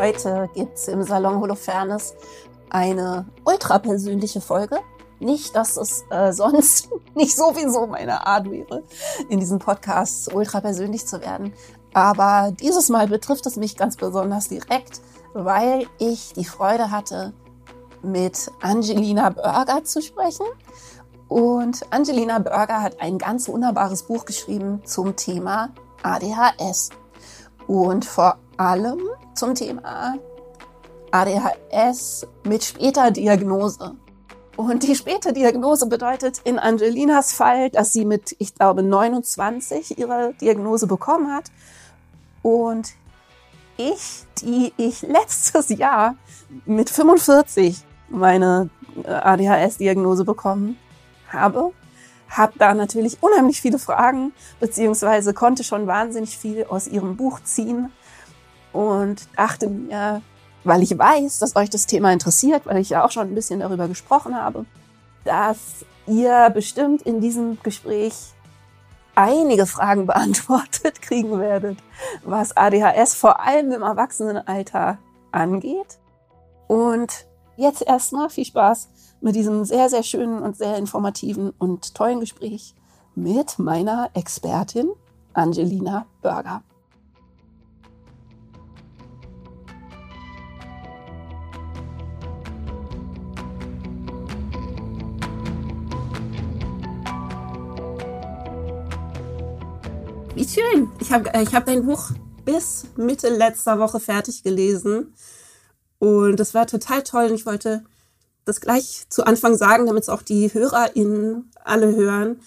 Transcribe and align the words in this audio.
Heute 0.00 0.48
gibt 0.54 0.78
es 0.78 0.88
im 0.88 1.02
Salon 1.02 1.40
Holofernes 1.40 2.14
eine 2.70 3.26
ultrapersönliche 3.44 4.40
Folge. 4.40 4.78
Nicht, 5.18 5.54
dass 5.54 5.76
es 5.76 6.06
äh, 6.08 6.32
sonst 6.32 6.88
nicht 7.14 7.36
sowieso 7.36 7.86
meine 7.86 8.26
Art 8.26 8.50
wäre, 8.50 8.82
in 9.28 9.40
diesem 9.40 9.58
Podcast 9.58 10.32
ultrapersönlich 10.32 11.06
zu 11.06 11.20
werden. 11.20 11.52
Aber 11.92 12.50
dieses 12.58 12.88
Mal 12.88 13.08
betrifft 13.08 13.44
es 13.44 13.56
mich 13.56 13.76
ganz 13.76 13.98
besonders 13.98 14.48
direkt, 14.48 15.02
weil 15.34 15.86
ich 15.98 16.32
die 16.32 16.46
Freude 16.46 16.90
hatte, 16.90 17.34
mit 18.02 18.50
Angelina 18.62 19.28
Burger 19.28 19.84
zu 19.84 20.00
sprechen. 20.00 20.46
Und 21.28 21.92
Angelina 21.92 22.38
Burger 22.38 22.80
hat 22.80 23.02
ein 23.02 23.18
ganz 23.18 23.50
wunderbares 23.50 24.04
Buch 24.04 24.24
geschrieben 24.24 24.80
zum 24.86 25.14
Thema 25.16 25.68
ADHS. 26.02 26.88
Und 27.66 28.06
vor 28.06 28.38
allem 28.60 29.00
zum 29.34 29.54
Thema 29.54 30.18
ADHS 31.10 32.26
mit 32.44 32.62
später 32.62 33.10
Diagnose. 33.10 33.96
Und 34.56 34.82
die 34.82 34.94
späte 34.94 35.32
Diagnose 35.32 35.86
bedeutet 35.86 36.42
in 36.44 36.58
Angelinas 36.58 37.32
Fall, 37.32 37.70
dass 37.70 37.92
sie 37.92 38.04
mit, 38.04 38.36
ich 38.38 38.54
glaube, 38.54 38.82
29 38.82 39.98
ihre 39.98 40.34
Diagnose 40.34 40.86
bekommen 40.86 41.32
hat. 41.32 41.50
Und 42.42 42.90
ich, 43.78 44.24
die 44.42 44.74
ich 44.76 45.00
letztes 45.02 45.70
Jahr 45.70 46.16
mit 46.66 46.90
45 46.90 47.82
meine 48.10 48.68
äh, 49.04 49.08
ADHS-Diagnose 49.08 50.24
bekommen 50.24 50.76
habe, 51.28 51.72
habe 52.28 52.52
da 52.58 52.74
natürlich 52.74 53.22
unheimlich 53.22 53.62
viele 53.62 53.78
Fragen, 53.78 54.32
beziehungsweise 54.60 55.32
konnte 55.32 55.64
schon 55.64 55.86
wahnsinnig 55.86 56.36
viel 56.36 56.64
aus 56.64 56.86
ihrem 56.86 57.16
Buch 57.16 57.40
ziehen 57.42 57.90
und 58.72 59.28
dachte 59.36 59.68
mir, 59.68 60.22
weil 60.64 60.82
ich 60.82 60.96
weiß, 60.96 61.38
dass 61.38 61.56
euch 61.56 61.70
das 61.70 61.86
Thema 61.86 62.12
interessiert, 62.12 62.66
weil 62.66 62.78
ich 62.78 62.90
ja 62.90 63.04
auch 63.04 63.10
schon 63.10 63.28
ein 63.28 63.34
bisschen 63.34 63.60
darüber 63.60 63.88
gesprochen 63.88 64.36
habe, 64.36 64.66
dass 65.24 65.84
ihr 66.06 66.50
bestimmt 66.50 67.02
in 67.02 67.20
diesem 67.20 67.58
Gespräch 67.62 68.14
einige 69.14 69.66
Fragen 69.66 70.06
beantwortet 70.06 71.02
kriegen 71.02 71.38
werdet, 71.38 71.78
was 72.24 72.56
ADHS 72.56 73.14
vor 73.14 73.40
allem 73.40 73.72
im 73.72 73.82
Erwachsenenalter 73.82 74.98
angeht. 75.32 75.98
Und 76.68 77.26
jetzt 77.56 77.82
erstmal 77.82 78.30
viel 78.30 78.44
Spaß 78.44 78.88
mit 79.20 79.34
diesem 79.34 79.64
sehr, 79.64 79.88
sehr 79.88 80.02
schönen 80.02 80.42
und 80.42 80.56
sehr 80.56 80.76
informativen 80.76 81.50
und 81.58 81.94
tollen 81.94 82.20
Gespräch 82.20 82.74
mit 83.14 83.58
meiner 83.58 84.10
Expertin 84.14 84.90
Angelina 85.34 86.06
Burger. 86.22 86.62
Wie 100.40 100.48
schön. 100.48 100.90
Ich 101.00 101.12
habe 101.12 101.34
äh, 101.34 101.42
ich 101.42 101.54
hab 101.54 101.66
dein 101.66 101.84
Buch 101.84 102.12
bis 102.46 102.84
Mitte 102.96 103.28
letzter 103.28 103.78
Woche 103.78 104.00
fertig 104.00 104.42
gelesen. 104.42 105.12
Und 105.98 106.40
das 106.40 106.54
war 106.54 106.66
total 106.66 107.02
toll. 107.02 107.26
Und 107.26 107.34
ich 107.34 107.44
wollte 107.44 107.84
das 108.46 108.62
gleich 108.62 109.04
zu 109.10 109.26
Anfang 109.26 109.54
sagen, 109.58 109.84
damit 109.84 110.04
es 110.04 110.08
auch 110.08 110.22
die 110.22 110.50
HörerInnen 110.50 111.50
alle 111.62 111.94
hören. 111.94 112.40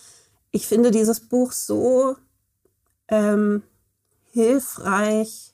Ich 0.50 0.66
finde 0.66 0.90
dieses 0.90 1.20
Buch 1.20 1.52
so 1.52 2.16
ähm, 3.10 3.62
hilfreich 4.32 5.54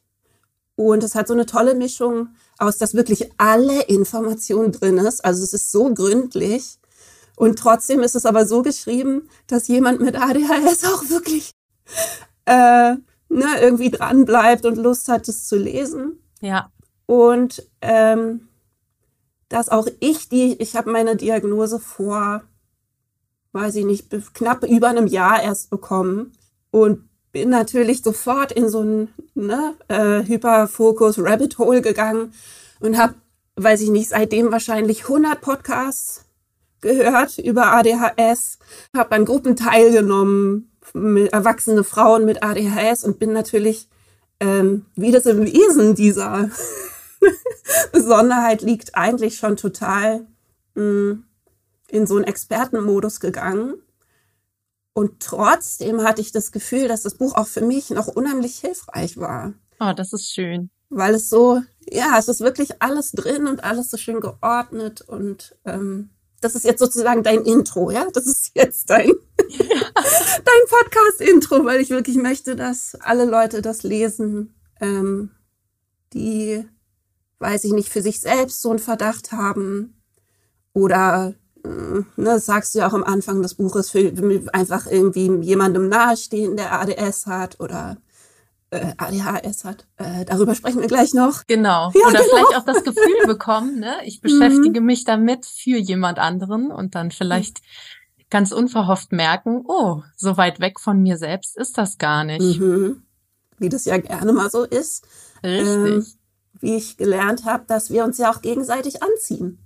und 0.77 1.03
es 1.03 1.15
hat 1.15 1.27
so 1.27 1.33
eine 1.33 1.45
tolle 1.45 1.75
Mischung 1.75 2.29
aus, 2.57 2.77
dass 2.77 2.93
wirklich 2.93 3.33
alle 3.37 3.81
Informationen 3.81 4.71
drin 4.71 4.97
ist. 4.97 5.25
Also 5.25 5.43
es 5.43 5.51
ist 5.51 5.73
so 5.73 5.93
gründlich 5.93 6.79
und 7.35 7.59
trotzdem 7.59 7.99
ist 7.99 8.15
es 8.15 8.25
aber 8.25 8.47
so 8.47 8.61
geschrieben, 8.61 9.27
dass 9.47 9.67
jemand 9.67 9.99
mit 9.99 10.15
ADHS 10.15 10.85
auch 10.85 11.09
wirklich 11.09 11.51
äh, 12.49 12.95
ne, 13.29 13.61
irgendwie 13.61 13.91
dran 13.91 14.25
bleibt 14.25 14.65
und 14.65 14.77
Lust 14.77 15.07
hat, 15.07 15.27
es 15.27 15.47
zu 15.47 15.55
lesen. 15.55 16.19
Ja. 16.41 16.71
Und 17.05 17.63
ähm, 17.81 18.47
dass 19.49 19.69
auch 19.69 19.87
ich 19.99 20.29
die, 20.29 20.61
ich 20.61 20.75
habe 20.75 20.91
meine 20.91 21.15
Diagnose 21.15 21.79
vor, 21.79 22.43
weiß 23.51 23.75
ich 23.75 23.85
nicht, 23.85 24.09
knapp 24.33 24.63
über 24.63 24.89
einem 24.89 25.07
Jahr 25.07 25.41
erst 25.41 25.69
bekommen 25.69 26.33
und 26.71 27.07
bin 27.31 27.49
natürlich 27.49 28.01
sofort 28.01 28.51
in 28.51 28.69
so 28.69 28.81
ein 28.81 29.09
ne, 29.35 29.75
äh, 29.87 30.23
Hyperfokus 30.23 31.19
Rabbit 31.19 31.57
Hole 31.59 31.81
gegangen 31.81 32.33
und 32.79 32.97
habe, 32.97 33.15
weiß 33.55 33.81
ich 33.81 33.89
nicht, 33.89 34.09
seitdem 34.09 34.51
wahrscheinlich 34.51 35.03
100 35.03 35.39
Podcasts 35.41 36.25
gehört 36.81 37.37
über 37.37 37.73
ADHS, 37.73 38.57
habe 38.95 39.15
an 39.15 39.25
Gruppen 39.25 39.55
teilgenommen, 39.55 40.68
erwachsene 40.93 41.83
Frauen 41.83 42.25
mit 42.25 42.43
ADHS 42.43 43.03
und 43.03 43.19
bin 43.19 43.33
natürlich, 43.33 43.87
ähm, 44.39 44.85
wie 44.95 45.11
das 45.11 45.25
im 45.25 45.45
Wesen 45.45 45.95
dieser 45.95 46.49
Besonderheit 47.91 48.61
liegt, 48.61 48.95
eigentlich 48.95 49.37
schon 49.37 49.57
total 49.57 50.25
mh, 50.75 50.83
mm, 50.83 51.23
in 51.89 52.07
so 52.07 52.15
einen 52.15 52.25
Expertenmodus 52.25 53.19
gegangen. 53.19 53.75
Und 54.93 55.21
trotzdem 55.21 56.03
hatte 56.03 56.21
ich 56.21 56.31
das 56.31 56.51
Gefühl, 56.51 56.87
dass 56.87 57.03
das 57.03 57.15
Buch 57.15 57.35
auch 57.35 57.47
für 57.47 57.61
mich 57.61 57.89
noch 57.89 58.07
unheimlich 58.07 58.59
hilfreich 58.59 59.17
war. 59.17 59.53
Oh, 59.79 59.93
das 59.95 60.13
ist 60.13 60.33
schön. 60.33 60.69
Weil 60.89 61.15
es 61.15 61.29
so, 61.29 61.61
ja, 61.89 62.17
es 62.17 62.27
ist 62.27 62.41
wirklich 62.41 62.81
alles 62.81 63.11
drin 63.11 63.47
und 63.47 63.63
alles 63.63 63.89
so 63.91 63.97
schön 63.97 64.19
geordnet 64.19 65.01
und 65.01 65.55
ähm, 65.65 66.09
das 66.41 66.55
ist 66.55 66.65
jetzt 66.65 66.79
sozusagen 66.79 67.23
dein 67.23 67.43
Intro, 67.43 67.91
ja? 67.91 68.07
Das 68.13 68.25
ist 68.25 68.51
jetzt 68.53 68.89
dein, 68.89 69.11
dein 69.37 70.63
Podcast-Intro, 70.69 71.65
weil 71.65 71.81
ich 71.81 71.89
wirklich 71.89 72.17
möchte, 72.17 72.55
dass 72.55 72.95
alle 73.01 73.25
Leute 73.25 73.61
das 73.61 73.83
lesen, 73.83 74.53
ähm, 74.79 75.31
die, 76.13 76.65
weiß 77.39 77.63
ich 77.65 77.73
nicht, 77.73 77.89
für 77.89 78.01
sich 78.01 78.21
selbst 78.21 78.61
so 78.61 78.69
einen 78.69 78.79
Verdacht 78.79 79.31
haben 79.31 80.01
oder 80.73 81.35
äh, 81.63 81.69
ne, 81.69 82.05
das 82.15 82.45
sagst 82.45 82.73
du 82.73 82.79
ja 82.79 82.87
auch 82.87 82.93
am 82.93 83.03
Anfang 83.03 83.41
des 83.41 83.55
Buches, 83.55 83.89
für 83.89 84.13
einfach 84.53 84.87
irgendwie 84.87 85.29
jemandem 85.41 85.89
nahestehen, 85.89 86.55
der 86.55 86.79
ADS 86.79 87.25
hat 87.25 87.59
oder 87.59 87.97
äh, 88.71 88.93
ADHS 88.97 89.65
hat. 89.65 89.87
Äh, 89.97 90.25
darüber 90.25 90.55
sprechen 90.55 90.81
wir 90.81 90.87
gleich 90.87 91.13
noch. 91.13 91.45
Genau. 91.47 91.91
Ja, 91.93 92.07
Oder 92.07 92.19
genau. 92.19 92.23
vielleicht 92.29 92.57
auch 92.57 92.65
das 92.65 92.83
Gefühl 92.83 93.27
bekommen, 93.27 93.79
ne? 93.79 93.95
ich 94.05 94.21
beschäftige 94.21 94.81
mhm. 94.81 94.85
mich 94.85 95.03
damit 95.05 95.45
für 95.45 95.77
jemand 95.77 96.19
anderen 96.19 96.71
und 96.71 96.95
dann 96.95 97.11
vielleicht 97.11 97.59
mhm. 97.59 98.23
ganz 98.29 98.51
unverhofft 98.51 99.11
merken, 99.11 99.63
oh, 99.67 100.03
so 100.15 100.37
weit 100.37 100.59
weg 100.59 100.79
von 100.79 101.01
mir 101.01 101.17
selbst 101.17 101.57
ist 101.57 101.77
das 101.77 101.97
gar 101.97 102.23
nicht. 102.23 102.59
Mhm. 102.59 103.03
Wie 103.57 103.69
das 103.69 103.85
ja 103.85 103.97
gerne 103.97 104.31
mal 104.31 104.49
so 104.49 104.63
ist. 104.63 105.05
Richtig. 105.43 105.67
Ähm, 105.67 106.05
wie 106.61 106.75
ich 106.75 106.97
gelernt 106.97 107.45
habe, 107.45 107.65
dass 107.67 107.89
wir 107.89 108.03
uns 108.03 108.17
ja 108.17 108.31
auch 108.31 108.41
gegenseitig 108.41 109.01
anziehen. 109.01 109.59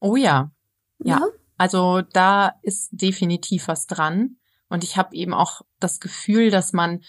Oh 0.00 0.16
ja. 0.16 0.50
Ja. 0.98 1.18
ja? 1.18 1.26
Also 1.56 2.02
da 2.12 2.54
ist 2.62 2.88
definitiv 2.92 3.68
was 3.68 3.86
dran. 3.86 4.36
Und 4.68 4.82
ich 4.82 4.96
habe 4.96 5.14
eben 5.14 5.34
auch 5.34 5.62
das 5.78 6.00
Gefühl, 6.00 6.50
dass 6.50 6.72
man 6.72 7.02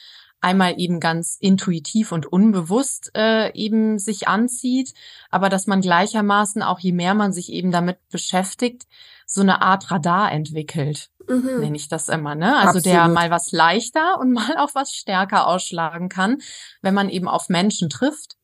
einmal 0.45 0.75
eben 0.77 0.99
ganz 0.99 1.37
intuitiv 1.39 2.11
und 2.11 2.27
unbewusst 2.27 3.11
äh, 3.15 3.51
eben 3.53 3.97
sich 3.97 4.27
anzieht, 4.27 4.93
aber 5.31 5.49
dass 5.49 5.65
man 5.65 5.81
gleichermaßen 5.81 6.61
auch 6.61 6.79
je 6.79 6.91
mehr 6.91 7.15
man 7.15 7.33
sich 7.33 7.51
eben 7.51 7.71
damit 7.71 7.97
beschäftigt, 8.09 8.85
so 9.25 9.41
eine 9.41 9.63
Art 9.63 9.89
Radar 9.89 10.31
entwickelt, 10.31 11.09
mhm. 11.27 11.61
nenne 11.61 11.75
ich 11.75 11.87
das 11.87 12.09
immer, 12.09 12.35
ne? 12.35 12.55
Also 12.57 12.77
Absolut. 12.77 12.85
der 12.85 13.07
mal 13.07 13.31
was 13.31 13.51
leichter 13.51 14.19
und 14.19 14.31
mal 14.33 14.57
auch 14.57 14.75
was 14.75 14.91
stärker 14.91 15.47
ausschlagen 15.47 16.09
kann, 16.09 16.37
wenn 16.83 16.93
man 16.93 17.09
eben 17.09 17.27
auf 17.27 17.49
Menschen 17.49 17.89
trifft 17.89 18.37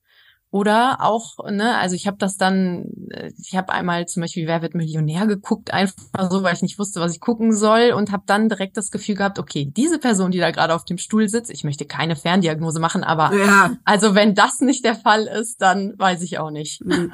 oder 0.51 0.97
auch, 0.99 1.37
ne, 1.49 1.77
also 1.77 1.95
ich 1.95 2.07
habe 2.07 2.17
das 2.17 2.35
dann, 2.35 2.91
äh, 3.09 3.31
ich 3.41 3.55
habe 3.55 3.71
einmal 3.71 4.05
zum 4.07 4.21
Beispiel 4.21 4.47
Wer 4.47 4.61
wird 4.61 4.75
Millionär 4.75 5.25
geguckt, 5.25 5.73
einfach 5.73 5.95
so, 6.29 6.43
weil 6.43 6.53
ich 6.53 6.61
nicht 6.61 6.77
wusste, 6.77 6.99
was 6.99 7.13
ich 7.13 7.21
gucken 7.21 7.53
soll 7.53 7.93
und 7.95 8.11
habe 8.11 8.23
dann 8.25 8.49
direkt 8.49 8.75
das 8.75 8.91
Gefühl 8.91 9.15
gehabt, 9.15 9.39
okay, 9.39 9.71
diese 9.75 9.97
Person, 9.97 10.31
die 10.31 10.39
da 10.39 10.51
gerade 10.51 10.75
auf 10.75 10.83
dem 10.83 10.97
Stuhl 10.97 11.29
sitzt, 11.29 11.51
ich 11.51 11.63
möchte 11.63 11.85
keine 11.85 12.17
Ferndiagnose 12.17 12.81
machen, 12.81 13.03
aber 13.03 13.33
ja. 13.33 13.77
also 13.85 14.13
wenn 14.13 14.35
das 14.35 14.59
nicht 14.59 14.83
der 14.83 14.95
Fall 14.95 15.23
ist, 15.25 15.61
dann 15.61 15.97
weiß 15.97 16.21
ich 16.21 16.37
auch 16.37 16.51
nicht. 16.51 16.81
Hm. 16.81 17.11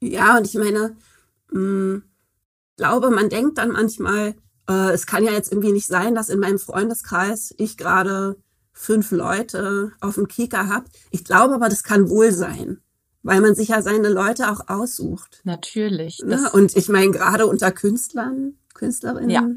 Ja, 0.00 0.36
und 0.36 0.46
ich 0.46 0.54
meine, 0.54 0.96
mh, 1.50 1.58
hm, 1.58 2.02
glaube, 2.76 3.10
man 3.10 3.28
denkt 3.28 3.58
dann 3.58 3.70
manchmal, 3.70 4.34
äh, 4.68 4.92
es 4.92 5.06
kann 5.06 5.24
ja 5.24 5.32
jetzt 5.32 5.52
irgendwie 5.52 5.72
nicht 5.72 5.86
sein, 5.86 6.14
dass 6.14 6.28
in 6.28 6.38
meinem 6.38 6.58
Freundeskreis 6.58 7.54
ich 7.58 7.76
gerade 7.76 8.36
fünf 8.78 9.10
Leute 9.10 9.90
auf 10.00 10.14
dem 10.14 10.28
Kika 10.28 10.68
habt. 10.68 10.88
Ich 11.10 11.24
glaube 11.24 11.54
aber, 11.54 11.68
das 11.68 11.82
kann 11.82 12.08
wohl 12.08 12.30
sein, 12.30 12.78
weil 13.24 13.40
man 13.40 13.56
sich 13.56 13.68
ja 13.68 13.82
seine 13.82 14.08
Leute 14.08 14.52
auch 14.52 14.68
aussucht. 14.68 15.40
Natürlich. 15.42 16.20
Ne? 16.24 16.48
Und 16.52 16.76
ich 16.76 16.88
meine, 16.88 17.10
gerade 17.10 17.46
unter 17.46 17.72
Künstlern, 17.72 18.54
Künstlerinnen, 18.74 19.30
ja. 19.30 19.48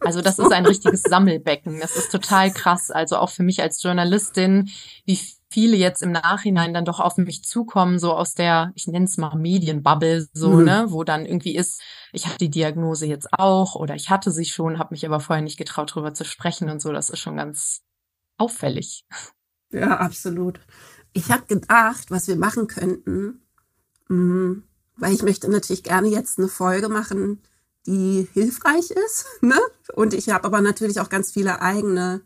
Also 0.00 0.22
das 0.22 0.38
ist 0.38 0.50
ein 0.52 0.64
richtiges 0.66 1.02
Sammelbecken. 1.02 1.78
Das 1.80 1.96
ist 1.96 2.10
total 2.10 2.50
krass. 2.50 2.90
Also 2.90 3.18
auch 3.18 3.28
für 3.28 3.42
mich 3.42 3.60
als 3.60 3.82
Journalistin, 3.82 4.70
wie 5.04 5.20
viele 5.50 5.76
jetzt 5.76 6.02
im 6.02 6.12
Nachhinein 6.12 6.72
dann 6.72 6.86
doch 6.86 6.98
auf 6.98 7.18
mich 7.18 7.44
zukommen, 7.44 7.98
so 7.98 8.14
aus 8.14 8.32
der, 8.32 8.72
ich 8.74 8.86
nenne 8.86 9.04
es 9.04 9.18
mal 9.18 9.36
Medienbubble, 9.36 10.28
so, 10.32 10.50
mhm. 10.52 10.64
ne, 10.64 10.86
wo 10.88 11.04
dann 11.04 11.26
irgendwie 11.26 11.54
ist, 11.54 11.82
ich 12.12 12.26
habe 12.26 12.38
die 12.38 12.50
Diagnose 12.50 13.06
jetzt 13.06 13.28
auch 13.32 13.74
oder 13.74 13.94
ich 13.94 14.08
hatte 14.08 14.30
sie 14.30 14.46
schon, 14.46 14.78
habe 14.78 14.94
mich 14.94 15.04
aber 15.04 15.20
vorher 15.20 15.42
nicht 15.42 15.58
getraut, 15.58 15.94
drüber 15.94 16.14
zu 16.14 16.24
sprechen 16.24 16.70
und 16.70 16.80
so. 16.80 16.90
Das 16.92 17.10
ist 17.10 17.20
schon 17.20 17.36
ganz 17.36 17.85
auffällig. 18.36 19.06
Ja, 19.70 19.98
absolut. 19.98 20.60
Ich 21.12 21.30
habe 21.30 21.46
gedacht, 21.46 22.10
was 22.10 22.28
wir 22.28 22.36
machen 22.36 22.66
könnten, 22.66 23.42
mh, 24.08 24.16
mm, 24.16 24.62
weil 24.96 25.12
ich 25.12 25.22
möchte 25.22 25.50
natürlich 25.50 25.82
gerne 25.82 26.08
jetzt 26.08 26.38
eine 26.38 26.48
Folge 26.48 26.88
machen, 26.88 27.42
die 27.86 28.28
hilfreich 28.32 28.90
ist. 28.90 29.26
Ne? 29.40 29.58
Und 29.94 30.14
ich 30.14 30.30
habe 30.30 30.44
aber 30.44 30.60
natürlich 30.60 31.00
auch 31.00 31.08
ganz 31.08 31.32
viele 31.32 31.60
eigene 31.60 32.22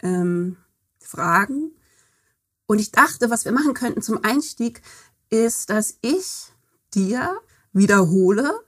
ähm, 0.00 0.56
Fragen. 1.00 1.72
Und 2.66 2.80
ich 2.80 2.92
dachte, 2.92 3.30
was 3.30 3.44
wir 3.44 3.52
machen 3.52 3.74
könnten 3.74 4.02
zum 4.02 4.22
Einstieg, 4.22 4.82
ist, 5.30 5.70
dass 5.70 5.98
ich 6.02 6.52
dir 6.94 7.36
wiederhole, 7.72 8.60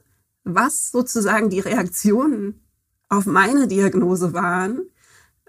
was 0.43 0.91
sozusagen 0.91 1.49
die 1.49 1.59
Reaktionen 1.59 2.61
auf 3.07 3.25
meine 3.25 3.67
Diagnose 3.67 4.33
waren, 4.33 4.89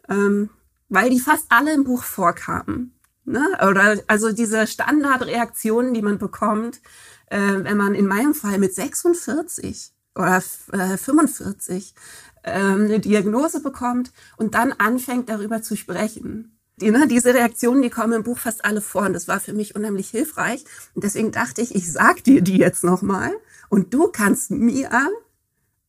ähm, 0.09 0.51
weil 0.91 1.09
die 1.09 1.21
fast 1.21 1.47
alle 1.49 1.73
im 1.73 1.85
Buch 1.85 2.03
vorkamen. 2.03 2.95
Ne? 3.25 3.47
Oder 3.67 4.03
also 4.07 4.33
diese 4.33 4.67
Standardreaktionen, 4.67 5.95
die 5.95 6.03
man 6.03 6.19
bekommt, 6.19 6.83
äh, 7.27 7.39
wenn 7.39 7.77
man 7.79 7.95
in 7.95 8.07
meinem 8.07 8.35
Fall 8.35 8.59
mit 8.59 8.75
46 8.75 9.93
oder 10.15 10.43
äh, 10.73 10.97
45 10.99 11.95
äh, 12.43 12.51
eine 12.51 13.01
Diagnose 13.01 13.63
bekommt 13.63 14.13
und 14.37 14.55
dann 14.55 14.73
anfängt 14.73 15.31
darüber 15.31 15.63
zu 15.63 15.77
sprechen 15.77 16.61
die, 16.81 16.91
ne, 16.91 17.07
diese 17.07 17.35
Reaktionen, 17.35 17.83
die 17.83 17.91
kommen 17.91 18.15
im 18.15 18.23
Buch 18.23 18.39
fast 18.39 18.65
alle 18.65 18.81
vor 18.81 19.03
und 19.03 19.13
das 19.13 19.29
war 19.29 19.41
für 19.41 19.53
mich 19.53 19.77
unheimlich 19.77 20.09
hilfreich. 20.11 20.65
Und 20.95 21.05
deswegen 21.05 21.31
dachte 21.33 21.61
ich, 21.61 21.75
ich 21.75 21.93
sag 21.93 22.25
dir 22.25 22.43
die 22.43 22.59
jetzt 22.59 22.85
nochmal 22.85 23.33
und 23.69 23.93
du 23.93 24.09
kannst 24.09 24.51
mir 24.51 24.91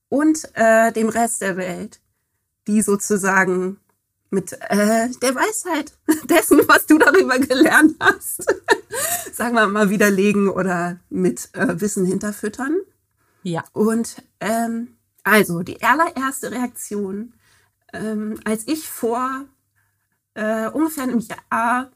und 0.10 0.50
äh, 0.54 0.92
dem 0.92 1.10
Rest 1.10 1.42
der 1.42 1.58
Welt 1.58 2.00
die 2.68 2.82
sozusagen 2.82 3.78
mit 4.32 4.54
äh, 4.54 5.10
der 5.22 5.36
Weisheit 5.36 5.94
dessen, 6.24 6.62
was 6.68 6.88
du 6.88 6.98
darüber 6.98 7.38
gelernt 7.38 7.96
hast, 8.00 8.44
sagen 9.34 9.56
wir 9.56 9.68
mal, 9.68 9.90
widerlegen 9.90 10.50
oder 10.50 11.00
mit 11.10 11.50
äh, 11.54 11.80
Wissen 11.80 12.06
hinterfüttern. 12.06 12.78
Ja. 13.44 13.64
Und 13.74 14.24
ähm, 14.40 14.96
also 15.24 15.62
die 15.62 15.84
allererste 15.84 16.52
Reaktion, 16.52 17.34
ähm, 17.94 18.40
als 18.46 18.68
ich 18.68 18.88
vor 18.88 19.46
äh, 20.34 20.70
ungefähr 20.70 21.04
einem 21.04 21.20
Jahr 21.20 21.92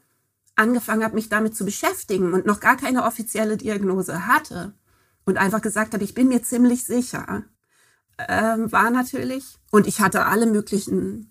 angefangen 0.56 1.04
habe, 1.04 1.14
mich 1.14 1.28
damit 1.28 1.56
zu 1.56 1.64
beschäftigen 1.64 2.34
und 2.34 2.46
noch 2.46 2.60
gar 2.60 2.76
keine 2.76 3.04
offizielle 3.04 3.56
Diagnose 3.56 4.26
hatte 4.26 4.74
und 5.24 5.38
einfach 5.38 5.62
gesagt 5.62 5.94
habe, 5.94 6.04
ich 6.04 6.14
bin 6.14 6.28
mir 6.28 6.42
ziemlich 6.42 6.84
sicher, 6.84 7.44
ähm, 8.28 8.70
war 8.72 8.90
natürlich, 8.90 9.58
und 9.70 9.86
ich 9.86 10.00
hatte 10.00 10.26
alle 10.26 10.46
möglichen 10.46 11.28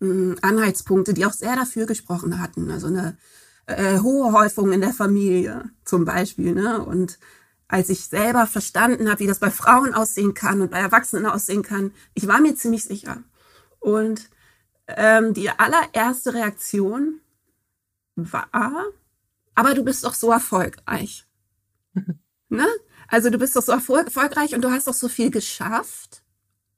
Anhaltspunkte, 0.00 1.14
die 1.14 1.26
auch 1.26 1.32
sehr 1.32 1.56
dafür 1.56 1.86
gesprochen 1.86 2.40
hatten. 2.40 2.70
Also 2.70 2.86
eine 2.86 3.18
äh, 3.66 3.98
hohe 4.00 4.32
Häufung 4.32 4.72
in 4.72 4.80
der 4.80 4.94
Familie 4.94 5.70
zum 5.84 6.04
Beispiel. 6.04 6.54
Ne? 6.54 6.82
Und 6.82 7.18
als 7.68 7.88
ich 7.88 8.06
selber 8.06 8.46
verstanden 8.46 9.08
habe, 9.08 9.20
wie 9.20 9.26
das 9.26 9.38
bei 9.38 9.50
Frauen 9.50 9.94
aussehen 9.94 10.34
kann 10.34 10.60
und 10.60 10.70
bei 10.70 10.78
Erwachsenen 10.80 11.26
aussehen 11.26 11.62
kann, 11.62 11.92
ich 12.14 12.26
war 12.26 12.40
mir 12.40 12.54
ziemlich 12.54 12.84
sicher. 12.84 13.22
Und 13.78 14.30
ähm, 14.88 15.34
die 15.34 15.50
allererste 15.50 16.34
Reaktion 16.34 17.20
war, 18.16 18.48
aber 19.54 19.74
du 19.74 19.84
bist 19.84 20.04
doch 20.04 20.14
so 20.14 20.30
erfolgreich. 20.30 21.26
ne? 22.48 22.66
Also 23.08 23.30
du 23.30 23.38
bist 23.38 23.56
doch 23.56 23.62
so 23.62 23.72
erfolgreich 23.72 24.54
und 24.54 24.62
du 24.62 24.70
hast 24.70 24.86
doch 24.86 24.94
so 24.94 25.08
viel 25.08 25.30
geschafft. 25.30 26.22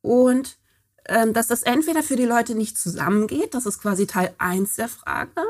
Und 0.00 0.58
dass 1.04 1.48
das 1.48 1.62
entweder 1.62 2.02
für 2.02 2.16
die 2.16 2.24
Leute 2.24 2.54
nicht 2.54 2.78
zusammengeht, 2.78 3.54
das 3.54 3.66
ist 3.66 3.80
quasi 3.80 4.06
Teil 4.06 4.34
eins 4.38 4.76
der 4.76 4.88
Frage. 4.88 5.42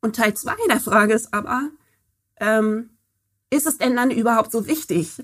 Und 0.00 0.16
Teil 0.16 0.34
zwei 0.34 0.56
der 0.68 0.80
Frage 0.80 1.14
ist 1.14 1.32
aber, 1.32 1.68
ähm, 2.38 2.90
ist 3.50 3.66
es 3.66 3.78
denn 3.78 3.96
dann 3.96 4.10
überhaupt 4.10 4.52
so 4.52 4.66
wichtig? 4.66 5.22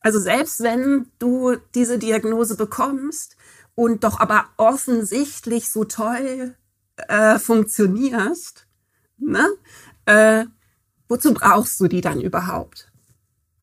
Also 0.00 0.20
selbst 0.20 0.62
wenn 0.62 1.10
du 1.18 1.56
diese 1.74 1.98
Diagnose 1.98 2.56
bekommst, 2.56 3.36
und 3.76 4.02
doch 4.02 4.18
aber 4.18 4.46
offensichtlich 4.56 5.70
so 5.70 5.84
toll 5.84 6.56
äh, 6.96 7.38
funktionierst, 7.38 8.66
ne? 9.18 9.46
Äh, 10.06 10.46
wozu 11.08 11.34
brauchst 11.34 11.78
du 11.78 11.86
die 11.86 12.00
dann 12.00 12.20
überhaupt? 12.20 12.90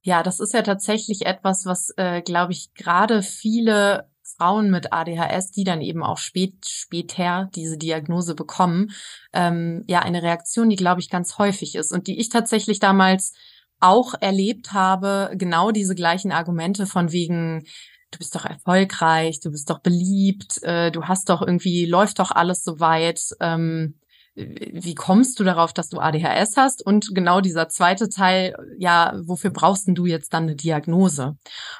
Ja, 0.04 0.24
das 0.24 0.39
ist 0.39 0.54
ja 0.54 0.62
tatsächlich 0.62 1.25
etwas, 1.25 1.66
was, 1.66 1.94
äh, 1.98 2.21
glaube 2.21 2.51
ich, 2.51 2.74
gerade 2.75 3.21
viele 3.21 4.07
Frauen 4.24 4.70
mit 4.70 4.94
ADHS, 4.94 5.52
die 5.52 5.64
dann 5.64 5.81
eben 5.81 6.04
auch 6.04 6.18
spät, 6.18 6.66
später 6.66 7.50
diese 7.56 7.78
Diagnose 7.78 8.36
bekommen, 8.36 8.92
ähm, 9.34 9.84
ja, 9.88 10.00
eine 10.00 10.24
Reaktion, 10.24 10.70
die, 10.70 10.75
glaube 10.75 11.02
ich, 11.02 11.10
ganz 11.10 11.38
häufig 11.38 11.75
ist 11.75 11.92
und 11.92 12.08
die 12.08 12.20
ich 12.20 12.30
tatsächlich 12.30 12.80
damals 12.80 13.34
auch 13.80 14.14
erlebt 14.20 14.72
habe, 14.72 15.31
genau 15.36 15.72
diese 15.72 15.94
gleichen 15.94 16.31
Argumente 16.31 16.86
von 16.86 17.12
wegen, 17.12 17.66
du 18.12 18.18
bist 18.18 18.34
doch 18.34 18.46
erfolgreich, 18.46 19.40
du 19.42 19.52
bist 19.52 19.70
doch 19.70 19.80
beliebt, 19.80 20.64
äh, 20.64 20.90
du 20.92 21.04
hast 21.06 21.30
doch 21.30 21.42
irgendwie, 21.42 21.86
läuft 21.86 22.19
doch 22.19 22.31
alles 22.31 22.64
so 22.64 22.80
weit. 22.80 23.22
Ähm, 23.42 23.96
wie 24.36 24.96
kommst 24.96 25.40
du 25.40 25.44
darauf, 25.44 25.74
dass 25.74 25.90
du 25.90 26.00
ADHS 26.00 26.58
hast? 26.58 26.84
Und 26.84 27.14
genau 27.14 27.40
dieser 27.40 27.69
zweite 27.69 28.10
Teil, 28.10 28.56
ja, 28.80 29.14
wofür 29.26 29.52
brauchst 29.52 29.88
denn 29.88 29.96
du 29.96 30.06
jetzt 30.06 30.34
dann 30.34 30.44
eine 30.44 30.56
Diagnose? 30.56 31.38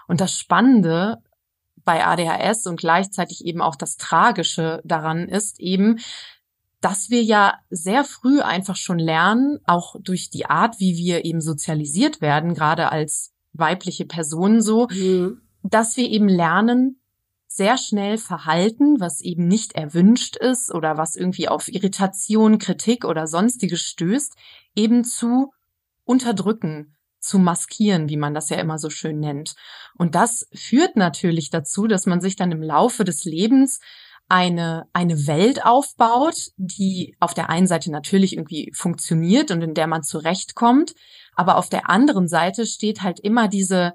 Und 0.08 0.22
das 0.22 0.38
Spannende 0.38 1.18
bei 1.84 2.06
ADHS 2.06 2.68
und 2.68 2.80
gleichzeitig 2.80 3.46
eben 3.46 3.62
auch 3.62 3.76
das 3.76 3.98
Tragische 3.98 4.82
daran 4.84 5.28
ist 5.28 5.60
eben, 5.60 6.00
dass 6.82 7.10
wir 7.10 7.24
ja 7.24 7.60
sehr 7.70 8.04
früh 8.04 8.42
einfach 8.42 8.76
schon 8.76 9.00
lernen, 9.00 9.60
auch 9.66 9.96
durch 10.02 10.30
die 10.30 10.46
Art, 10.46 10.80
wie 10.80 10.98
wir 10.98 11.24
eben 11.24 11.40
sozialisiert 11.40 12.20
werden, 12.20 12.54
gerade 12.54 12.92
als 12.92 13.34
weibliche 13.54 14.06
Personen 14.06 14.62
so, 14.62 14.88
mhm. 14.90 15.42
dass 15.64 15.96
wir 15.96 16.10
eben 16.10 16.28
lernen, 16.28 17.00
sehr 17.48 17.78
schnell 17.78 18.18
Verhalten, 18.18 19.00
was 19.00 19.22
eben 19.22 19.48
nicht 19.48 19.74
erwünscht 19.74 20.36
ist 20.38 20.74
oder 20.74 20.98
was 20.98 21.16
irgendwie 21.16 21.48
auf 21.48 21.68
Irritation, 21.68 22.58
Kritik 22.58 23.06
oder 23.06 23.28
sonstiges 23.28 23.82
stößt, 23.82 24.36
eben 24.76 25.04
zu 25.04 25.54
unterdrücken, 26.04 26.96
zu 27.24 27.40
maskieren, 27.40 28.10
wie 28.10 28.18
man 28.18 28.34
das 28.34 28.50
ja 28.50 28.58
immer 28.58 28.78
so 28.78 28.90
schön 28.90 29.20
nennt. 29.20 29.56
Und 29.98 30.16
das 30.16 30.48
führt 30.54 30.96
natürlich 30.96 31.50
dazu, 31.50 31.88
dass 31.88 32.06
man 32.06 32.22
sich 32.22 32.36
dann 32.36 32.52
im 32.52 32.62
Laufe 32.62 33.04
des 33.04 33.24
Lebens 33.24 33.80
eine, 34.30 34.88
eine 34.94 35.28
Welt 35.28 35.66
aufbaut, 35.66 36.52
die 36.58 37.16
auf 37.20 37.34
der 37.34 37.50
einen 37.50 37.68
Seite 37.68 37.92
natürlich 37.92 38.34
irgendwie 38.34 38.72
funktioniert 38.74 39.52
und 39.52 39.62
in 39.62 39.74
der 39.74 39.88
man 39.88 40.04
zurechtkommt, 40.04 40.96
aber 41.36 41.58
auf 41.58 41.70
der 41.70 41.90
anderen 41.90 42.28
Seite 42.28 42.66
steht 42.66 43.02
halt 43.02 43.20
immer 43.20 43.48
diese 43.48 43.94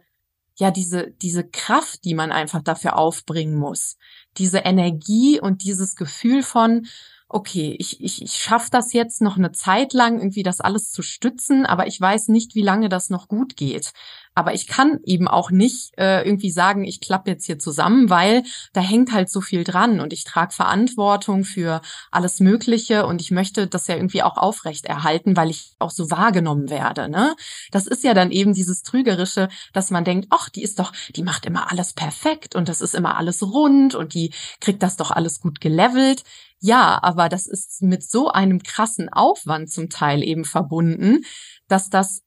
ja 0.57 0.71
diese 0.71 1.13
diese 1.23 1.49
Kraft, 1.49 2.05
die 2.05 2.15
man 2.15 2.33
einfach 2.33 2.63
dafür 2.63 2.97
aufbringen 2.97 3.57
muss, 3.57 3.97
diese 4.39 4.59
Energie 4.59 5.41
und 5.41 5.63
dieses 5.63 5.95
Gefühl 5.95 6.43
von 6.43 6.87
okay, 7.29 7.77
ich, 7.79 8.03
ich, 8.03 8.23
ich 8.23 8.33
schaffe 8.33 8.69
das 8.71 8.93
jetzt 8.95 9.21
noch 9.21 9.37
eine 9.37 9.53
Zeit 9.53 9.93
lang, 9.93 10.19
irgendwie 10.19 10.43
das 10.43 10.61
alles 10.61 10.91
zu 10.91 11.03
stützen, 11.03 11.67
aber 11.67 11.87
ich 11.87 12.01
weiß 12.01 12.29
nicht, 12.29 12.55
wie 12.55 12.63
lange 12.63 12.89
das 12.89 13.11
noch 13.11 13.29
gut 13.29 13.57
geht. 13.57 13.93
Aber 14.35 14.55
ich 14.55 14.69
kann 14.69 15.01
eben 15.05 15.27
auch 15.27 15.51
nicht 15.51 15.99
äh, 15.99 16.23
irgendwie 16.23 16.53
sagen, 16.53 16.85
ich 16.85 17.01
klappe 17.01 17.29
jetzt 17.29 17.47
hier 17.47 17.59
zusammen, 17.59 18.09
weil 18.09 18.45
da 18.73 18.81
hängt 18.81 19.13
halt 19.13 19.29
so 19.29 19.41
viel 19.41 19.65
dran 19.65 19.99
und 19.99 20.13
ich 20.13 20.23
trage 20.23 20.55
Verantwortung 20.55 21.43
für 21.43 21.81
alles 22.13 22.39
Mögliche 22.39 23.05
und 23.05 23.21
ich 23.21 23.33
möchte 23.33 23.67
das 23.67 23.89
ja 23.89 23.97
irgendwie 23.97 24.23
auch 24.23 24.37
aufrecht 24.37 24.87
erhalten, 24.87 25.37
weil 25.37 25.51
ich 25.51 25.73
auch 25.81 25.91
so 25.91 26.13
wahrgenommen 26.13 26.71
werde. 26.71 27.09
Ne? 27.09 27.35
Das 27.73 27.89
ist 27.89 28.05
ja 28.05 28.15
dann 28.15 28.31
eben 28.31 28.55
dieses 28.55 28.83
Trügerische, 28.83 29.49
dass 29.73 29.91
man 29.91 30.05
denkt, 30.05 30.29
ach, 30.31 30.49
die 30.49 30.63
ist 30.63 30.79
doch, 30.79 30.93
die 31.17 31.25
macht 31.25 31.45
immer 31.45 31.73
alles 31.73 31.93
perfekt 31.93 32.55
und 32.55 32.69
das 32.69 32.81
ist 32.81 32.95
immer 32.95 33.17
alles 33.17 33.43
rund 33.43 33.97
und 33.97 34.15
die 34.15 34.33
kriegt 34.61 34.85
das 34.85 34.97
doch 34.97 35.11
alles 35.11 35.41
gut 35.41 35.61
gelevelt. 35.61 36.23
Ja, 36.61 36.99
aber 37.03 37.29
das 37.29 37.47
ist 37.47 37.83
mit 37.83 38.03
so 38.03 38.31
einem 38.31 38.63
krassen 38.63 39.09
Aufwand 39.09 39.71
zum 39.71 39.91
Teil 39.91 40.23
eben 40.23 40.45
verbunden, 40.45 41.25
dass 41.69 41.89
das 41.89 42.23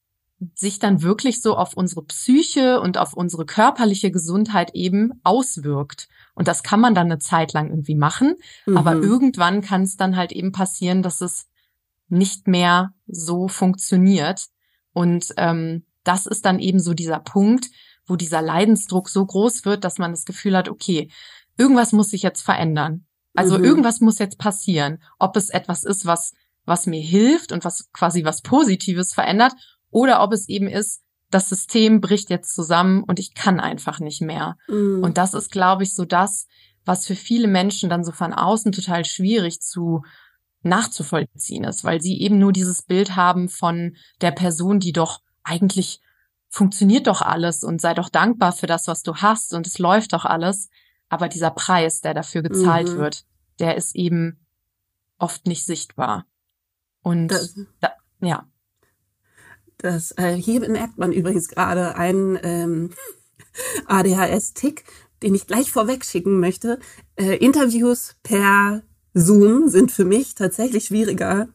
sich 0.54 0.78
dann 0.78 1.02
wirklich 1.02 1.40
so 1.40 1.56
auf 1.56 1.74
unsere 1.74 2.02
Psyche 2.04 2.80
und 2.80 2.98
auf 2.98 3.14
unsere 3.14 3.46
körperliche 3.46 4.10
Gesundheit 4.10 4.74
eben 4.74 5.12
auswirkt. 5.22 6.08
Und 6.34 6.48
das 6.48 6.62
kann 6.62 6.80
man 6.80 6.94
dann 6.94 7.06
eine 7.06 7.18
Zeit 7.18 7.52
lang 7.52 7.68
irgendwie 7.68 7.94
machen, 7.94 8.36
mhm. 8.66 8.76
aber 8.76 8.94
irgendwann 8.94 9.60
kann 9.60 9.82
es 9.82 9.96
dann 9.96 10.16
halt 10.16 10.32
eben 10.32 10.52
passieren, 10.52 11.02
dass 11.02 11.20
es 11.20 11.46
nicht 12.08 12.48
mehr 12.48 12.92
so 13.06 13.48
funktioniert. 13.48 14.46
Und 14.92 15.32
ähm, 15.36 15.84
das 16.04 16.26
ist 16.26 16.44
dann 16.44 16.58
eben 16.58 16.80
so 16.80 16.94
dieser 16.94 17.20
Punkt, 17.20 17.70
wo 18.06 18.16
dieser 18.16 18.42
Leidensdruck 18.42 19.08
so 19.08 19.24
groß 19.24 19.64
wird, 19.64 19.84
dass 19.84 19.98
man 19.98 20.10
das 20.10 20.24
Gefühl 20.24 20.56
hat, 20.56 20.68
okay, 20.68 21.10
irgendwas 21.56 21.92
muss 21.92 22.10
sich 22.10 22.22
jetzt 22.22 22.42
verändern. 22.42 23.06
Also 23.34 23.58
mhm. 23.58 23.64
irgendwas 23.64 24.00
muss 24.00 24.18
jetzt 24.18 24.38
passieren. 24.38 25.02
Ob 25.18 25.36
es 25.36 25.50
etwas 25.50 25.84
ist, 25.84 26.06
was, 26.06 26.34
was 26.64 26.86
mir 26.86 27.00
hilft 27.00 27.52
und 27.52 27.64
was 27.64 27.90
quasi 27.92 28.24
was 28.24 28.42
Positives 28.42 29.14
verändert 29.14 29.52
oder 29.90 30.22
ob 30.22 30.32
es 30.32 30.48
eben 30.48 30.68
ist, 30.68 31.02
das 31.30 31.48
System 31.48 32.00
bricht 32.00 32.30
jetzt 32.30 32.54
zusammen 32.54 33.04
und 33.04 33.18
ich 33.18 33.34
kann 33.34 33.58
einfach 33.58 34.00
nicht 34.00 34.20
mehr. 34.20 34.56
Mhm. 34.68 35.02
Und 35.02 35.18
das 35.18 35.34
ist, 35.34 35.50
glaube 35.50 35.82
ich, 35.82 35.94
so 35.94 36.04
das, 36.04 36.46
was 36.84 37.06
für 37.06 37.14
viele 37.14 37.48
Menschen 37.48 37.88
dann 37.88 38.04
so 38.04 38.12
von 38.12 38.32
außen 38.32 38.72
total 38.72 39.04
schwierig 39.04 39.60
zu 39.60 40.02
nachzuvollziehen 40.62 41.64
ist, 41.64 41.84
weil 41.84 42.00
sie 42.00 42.20
eben 42.20 42.38
nur 42.38 42.52
dieses 42.52 42.82
Bild 42.82 43.16
haben 43.16 43.48
von 43.48 43.96
der 44.20 44.30
Person, 44.30 44.78
die 44.78 44.92
doch 44.92 45.20
eigentlich 45.42 46.00
funktioniert 46.48 47.06
doch 47.06 47.22
alles 47.22 47.64
und 47.64 47.80
sei 47.80 47.94
doch 47.94 48.08
dankbar 48.08 48.52
für 48.52 48.66
das, 48.66 48.86
was 48.86 49.02
du 49.02 49.16
hast 49.16 49.54
und 49.54 49.66
es 49.66 49.78
läuft 49.78 50.12
doch 50.12 50.24
alles. 50.24 50.68
Aber 51.12 51.28
dieser 51.28 51.50
Preis, 51.50 52.00
der 52.00 52.14
dafür 52.14 52.40
gezahlt 52.40 52.88
mhm. 52.88 52.96
wird, 52.96 53.26
der 53.58 53.76
ist 53.76 53.94
eben 53.94 54.38
oft 55.18 55.46
nicht 55.46 55.66
sichtbar. 55.66 56.24
Und 57.02 57.28
das, 57.28 57.54
da, 57.80 57.92
ja. 58.22 58.48
Das, 59.76 60.12
äh, 60.12 60.32
hier 60.32 60.60
bemerkt 60.60 60.96
man 60.96 61.12
übrigens 61.12 61.48
gerade 61.48 61.96
einen 61.96 62.38
ähm, 62.42 62.90
ADHS-Tick, 63.88 64.84
den 65.22 65.34
ich 65.34 65.46
gleich 65.46 65.70
vorweg 65.70 66.06
schicken 66.06 66.40
möchte. 66.40 66.78
Äh, 67.16 67.36
Interviews 67.44 68.16
per 68.22 68.82
Zoom 69.12 69.68
sind 69.68 69.92
für 69.92 70.06
mich 70.06 70.34
tatsächlich 70.34 70.86
schwieriger 70.86 71.50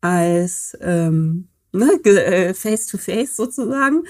als 0.00 0.78
ähm, 0.80 1.48
ne, 1.72 1.92
äh, 2.04 2.54
face 2.54 2.86
to 2.86 2.96
face 2.96 3.36
sozusagen, 3.36 4.04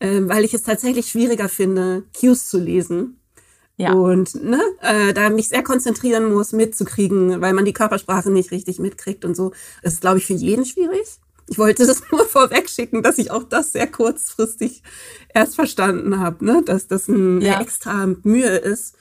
äh, 0.00 0.22
weil 0.22 0.44
ich 0.44 0.54
es 0.54 0.64
tatsächlich 0.64 1.06
schwieriger 1.06 1.48
finde, 1.48 2.02
Cues 2.18 2.48
zu 2.48 2.58
lesen. 2.58 3.19
Ja. 3.80 3.94
Und 3.94 4.34
ne, 4.34 4.60
äh, 4.82 5.14
da 5.14 5.30
mich 5.30 5.48
sehr 5.48 5.62
konzentrieren 5.62 6.30
muss, 6.30 6.52
mitzukriegen, 6.52 7.40
weil 7.40 7.54
man 7.54 7.64
die 7.64 7.72
Körpersprache 7.72 8.30
nicht 8.30 8.50
richtig 8.50 8.78
mitkriegt 8.78 9.24
und 9.24 9.34
so. 9.34 9.52
Das 9.82 9.94
ist, 9.94 10.02
glaube 10.02 10.18
ich, 10.18 10.26
für 10.26 10.34
jeden 10.34 10.66
schwierig. 10.66 11.06
Ich 11.48 11.56
wollte 11.56 11.86
das 11.86 12.02
nur 12.12 12.26
vorweg 12.26 12.68
schicken, 12.68 13.02
dass 13.02 13.16
ich 13.16 13.30
auch 13.30 13.42
das 13.42 13.72
sehr 13.72 13.86
kurzfristig 13.86 14.82
erst 15.32 15.54
verstanden 15.54 16.18
habe, 16.18 16.44
ne? 16.44 16.62
dass 16.62 16.88
das 16.88 17.08
ein 17.08 17.40
ja. 17.40 17.58
extra 17.58 18.06
Mühe 18.22 18.54
ist. 18.56 18.96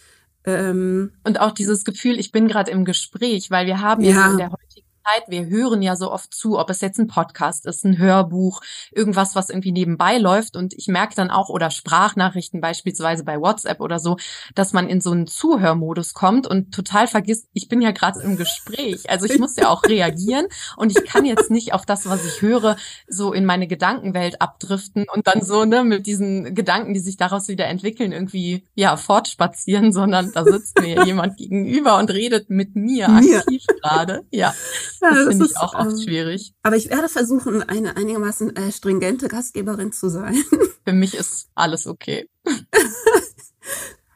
Ähm, 0.45 1.12
und 1.25 1.41
auch 1.41 1.51
dieses 1.51 1.83
Gefühl, 1.83 2.17
ich 2.17 2.31
bin 2.31 2.48
gerade 2.48 2.71
im 2.71 2.86
Gespräch, 2.86 3.51
weil 3.51 3.65
wir 3.65 3.81
haben 3.81 4.01
ja, 4.01 4.12
ja 4.12 4.31
in 4.31 4.38
der 4.38 4.51
heutigen 4.51 4.88
Zeit, 5.09 5.23
wir 5.27 5.47
hören 5.47 5.81
ja 5.81 5.95
so 5.95 6.11
oft 6.11 6.33
zu, 6.33 6.57
ob 6.57 6.69
es 6.69 6.81
jetzt 6.81 6.99
ein 6.99 7.07
Podcast 7.07 7.65
ist, 7.65 7.85
ein 7.85 7.97
Hörbuch, 7.97 8.61
irgendwas, 8.91 9.35
was 9.35 9.49
irgendwie 9.49 9.71
nebenbei 9.71 10.17
läuft. 10.17 10.55
Und 10.55 10.73
ich 10.73 10.87
merke 10.87 11.15
dann 11.15 11.29
auch, 11.29 11.49
oder 11.49 11.71
Sprachnachrichten 11.71 12.61
beispielsweise 12.61 13.23
bei 13.23 13.39
WhatsApp 13.39 13.81
oder 13.81 13.99
so, 13.99 14.17
dass 14.55 14.73
man 14.73 14.87
in 14.87 15.01
so 15.01 15.11
einen 15.11 15.27
Zuhörmodus 15.27 16.13
kommt 16.13 16.47
und 16.47 16.73
total 16.73 17.07
vergisst, 17.07 17.47
ich 17.53 17.69
bin 17.69 17.81
ja 17.81 17.91
gerade 17.91 18.21
im 18.21 18.37
Gespräch. 18.37 19.09
Also 19.09 19.25
ich 19.25 19.39
muss 19.39 19.55
ja 19.55 19.69
auch 19.69 19.83
reagieren 19.83 20.47
und 20.77 20.91
ich 20.97 21.05
kann 21.05 21.25
jetzt 21.25 21.51
nicht 21.51 21.73
auf 21.73 21.85
das, 21.85 22.07
was 22.07 22.25
ich 22.25 22.41
höre, 22.41 22.75
so 23.07 23.33
in 23.33 23.45
meine 23.45 23.67
Gedankenwelt 23.67 24.41
abdriften 24.41 25.05
und 25.13 25.27
dann 25.27 25.41
so, 25.41 25.65
ne, 25.65 25.83
mit 25.83 26.05
diesen 26.05 26.55
Gedanken, 26.55 26.93
die 26.93 26.99
sich 26.99 27.17
daraus 27.17 27.47
wieder 27.47 27.67
entwickeln, 27.67 28.11
irgendwie, 28.11 28.67
ja, 28.75 28.97
fortspazieren, 28.97 29.91
sondern 29.91 30.31
da 30.33 30.43
sitzt 30.43 30.79
mir 30.79 31.05
jemand 31.05 31.37
gegenüber 31.37 31.97
und 31.97 32.11
redet 32.11 32.49
mit 32.49 32.75
mir 32.75 33.09
aktiv 33.09 33.63
gerade. 33.81 34.25
Ja. 34.31 34.53
Ja, 35.01 35.13
das, 35.13 35.25
das 35.25 35.27
finde 35.29 35.46
ich 35.46 35.58
auch 35.58 35.75
oft 35.75 35.91
ähm, 35.91 36.01
schwierig. 36.01 36.53
Aber 36.63 36.75
ich 36.75 36.89
werde 36.89 37.10
versuchen, 37.10 37.63
eine 37.63 37.96
einigermaßen 37.98 38.56
äh, 38.56 38.72
stringente 38.72 39.27
Gastgeberin 39.27 39.91
zu 39.91 40.10
sein. 40.10 40.36
Für 40.86 40.94
mich 40.94 41.15
ist 41.15 41.50
alles 41.56 41.88
okay. 41.88 42.29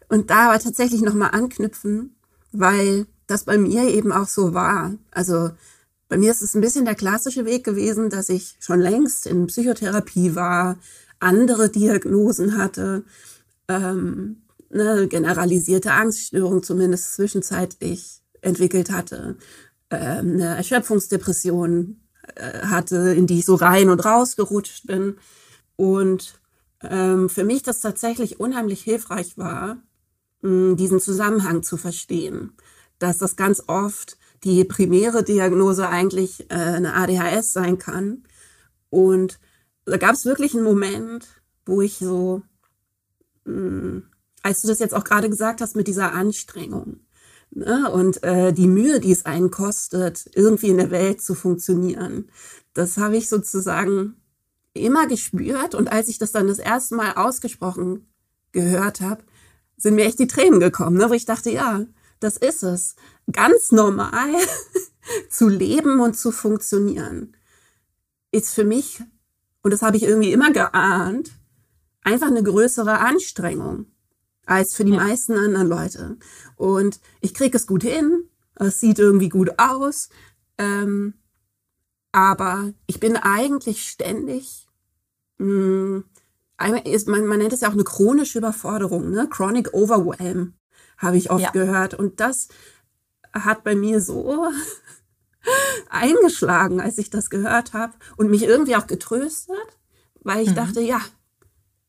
Und 0.09 0.29
da 0.29 0.49
aber 0.49 0.59
tatsächlich 0.59 1.01
nochmal 1.01 1.31
anknüpfen, 1.31 2.15
weil 2.51 3.07
das 3.27 3.45
bei 3.45 3.57
mir 3.57 3.89
eben 3.89 4.11
auch 4.11 4.27
so 4.27 4.53
war. 4.53 4.93
Also 5.11 5.51
bei 6.09 6.17
mir 6.17 6.31
ist 6.31 6.41
es 6.41 6.53
ein 6.53 6.61
bisschen 6.61 6.85
der 6.85 6.95
klassische 6.95 7.45
Weg 7.45 7.63
gewesen, 7.63 8.09
dass 8.09 8.29
ich 8.29 8.55
schon 8.59 8.79
längst 8.79 9.25
in 9.25 9.47
Psychotherapie 9.47 10.35
war, 10.35 10.77
andere 11.19 11.69
Diagnosen 11.69 12.57
hatte, 12.57 13.03
ähm, 13.67 14.43
eine 14.71 15.07
generalisierte 15.07 15.91
Angststörung 15.91 16.63
zumindest 16.63 17.13
zwischenzeitlich 17.15 18.21
entwickelt 18.41 18.91
hatte, 18.91 19.37
eine 19.97 20.55
Erschöpfungsdepression 20.57 22.01
äh, 22.35 22.67
hatte, 22.67 23.13
in 23.13 23.27
die 23.27 23.39
ich 23.39 23.45
so 23.45 23.55
rein 23.55 23.89
und 23.89 24.03
raus 24.05 24.35
gerutscht 24.35 24.87
bin. 24.87 25.17
Und 25.75 26.39
ähm, 26.81 27.29
für 27.29 27.43
mich 27.43 27.63
das 27.63 27.79
tatsächlich 27.79 28.39
unheimlich 28.39 28.81
hilfreich 28.81 29.37
war, 29.37 29.77
diesen 30.45 30.99
Zusammenhang 30.99 31.63
zu 31.63 31.77
verstehen, 31.77 32.51
dass 32.99 33.17
das 33.17 33.37
ganz 33.37 33.63
oft 33.67 34.17
die 34.43 34.65
primäre 34.65 35.23
Diagnose 35.23 35.87
eigentlich 35.87 36.51
äh, 36.51 36.55
eine 36.55 36.95
ADHS 36.95 37.53
sein 37.53 37.77
kann. 37.77 38.23
Und 38.89 39.39
da 39.85 39.95
gab 39.95 40.15
es 40.15 40.25
wirklich 40.25 40.53
einen 40.53 40.65
Moment, 40.65 41.25
wo 41.65 41.81
ich 41.81 41.97
so, 41.97 42.41
als 44.41 44.61
du 44.61 44.67
das 44.67 44.79
jetzt 44.79 44.93
auch 44.93 45.03
gerade 45.03 45.29
gesagt 45.29 45.61
hast 45.61 45.75
mit 45.75 45.87
dieser 45.87 46.11
Anstrengung, 46.11 46.99
Ne? 47.55 47.89
Und 47.91 48.23
äh, 48.23 48.53
die 48.53 48.67
Mühe, 48.67 48.99
die 48.99 49.11
es 49.11 49.25
einen 49.25 49.51
kostet, 49.51 50.29
irgendwie 50.35 50.69
in 50.69 50.77
der 50.77 50.91
Welt 50.91 51.21
zu 51.21 51.35
funktionieren, 51.35 52.29
das 52.73 52.97
habe 52.97 53.17
ich 53.17 53.29
sozusagen 53.29 54.15
immer 54.73 55.07
gespürt. 55.07 55.75
Und 55.75 55.91
als 55.91 56.07
ich 56.07 56.17
das 56.17 56.31
dann 56.31 56.47
das 56.47 56.59
erste 56.59 56.95
Mal 56.95 57.13
ausgesprochen 57.13 58.07
gehört 58.51 59.01
habe, 59.01 59.23
sind 59.77 59.95
mir 59.95 60.05
echt 60.05 60.19
die 60.19 60.27
Tränen 60.27 60.59
gekommen, 60.59 60.97
ne? 60.97 61.09
wo 61.09 61.13
ich 61.13 61.25
dachte, 61.25 61.51
ja, 61.51 61.85
das 62.19 62.37
ist 62.37 62.63
es. 62.63 62.95
Ganz 63.31 63.71
normal 63.71 64.33
zu 65.29 65.47
leben 65.47 65.99
und 65.99 66.17
zu 66.17 66.31
funktionieren 66.31 67.35
ist 68.31 68.53
für 68.53 68.65
mich, 68.65 69.03
und 69.61 69.71
das 69.71 69.83
habe 69.83 69.95
ich 69.95 70.03
irgendwie 70.03 70.33
immer 70.33 70.51
geahnt, 70.51 71.31
einfach 72.01 72.27
eine 72.27 72.43
größere 72.43 72.99
Anstrengung 72.99 73.85
als 74.45 74.75
für 74.75 74.85
die 74.85 74.93
ja. 74.93 75.03
meisten 75.03 75.33
anderen 75.33 75.67
Leute. 75.67 76.17
Und 76.55 76.99
ich 77.21 77.33
kriege 77.33 77.57
es 77.57 77.67
gut 77.67 77.83
hin, 77.83 78.29
es 78.55 78.79
sieht 78.79 78.99
irgendwie 78.99 79.29
gut 79.29 79.51
aus, 79.57 80.09
ähm, 80.57 81.13
aber 82.11 82.73
ich 82.85 82.99
bin 82.99 83.17
eigentlich 83.17 83.87
ständig, 83.87 84.67
mh, 85.37 86.03
hm, 86.59 86.75
ist, 86.85 87.07
man, 87.07 87.25
man 87.25 87.39
nennt 87.39 87.51
es 87.53 87.61
ja 87.61 87.69
auch 87.69 87.73
eine 87.73 87.83
chronische 87.83 88.37
Überforderung, 88.37 89.09
ne? 89.09 89.27
Chronic 89.29 89.73
Overwhelm, 89.73 90.53
habe 90.97 91.17
ich 91.17 91.31
oft 91.31 91.43
ja. 91.43 91.51
gehört. 91.51 91.93
Und 91.95 92.19
das 92.19 92.47
hat 93.33 93.63
bei 93.63 93.75
mir 93.75 93.99
so 93.99 94.47
eingeschlagen, 95.89 96.79
als 96.79 96.97
ich 96.99 97.09
das 97.09 97.29
gehört 97.29 97.73
habe 97.73 97.93
und 98.15 98.29
mich 98.29 98.43
irgendwie 98.43 98.75
auch 98.75 98.87
getröstet, 98.87 99.57
weil 100.21 100.43
ich 100.43 100.51
mhm. 100.51 100.55
dachte, 100.55 100.81
ja, 100.81 101.01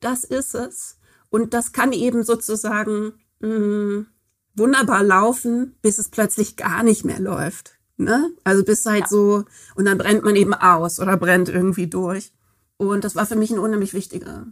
das 0.00 0.24
ist 0.24 0.54
es. 0.54 0.98
Und 1.34 1.52
das 1.52 1.72
kann 1.72 1.92
eben 1.92 2.22
sozusagen 2.22 3.14
mh, 3.40 3.48
mm, 3.48 4.06
wunderbar 4.54 5.02
laufen, 5.02 5.74
bis 5.82 5.98
es 5.98 6.08
plötzlich 6.08 6.54
gar 6.54 6.84
nicht 6.84 7.04
mehr 7.04 7.18
läuft. 7.18 7.72
Ne? 7.96 8.30
Also 8.44 8.62
bis 8.62 8.86
halt 8.86 9.00
ja. 9.00 9.08
so, 9.08 9.44
und 9.74 9.84
dann 9.84 9.98
brennt 9.98 10.22
man 10.22 10.36
eben 10.36 10.54
aus 10.54 11.00
oder 11.00 11.16
brennt 11.16 11.48
irgendwie 11.48 11.88
durch. 11.88 12.32
Und 12.76 13.02
das 13.02 13.16
war 13.16 13.26
für 13.26 13.34
mich 13.34 13.50
eine 13.50 13.62
unheimlich 13.62 13.94
wichtige 13.94 14.46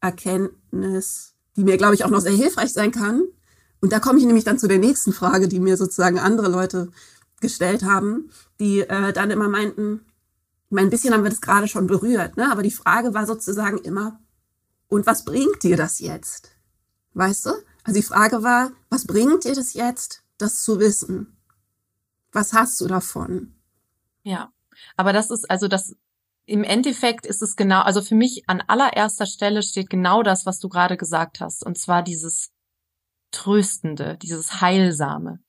Erkenntnis, 0.00 1.34
die 1.56 1.64
mir, 1.64 1.76
glaube 1.76 1.96
ich, 1.96 2.04
auch 2.04 2.10
noch 2.10 2.20
sehr 2.20 2.30
hilfreich 2.30 2.72
sein 2.72 2.92
kann. 2.92 3.24
Und 3.80 3.90
da 3.90 3.98
komme 3.98 4.20
ich 4.20 4.24
nämlich 4.24 4.44
dann 4.44 4.60
zu 4.60 4.68
der 4.68 4.78
nächsten 4.78 5.12
Frage, 5.12 5.48
die 5.48 5.58
mir 5.58 5.76
sozusagen 5.76 6.20
andere 6.20 6.48
Leute 6.48 6.92
gestellt 7.40 7.82
haben, 7.82 8.30
die 8.60 8.82
äh, 8.82 9.12
dann 9.12 9.32
immer 9.32 9.48
meinten, 9.48 10.02
ich 10.66 10.70
meine, 10.70 10.86
ein 10.86 10.90
bisschen 10.90 11.14
haben 11.14 11.24
wir 11.24 11.30
das 11.30 11.40
gerade 11.40 11.66
schon 11.66 11.88
berührt, 11.88 12.36
ne? 12.36 12.48
aber 12.52 12.62
die 12.62 12.70
Frage 12.70 13.12
war 13.12 13.26
sozusagen 13.26 13.78
immer, 13.78 14.20
und 14.88 15.06
was 15.06 15.24
bringt 15.24 15.62
dir 15.62 15.76
das 15.76 15.98
jetzt? 15.98 16.50
Weißt 17.14 17.46
du? 17.46 17.50
Also 17.84 18.00
die 18.00 18.06
Frage 18.06 18.42
war, 18.42 18.72
was 18.90 19.06
bringt 19.06 19.44
dir 19.44 19.54
das 19.54 19.74
jetzt, 19.74 20.22
das 20.38 20.62
zu 20.62 20.78
wissen? 20.78 21.36
Was 22.32 22.52
hast 22.52 22.80
du 22.80 22.86
davon? 22.86 23.54
Ja, 24.22 24.52
aber 24.96 25.12
das 25.12 25.30
ist 25.30 25.50
also 25.50 25.68
das 25.68 25.96
im 26.48 26.64
Endeffekt 26.64 27.26
ist 27.26 27.42
es 27.42 27.56
genau, 27.56 27.82
also 27.82 28.00
für 28.00 28.14
mich 28.14 28.44
an 28.46 28.62
allererster 28.66 29.26
Stelle 29.26 29.62
steht 29.62 29.90
genau 29.90 30.22
das, 30.22 30.46
was 30.46 30.58
du 30.58 30.70
gerade 30.70 30.96
gesagt 30.96 31.40
hast, 31.40 31.64
und 31.64 31.76
zwar 31.78 32.02
dieses 32.02 32.50
Tröstende, 33.30 34.16
dieses 34.16 34.62
Heilsame. 34.62 35.40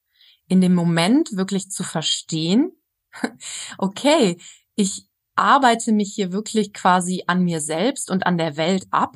In 0.49 0.59
dem 0.59 0.75
Moment 0.75 1.37
wirklich 1.37 1.69
zu 1.69 1.83
verstehen, 1.83 2.73
okay, 3.77 4.41
ich 4.75 5.07
arbeite 5.35 5.93
mich 5.93 6.13
hier 6.13 6.33
wirklich 6.33 6.73
quasi 6.73 7.23
an 7.27 7.43
mir 7.43 7.61
selbst 7.61 8.11
und 8.11 8.25
an 8.25 8.37
der 8.37 8.57
Welt 8.57 8.85
ab 8.91 9.15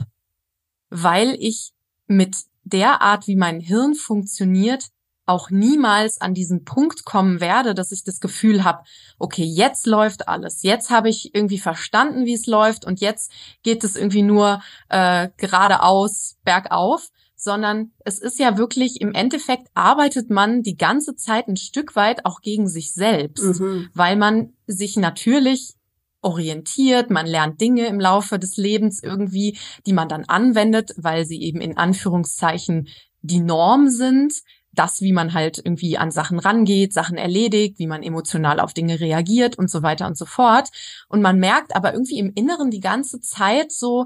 weil 0.94 1.36
ich 1.40 1.74
mit 2.08 2.36
der 2.64 3.02
Art, 3.02 3.28
wie 3.28 3.36
mein 3.36 3.60
Hirn 3.60 3.96
funktioniert, 3.96 4.90
auch 5.26 5.50
niemals 5.50 6.20
an 6.20 6.34
diesen 6.34 6.66
Punkt 6.66 7.06
kommen 7.06 7.40
werde, 7.40 7.74
dass 7.74 7.92
ich 7.92 8.04
das 8.04 8.20
Gefühl 8.20 8.64
habe, 8.64 8.84
okay, 9.20 9.44
jetzt 9.44 9.86
läuft 9.86 10.28
alles, 10.28 10.64
jetzt 10.64 10.90
habe 10.90 11.10
ich 11.10 11.34
irgendwie 11.34 11.60
verstanden, 11.60 12.26
wie 12.26 12.34
es 12.34 12.46
läuft 12.46 12.86
und 12.86 13.00
jetzt 13.00 13.32
geht 13.64 13.84
es 13.84 13.96
irgendwie 13.96 14.22
nur 14.22 14.62
äh, 14.90 15.30
geradeaus 15.38 16.36
bergauf, 16.44 17.10
sondern 17.36 17.92
es 18.00 18.20
ist 18.20 18.38
ja 18.40 18.58
wirklich 18.58 19.02
im 19.02 19.14
Endeffekt 19.14 19.68
arbeitet 19.74 20.30
man 20.30 20.62
die 20.62 20.78
ganze 20.78 21.16
Zeit 21.16 21.48
ein 21.48 21.58
Stück 21.58 21.96
weit 21.96 22.26
auch 22.26 22.42
gegen 22.42 22.68
sich 22.68 22.94
selbst, 22.94 23.60
mhm. 23.60 23.90
weil 23.94 24.18
man 24.18 24.54
sich 24.68 24.98
natürlich 24.98 25.76
orientiert, 26.24 27.10
man 27.10 27.28
lernt 27.28 27.62
Dinge 27.62 27.88
im 27.88 28.00
Laufe 28.00 28.40
des 28.40 28.58
Lebens 28.58 29.04
irgendwie, 29.04 29.58
die 29.86 29.94
man 29.94 30.10
dann 30.10 30.26
anwendet, 30.26 30.94
weil 30.98 31.26
sie 31.26 31.42
eben 31.42 31.62
in 31.62 31.78
Anführungszeichen 31.78 32.88
die 33.22 33.40
Norm 33.40 33.90
sind, 33.90 34.34
das, 34.74 35.02
wie 35.02 35.14
man 35.14 35.34
halt 35.34 35.62
irgendwie 35.64 35.98
an 35.98 36.12
Sachen 36.12 36.40
rangeht, 36.40 36.94
Sachen 36.94 37.18
erledigt, 37.18 37.78
wie 37.78 37.88
man 37.88 38.02
emotional 38.02 38.60
auf 38.60 38.74
Dinge 38.74 39.00
reagiert 39.00 39.58
und 39.58 39.70
so 39.70 39.84
weiter 39.84 40.08
und 40.08 40.18
so 40.18 40.26
fort. 40.26 40.70
Und 41.10 41.22
man 41.22 41.40
merkt 41.40 41.76
aber 41.76 41.94
irgendwie 41.94 42.18
im 42.18 42.32
Inneren 42.34 42.72
die 42.72 42.80
ganze 42.80 43.22
Zeit 43.22 43.72
so, 43.72 44.06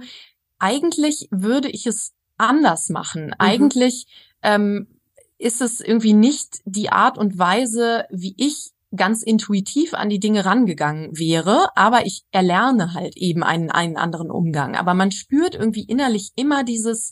eigentlich 0.59 1.29
würde 1.31 1.69
ich 1.69 1.87
es 1.87 2.13
anders 2.37 2.89
machen. 2.89 3.27
Mhm. 3.27 3.33
Eigentlich 3.37 4.07
ähm, 4.43 4.87
ist 5.37 5.61
es 5.61 5.79
irgendwie 5.79 6.13
nicht 6.13 6.59
die 6.65 6.89
Art 6.89 7.17
und 7.17 7.37
Weise, 7.37 8.05
wie 8.09 8.35
ich 8.37 8.71
ganz 8.95 9.21
intuitiv 9.21 9.93
an 9.93 10.09
die 10.09 10.19
Dinge 10.19 10.45
rangegangen 10.45 11.17
wäre, 11.17 11.69
aber 11.75 12.05
ich 12.05 12.23
erlerne 12.31 12.93
halt 12.93 13.17
eben 13.17 13.43
einen, 13.43 13.69
einen 13.69 13.97
anderen 13.97 14.31
Umgang. 14.31 14.75
Aber 14.75 14.93
man 14.93 15.11
spürt 15.11 15.55
irgendwie 15.55 15.83
innerlich 15.83 16.31
immer 16.35 16.63
dieses, 16.63 17.11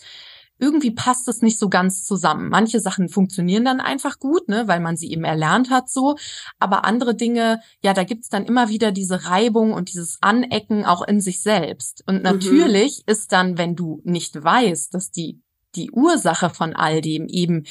irgendwie 0.58 0.92
passt 0.92 1.28
es 1.28 1.42
nicht 1.42 1.60
so 1.60 1.68
ganz 1.68 2.06
zusammen. 2.06 2.50
Manche 2.50 2.80
Sachen 2.80 3.10
funktionieren 3.10 3.66
dann 3.66 3.82
einfach 3.82 4.20
gut, 4.20 4.48
ne, 4.48 4.68
weil 4.68 4.80
man 4.80 4.96
sie 4.96 5.12
eben 5.12 5.26
erlernt 5.26 5.70
hat 5.70 5.90
so, 5.90 6.16
aber 6.60 6.86
andere 6.86 7.16
Dinge, 7.16 7.60
ja, 7.84 7.94
da 7.94 8.04
gibt's 8.04 8.30
dann 8.30 8.46
immer 8.46 8.70
wieder 8.70 8.92
diese 8.92 9.26
Reibung 9.26 9.74
und 9.74 9.90
dieses 9.90 10.18
Anecken 10.22 10.86
auch 10.86 11.06
in 11.06 11.20
sich 11.20 11.42
selbst. 11.42 12.04
Und 12.08 12.18
mhm. 12.18 12.22
natürlich 12.24 13.04
mhm. 13.06 13.12
ist 13.12 13.32
dann, 13.34 13.58
wenn 13.58 13.76
du 13.76 14.02
nicht 14.06 14.42
weißt, 14.42 14.94
dass 14.94 15.12
die 15.12 15.42
die 15.76 15.92
Ursache 15.92 16.50
von 16.50 16.74
all 16.74 17.02
dem 17.02 17.28
eben 17.28 17.66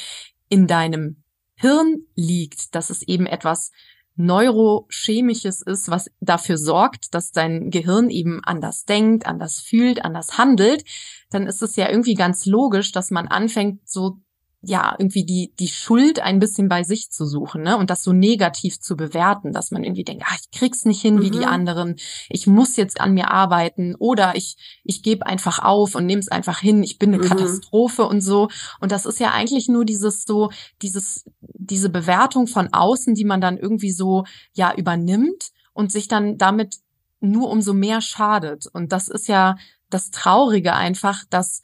in 0.50 0.66
deinem 0.66 1.22
Hirn 1.56 2.06
liegt, 2.14 2.74
dass 2.74 2.90
es 2.90 3.02
eben 3.02 3.26
etwas 3.26 3.70
Neurochemisches 4.16 5.62
ist, 5.62 5.90
was 5.90 6.10
dafür 6.20 6.56
sorgt, 6.56 7.14
dass 7.14 7.32
dein 7.32 7.70
Gehirn 7.70 8.10
eben 8.10 8.42
anders 8.44 8.84
denkt, 8.84 9.26
anders 9.26 9.60
fühlt, 9.60 10.04
anders 10.04 10.38
handelt, 10.38 10.84
dann 11.30 11.46
ist 11.46 11.62
es 11.62 11.76
ja 11.76 11.88
irgendwie 11.88 12.14
ganz 12.14 12.46
logisch, 12.46 12.92
dass 12.92 13.10
man 13.10 13.26
anfängt, 13.26 13.88
so 13.88 14.18
ja, 14.66 14.94
irgendwie 14.98 15.24
die, 15.24 15.52
die 15.58 15.68
Schuld 15.68 16.20
ein 16.20 16.38
bisschen 16.38 16.68
bei 16.68 16.82
sich 16.82 17.10
zu 17.10 17.26
suchen, 17.26 17.62
ne? 17.62 17.76
Und 17.76 17.90
das 17.90 18.02
so 18.02 18.12
negativ 18.12 18.80
zu 18.80 18.96
bewerten, 18.96 19.52
dass 19.52 19.70
man 19.70 19.84
irgendwie 19.84 20.04
denkt, 20.04 20.24
ah, 20.26 20.34
ich 20.40 20.58
krieg's 20.58 20.84
nicht 20.84 21.00
hin 21.00 21.16
mhm. 21.16 21.22
wie 21.22 21.30
die 21.30 21.38
mhm. 21.38 21.44
anderen, 21.44 21.96
ich 22.28 22.46
muss 22.46 22.76
jetzt 22.76 23.00
an 23.00 23.14
mir 23.14 23.30
arbeiten 23.30 23.94
oder 23.96 24.36
ich, 24.36 24.56
ich 24.84 25.02
gebe 25.02 25.26
einfach 25.26 25.58
auf 25.58 25.94
und 25.94 26.06
nehme 26.06 26.20
es 26.20 26.28
einfach 26.28 26.58
hin, 26.60 26.82
ich 26.82 26.98
bin 26.98 27.12
eine 27.12 27.22
mhm. 27.22 27.28
Katastrophe 27.28 28.04
und 28.04 28.20
so. 28.20 28.48
Und 28.80 28.92
das 28.92 29.06
ist 29.06 29.20
ja 29.20 29.32
eigentlich 29.32 29.68
nur 29.68 29.84
dieses 29.84 30.24
so, 30.24 30.50
dieses, 30.82 31.24
diese 31.40 31.90
Bewertung 31.90 32.46
von 32.46 32.72
außen, 32.72 33.14
die 33.14 33.24
man 33.24 33.40
dann 33.40 33.58
irgendwie 33.58 33.92
so, 33.92 34.24
ja, 34.54 34.74
übernimmt 34.74 35.50
und 35.72 35.92
sich 35.92 36.08
dann 36.08 36.38
damit 36.38 36.76
nur 37.20 37.50
umso 37.50 37.74
mehr 37.74 38.00
schadet. 38.00 38.66
Und 38.72 38.92
das 38.92 39.08
ist 39.08 39.28
ja 39.28 39.56
das 39.90 40.10
Traurige 40.10 40.74
einfach, 40.74 41.24
dass 41.30 41.62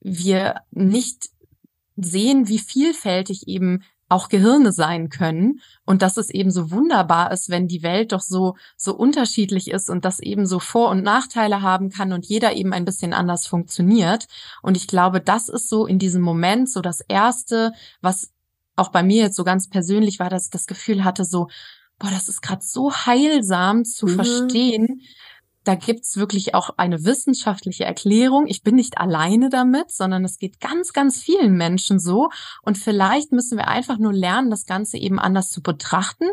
wir 0.00 0.56
nicht 0.70 1.30
sehen, 2.04 2.48
wie 2.48 2.58
vielfältig 2.58 3.48
eben 3.48 3.82
auch 4.08 4.28
Gehirne 4.28 4.72
sein 4.72 5.10
können 5.10 5.60
und 5.84 6.00
dass 6.00 6.16
es 6.16 6.30
eben 6.30 6.50
so 6.50 6.70
wunderbar 6.70 7.30
ist, 7.30 7.50
wenn 7.50 7.68
die 7.68 7.82
Welt 7.82 8.12
doch 8.12 8.22
so 8.22 8.56
so 8.76 8.94
unterschiedlich 8.96 9.70
ist 9.70 9.90
und 9.90 10.04
das 10.04 10.18
eben 10.20 10.46
so 10.46 10.60
Vor- 10.60 10.88
und 10.88 11.02
Nachteile 11.02 11.60
haben 11.60 11.90
kann 11.90 12.12
und 12.12 12.24
jeder 12.24 12.54
eben 12.54 12.72
ein 12.72 12.86
bisschen 12.86 13.12
anders 13.12 13.46
funktioniert 13.46 14.26
und 14.62 14.76
ich 14.78 14.86
glaube, 14.86 15.20
das 15.20 15.50
ist 15.50 15.68
so 15.68 15.86
in 15.86 15.98
diesem 15.98 16.22
Moment 16.22 16.70
so 16.70 16.80
das 16.80 17.02
erste, 17.02 17.72
was 18.00 18.32
auch 18.76 18.88
bei 18.88 19.02
mir 19.02 19.24
jetzt 19.24 19.36
so 19.36 19.44
ganz 19.44 19.68
persönlich 19.68 20.18
war, 20.18 20.30
dass 20.30 20.46
ich 20.46 20.50
das 20.50 20.66
Gefühl 20.66 21.04
hatte 21.04 21.24
so 21.24 21.48
boah, 21.98 22.10
das 22.10 22.28
ist 22.28 22.42
gerade 22.42 22.62
so 22.62 22.92
heilsam 22.92 23.84
zu 23.84 24.06
mhm. 24.06 24.14
verstehen, 24.14 25.02
da 25.68 25.74
gibt's 25.74 26.16
wirklich 26.16 26.54
auch 26.54 26.70
eine 26.78 27.04
wissenschaftliche 27.04 27.84
Erklärung. 27.84 28.46
Ich 28.46 28.62
bin 28.62 28.76
nicht 28.76 28.96
alleine 28.96 29.50
damit, 29.50 29.90
sondern 29.90 30.24
es 30.24 30.38
geht 30.38 30.60
ganz, 30.60 30.94
ganz 30.94 31.20
vielen 31.20 31.58
Menschen 31.58 32.00
so. 32.00 32.30
Und 32.62 32.78
vielleicht 32.78 33.32
müssen 33.32 33.58
wir 33.58 33.68
einfach 33.68 33.98
nur 33.98 34.14
lernen, 34.14 34.48
das 34.48 34.64
Ganze 34.64 34.96
eben 34.96 35.18
anders 35.18 35.50
zu 35.50 35.60
betrachten. 35.62 36.24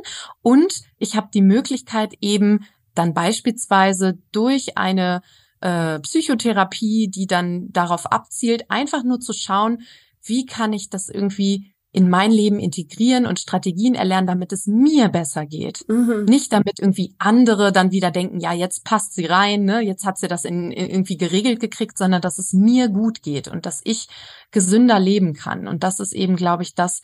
Und 0.42 0.84
ich 1.00 1.18
habe 1.18 1.28
die 1.34 1.42
Möglichkeit 1.42 2.14
eben 2.22 2.64
dann 2.94 3.14
beispielsweise 3.14 4.18
durch 4.32 4.78
eine 4.78 5.22
äh, 5.60 6.00
Psychotherapie, 6.00 7.10
die 7.10 7.28
dann 7.28 7.74
darauf 7.74 8.06
abzielt, 8.06 8.72
einfach 8.72 9.04
nur 9.04 9.20
zu 9.20 9.34
schauen, 9.34 9.82
wie 10.24 10.46
kann 10.46 10.72
ich 10.72 10.90
das 10.90 11.10
irgendwie 11.10 11.75
in 11.96 12.10
mein 12.10 12.30
Leben 12.30 12.60
integrieren 12.60 13.26
und 13.26 13.40
Strategien 13.40 13.96
erlernen, 13.96 14.28
damit 14.28 14.52
es 14.52 14.68
mir 14.68 15.08
besser 15.08 15.46
geht. 15.46 15.86
Mhm. 15.88 16.26
Nicht 16.26 16.52
damit 16.52 16.80
irgendwie 16.80 17.16
andere 17.20 17.72
dann 17.72 17.92
wieder 17.92 18.12
denken, 18.12 18.42
ja, 18.42 18.52
jetzt 18.52 18.84
passt 18.84 19.14
sie 19.14 19.26
rein, 19.26 19.64
ne, 19.64 19.80
jetzt 19.80 20.06
hat 20.06 20.18
sie 20.18 20.28
das 20.28 20.44
in, 20.44 20.72
in 20.72 20.90
irgendwie 20.90 21.16
geregelt 21.16 21.62
gekriegt, 21.62 21.98
sondern 21.98 22.22
dass 22.22 22.38
es 22.38 22.52
mir 22.52 22.90
gut 22.90 23.22
geht 23.22 23.48
und 23.48 23.66
dass 23.66 23.80
ich 23.86 24.10
gesünder 24.52 25.00
leben 25.00 25.34
kann. 25.34 25.70
Und 25.70 25.84
das 25.84 26.02
ist 26.02 26.14
eben, 26.14 26.36
glaube 26.36 26.64
ich, 26.64 26.76
das, 26.76 27.02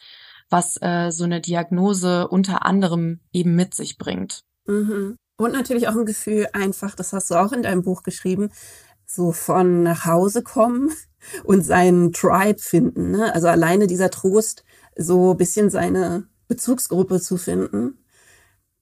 was 0.49 0.77
äh, 0.81 1.09
so 1.11 1.23
eine 1.23 1.39
Diagnose 1.39 2.27
unter 2.27 2.65
anderem 2.65 3.21
eben 3.31 3.55
mit 3.55 3.73
sich 3.73 3.97
bringt. 3.97 4.43
Mhm. 4.65 5.15
Und 5.37 5.53
natürlich 5.53 5.87
auch 5.87 5.95
ein 5.95 6.05
Gefühl 6.05 6.47
einfach, 6.51 6.95
das 6.95 7.13
hast 7.13 7.31
du 7.31 7.35
auch 7.35 7.53
in 7.53 7.63
deinem 7.63 7.81
Buch 7.81 8.03
geschrieben, 8.03 8.49
so 9.05 9.31
von 9.31 9.83
nach 9.83 10.05
Hause 10.05 10.43
kommen 10.43 10.91
und 11.45 11.61
seinen 11.61 12.11
Tribe 12.11 12.59
finden. 12.59 13.11
Ne? 13.11 13.33
Also 13.33 13.47
alleine 13.47 13.87
dieser 13.87 14.09
Trost, 14.09 14.65
so 14.95 15.33
bisschen 15.33 15.69
seine 15.69 16.27
Bezugsgruppe 16.47 17.19
zu 17.21 17.37
finden. 17.37 17.97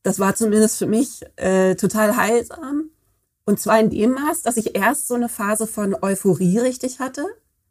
Das 0.03 0.19
war 0.19 0.35
zumindest 0.35 0.77
für 0.77 0.87
mich 0.87 1.23
äh, 1.35 1.75
total 1.75 2.15
heilsam. 2.17 2.89
Und 3.45 3.59
zwar 3.59 3.79
in 3.79 3.89
dem 3.89 4.11
Maß, 4.11 4.43
dass 4.43 4.57
ich 4.57 4.75
erst 4.75 5.07
so 5.07 5.15
eine 5.15 5.29
Phase 5.29 5.67
von 5.67 5.95
Euphorie 6.01 6.59
richtig 6.59 6.99
hatte. 6.99 7.25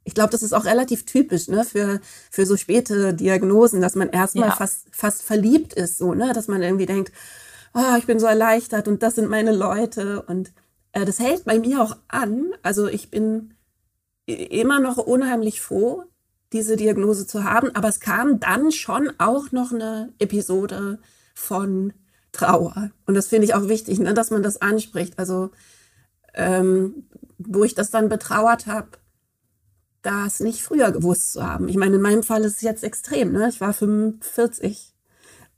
Ich 0.04 0.14
glaube, 0.14 0.30
das 0.30 0.42
ist 0.42 0.52
auch 0.52 0.64
relativ 0.64 1.04
typisch 1.04 1.48
ne, 1.48 1.64
für, 1.64 2.00
für 2.30 2.46
so 2.46 2.56
späte 2.56 3.14
Diagnosen, 3.14 3.80
dass 3.80 3.94
man 3.94 4.08
erstmal 4.08 4.48
ja. 4.48 4.54
fast, 4.56 4.86
fast 4.90 5.22
verliebt 5.22 5.74
ist, 5.74 5.98
so, 5.98 6.14
ne, 6.14 6.32
dass 6.32 6.48
man 6.48 6.62
irgendwie 6.62 6.86
denkt, 6.86 7.12
oh, 7.74 7.96
ich 7.98 8.06
bin 8.06 8.18
so 8.18 8.26
erleichtert 8.26 8.88
und 8.88 9.02
das 9.02 9.16
sind 9.16 9.28
meine 9.28 9.52
Leute. 9.52 10.22
Und 10.22 10.52
äh, 10.92 11.04
das 11.04 11.18
hält 11.18 11.44
bei 11.44 11.58
mir 11.58 11.82
auch 11.82 11.96
an. 12.08 12.52
Also 12.62 12.86
ich 12.88 13.10
bin 13.10 13.54
immer 14.26 14.80
noch 14.80 14.98
unheimlich 14.98 15.60
froh, 15.60 16.04
diese 16.52 16.76
Diagnose 16.76 17.26
zu 17.26 17.44
haben. 17.44 17.74
Aber 17.74 17.88
es 17.88 18.00
kam 18.00 18.40
dann 18.40 18.72
schon 18.72 19.10
auch 19.18 19.52
noch 19.52 19.72
eine 19.72 20.12
Episode 20.18 20.98
von 21.34 21.92
Trauer. 22.32 22.90
Und 23.06 23.14
das 23.14 23.28
finde 23.28 23.46
ich 23.46 23.54
auch 23.54 23.68
wichtig, 23.68 23.98
ne, 23.98 24.14
dass 24.14 24.30
man 24.30 24.42
das 24.42 24.60
anspricht. 24.60 25.18
Also, 25.18 25.50
ähm, 26.34 27.04
wo 27.38 27.64
ich 27.64 27.74
das 27.74 27.90
dann 27.90 28.08
betrauert 28.08 28.66
habe, 28.66 28.88
das 30.02 30.40
nicht 30.40 30.62
früher 30.62 30.92
gewusst 30.92 31.32
zu 31.32 31.46
haben. 31.46 31.68
Ich 31.68 31.76
meine, 31.76 31.96
in 31.96 32.02
meinem 32.02 32.22
Fall 32.22 32.44
ist 32.44 32.56
es 32.56 32.62
jetzt 32.62 32.84
extrem. 32.84 33.32
Ne? 33.32 33.48
Ich 33.48 33.60
war 33.60 33.72
45 33.72 34.94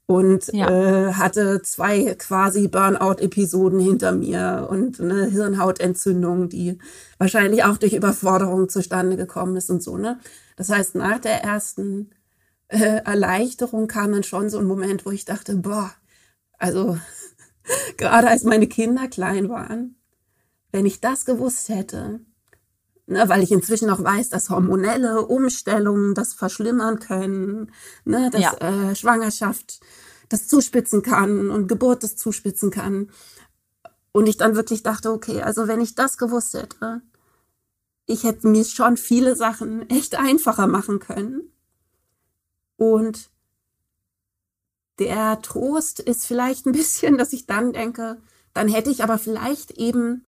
und 0.06 0.52
ja. 0.52 0.68
äh, 0.68 1.12
hatte 1.12 1.62
zwei 1.62 2.16
quasi 2.16 2.66
Burnout-Episoden 2.66 3.78
hinter 3.78 4.10
mir 4.10 4.66
und 4.68 5.00
eine 5.00 5.26
Hirnhautentzündung, 5.26 6.48
die 6.48 6.78
wahrscheinlich 7.18 7.62
auch 7.62 7.76
durch 7.76 7.92
Überforderung 7.92 8.68
zustande 8.68 9.16
gekommen 9.16 9.56
ist 9.56 9.70
und 9.70 9.82
so. 9.82 9.96
Ne? 9.96 10.18
Das 10.60 10.68
heißt, 10.68 10.94
nach 10.94 11.18
der 11.18 11.42
ersten 11.42 12.10
äh, 12.68 13.00
Erleichterung 13.02 13.88
kam 13.88 14.12
dann 14.12 14.24
schon 14.24 14.50
so 14.50 14.58
ein 14.58 14.66
Moment, 14.66 15.06
wo 15.06 15.10
ich 15.10 15.24
dachte, 15.24 15.56
boah, 15.56 15.90
also 16.58 16.98
gerade 17.96 18.28
als 18.28 18.44
meine 18.44 18.66
Kinder 18.66 19.08
klein 19.08 19.48
waren, 19.48 19.96
wenn 20.70 20.84
ich 20.84 21.00
das 21.00 21.24
gewusst 21.24 21.70
hätte, 21.70 22.20
ne, 23.06 23.26
weil 23.30 23.42
ich 23.42 23.52
inzwischen 23.52 23.88
auch 23.88 24.04
weiß, 24.04 24.28
dass 24.28 24.50
hormonelle 24.50 25.24
Umstellungen 25.24 26.14
das 26.14 26.34
verschlimmern 26.34 26.98
können, 26.98 27.72
ne, 28.04 28.28
dass 28.30 28.42
ja. 28.42 28.52
äh, 28.58 28.94
Schwangerschaft 28.94 29.80
das 30.28 30.46
zuspitzen 30.46 31.00
kann 31.00 31.48
und 31.48 31.68
Geburt 31.68 32.02
das 32.02 32.16
zuspitzen 32.16 32.70
kann. 32.70 33.10
Und 34.12 34.28
ich 34.28 34.36
dann 34.36 34.56
wirklich 34.56 34.82
dachte, 34.82 35.10
okay, 35.10 35.40
also 35.40 35.68
wenn 35.68 35.80
ich 35.80 35.94
das 35.94 36.18
gewusst 36.18 36.52
hätte, 36.52 37.00
ich 38.10 38.24
hätte 38.24 38.48
mir 38.48 38.64
schon 38.64 38.96
viele 38.96 39.36
Sachen 39.36 39.88
echt 39.90 40.16
einfacher 40.16 40.66
machen 40.66 40.98
können. 40.98 41.52
Und 42.76 43.30
der 44.98 45.40
Trost 45.42 46.00
ist 46.00 46.26
vielleicht 46.26 46.66
ein 46.66 46.72
bisschen, 46.72 47.16
dass 47.16 47.32
ich 47.32 47.46
dann 47.46 47.72
denke, 47.72 48.20
dann 48.52 48.68
hätte 48.68 48.90
ich 48.90 49.02
aber 49.02 49.18
vielleicht 49.18 49.72
eben, 49.72 50.24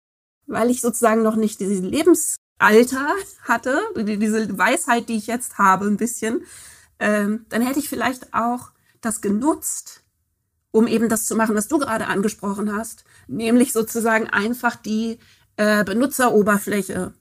weil 0.47 0.71
ich 0.71 0.81
sozusagen 0.81 1.23
noch 1.23 1.37
nicht 1.37 1.61
dieses 1.61 1.81
Lebens 1.81 2.37
Alter 2.59 3.15
hatte, 3.43 3.81
diese 3.97 4.59
Weisheit, 4.59 5.09
die 5.09 5.17
ich 5.17 5.29
jetzt 5.29 5.59
habe, 5.59 5.87
ein 5.87 5.97
bisschen, 5.97 6.45
ähm, 6.99 7.47
dann 7.49 7.63
hätte 7.63 7.79
ich 7.79 7.89
vielleicht 7.89 8.35
auch 8.35 8.73
das 9.01 9.21
genutzt, 9.21 10.03
um 10.73 10.89
eben 10.89 11.09
das 11.09 11.27
zu 11.27 11.37
machen, 11.37 11.55
was 11.55 11.69
du 11.69 11.79
gerade 11.79 12.09
angesprochen 12.09 12.77
hast, 12.77 13.05
nämlich 13.29 13.73
sozusagen 13.73 14.29
einfach 14.29 14.75
die 14.75 15.19
äh, 15.57 15.85
Benutzeroberfläche 15.85 17.15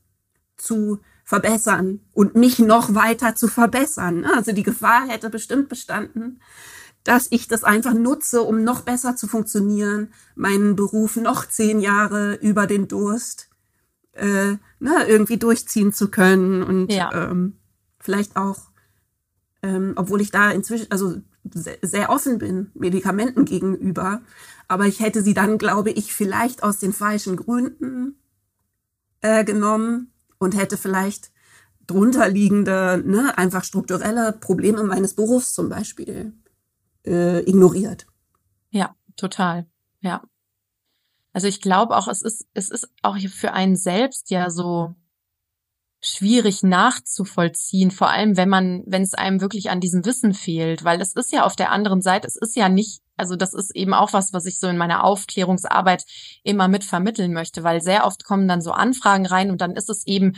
zu 0.58 1.00
verbessern 1.24 2.00
und 2.13 2.36
mich 2.36 2.60
noch 2.60 2.96
weiter 2.96 3.36
zu 3.36 3.48
verbessern. 3.48 4.26
Also 4.26 4.54
die 4.54 4.63
Gefahr 4.63 5.08
hätte 5.08 5.30
bestimmt 5.30 5.70
bestanden, 5.70 6.41
dass 7.04 7.28
ich 7.30 7.48
das 7.48 7.63
einfach 7.63 7.93
nutze, 7.93 8.41
um 8.41 8.63
noch 8.63 8.82
besser 8.82 9.15
zu 9.15 9.28
funktionieren, 9.28 10.13
meinen 10.36 10.76
Beruf 10.76 11.15
noch 11.15 11.48
zehn 11.48 11.80
Jahre 11.80 12.36
über 12.36 12.67
den 12.67 12.88
Durst 12.88 13.50
äh, 14.13 14.58
ne, 14.80 15.06
irgendwie 15.08 15.38
durchziehen 15.38 15.93
zu 15.93 16.10
können 16.10 16.63
und 16.63 16.91
ja. 16.91 17.12
ähm, 17.13 17.58
vielleicht 18.00 18.36
auch, 18.36 18.72
ähm, 19.62 19.93
obwohl 19.96 20.22
ich 20.22 20.32
da 20.32 20.52
inzwischen, 20.52 20.91
also 20.91 21.15
sehr, 21.54 21.78
sehr 21.82 22.10
offen 22.10 22.39
bin, 22.39 22.72
Medikamenten 22.74 23.46
gegenüber, 23.46 24.22
aber 24.67 24.86
ich 24.86 25.00
hätte 25.00 25.22
sie 25.22 25.34
dann, 25.34 25.58
glaube 25.58 25.91
ich, 25.91 26.13
vielleicht 26.13 26.63
aus 26.63 26.80
den 26.80 26.93
falschen 26.93 27.38
Gründen 27.38 28.15
äh, 29.22 29.46
genommen 29.46 30.12
und 30.39 30.56
hätte 30.56 30.78
vielleicht 30.78 31.32
drunterliegende, 31.88 33.02
ne, 33.06 33.38
einfach 33.38 33.63
strukturelle 33.63 34.34
Probleme 34.34 34.84
meines 34.84 35.15
Berufs 35.15 35.54
zum 35.54 35.69
Beispiel 35.69 36.34
äh, 37.06 37.39
ignoriert. 37.50 38.06
Ja, 38.69 38.95
total. 39.15 39.65
Ja. 40.02 40.21
Also 41.34 41.47
ich 41.47 41.62
glaube 41.62 41.95
auch, 41.95 42.08
es 42.08 42.21
ist, 42.21 42.47
es 42.54 42.69
ist 42.69 42.89
auch 43.04 43.17
für 43.17 43.54
einen 43.54 43.76
selbst 43.76 44.30
ja 44.32 44.50
so 44.50 44.95
schwierig 46.02 46.63
nachzuvollziehen, 46.63 47.91
vor 47.91 48.10
allem 48.10 48.38
wenn 48.38 48.50
man, 48.50 48.84
wenn 48.86 49.02
es 49.02 49.13
einem 49.13 49.41
wirklich 49.41 49.69
an 49.69 49.80
diesem 49.80 50.06
Wissen 50.06 50.34
fehlt, 50.34 50.84
weil 50.84 51.02
es 51.02 51.13
ist 51.13 51.32
ja 51.32 51.43
auf 51.43 51.56
der 51.56 51.71
anderen 51.71 52.02
Seite, 52.02 52.28
es 52.28 52.36
ist 52.36 52.56
ja 52.56 52.69
nicht, 52.69 53.02
also 53.17 53.36
das 53.36 53.53
ist 53.53 53.75
eben 53.75 53.93
auch 53.93 54.13
was, 54.13 54.32
was 54.32 54.45
ich 54.45 54.60
so 54.60 54.67
in 54.67 54.77
meiner 54.77 55.03
Aufklärungsarbeit 55.03 56.06
immer 56.43 56.67
mit 56.67 56.84
vermitteln 56.84 57.34
möchte, 57.34 57.63
weil 57.63 57.82
sehr 57.82 58.06
oft 58.06 58.23
kommen 58.23 58.47
dann 58.47 58.62
so 58.62 58.71
Anfragen 58.71 59.25
rein 59.25 59.51
und 59.51 59.60
dann 59.60 59.75
ist 59.75 59.89
es 59.89 60.06
eben 60.06 60.34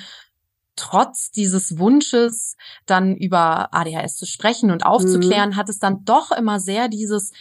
trotz 0.75 1.29
dieses 1.31 1.77
Wunsches, 1.77 2.55
dann 2.85 3.15
über 3.15 3.73
ADHS 3.73 4.15
zu 4.15 4.25
sprechen 4.25 4.71
und 4.71 4.85
aufzuklären, 4.85 5.51
mhm. 5.51 5.55
hat 5.57 5.67
es 5.67 5.79
dann 5.79 6.05
doch 6.05 6.31
immer 6.31 6.61
sehr 6.61 6.87
dieses, 6.87 7.33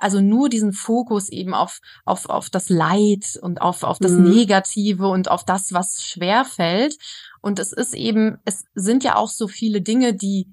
also 0.00 0.20
nur 0.20 0.50
diesen 0.50 0.74
Fokus 0.74 1.30
eben 1.30 1.54
auf, 1.54 1.80
auf, 2.04 2.28
auf 2.28 2.50
das 2.50 2.68
Leid 2.68 3.38
und 3.40 3.62
auf, 3.62 3.84
auf 3.84 3.98
das 3.98 4.12
mhm. 4.12 4.30
Negative 4.30 5.08
und 5.08 5.30
auf 5.30 5.44
das, 5.44 5.72
was 5.72 6.02
schwer 6.02 6.44
fällt. 6.44 6.98
Und 7.40 7.58
es 7.58 7.72
ist 7.72 7.94
eben, 7.94 8.38
es 8.44 8.64
sind 8.74 9.02
ja 9.02 9.16
auch 9.16 9.30
so 9.30 9.48
viele 9.48 9.80
Dinge, 9.80 10.12
die 10.14 10.52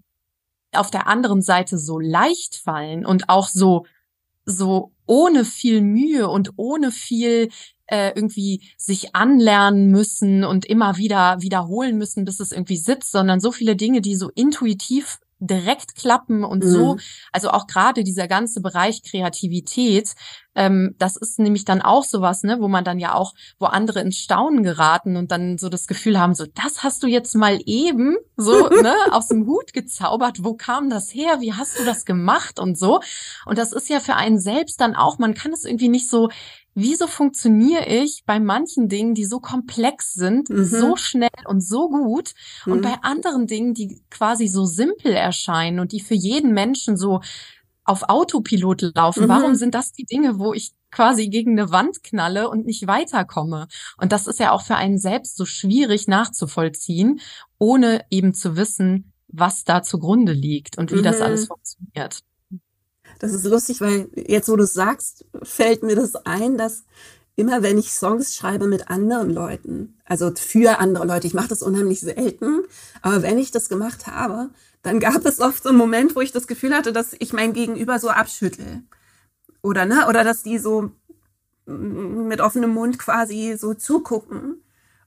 auf 0.72 0.92
der 0.92 1.08
anderen 1.08 1.42
Seite 1.42 1.78
so 1.78 2.00
leicht 2.00 2.56
fallen 2.56 3.06
und 3.06 3.30
auch 3.30 3.48
so, 3.48 3.86
so 4.46 4.92
ohne 5.06 5.46
viel 5.46 5.82
Mühe 5.82 6.28
und 6.30 6.52
ohne 6.58 6.92
viel 6.92 7.50
äh, 7.88 8.12
irgendwie 8.16 8.62
sich 8.78 9.16
anlernen 9.16 9.92
müssen 9.92 10.44
und 10.44 10.66
immer 10.66 10.98
wieder 10.98 11.42
wiederholen 11.42 11.98
müssen, 11.98 12.26
bis 12.26 12.40
es 12.40 12.52
irgendwie 12.52 12.78
sitzt, 12.78 13.12
sondern 13.12 13.40
so 13.40 13.52
viele 13.52 13.76
Dinge, 13.76 14.02
die 14.02 14.16
so 14.16 14.30
intuitiv 14.34 15.20
direkt 15.46 15.96
klappen 15.96 16.44
und 16.44 16.64
mhm. 16.64 16.70
so, 16.70 16.98
also 17.32 17.50
auch 17.50 17.68
gerade 17.68 18.04
dieser 18.04 18.28
ganze 18.28 18.62
Bereich 18.62 19.04
Kreativität, 19.04 20.16
ähm, 20.56 20.96
das 20.98 21.18
ist 21.18 21.38
nämlich 21.38 21.66
dann 21.66 21.82
auch 21.82 22.04
sowas, 22.04 22.44
ne, 22.44 22.58
wo 22.60 22.68
man 22.68 22.84
dann 22.84 22.98
ja 22.98 23.14
auch, 23.14 23.34
wo 23.60 23.66
andere 23.66 24.00
ins 24.00 24.18
Staunen 24.18 24.64
geraten 24.64 25.18
und 25.18 25.32
dann 25.32 25.58
so 25.58 25.70
das 25.70 25.86
Gefühl 25.86 26.20
haben, 26.20 26.34
so, 26.34 26.46
das 26.46 26.84
hast 26.84 27.04
du 27.04 27.08
jetzt 27.08 27.36
mal 27.36 27.60
eben 27.66 28.16
so, 28.38 28.70
ne, 28.82 28.96
aus 29.12 29.28
dem 29.28 29.46
Hut 29.46 29.74
gezaubert, 29.74 30.44
wo 30.44 30.54
kam 30.54 30.90
das 30.90 31.14
her, 31.14 31.42
wie 31.42 31.54
hast 31.54 31.78
du 31.80 31.84
das 31.84 32.06
gemacht 32.06 32.60
und 32.60 32.80
so. 32.80 33.02
Und 33.46 33.58
das 33.58 33.74
ist 33.74 33.90
ja 33.90 34.00
für 34.00 34.16
einen 34.16 34.40
selbst 34.40 34.80
dann 34.80 34.96
auch, 34.96 35.20
man 35.20 35.34
kann 35.34 35.52
es 35.52 35.66
irgendwie 35.66 35.90
nicht 35.90 36.10
so 36.10 36.30
wieso 36.76 37.08
funktioniere 37.08 37.86
ich 37.88 38.24
bei 38.26 38.40
manchen 38.40 38.90
Dingen, 38.90 39.16
die 39.16 39.26
so 39.26 39.40
komplex 39.40 40.14
sind, 40.14 40.50
mhm. 40.50 40.66
so 40.66 40.96
schnell 40.98 41.30
und 41.46 41.62
so 41.62 41.90
gut 41.90 42.34
mhm. 42.66 42.74
und 42.74 42.82
bei 42.82 42.96
anderen 43.02 43.48
Dingen, 43.48 43.74
die 43.74 44.02
quasi 44.12 44.48
so 44.48 44.66
simpel 44.66 45.14
erscheinen 45.14 45.80
und 45.80 45.94
die 45.94 46.02
für 46.02 46.14
jeden 46.14 46.54
Menschen 46.54 46.98
so 46.98 47.22
auf 47.86 48.04
Autopilot 48.10 48.94
laufen. 48.96 49.24
Mhm. 49.24 49.30
Warum 49.30 49.56
sind 49.56 49.74
das 49.74 49.94
die 49.94 50.06
Dinge, 50.06 50.38
wo 50.38 50.54
ich 50.54 50.74
quasi 50.92 51.30
gegen 51.30 51.52
eine 51.52 51.72
Wand 51.72 52.04
knalle 52.04 52.50
und 52.50 52.66
nicht 52.66 52.88
weiterkomme? 52.88 53.68
Und 53.98 54.12
das 54.12 54.28
ist 54.28 54.40
ja 54.40 54.52
auch 54.52 54.62
für 54.62 54.76
einen 54.76 54.98
selbst 54.98 55.38
so 55.38 55.46
schwierig 55.46 56.08
nachzuvollziehen, 56.08 57.22
ohne 57.58 58.02
eben 58.10 58.34
zu 58.34 58.58
wissen, 58.58 59.14
was 59.28 59.64
da 59.64 59.82
zugrunde 59.82 60.34
liegt 60.34 60.78
und 60.78 60.92
wie 60.92 61.02
das 61.02 61.22
alles 61.22 61.44
mhm. 61.44 61.48
funktioniert. 61.48 62.20
Das 63.20 63.34
ist 63.34 63.46
lustig, 63.46 63.82
weil 63.82 64.10
jetzt, 64.16 64.50
wo 64.50 64.56
du 64.56 64.64
es 64.64 64.74
sagst, 64.74 65.26
fällt 65.44 65.84
mir 65.84 65.96
das 65.96 66.16
ein, 66.16 66.58
dass 66.58 66.84
immer 67.36 67.64
wenn 67.64 67.78
ich 67.78 67.92
Songs 67.94 68.36
schreibe 68.36 68.68
mit 68.68 68.90
anderen 68.90 69.30
Leuten, 69.30 69.98
also 70.06 70.32
für 70.36 70.80
andere 70.80 71.06
Leute, 71.06 71.28
ich 71.28 71.34
mache 71.34 71.50
das 71.50 71.62
unheimlich 71.62 72.00
selten, 72.00 72.62
aber 73.02 73.22
wenn 73.22 73.38
ich 73.38 73.52
das 73.52 73.70
gemacht 73.70 74.08
habe, 74.08 74.50
dann 74.84 75.00
gab 75.00 75.26
es 75.26 75.40
oft 75.40 75.64
so 75.64 75.70
einen 75.70 75.78
Moment, 75.78 76.16
wo 76.16 76.22
ich 76.22 76.32
das 76.32 76.48
Gefühl 76.48 76.74
hatte, 76.74 76.94
dass 76.94 77.16
ich 77.18 77.34
mein 77.34 77.54
Gegenüber 77.54 78.00
so 78.00 78.10
abschüttel. 78.10 78.84
Oder, 79.62 79.86
ne, 79.86 80.08
oder 80.08 80.24
dass 80.24 80.44
die 80.44 80.60
so 80.60 80.92
mit 81.66 82.40
offenem 82.40 82.70
Mund 82.70 83.00
quasi 83.00 83.56
so 83.58 83.74
zugucken 83.74 84.62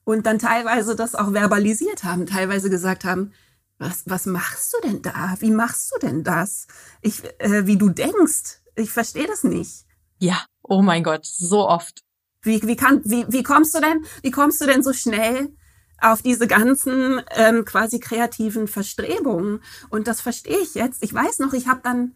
und 0.05 0.27
dann 0.27 0.39
teilweise 0.39 0.97
das 0.97 1.15
auch 1.15 1.31
verbalisiert 1.31 2.03
haben, 2.03 2.27
teilweise 2.27 2.69
gesagt 2.69 3.05
haben, 3.05 3.33
was, 3.79 4.03
was 4.07 4.27
machst 4.27 4.75
du 4.75 4.89
denn 4.89 5.03
da? 5.03 5.37
Wie 5.39 5.51
machst 5.51 5.93
du 5.93 6.07
denn 6.07 6.25
das? 6.25 6.67
Ich, 7.01 7.23
äh, 7.39 7.67
wie 7.67 7.79
du 7.79 7.89
denkst. 7.89 8.61
Ich 8.75 8.91
verstehe 8.91 9.27
das 9.27 9.45
nicht. 9.45 9.87
Ja, 10.19 10.45
oh 10.63 10.83
mein 10.83 11.05
Gott, 11.05 11.25
so 11.25 11.69
oft. 11.69 12.01
Wie, 12.43 12.61
wie, 12.63 12.77
kann, 12.77 13.03
wie, 13.05 13.25
wie 13.29 13.43
kommst 13.43 13.75
du 13.75 13.81
denn, 13.81 14.05
wie 14.23 14.31
kommst 14.31 14.61
du 14.61 14.67
denn 14.67 14.83
so 14.83 14.93
schnell 14.93 15.53
auf 16.01 16.23
diese 16.23 16.47
ganzen 16.47 17.21
ähm, 17.31 17.65
quasi 17.65 18.01
kreativen 18.01 18.69
Verstrebungen? 18.69 19.63
Und 19.91 20.09
das 20.09 20.21
verstehe 20.21 20.59
ich 20.59 20.75
jetzt. 20.75 21.03
Ich 21.03 21.15
weiß 21.15 21.39
noch, 21.39 21.53
ich 21.53 21.69
habe 21.69 21.81
dann 21.83 22.15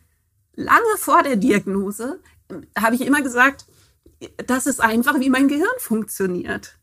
lange 0.55 0.96
vor 0.98 1.22
der 1.22 1.37
Diagnose, 1.37 2.20
habe 2.77 2.96
ich 2.96 3.03
immer 3.03 3.22
gesagt, 3.22 3.66
das 4.46 4.66
ist 4.66 4.81
einfach, 4.81 5.18
wie 5.20 5.31
mein 5.31 5.48
Gehirn 5.48 5.79
funktioniert. 5.79 6.79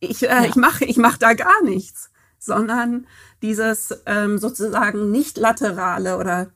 Ich, 0.00 0.22
äh, 0.22 0.26
ja. 0.26 0.44
ich 0.44 0.56
mache 0.56 0.84
ich 0.84 0.96
mach 0.96 1.16
da 1.16 1.32
gar 1.32 1.62
nichts 1.62 2.10
sondern 2.38 3.06
dieses 3.42 4.02
ähm, 4.06 4.38
sozusagen 4.38 5.10
nicht 5.10 5.36
laterale 5.36 6.18
oder 6.18 6.52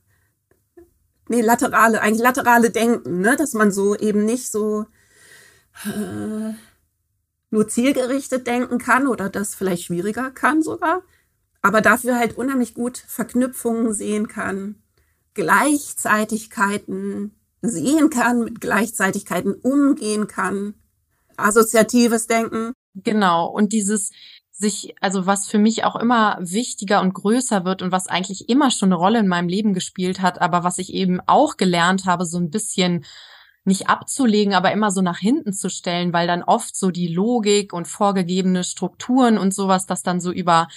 nee, 1.29 1.41
laterale, 1.41 2.01
eigentlich 2.01 2.23
laterale 2.23 2.71
Denken, 2.71 3.21
ne? 3.21 3.37
dass 3.37 3.55
man 3.55 3.73
so 3.73 3.97
eben 3.97 4.25
nicht 4.25 4.51
so 4.51 4.87
äh, 5.85 6.55
nur 7.51 7.69
zielgerichtet 7.69 8.47
denken 8.47 8.79
kann 8.79 9.07
oder 9.07 9.29
das 9.29 9.55
vielleicht 9.55 9.85
schwieriger 9.85 10.31
kann 10.31 10.63
sogar, 10.63 11.03
aber 11.61 11.81
dafür 11.81 12.19
halt 12.19 12.37
unheimlich 12.37 12.75
gut 12.75 12.99
Verknüpfungen 12.99 13.93
sehen 13.93 14.29
kann, 14.29 14.77
Gleichzeitigkeiten 15.35 17.33
sehen 17.63 18.11
kann, 18.11 18.45
mit 18.45 18.61
Gleichzeitigkeiten 18.61 19.55
umgehen 19.55 20.27
kann, 20.27 20.75
assoziatives 21.37 22.27
Denken. 22.27 22.73
Genau, 22.95 23.49
und 23.49 23.73
dieses 23.73 24.11
sich, 24.53 24.95
also 25.01 25.27
was 25.27 25.47
für 25.47 25.59
mich 25.59 25.85
auch 25.85 25.97
immer 25.97 26.37
wichtiger 26.41 27.01
und 27.01 27.15
größer 27.15 27.65
wird 27.65 27.83
und 27.83 27.91
was 27.91 28.07
eigentlich 28.07 28.49
immer 28.49 28.71
schon 28.71 28.89
eine 28.89 28.97
Rolle 28.97 29.19
in 29.19 29.29
meinem 29.29 29.49
Leben 29.49 29.73
gespielt 29.75 30.21
hat, 30.21 30.41
aber 30.41 30.63
was 30.63 30.79
ich 30.79 30.93
eben 30.93 31.21
auch 31.27 31.57
gelernt 31.57 32.05
habe, 32.05 32.27
so 32.27 32.39
ein 32.39 32.51
bisschen 32.51 33.05
nicht 33.65 33.89
abzulegen, 33.89 34.55
aber 34.55 34.73
immer 34.73 34.91
so 34.91 35.03
nach 35.03 35.19
hinten 35.19 35.53
zu 35.53 35.71
stellen, 35.71 36.13
weil 36.13 36.27
dann 36.27 36.43
oft 36.43 36.77
so 36.77 36.91
die 36.91 37.09
Logik 37.09 37.73
und 37.73 37.87
vorgegebene 37.89 38.65
Strukturen 38.65 39.39
und 39.39 39.55
sowas 39.55 39.87
das 39.87 40.03
dann 40.03 40.21
so 40.21 40.33
über, 40.33 40.69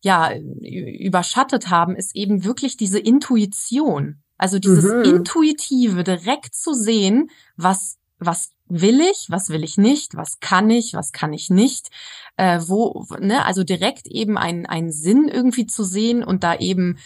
ja, 0.00 0.32
überschattet 0.34 1.70
haben, 1.70 1.96
ist 1.96 2.14
eben 2.14 2.44
wirklich 2.44 2.76
diese 2.76 2.98
Intuition. 2.98 4.22
Also 4.38 4.58
dieses 4.58 4.84
mhm. 4.84 5.02
Intuitive, 5.02 6.04
direkt 6.04 6.54
zu 6.54 6.72
sehen, 6.72 7.30
was, 7.56 7.98
was 8.18 8.52
will 8.70 9.00
ich, 9.00 9.26
was 9.28 9.50
will 9.50 9.64
ich 9.64 9.76
nicht, 9.76 10.16
was 10.16 10.40
kann 10.40 10.70
ich, 10.70 10.94
was 10.94 11.12
kann 11.12 11.32
ich 11.32 11.50
nicht, 11.50 11.90
äh, 12.36 12.60
wo, 12.66 13.04
ne, 13.18 13.44
also 13.44 13.64
direkt 13.64 14.06
eben 14.06 14.38
einen, 14.38 14.64
einen 14.66 14.92
Sinn 14.92 15.28
irgendwie 15.28 15.66
zu 15.66 15.84
sehen 15.84 16.24
und 16.24 16.44
da 16.44 16.54
eben 16.56 16.98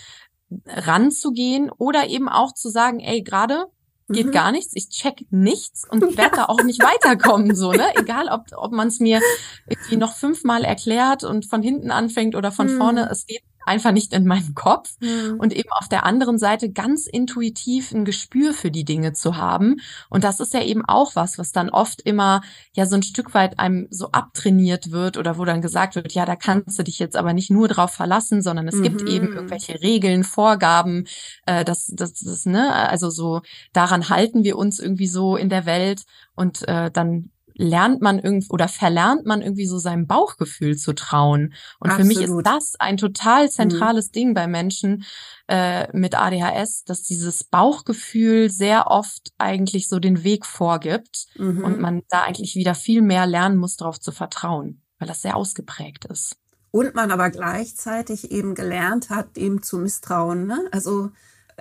ranzugehen 0.67 1.71
oder 1.71 2.07
eben 2.09 2.29
auch 2.29 2.53
zu 2.53 2.69
sagen, 2.69 3.01
ey, 3.01 3.23
gerade 3.23 3.67
geht 4.09 4.27
mhm. 4.27 4.33
gar 4.33 4.53
nichts, 4.53 4.73
ich 4.75 4.91
check 4.91 5.25
nichts 5.31 5.89
und 5.89 6.03
ja. 6.11 6.17
werde 6.19 6.37
da 6.37 6.45
auch 6.47 6.63
nicht 6.63 6.83
weiterkommen, 6.83 7.55
so, 7.55 7.73
ne? 7.73 7.87
Egal, 7.97 8.29
ob, 8.29 8.43
ob 8.55 8.73
man 8.73 8.89
es 8.89 9.01
mir 9.01 9.21
irgendwie 9.67 9.97
noch 9.97 10.15
fünfmal 10.15 10.65
erklärt 10.65 11.25
und 11.25 11.47
von 11.47 11.63
hinten 11.63 11.91
anfängt 11.91 12.37
oder 12.37 12.53
von 12.53 12.75
mhm. 12.75 12.79
vorne, 12.79 13.09
es 13.11 13.27
geht 13.27 13.43
einfach 13.67 13.93
nicht 13.93 14.13
in 14.13 14.27
meinem 14.27 14.55
Kopf 14.55 14.95
mhm. 15.01 15.37
und 15.39 15.53
eben 15.53 15.71
auf 15.79 15.89
der 15.89 16.05
anderen 16.05 16.39
Seite 16.39 16.71
ganz 16.71 17.07
intuitiv 17.07 17.93
ein 17.93 18.05
Gespür 18.05 18.53
für 18.53 18.71
die 18.71 18.85
Dinge 18.85 19.13
zu 19.13 19.37
haben. 19.37 19.77
Und 20.09 20.25
das 20.25 20.41
ist 20.41 20.55
ja 20.55 20.63
eben 20.63 20.85
auch 20.85 21.17
was, 21.17 21.39
was 21.39 21.53
dann 21.53 21.71
oft 21.71 22.01
immer 22.01 22.43
ja 22.75 22.87
so 22.87 22.97
ein 22.97 23.03
Stück 23.03 23.35
weit 23.35 23.59
einem 23.59 23.87
so 23.91 24.11
abtrainiert 24.11 24.91
wird 24.91 25.17
oder 25.17 25.39
wo 25.39 25.45
dann 25.45 25.63
gesagt 25.63 25.97
wird, 25.97 26.13
ja, 26.13 26.27
da 26.27 26.37
kannst 26.37 26.79
du 26.79 26.83
dich 26.83 26.99
jetzt 26.99 27.17
aber 27.17 27.33
nicht 27.33 27.51
nur 27.51 27.69
drauf 27.69 27.93
verlassen, 27.93 28.43
sondern 28.43 28.69
es 28.69 28.77
mhm. 28.77 28.83
gibt 28.83 29.09
eben 29.09 29.29
mhm. 29.29 29.37
irgendwelche 29.37 29.81
Regeln, 29.81 30.25
Vorgaben, 30.25 31.07
äh, 31.47 31.65
das, 31.65 31.91
das, 31.95 32.15
das, 32.15 32.47
ne, 32.47 32.73
also 32.73 33.11
so 33.11 33.43
daran 33.73 34.09
halten 34.09 34.45
wir 34.45 34.57
uns 34.57 34.79
irgendwie 34.79 35.07
so 35.07 35.37
in 35.37 35.49
der 35.49 35.67
Welt 35.67 36.05
und 36.35 36.67
äh, 36.69 36.91
dann 36.91 37.31
lernt 37.55 38.03
man 38.03 38.19
irgendwie 38.19 38.49
oder 38.51 38.69
verlernt 38.69 39.27
man 39.27 39.41
irgendwie 39.41 39.67
so 39.67 39.79
seinem 39.79 40.07
Bauchgefühl 40.07 40.77
zu 40.77 40.93
trauen. 40.93 41.55
Und 41.79 41.91
Absolut. 41.91 42.13
für 42.13 42.19
mich 42.19 42.29
ist 42.29 42.47
das 42.47 42.75
ein 42.79 42.97
total 42.97 43.51
zentrales 43.51 44.09
mhm. 44.09 44.13
Ding 44.13 44.35
bei 44.35 44.47
Menschen 44.47 45.05
äh, 45.49 45.87
mit 45.97 46.17
ADHS, 46.17 46.85
dass 46.85 47.03
dieses 47.03 47.45
Bauchgefühl 47.45 48.51
sehr 48.51 48.89
oft 48.89 49.33
eigentlich 49.39 49.89
so 49.89 50.01
den 50.01 50.25
Weg 50.25 50.45
vorgibt 50.47 51.27
mhm. 51.37 51.65
und 51.65 51.81
man 51.81 52.03
da 52.09 52.23
eigentlich 52.23 52.57
wieder 52.57 52.75
viel 52.75 53.03
mehr 53.03 53.27
lernen 53.27 53.57
muss, 53.57 53.77
darauf 53.77 54.01
zu 54.01 54.11
vertrauen, 54.11 54.83
weil 54.99 55.09
das 55.09 55.23
sehr 55.23 55.37
ausgeprägt 55.37 56.07
ist. 56.07 56.37
Und 56.73 56.97
man 56.97 57.13
aber 57.13 57.31
gleichzeitig 57.31 58.33
eben 58.33 58.57
gelernt 58.57 59.11
hat, 59.11 59.37
dem 59.37 59.63
zu 59.63 59.79
misstrauen. 59.79 60.49
Ne? 60.49 60.59
Also 60.73 61.11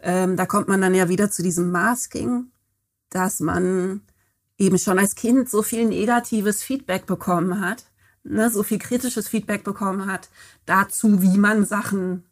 ähm, 0.02 0.36
da 0.38 0.48
kommt 0.48 0.68
man 0.68 0.82
dann 0.82 0.96
ja 0.96 1.08
wieder 1.08 1.30
zu 1.30 1.44
diesem 1.44 1.70
Masking, 1.70 2.48
dass 3.12 3.40
man 3.40 4.02
eben 4.58 4.78
schon 4.78 5.00
als 5.00 5.16
Kind 5.16 5.50
so 5.50 5.62
viel 5.64 5.86
negatives 5.86 6.64
Feedback 6.64 7.06
bekommen 7.06 7.60
hat, 7.60 7.86
ne, 8.24 8.50
so 8.50 8.64
viel 8.64 8.80
kritisches 8.80 9.28
Feedback 9.28 9.64
bekommen 9.64 10.12
hat 10.12 10.30
dazu, 10.66 11.22
wie 11.22 11.38
man 11.38 11.66
Sachen 11.66 12.24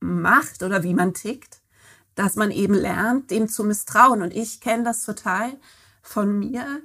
macht 0.00 0.62
oder 0.62 0.82
wie 0.82 0.94
man 0.94 1.14
tickt, 1.14 1.60
dass 2.14 2.36
man 2.36 2.50
eben 2.50 2.74
lernt, 2.74 3.30
dem 3.30 3.48
zu 3.48 3.64
misstrauen. 3.64 4.22
Und 4.22 4.34
ich 4.34 4.60
kenne 4.60 4.84
das 4.84 5.04
total 5.04 5.52
von 6.02 6.38
mir, 6.38 6.82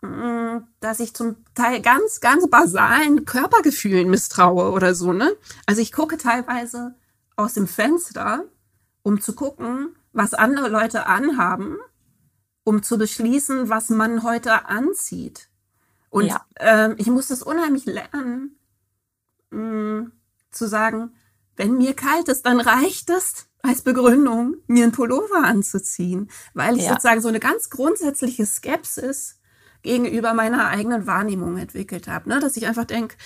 mm, 0.00 0.64
dass 0.80 1.00
ich 1.00 1.14
zum 1.14 1.36
Teil 1.54 1.80
ganz, 1.82 2.20
ganz 2.20 2.48
basalen 2.48 3.24
Körpergefühlen 3.24 4.08
misstraue 4.08 4.70
oder 4.70 4.94
so, 4.94 5.12
ne? 5.12 5.36
Also 5.66 5.80
ich 5.82 5.92
gucke 5.92 6.16
teilweise 6.16 6.94
aus 7.36 7.54
dem 7.54 7.68
Fenster, 7.68 8.44
um 9.02 9.20
zu 9.20 9.34
gucken, 9.34 9.94
was 10.12 10.34
andere 10.34 10.68
Leute 10.68 11.06
anhaben 11.06 11.76
um 12.68 12.82
zu 12.82 12.98
beschließen, 12.98 13.70
was 13.70 13.88
man 13.88 14.22
heute 14.22 14.66
anzieht. 14.66 15.48
Und 16.10 16.26
ja. 16.26 16.44
ähm, 16.60 16.96
ich 16.98 17.06
muss 17.06 17.28
das 17.28 17.42
unheimlich 17.42 17.86
lernen, 17.86 18.58
mh, 19.50 19.60
mm, 19.60 20.12
zu 20.50 20.68
sagen, 20.68 21.14
wenn 21.56 21.78
mir 21.78 21.94
kalt 21.94 22.28
ist, 22.28 22.44
dann 22.44 22.60
reicht 22.60 23.08
es 23.08 23.46
als 23.62 23.80
Begründung, 23.80 24.56
mir 24.66 24.84
einen 24.84 24.92
Pullover 24.92 25.44
anzuziehen, 25.44 26.30
weil 26.52 26.76
ich 26.76 26.84
ja. 26.84 26.90
sozusagen 26.90 27.22
so 27.22 27.28
eine 27.28 27.40
ganz 27.40 27.70
grundsätzliche 27.70 28.44
Skepsis 28.44 29.40
gegenüber 29.80 30.34
meiner 30.34 30.68
eigenen 30.68 31.06
Wahrnehmung 31.06 31.56
entwickelt 31.56 32.06
habe. 32.06 32.28
Ne? 32.28 32.38
Dass 32.38 32.58
ich 32.58 32.66
einfach 32.66 32.84
denke, 32.84 33.16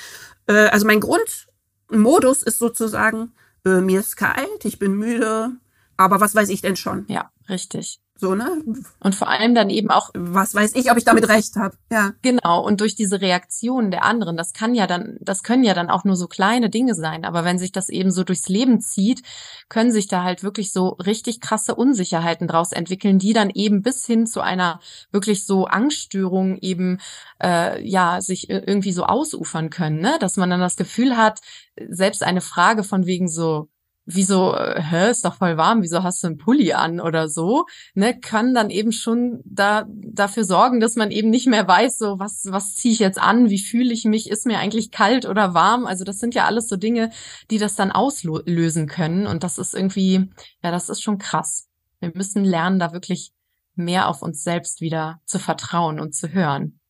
äh, 0.46 0.68
also 0.68 0.86
mein 0.86 1.00
Grundmodus 1.00 2.44
ist 2.44 2.58
sozusagen, 2.58 3.32
äh, 3.64 3.80
mir 3.80 4.00
ist 4.00 4.16
kalt, 4.16 4.64
ich 4.64 4.78
bin 4.78 4.94
müde, 4.94 5.50
aber 5.96 6.20
was 6.20 6.34
weiß 6.36 6.48
ich 6.48 6.60
denn 6.60 6.76
schon? 6.76 7.06
Ja, 7.08 7.32
richtig. 7.48 8.01
So, 8.22 8.36
ne? 8.36 8.62
Und 9.00 9.16
vor 9.16 9.28
allem 9.28 9.52
dann 9.52 9.68
eben 9.68 9.90
auch. 9.90 10.10
Was 10.14 10.54
weiß 10.54 10.76
ich, 10.76 10.92
ob 10.92 10.96
ich 10.96 11.02
damit 11.02 11.28
recht 11.28 11.56
habe. 11.56 11.76
Ja. 11.90 12.12
Genau. 12.22 12.64
Und 12.64 12.80
durch 12.80 12.94
diese 12.94 13.20
Reaktionen 13.20 13.90
der 13.90 14.04
anderen, 14.04 14.36
das 14.36 14.52
kann 14.52 14.76
ja 14.76 14.86
dann, 14.86 15.16
das 15.20 15.42
können 15.42 15.64
ja 15.64 15.74
dann 15.74 15.90
auch 15.90 16.04
nur 16.04 16.14
so 16.14 16.28
kleine 16.28 16.70
Dinge 16.70 16.94
sein. 16.94 17.24
Aber 17.24 17.44
wenn 17.44 17.58
sich 17.58 17.72
das 17.72 17.88
eben 17.88 18.12
so 18.12 18.22
durchs 18.22 18.48
Leben 18.48 18.80
zieht, 18.80 19.24
können 19.68 19.90
sich 19.90 20.06
da 20.06 20.22
halt 20.22 20.44
wirklich 20.44 20.70
so 20.70 20.90
richtig 21.04 21.40
krasse 21.40 21.74
Unsicherheiten 21.74 22.46
draus 22.46 22.70
entwickeln, 22.70 23.18
die 23.18 23.32
dann 23.32 23.50
eben 23.50 23.82
bis 23.82 24.06
hin 24.06 24.24
zu 24.28 24.40
einer 24.40 24.78
wirklich 25.10 25.44
so 25.44 25.64
Angststörung 25.64 26.58
eben 26.58 26.98
äh, 27.42 27.84
ja 27.84 28.20
sich 28.20 28.48
irgendwie 28.48 28.92
so 28.92 29.02
ausufern 29.02 29.68
können, 29.68 29.98
ne? 29.98 30.16
Dass 30.20 30.36
man 30.36 30.48
dann 30.48 30.60
das 30.60 30.76
Gefühl 30.76 31.16
hat, 31.16 31.40
selbst 31.88 32.22
eine 32.22 32.40
Frage 32.40 32.84
von 32.84 33.04
wegen 33.04 33.26
so, 33.26 33.68
wieso, 34.04 34.54
äh, 34.54 34.80
hä, 34.82 35.10
ist 35.10 35.24
doch 35.24 35.36
voll 35.36 35.56
warm, 35.56 35.82
wieso 35.82 36.02
hast 36.02 36.22
du 36.22 36.28
einen 36.28 36.38
Pulli 36.38 36.72
an 36.72 37.00
oder 37.00 37.28
so, 37.28 37.66
ne, 37.94 38.18
kann 38.18 38.54
dann 38.54 38.70
eben 38.70 38.92
schon 38.92 39.40
da 39.44 39.86
dafür 39.88 40.44
sorgen, 40.44 40.80
dass 40.80 40.96
man 40.96 41.10
eben 41.10 41.30
nicht 41.30 41.46
mehr 41.46 41.66
weiß, 41.66 41.98
so 41.98 42.18
was 42.18 42.46
was 42.50 42.74
ziehe 42.74 42.94
ich 42.94 42.98
jetzt 42.98 43.20
an, 43.20 43.48
wie 43.50 43.60
fühle 43.60 43.92
ich 43.92 44.04
mich, 44.04 44.30
ist 44.30 44.46
mir 44.46 44.58
eigentlich 44.58 44.90
kalt 44.90 45.26
oder 45.26 45.54
warm, 45.54 45.86
also 45.86 46.04
das 46.04 46.18
sind 46.18 46.34
ja 46.34 46.46
alles 46.46 46.68
so 46.68 46.76
Dinge, 46.76 47.10
die 47.50 47.58
das 47.58 47.76
dann 47.76 47.92
auslösen 47.92 48.86
können 48.86 49.26
und 49.26 49.44
das 49.44 49.58
ist 49.58 49.74
irgendwie, 49.74 50.30
ja, 50.62 50.70
das 50.70 50.88
ist 50.88 51.02
schon 51.02 51.18
krass. 51.18 51.68
Wir 52.00 52.10
müssen 52.14 52.44
lernen, 52.44 52.78
da 52.78 52.92
wirklich 52.92 53.32
mehr 53.74 54.08
auf 54.08 54.22
uns 54.22 54.42
selbst 54.42 54.80
wieder 54.80 55.20
zu 55.24 55.38
vertrauen 55.38 56.00
und 56.00 56.14
zu 56.14 56.32
hören. 56.32 56.80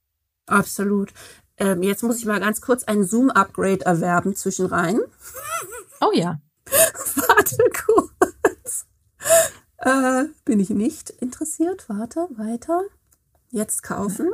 Absolut. 0.46 1.12
Ähm, 1.58 1.82
jetzt 1.82 2.02
muss 2.02 2.18
ich 2.18 2.24
mal 2.24 2.40
ganz 2.40 2.60
kurz 2.60 2.84
ein 2.84 3.04
Zoom-Upgrade 3.04 3.84
erwerben 3.84 4.34
zwischen 4.34 4.66
rein. 4.66 4.98
Oh 6.00 6.10
ja. 6.12 6.40
Warte 7.16 7.70
kurz. 7.84 8.86
Äh, 9.78 10.24
bin 10.44 10.60
ich 10.60 10.70
nicht 10.70 11.10
interessiert. 11.10 11.88
Warte, 11.88 12.28
weiter. 12.36 12.82
Jetzt 13.50 13.82
kaufen. 13.82 14.30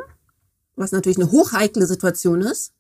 Was 0.77 0.93
natürlich 0.93 1.19
eine 1.19 1.33
hochheikle 1.33 1.87
Situation 1.87 2.41
ist, 2.43 2.73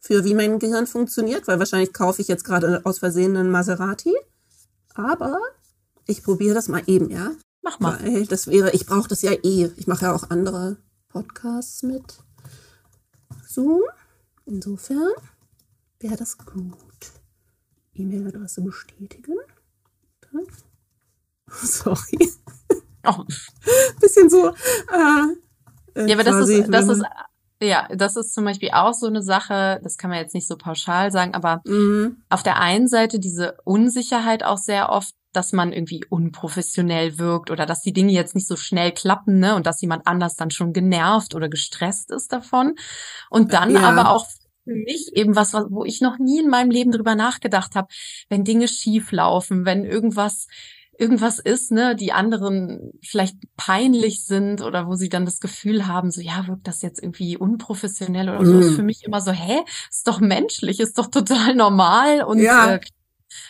für 0.00 0.24
wie 0.24 0.34
mein 0.34 0.58
Gehirn 0.58 0.86
funktioniert, 0.86 1.46
weil 1.46 1.58
wahrscheinlich 1.58 1.92
kaufe 1.92 2.20
ich 2.20 2.28
jetzt 2.28 2.44
gerade 2.44 2.80
aus 2.84 2.98
Versehen 2.98 3.36
einen 3.36 3.50
Maserati. 3.50 4.14
Aber 4.94 5.38
ich 6.06 6.22
probiere 6.22 6.54
das 6.54 6.68
mal 6.68 6.82
eben, 6.86 7.10
ja? 7.10 7.30
Mach 7.62 7.80
mal. 7.80 7.98
Weil 8.02 8.26
das 8.26 8.46
wäre, 8.46 8.72
ich 8.72 8.86
brauche 8.86 9.08
das 9.08 9.22
ja 9.22 9.32
eh. 9.32 9.70
Ich 9.76 9.86
mache 9.86 10.04
ja 10.04 10.14
auch 10.14 10.30
andere 10.30 10.76
Podcasts 11.08 11.82
mit 11.82 12.18
Zoom. 13.48 13.80
Insofern 14.44 15.12
wäre 16.00 16.16
das 16.16 16.36
gut. 16.36 16.93
E-Mail-Adresse 17.94 18.62
bestätigen. 18.62 19.36
Dann. 20.20 20.46
Sorry. 21.50 22.30
Oh. 23.06 23.24
Bisschen 24.00 24.30
so. 24.30 24.48
Äh, 24.48 26.06
ja, 26.08 26.14
aber 26.14 26.24
das 26.24 26.48
ist, 26.48 26.68
das 26.68 26.88
ist, 26.88 27.04
ja, 27.62 27.88
das 27.94 28.16
ist 28.16 28.34
zum 28.34 28.44
Beispiel 28.44 28.70
auch 28.72 28.94
so 28.94 29.06
eine 29.06 29.22
Sache, 29.22 29.80
das 29.82 29.96
kann 29.96 30.10
man 30.10 30.18
jetzt 30.18 30.34
nicht 30.34 30.48
so 30.48 30.56
pauschal 30.56 31.10
sagen, 31.12 31.34
aber 31.34 31.62
mhm. 31.64 32.22
auf 32.28 32.42
der 32.42 32.58
einen 32.60 32.88
Seite 32.88 33.18
diese 33.18 33.56
Unsicherheit 33.64 34.42
auch 34.42 34.58
sehr 34.58 34.90
oft, 34.90 35.14
dass 35.32 35.52
man 35.52 35.72
irgendwie 35.72 36.04
unprofessionell 36.08 37.18
wirkt 37.18 37.50
oder 37.50 37.66
dass 37.66 37.80
die 37.80 37.92
Dinge 37.92 38.12
jetzt 38.12 38.34
nicht 38.34 38.46
so 38.46 38.56
schnell 38.56 38.92
klappen, 38.92 39.38
ne, 39.38 39.54
und 39.56 39.66
dass 39.66 39.80
jemand 39.80 40.06
anders 40.06 40.36
dann 40.36 40.50
schon 40.50 40.72
genervt 40.72 41.34
oder 41.34 41.48
gestresst 41.48 42.10
ist 42.10 42.32
davon. 42.32 42.74
Und 43.30 43.52
dann 43.52 43.70
ja. 43.70 43.80
aber 43.80 44.10
auch 44.10 44.26
für 44.64 44.74
mich 44.74 45.12
eben 45.14 45.36
was, 45.36 45.52
wo 45.54 45.84
ich 45.84 46.00
noch 46.00 46.18
nie 46.18 46.40
in 46.40 46.48
meinem 46.48 46.70
Leben 46.70 46.90
drüber 46.90 47.14
nachgedacht 47.14 47.74
habe, 47.74 47.88
wenn 48.28 48.44
Dinge 48.44 48.68
schief 48.68 49.12
laufen, 49.12 49.64
wenn 49.64 49.84
irgendwas 49.84 50.46
irgendwas 50.98 51.38
ist, 51.38 51.72
ne, 51.72 51.96
die 51.96 52.12
anderen 52.12 52.92
vielleicht 53.02 53.36
peinlich 53.56 54.24
sind 54.24 54.62
oder 54.62 54.86
wo 54.86 54.94
sie 54.94 55.08
dann 55.08 55.24
das 55.24 55.40
Gefühl 55.40 55.86
haben, 55.86 56.10
so 56.10 56.20
ja, 56.20 56.46
wirkt 56.46 56.68
das 56.68 56.82
jetzt 56.82 57.02
irgendwie 57.02 57.36
unprofessionell 57.36 58.28
oder 58.28 58.44
so, 58.44 58.52
mm. 58.52 58.60
ist 58.60 58.70
mhm. 58.70 58.76
für 58.76 58.82
mich 58.82 59.04
immer 59.04 59.20
so, 59.20 59.32
hä, 59.32 59.60
ist 59.90 60.06
doch 60.06 60.20
menschlich, 60.20 60.80
ist 60.80 60.98
doch 60.98 61.08
total 61.08 61.54
normal 61.54 62.22
und 62.22 62.38
ja. 62.38 62.74
äh, 62.76 62.80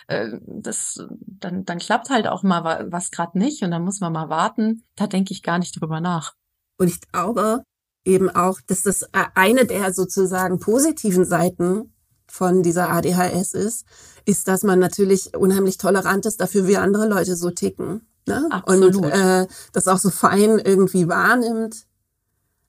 äh 0.08 0.40
das 0.46 1.04
dann 1.18 1.64
dann 1.64 1.78
klappt 1.78 2.10
halt 2.10 2.26
auch 2.26 2.42
mal 2.42 2.86
was 2.90 3.10
gerade 3.10 3.38
nicht 3.38 3.62
und 3.62 3.70
dann 3.70 3.84
muss 3.84 4.00
man 4.00 4.12
mal 4.12 4.28
warten. 4.28 4.84
Da 4.96 5.06
denke 5.06 5.32
ich 5.32 5.42
gar 5.42 5.58
nicht 5.58 5.78
drüber 5.78 6.00
nach. 6.00 6.34
Und 6.78 6.88
ich 6.88 7.00
glaube, 7.00 7.62
eben 8.04 8.30
auch, 8.30 8.60
dass 8.66 8.82
das 8.82 9.06
eine 9.34 9.66
der 9.66 9.92
sozusagen 9.92 10.60
positiven 10.60 11.24
Seiten 11.24 11.92
von 12.26 12.62
dieser 12.62 12.90
ADHS 12.90 13.54
ist, 13.54 13.84
ist, 14.24 14.48
dass 14.48 14.62
man 14.62 14.78
natürlich 14.78 15.36
unheimlich 15.36 15.78
tolerant 15.78 16.26
ist 16.26 16.40
dafür, 16.40 16.66
wie 16.66 16.76
andere 16.76 17.08
Leute 17.08 17.36
so 17.36 17.50
ticken. 17.50 18.06
Ne? 18.26 18.48
Absolut. 18.50 18.96
Und 18.96 19.04
äh, 19.04 19.46
das 19.72 19.88
auch 19.88 19.98
so 19.98 20.10
fein 20.10 20.58
irgendwie 20.58 21.08
wahrnimmt. 21.08 21.86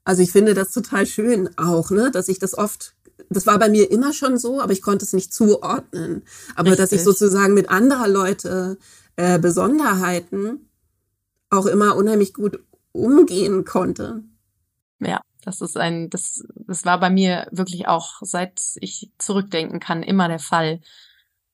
Also 0.04 0.22
ich 0.22 0.32
finde 0.32 0.54
das 0.54 0.72
total 0.72 1.06
schön 1.06 1.50
auch, 1.58 1.90
ne, 1.90 2.12
dass 2.12 2.28
ich 2.28 2.38
das 2.38 2.58
oft, 2.58 2.94
das 3.30 3.48
war 3.48 3.58
bei 3.58 3.70
mir 3.70 3.90
immer 3.90 4.14
schon 4.14 4.38
so, 4.38 4.62
aber 4.62 4.72
ich 4.72 4.84
konnte 4.84 5.04
es 5.04 5.14
nicht 5.14 5.34
zuordnen. 5.34 6.24
Aber 6.56 6.72
Richtig. 6.72 6.84
dass 6.84 6.92
ich 6.92 7.04
sozusagen 7.04 7.56
mit 7.56 7.70
anderer 7.70 8.08
Leute 8.08 8.78
äh, 9.16 9.40
Besonderheiten 9.40 10.70
auch 11.50 11.66
immer 11.66 11.96
unheimlich 11.96 12.34
gut 12.34 12.60
umgehen 12.92 13.66
konnte. 13.66 14.24
Ja, 15.00 15.22
das 15.44 15.62
ist 15.62 15.78
ein, 15.78 16.10
das, 16.10 16.44
das 16.56 16.86
war 16.86 17.00
bei 17.00 17.10
mir 17.10 17.48
wirklich 17.52 17.88
auch, 17.88 18.16
seit 18.22 18.62
ich 18.82 19.12
zurückdenken 19.18 19.80
kann, 19.80 20.04
immer 20.04 20.28
der 20.28 20.40
Fall. 20.40 20.82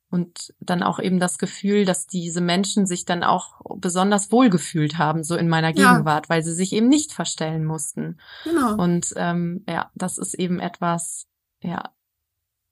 Und 0.09 0.53
dann 0.59 0.83
auch 0.83 0.99
eben 0.99 1.19
das 1.19 1.37
Gefühl, 1.37 1.85
dass 1.85 2.05
diese 2.05 2.41
Menschen 2.41 2.85
sich 2.85 3.05
dann 3.05 3.23
auch 3.23 3.61
besonders 3.77 4.31
wohlgefühlt 4.31 4.97
haben, 4.97 5.23
so 5.23 5.37
in 5.37 5.47
meiner 5.47 5.71
Gegenwart, 5.71 6.25
ja. 6.25 6.29
weil 6.29 6.43
sie 6.43 6.53
sich 6.53 6.73
eben 6.73 6.89
nicht 6.89 7.13
verstellen 7.13 7.63
mussten. 7.63 8.19
Genau. 8.43 8.75
Und 8.75 9.13
ähm, 9.15 9.63
ja, 9.69 9.89
das 9.95 10.17
ist 10.17 10.33
eben 10.33 10.59
etwas, 10.59 11.27
ja, 11.61 11.91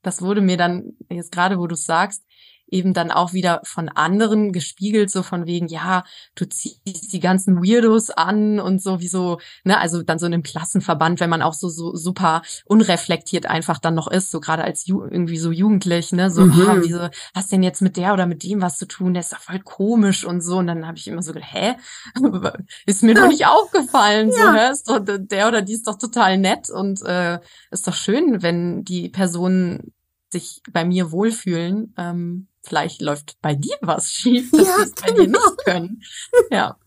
das 0.02 0.22
wurde 0.22 0.42
mir 0.42 0.58
dann, 0.58 0.98
jetzt 1.10 1.32
gerade 1.32 1.60
wo 1.60 1.68
du 1.68 1.76
sagst, 1.76 2.26
eben 2.72 2.94
dann 2.94 3.12
auch 3.12 3.34
wieder 3.34 3.62
von 3.64 3.90
anderen 3.90 4.52
gespiegelt, 4.52 5.10
so 5.10 5.24
von 5.24 5.46
wegen, 5.46 5.68
ja, 5.68 6.04
du 6.36 6.46
ziehst 6.46 7.12
die 7.12 7.20
ganzen 7.20 7.58
Weirdos 7.58 8.10
an 8.10 8.60
und 8.60 8.82
so 8.82 9.00
wie 9.00 9.08
so, 9.08 9.40
ne, 9.64 9.80
also 9.80 10.04
dann 10.04 10.20
so 10.20 10.26
in 10.26 10.34
einem 10.34 10.44
Klassenverband, 10.44 11.20
wenn 11.20 11.30
man 11.30 11.42
auch 11.42 11.54
so, 11.54 11.70
so 11.70 11.96
super 11.96 12.42
unreflektiert 12.66 13.46
einfach 13.46 13.80
dann 13.80 13.96
noch 13.96 14.08
ist, 14.08 14.32
so 14.32 14.40
gerade 14.40 14.64
als 14.64 14.86
Ju 14.86 15.04
irgendwie 15.04 15.38
so 15.38 15.52
jugendlich, 15.52 16.12
ne, 16.12 16.30
so, 16.32 16.46
mhm. 16.46 16.68
ah, 16.68 16.78
wieso, 16.82 17.10
was 17.34 17.48
denn 17.48 17.64
jetzt 17.64 17.82
mit 17.82 17.98
der 17.98 18.14
oder 18.14 18.26
mit 18.26 18.44
dem 18.44 18.62
was 18.62 18.78
zu 18.78 18.88
tun, 18.88 19.14
der 19.14 19.22
ist 19.22 19.34
doch 19.34 19.40
voll 19.40 19.60
komisch 19.60 20.26
und 20.26 20.42
so 20.42 20.58
und 20.58 20.68
dann 20.68 20.86
habe 20.86 20.98
ich 20.98 21.08
immer 21.08 21.22
so 21.22 21.34
gedacht, 21.34 21.54
hä, 21.54 21.76
ist 22.86 23.04
mir 23.04 23.16
doch 23.16 23.28
nicht 23.28 23.46
aufgefallen, 23.48 24.30
ja. 24.30 24.36
so, 24.36 24.54
hä, 24.54 24.72
ist 24.72 24.90
doch, 24.90 25.00
der 25.04 25.48
oder 25.48 25.62
die 25.62 25.74
ist 25.74 25.88
doch 25.88 25.98
total 25.98 26.38
nett 26.38 26.70
und 26.70 27.02
äh, 27.04 27.40
ist 27.72 27.88
doch 27.88 27.94
schön, 27.94 28.42
wenn 28.42 28.84
die 28.84 29.10
Personen 29.10 29.94
sich 30.32 30.62
bei 30.72 30.86
mir 30.86 31.12
wohlfühlen. 31.12 31.94
Ähm, 31.98 32.49
vielleicht 32.64 33.02
läuft 33.02 33.38
bei 33.42 33.56
dir 33.56 33.76
was 33.82 34.12
schief, 34.12 34.52
dass 34.52 34.68
ja, 34.68 34.76
sie 34.78 34.84
es 34.84 34.92
bei 34.92 35.12
dir 35.12 35.28
nicht 35.28 35.58
können. 35.66 36.02
Ja. 36.50 36.78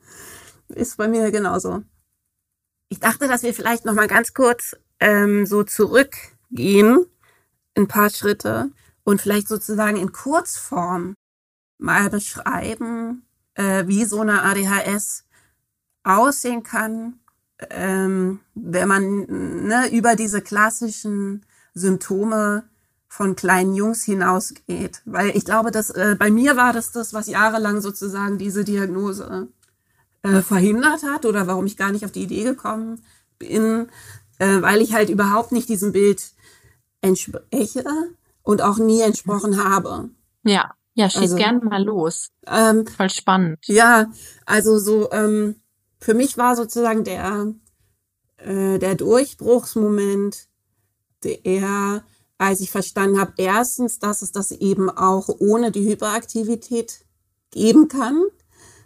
Ist 0.68 0.96
bei 0.96 1.08
mir 1.08 1.30
genauso. 1.30 1.82
Ich 2.88 3.00
dachte, 3.00 3.28
dass 3.28 3.42
wir 3.42 3.54
vielleicht 3.54 3.84
noch 3.84 3.94
mal 3.94 4.08
ganz 4.08 4.34
kurz 4.34 4.76
ähm, 5.00 5.46
so 5.46 5.62
zurückgehen, 5.64 7.06
ein 7.74 7.88
paar 7.88 8.10
Schritte 8.10 8.70
und 9.04 9.20
vielleicht 9.20 9.48
sozusagen 9.48 9.96
in 9.96 10.12
Kurzform 10.12 11.14
mal 11.78 12.10
beschreiben, 12.10 13.26
äh, 13.54 13.86
wie 13.86 14.04
so 14.04 14.20
eine 14.20 14.42
ADHS 14.42 15.24
aussehen 16.04 16.62
kann, 16.62 17.20
ähm, 17.70 18.40
wenn 18.54 18.88
man 18.88 19.26
ne, 19.66 19.88
über 19.92 20.16
diese 20.16 20.42
klassischen 20.42 21.44
Symptome 21.74 22.68
von 23.12 23.36
kleinen 23.36 23.74
Jungs 23.74 24.04
hinausgeht. 24.04 25.02
Weil 25.04 25.36
ich 25.36 25.44
glaube, 25.44 25.70
dass 25.70 25.90
äh, 25.90 26.16
bei 26.18 26.30
mir 26.30 26.56
war 26.56 26.72
das 26.72 26.92
das, 26.92 27.12
was 27.12 27.26
jahrelang 27.26 27.82
sozusagen 27.82 28.38
diese 28.38 28.64
Diagnose 28.64 29.48
äh, 30.22 30.40
verhindert 30.40 31.02
hat 31.02 31.26
oder 31.26 31.46
warum 31.46 31.66
ich 31.66 31.76
gar 31.76 31.92
nicht 31.92 32.06
auf 32.06 32.12
die 32.12 32.22
Idee 32.22 32.42
gekommen 32.42 33.04
bin, 33.38 33.88
äh, 34.38 34.62
weil 34.62 34.80
ich 34.80 34.94
halt 34.94 35.10
überhaupt 35.10 35.52
nicht 35.52 35.68
diesem 35.68 35.92
Bild 35.92 36.32
entspreche 37.02 37.84
und 38.42 38.62
auch 38.62 38.78
nie 38.78 39.02
entsprochen 39.02 39.62
habe. 39.62 40.08
Ja, 40.42 40.72
ja, 40.94 41.10
schieß 41.10 41.20
also, 41.20 41.36
gerne 41.36 41.62
mal 41.62 41.84
los. 41.84 42.30
Ähm, 42.46 42.86
Voll 42.86 43.10
spannend. 43.10 43.58
Ja, 43.66 44.10
also 44.46 44.78
so 44.78 45.12
ähm, 45.12 45.56
für 46.00 46.14
mich 46.14 46.38
war 46.38 46.56
sozusagen 46.56 47.04
der 47.04 47.52
äh, 48.38 48.78
der 48.78 48.94
Durchbruchsmoment 48.94 50.48
der 51.24 52.04
als 52.42 52.60
ich 52.60 52.70
verstanden 52.72 53.20
habe, 53.20 53.34
erstens, 53.36 54.00
dass 54.00 54.20
es 54.20 54.32
das 54.32 54.50
eben 54.50 54.90
auch 54.90 55.28
ohne 55.28 55.70
die 55.70 55.88
Hyperaktivität 55.88 57.04
geben 57.52 57.86
kann. 57.86 58.20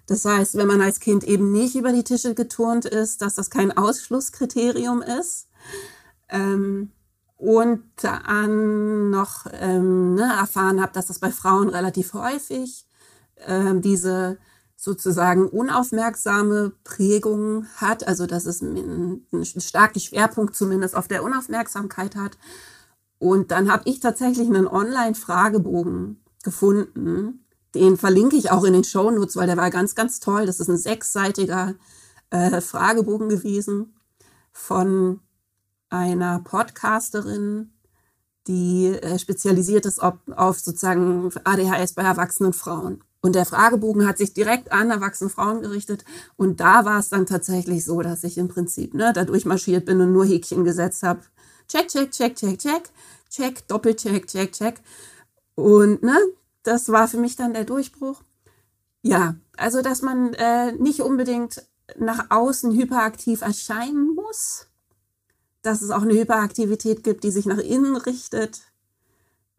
Das 0.06 0.24
heißt, 0.24 0.56
wenn 0.56 0.66
man 0.66 0.82
als 0.82 1.00
Kind 1.00 1.24
eben 1.24 1.52
nicht 1.52 1.74
über 1.74 1.92
die 1.92 2.04
Tische 2.04 2.34
geturnt 2.34 2.84
ist, 2.84 3.22
dass 3.22 3.34
das 3.34 3.48
kein 3.48 3.76
Ausschlusskriterium 3.76 5.02
ist. 5.02 5.48
Ähm, 6.28 6.92
und 7.38 7.82
dann 8.02 9.10
noch 9.10 9.46
ähm, 9.52 10.14
ne, 10.14 10.34
erfahren 10.38 10.80
habe, 10.80 10.92
dass 10.92 11.06
das 11.06 11.18
bei 11.18 11.30
Frauen 11.30 11.68
relativ 11.68 12.14
häufig 12.14 12.86
ähm, 13.46 13.82
diese 13.82 14.38
sozusagen 14.76 15.48
unaufmerksame 15.48 16.72
Prägung 16.84 17.66
hat, 17.76 18.06
also 18.06 18.26
dass 18.26 18.46
es 18.46 18.62
einen, 18.62 19.26
starken 19.58 20.00
Schwerpunkt 20.00 20.54
zumindest 20.54 20.94
auf 20.94 21.08
der 21.08 21.22
Unaufmerksamkeit 21.24 22.16
hat 22.16 22.38
und 23.18 23.50
dann 23.50 23.70
habe 23.70 23.82
ich 23.86 24.00
tatsächlich 24.00 24.48
einen 24.48 24.66
Online-Fragebogen 24.66 26.20
gefunden. 26.42 27.46
Den 27.74 27.96
verlinke 27.96 28.36
ich 28.36 28.50
auch 28.50 28.64
in 28.64 28.74
den 28.74 28.84
Show 28.84 29.10
Notes, 29.10 29.36
weil 29.36 29.46
der 29.46 29.56
war 29.56 29.70
ganz, 29.70 29.94
ganz 29.94 30.20
toll. 30.20 30.46
Das 30.46 30.60
ist 30.60 30.68
ein 30.68 30.76
sechsseitiger 30.76 31.74
äh, 32.30 32.60
Fragebogen 32.60 33.28
gewesen 33.28 33.94
von 34.52 35.20
einer 35.88 36.40
Podcasterin, 36.40 37.72
die 38.46 38.88
äh, 38.88 39.18
spezialisiert 39.18 39.86
ist 39.86 40.02
auf, 40.02 40.14
auf 40.34 40.58
sozusagen 40.58 41.30
ADHS 41.44 41.94
bei 41.94 42.02
erwachsenen 42.02 42.52
Frauen. 42.52 43.02
Und 43.20 43.34
der 43.34 43.46
Fragebogen 43.46 44.06
hat 44.06 44.18
sich 44.18 44.34
direkt 44.34 44.70
an 44.70 44.90
erwachsene 44.90 45.30
Frauen 45.30 45.62
gerichtet. 45.62 46.04
Und 46.36 46.60
da 46.60 46.84
war 46.84 47.00
es 47.00 47.08
dann 47.08 47.26
tatsächlich 47.26 47.84
so, 47.84 48.00
dass 48.02 48.22
ich 48.24 48.38
im 48.38 48.48
Prinzip 48.48 48.94
ne, 48.94 49.12
da 49.12 49.24
durchmarschiert 49.24 49.84
bin 49.84 50.00
und 50.00 50.12
nur 50.12 50.24
Häkchen 50.24 50.64
gesetzt 50.64 51.02
habe 51.02 51.20
check, 51.68 51.88
check, 51.88 52.10
check, 52.10 52.36
check, 52.36 52.58
check, 52.58 52.90
check, 53.30 53.68
doppelcheck, 53.68 54.26
check, 54.26 54.52
check. 54.52 54.80
Und 55.54 56.02
ne, 56.02 56.16
das 56.62 56.90
war 56.90 57.08
für 57.08 57.18
mich 57.18 57.36
dann 57.36 57.54
der 57.54 57.64
Durchbruch. 57.64 58.22
Ja, 59.02 59.36
also 59.56 59.82
dass 59.82 60.02
man 60.02 60.34
äh, 60.34 60.72
nicht 60.72 61.00
unbedingt 61.00 61.62
nach 61.96 62.30
außen 62.30 62.72
hyperaktiv 62.72 63.42
erscheinen 63.42 64.14
muss, 64.14 64.66
dass 65.62 65.82
es 65.82 65.90
auch 65.90 66.02
eine 66.02 66.14
Hyperaktivität 66.14 67.04
gibt, 67.04 67.24
die 67.24 67.30
sich 67.30 67.46
nach 67.46 67.58
innen 67.58 67.96
richtet 67.96 68.62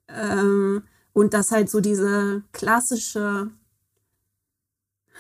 ähm, 0.08 0.84
und 1.14 1.34
dass 1.34 1.52
halt 1.52 1.70
so 1.70 1.80
diese 1.80 2.44
klassische, 2.52 3.52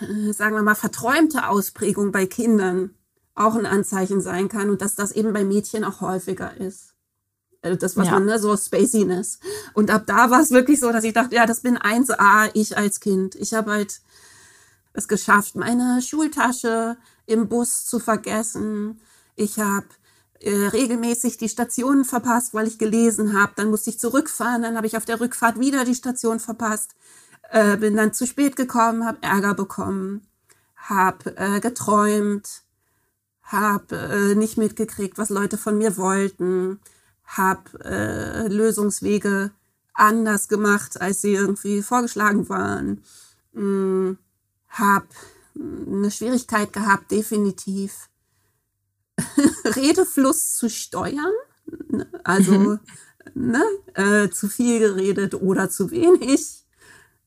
äh, 0.01 0.33
sagen 0.33 0.55
wir 0.55 0.63
mal, 0.63 0.75
verträumte 0.75 1.47
Ausprägung 1.47 2.11
bei 2.11 2.25
Kindern 2.25 2.93
auch 3.37 3.55
ein 3.55 3.65
Anzeichen 3.65 4.21
sein 4.21 4.49
kann 4.49 4.69
und 4.69 4.81
dass 4.81 4.95
das 4.95 5.11
eben 5.11 5.33
bei 5.33 5.43
Mädchen 5.43 5.83
auch 5.83 6.01
häufiger 6.01 6.57
ist. 6.57 6.93
Also 7.61 7.77
das, 7.77 7.97
was 7.97 8.07
ja. 8.07 8.13
man, 8.13 8.25
ne, 8.25 8.39
so 8.39 8.55
Spaciness. 8.55 9.39
Und 9.73 9.91
ab 9.91 10.03
da 10.05 10.29
war 10.29 10.41
es 10.41 10.51
wirklich 10.51 10.79
so, 10.79 10.91
dass 10.91 11.03
ich 11.03 11.13
dachte, 11.13 11.35
ja, 11.35 11.45
das 11.45 11.61
bin 11.61 11.77
1A, 11.77 12.49
ich 12.53 12.77
als 12.77 12.99
Kind. 12.99 13.35
Ich 13.35 13.53
habe 13.53 13.71
halt 13.71 14.01
es 14.93 15.07
geschafft, 15.07 15.55
meine 15.55 16.01
Schultasche 16.01 16.97
im 17.25 17.47
Bus 17.47 17.85
zu 17.85 17.99
vergessen. 17.99 18.99
Ich 19.35 19.59
habe 19.59 19.87
äh, 20.39 20.67
regelmäßig 20.67 21.37
die 21.37 21.49
Stationen 21.49 22.05
verpasst, 22.05 22.53
weil 22.53 22.67
ich 22.67 22.79
gelesen 22.79 23.39
habe. 23.39 23.53
Dann 23.55 23.69
musste 23.69 23.89
ich 23.89 23.99
zurückfahren, 23.99 24.61
dann 24.61 24.77
habe 24.77 24.87
ich 24.87 24.97
auf 24.97 25.05
der 25.05 25.19
Rückfahrt 25.19 25.59
wieder 25.59 25.85
die 25.85 25.95
Station 25.95 26.39
verpasst. 26.39 26.95
Äh, 27.51 27.77
bin 27.77 27.95
dann 27.95 28.13
zu 28.13 28.25
spät 28.25 28.55
gekommen, 28.55 29.05
habe 29.05 29.19
Ärger 29.21 29.53
bekommen, 29.53 30.27
habe 30.75 31.35
äh, 31.37 31.59
geträumt, 31.59 32.63
habe 33.47 33.95
äh, 33.95 34.35
nicht 34.35 34.57
mitgekriegt, 34.57 35.17
was 35.17 35.29
Leute 35.29 35.57
von 35.57 35.77
mir 35.77 35.97
wollten, 35.97 36.79
habe 37.25 37.83
äh, 37.83 38.47
Lösungswege 38.47 39.51
anders 39.93 40.47
gemacht, 40.47 41.01
als 41.01 41.21
sie 41.21 41.33
irgendwie 41.33 41.81
vorgeschlagen 41.81 42.49
waren, 42.49 43.03
hm, 43.53 44.17
habe 44.69 45.07
eine 45.55 46.11
Schwierigkeit 46.11 46.71
gehabt, 46.71 47.09
definitiv 47.09 48.09
Redefluss 49.65 50.55
zu 50.55 50.69
steuern, 50.69 51.33
ne? 51.87 52.07
also 52.23 52.51
mhm. 52.51 52.79
ne, 53.33 53.63
äh, 53.95 54.29
zu 54.29 54.49
viel 54.49 54.79
geredet 54.79 55.33
oder 55.35 55.69
zu 55.69 55.89
wenig. 55.89 56.65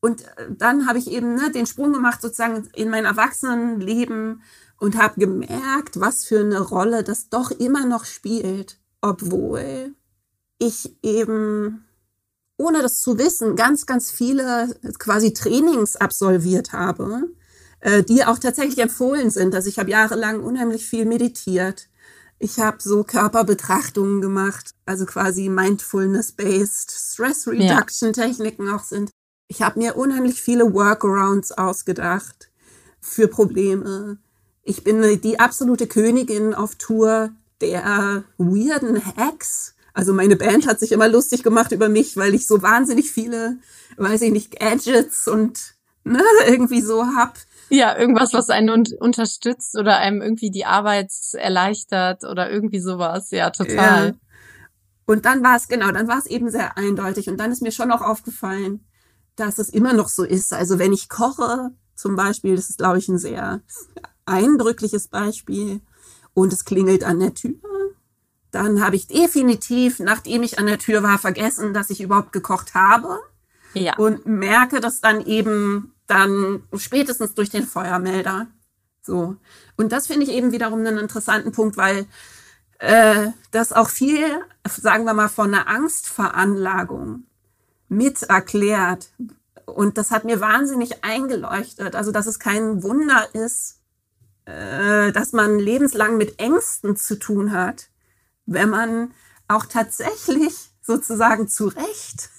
Und 0.00 0.22
äh, 0.22 0.48
dann 0.50 0.86
habe 0.86 0.98
ich 0.98 1.10
eben 1.10 1.34
ne, 1.34 1.50
den 1.50 1.66
Sprung 1.66 1.92
gemacht 1.92 2.20
sozusagen 2.20 2.68
in 2.74 2.90
mein 2.90 3.06
Erwachsenenleben 3.06 4.42
und 4.80 4.96
habe 4.96 5.20
gemerkt, 5.20 6.00
was 6.00 6.24
für 6.24 6.40
eine 6.40 6.60
Rolle 6.60 7.04
das 7.04 7.28
doch 7.28 7.52
immer 7.52 7.86
noch 7.86 8.04
spielt, 8.04 8.78
obwohl 9.00 9.94
ich 10.58 10.96
eben 11.02 11.84
ohne 12.56 12.82
das 12.82 13.00
zu 13.00 13.16
wissen 13.18 13.56
ganz, 13.56 13.86
ganz 13.86 14.10
viele 14.10 14.74
quasi 14.98 15.32
Trainings 15.32 15.96
absolviert 15.96 16.72
habe, 16.72 17.30
äh, 17.80 18.02
die 18.02 18.24
auch 18.24 18.38
tatsächlich 18.38 18.78
empfohlen 18.78 19.30
sind. 19.30 19.54
Also 19.54 19.68
ich 19.68 19.78
habe 19.78 19.90
jahrelang 19.90 20.40
unheimlich 20.42 20.86
viel 20.86 21.06
meditiert. 21.06 21.88
Ich 22.38 22.58
habe 22.58 22.78
so 22.80 23.04
Körperbetrachtungen 23.04 24.20
gemacht, 24.20 24.74
also 24.86 25.06
quasi 25.06 25.48
Mindfulness-based 25.48 26.90
Stress 26.90 27.46
Reduction 27.46 28.12
Techniken 28.12 28.68
auch 28.68 28.84
sind. 28.84 29.10
Ich 29.48 29.62
habe 29.62 29.78
mir 29.78 29.96
unheimlich 29.96 30.40
viele 30.40 30.72
Workarounds 30.72 31.52
ausgedacht 31.52 32.50
für 33.00 33.28
Probleme 33.28 34.18
ich 34.70 34.84
bin 34.84 35.20
die 35.20 35.40
absolute 35.40 35.88
Königin 35.88 36.54
auf 36.54 36.76
Tour 36.76 37.30
der 37.60 38.24
weirden 38.38 39.04
Hacks. 39.16 39.74
Also 39.92 40.14
meine 40.14 40.36
Band 40.36 40.68
hat 40.68 40.78
sich 40.78 40.92
immer 40.92 41.08
lustig 41.08 41.42
gemacht 41.42 41.72
über 41.72 41.88
mich, 41.88 42.16
weil 42.16 42.34
ich 42.34 42.46
so 42.46 42.62
wahnsinnig 42.62 43.10
viele, 43.10 43.58
weiß 43.96 44.22
ich 44.22 44.30
nicht, 44.30 44.58
Gadgets 44.58 45.26
und 45.26 45.74
ne, 46.04 46.22
irgendwie 46.46 46.80
so 46.80 47.04
hab. 47.04 47.36
Ja, 47.68 47.98
irgendwas, 47.98 48.32
was 48.32 48.48
einen 48.48 48.70
un 48.70 48.84
unterstützt 49.00 49.76
oder 49.76 49.98
einem 49.98 50.22
irgendwie 50.22 50.50
die 50.50 50.64
Arbeit 50.64 51.12
erleichtert 51.32 52.24
oder 52.24 52.50
irgendwie 52.50 52.80
sowas. 52.80 53.32
Ja, 53.32 53.50
total. 53.50 54.06
Ja. 54.08 54.14
Und 55.06 55.24
dann 55.24 55.42
war 55.42 55.56
es, 55.56 55.66
genau, 55.66 55.90
dann 55.90 56.06
war 56.06 56.18
es 56.18 56.26
eben 56.26 56.50
sehr 56.50 56.78
eindeutig. 56.78 57.28
Und 57.28 57.38
dann 57.38 57.50
ist 57.50 57.62
mir 57.62 57.72
schon 57.72 57.90
auch 57.90 58.02
aufgefallen, 58.02 58.84
dass 59.34 59.58
es 59.58 59.68
immer 59.68 59.92
noch 59.92 60.08
so 60.08 60.22
ist. 60.22 60.52
Also 60.52 60.78
wenn 60.78 60.92
ich 60.92 61.08
koche, 61.08 61.70
zum 61.96 62.14
Beispiel, 62.16 62.54
das 62.56 62.70
ist, 62.70 62.78
glaube 62.78 62.98
ich, 62.98 63.08
ein 63.08 63.18
sehr 63.18 63.60
eindrückliches 64.30 65.08
Beispiel 65.08 65.80
und 66.34 66.52
es 66.52 66.64
klingelt 66.64 67.04
an 67.04 67.20
der 67.20 67.34
Tür. 67.34 67.56
Dann 68.50 68.84
habe 68.84 68.96
ich 68.96 69.06
definitiv, 69.06 70.00
nachdem 70.00 70.42
ich 70.42 70.58
an 70.58 70.66
der 70.66 70.78
Tür 70.78 71.02
war, 71.02 71.18
vergessen, 71.18 71.74
dass 71.74 71.90
ich 71.90 72.00
überhaupt 72.00 72.32
gekocht 72.32 72.74
habe. 72.74 73.20
ja. 73.74 73.96
und 73.96 74.26
merke 74.26 74.80
das 74.80 75.00
dann 75.00 75.24
eben 75.24 75.94
dann 76.06 76.64
spätestens 76.76 77.34
durch 77.34 77.50
den 77.50 77.64
Feuermelder. 77.64 78.48
So. 79.02 79.36
Und 79.76 79.92
das 79.92 80.06
finde 80.08 80.24
ich 80.24 80.32
eben 80.32 80.52
wiederum 80.52 80.80
einen 80.80 80.98
interessanten 80.98 81.52
Punkt, 81.52 81.76
weil 81.76 82.06
äh, 82.80 83.28
das 83.50 83.72
auch 83.72 83.88
viel, 83.88 84.24
sagen 84.66 85.04
wir 85.04 85.14
mal, 85.14 85.28
von 85.28 85.54
einer 85.54 85.68
Angstveranlagung 85.68 87.24
mit 87.88 88.22
erklärt. 88.22 89.10
Und 89.66 89.98
das 89.98 90.10
hat 90.10 90.24
mir 90.24 90.40
wahnsinnig 90.40 91.04
eingeleuchtet. 91.04 91.94
Also, 91.94 92.10
dass 92.10 92.26
es 92.26 92.38
kein 92.38 92.82
Wunder 92.82 93.28
ist, 93.34 93.79
äh, 94.50 95.12
dass 95.12 95.32
man 95.32 95.58
lebenslang 95.58 96.16
mit 96.16 96.40
Ängsten 96.40 96.96
zu 96.96 97.18
tun 97.18 97.52
hat, 97.52 97.90
wenn 98.46 98.70
man 98.70 99.12
auch 99.48 99.66
tatsächlich 99.66 100.54
sozusagen 100.82 101.48
zu 101.48 101.68
Recht 101.68 102.30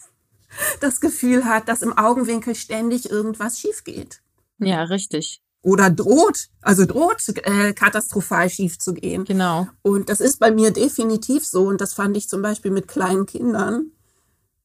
das 0.80 1.00
Gefühl 1.00 1.46
hat, 1.46 1.68
dass 1.68 1.82
im 1.82 1.98
Augenwinkel 1.98 2.56
ständig 2.56 3.10
irgendwas 3.10 3.60
schief 3.60 3.84
geht. 3.84 4.22
Ja, 4.58 4.84
richtig. 4.84 5.42
Oder 5.64 5.90
droht, 5.90 6.50
also 6.62 6.86
droht 6.86 7.24
äh, 7.46 7.74
katastrophal 7.74 8.50
schief 8.50 8.80
zu 8.80 8.94
gehen. 8.94 9.26
Genau. 9.26 9.68
Und 9.84 10.10
das 10.10 10.20
ist 10.20 10.40
bei 10.40 10.52
mir 10.52 10.72
definitiv 10.72 11.46
so. 11.46 11.68
Und 11.68 11.82
das 11.82 11.94
fand 11.94 12.18
ich 12.18 12.28
zum 12.28 12.42
Beispiel 12.42 12.72
mit 12.72 12.88
kleinen 12.88 13.26
Kindern 13.26 13.92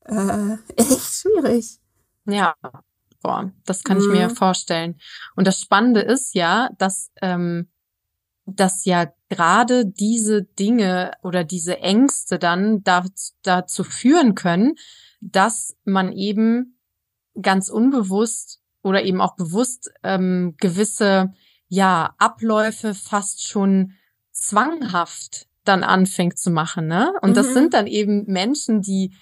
äh, 0.05 0.57
echt 0.77 1.21
schwierig. 1.21 1.79
Ja, 2.25 2.55
boah, 3.27 3.51
das 3.65 3.83
kann 3.83 3.99
mhm. 3.99 4.05
ich 4.05 4.09
mir 4.11 4.29
mhm. 4.29 4.37
vorstellen. 4.37 5.01
Und 5.35 5.47
das 5.47 5.61
Spannende 5.61 6.01
ist 6.01 6.35
ja, 6.35 6.71
dass 6.79 7.11
ähm, 7.21 7.69
dass 8.49 8.85
ja 8.85 9.13
gerade 9.29 9.85
diese 9.85 10.45
Dinge 10.45 11.11
oder 11.25 11.43
diese 11.43 11.81
Ängste 11.81 12.39
dann 12.39 12.85
dazu 13.43 13.83
führen 13.83 14.37
können, 14.37 14.77
dass 15.21 15.77
man 15.85 16.13
eben 16.13 16.79
ganz 17.43 17.69
unbewusst 17.69 18.61
oder 18.85 19.03
eben 19.03 19.21
auch 19.21 19.35
bewusst 19.35 19.91
ähm, 20.05 20.55
gewisse 20.59 21.33
ja 21.67 22.15
Abläufe 22.19 22.95
fast 22.95 23.45
schon 23.45 23.95
zwanghaft 24.31 25.49
dann 25.65 25.83
anfängt 25.83 26.39
zu 26.39 26.53
machen, 26.53 26.87
ne? 26.87 27.13
Und 27.23 27.31
mhm. 27.31 27.35
das 27.35 27.53
sind 27.53 27.75
dann 27.75 27.89
eben 27.89 28.27
Menschen, 28.27 28.81
die 28.81 29.17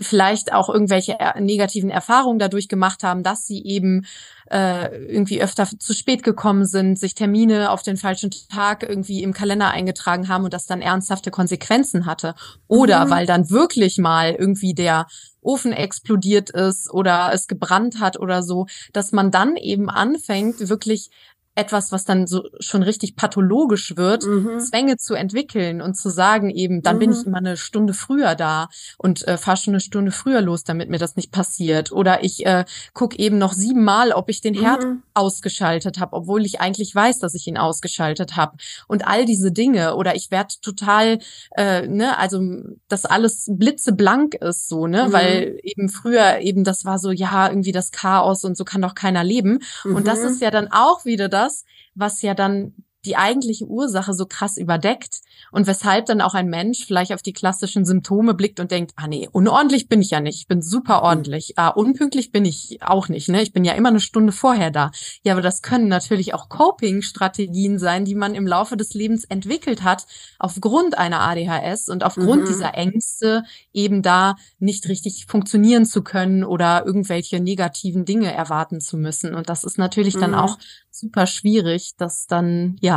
vielleicht 0.00 0.52
auch 0.52 0.68
irgendwelche 0.68 1.16
negativen 1.38 1.90
Erfahrungen 1.90 2.40
dadurch 2.40 2.68
gemacht 2.68 3.04
haben, 3.04 3.22
dass 3.22 3.46
sie 3.46 3.62
eben 3.64 4.04
äh, 4.50 4.88
irgendwie 5.06 5.40
öfter 5.40 5.66
zu 5.78 5.94
spät 5.94 6.24
gekommen 6.24 6.66
sind, 6.66 6.98
sich 6.98 7.14
Termine 7.14 7.70
auf 7.70 7.82
den 7.82 7.96
falschen 7.96 8.30
Tag 8.52 8.82
irgendwie 8.82 9.22
im 9.22 9.32
Kalender 9.32 9.70
eingetragen 9.70 10.28
haben 10.28 10.44
und 10.44 10.52
das 10.52 10.66
dann 10.66 10.82
ernsthafte 10.82 11.30
Konsequenzen 11.30 12.04
hatte. 12.04 12.34
Oder 12.66 13.06
mhm. 13.06 13.10
weil 13.10 13.26
dann 13.26 13.48
wirklich 13.48 13.98
mal 13.98 14.32
irgendwie 14.32 14.74
der 14.74 15.06
Ofen 15.40 15.72
explodiert 15.72 16.50
ist 16.50 16.90
oder 16.92 17.30
es 17.32 17.46
gebrannt 17.46 18.00
hat 18.00 18.18
oder 18.18 18.42
so, 18.42 18.66
dass 18.92 19.12
man 19.12 19.30
dann 19.30 19.56
eben 19.56 19.88
anfängt, 19.88 20.68
wirklich 20.68 21.10
etwas, 21.54 21.92
was 21.92 22.04
dann 22.04 22.26
so 22.26 22.44
schon 22.58 22.82
richtig 22.82 23.16
pathologisch 23.16 23.96
wird, 23.96 24.24
mhm. 24.24 24.58
Zwänge 24.60 24.96
zu 24.96 25.14
entwickeln 25.14 25.80
und 25.80 25.94
zu 25.96 26.10
sagen 26.10 26.50
eben, 26.50 26.82
dann 26.82 26.96
mhm. 26.96 27.00
bin 27.00 27.12
ich 27.12 27.18
mhm. 27.18 27.26
immer 27.26 27.38
eine 27.38 27.56
Stunde 27.56 27.94
früher 27.94 28.34
da 28.34 28.68
und 28.98 29.26
äh, 29.28 29.36
fahre 29.36 29.56
schon 29.56 29.74
eine 29.74 29.80
Stunde 29.80 30.10
früher 30.10 30.40
los, 30.40 30.64
damit 30.64 30.90
mir 30.90 30.98
das 30.98 31.16
nicht 31.16 31.30
passiert. 31.30 31.92
Oder 31.92 32.24
ich 32.24 32.44
äh, 32.44 32.64
gucke 32.92 33.18
eben 33.18 33.38
noch 33.38 33.52
siebenmal, 33.52 34.12
ob 34.12 34.28
ich 34.30 34.40
den 34.40 34.54
Herd 34.54 34.84
mhm. 34.84 35.02
ausgeschaltet 35.14 36.00
habe, 36.00 36.14
obwohl 36.14 36.44
ich 36.44 36.60
eigentlich 36.60 36.94
weiß, 36.94 37.20
dass 37.20 37.34
ich 37.34 37.46
ihn 37.46 37.58
ausgeschaltet 37.58 38.36
habe. 38.36 38.56
Und 38.88 39.06
all 39.06 39.24
diese 39.24 39.52
Dinge. 39.52 39.94
Oder 39.94 40.16
ich 40.16 40.30
werde 40.30 40.54
total, 40.60 41.18
äh, 41.56 41.86
ne, 41.86 42.18
also 42.18 42.40
dass 42.88 43.04
alles 43.04 43.46
blitzeblank 43.48 44.34
ist 44.34 44.68
so, 44.68 44.86
ne, 44.86 45.06
weil 45.10 45.52
mhm. 45.52 45.58
eben 45.62 45.88
früher 45.88 46.40
eben 46.40 46.64
das 46.64 46.84
war 46.84 46.98
so, 46.98 47.12
ja, 47.12 47.48
irgendwie 47.48 47.72
das 47.72 47.92
Chaos 47.92 48.44
und 48.44 48.56
so 48.56 48.64
kann 48.64 48.82
doch 48.82 48.94
keiner 48.94 49.22
leben. 49.22 49.60
Und 49.84 50.06
das 50.06 50.20
mhm. 50.20 50.26
ist 50.26 50.40
ja 50.40 50.50
dann 50.50 50.68
auch 50.72 51.04
wieder 51.04 51.28
das, 51.28 51.43
das, 51.44 51.64
was 51.94 52.22
ja 52.22 52.34
dann 52.34 52.83
die 53.04 53.16
eigentliche 53.16 53.66
Ursache 53.66 54.14
so 54.14 54.26
krass 54.26 54.56
überdeckt 54.56 55.20
und 55.50 55.66
weshalb 55.66 56.06
dann 56.06 56.20
auch 56.20 56.34
ein 56.34 56.48
Mensch 56.48 56.84
vielleicht 56.86 57.12
auf 57.12 57.22
die 57.22 57.32
klassischen 57.32 57.84
Symptome 57.84 58.34
blickt 58.34 58.60
und 58.60 58.70
denkt, 58.70 58.92
ah 58.96 59.06
nee, 59.06 59.28
unordentlich 59.30 59.88
bin 59.88 60.00
ich 60.00 60.10
ja 60.10 60.20
nicht, 60.20 60.40
ich 60.40 60.46
bin 60.46 60.62
super 60.62 61.02
ordentlich. 61.02 61.54
Ah, 61.56 61.68
unpünktlich 61.68 62.32
bin 62.32 62.44
ich 62.44 62.78
auch 62.82 63.08
nicht, 63.08 63.28
ne? 63.28 63.42
Ich 63.42 63.52
bin 63.52 63.64
ja 63.64 63.74
immer 63.74 63.90
eine 63.90 64.00
Stunde 64.00 64.32
vorher 64.32 64.70
da. 64.70 64.90
Ja, 65.22 65.32
aber 65.32 65.42
das 65.42 65.62
können 65.62 65.88
natürlich 65.88 66.34
auch 66.34 66.48
Coping-Strategien 66.48 67.78
sein, 67.78 68.04
die 68.04 68.14
man 68.14 68.34
im 68.34 68.46
Laufe 68.46 68.76
des 68.76 68.94
Lebens 68.94 69.24
entwickelt 69.24 69.82
hat, 69.82 70.06
aufgrund 70.38 70.98
einer 70.98 71.20
ADHS 71.20 71.88
und 71.88 72.04
aufgrund 72.04 72.42
mhm. 72.42 72.46
dieser 72.46 72.74
Ängste 72.74 73.44
eben 73.72 74.02
da 74.02 74.36
nicht 74.58 74.88
richtig 74.88 75.26
funktionieren 75.26 75.86
zu 75.86 76.02
können 76.02 76.44
oder 76.44 76.84
irgendwelche 76.86 77.40
negativen 77.40 78.04
Dinge 78.04 78.32
erwarten 78.32 78.80
zu 78.80 78.96
müssen. 78.96 79.34
Und 79.34 79.48
das 79.48 79.64
ist 79.64 79.78
natürlich 79.78 80.16
mhm. 80.16 80.20
dann 80.20 80.34
auch 80.34 80.58
super 80.90 81.26
schwierig, 81.26 81.94
das 81.96 82.26
dann, 82.26 82.76
ja, 82.80 82.93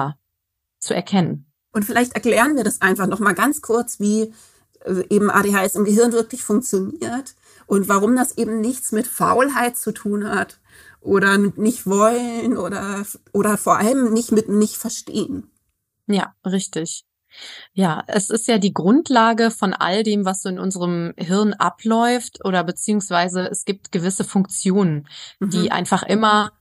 zu 0.79 0.93
erkennen. 0.93 1.51
Und 1.71 1.83
vielleicht 1.83 2.13
erklären 2.13 2.55
wir 2.55 2.63
das 2.63 2.81
einfach 2.81 3.07
noch 3.07 3.19
mal 3.19 3.33
ganz 3.33 3.61
kurz, 3.61 3.99
wie 3.99 4.33
äh, 4.85 5.03
eben 5.09 5.29
ADHS 5.29 5.75
im 5.75 5.85
Gehirn 5.85 6.11
wirklich 6.11 6.43
funktioniert 6.43 7.35
und 7.65 7.87
warum 7.87 8.15
das 8.15 8.37
eben 8.37 8.61
nichts 8.61 8.91
mit 8.91 9.07
Faulheit 9.07 9.77
zu 9.77 9.91
tun 9.91 10.29
hat 10.29 10.59
oder 11.01 11.37
mit 11.37 11.57
nicht 11.57 11.85
wollen 11.85 12.57
oder, 12.57 13.05
oder 13.33 13.57
vor 13.57 13.77
allem 13.77 14.13
nicht 14.13 14.31
mit 14.31 14.49
nicht 14.49 14.75
verstehen. 14.75 15.51
Ja, 16.07 16.33
richtig. 16.45 17.05
Ja, 17.73 18.03
es 18.07 18.29
ist 18.29 18.47
ja 18.47 18.57
die 18.57 18.73
Grundlage 18.73 19.51
von 19.51 19.73
all 19.73 20.03
dem, 20.03 20.25
was 20.25 20.41
so 20.41 20.49
in 20.49 20.59
unserem 20.59 21.13
Hirn 21.17 21.53
abläuft 21.53 22.43
oder 22.43 22.63
beziehungsweise 22.63 23.47
es 23.47 23.65
gibt 23.65 23.91
gewisse 23.91 24.23
Funktionen, 24.23 25.07
mhm. 25.39 25.49
die 25.49 25.71
einfach 25.71 26.03
immer 26.03 26.53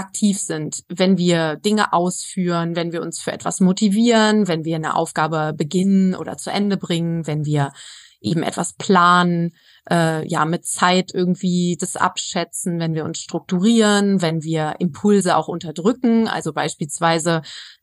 aktiv 0.00 0.40
sind, 0.40 0.82
wenn 0.88 1.18
wir 1.18 1.56
Dinge 1.56 1.92
ausführen, 1.92 2.74
wenn 2.74 2.90
wir 2.92 3.02
uns 3.02 3.20
für 3.20 3.32
etwas 3.32 3.60
motivieren, 3.60 4.48
wenn 4.48 4.64
wir 4.64 4.76
eine 4.76 4.96
Aufgabe 4.96 5.52
beginnen 5.54 6.14
oder 6.14 6.38
zu 6.38 6.50
Ende 6.50 6.78
bringen, 6.78 7.26
wenn 7.26 7.44
wir 7.44 7.72
eben 8.20 8.42
etwas 8.42 8.72
planen, 8.74 9.54
äh, 9.90 10.26
ja, 10.26 10.44
mit 10.44 10.64
Zeit 10.66 11.12
irgendwie 11.14 11.76
das 11.78 11.96
abschätzen, 11.96 12.78
wenn 12.78 12.94
wir 12.94 13.04
uns 13.04 13.18
strukturieren, 13.18 14.22
wenn 14.22 14.42
wir 14.42 14.76
Impulse 14.78 15.36
auch 15.36 15.48
unterdrücken, 15.48 16.28
also 16.28 16.52
beispielsweise 16.52 17.42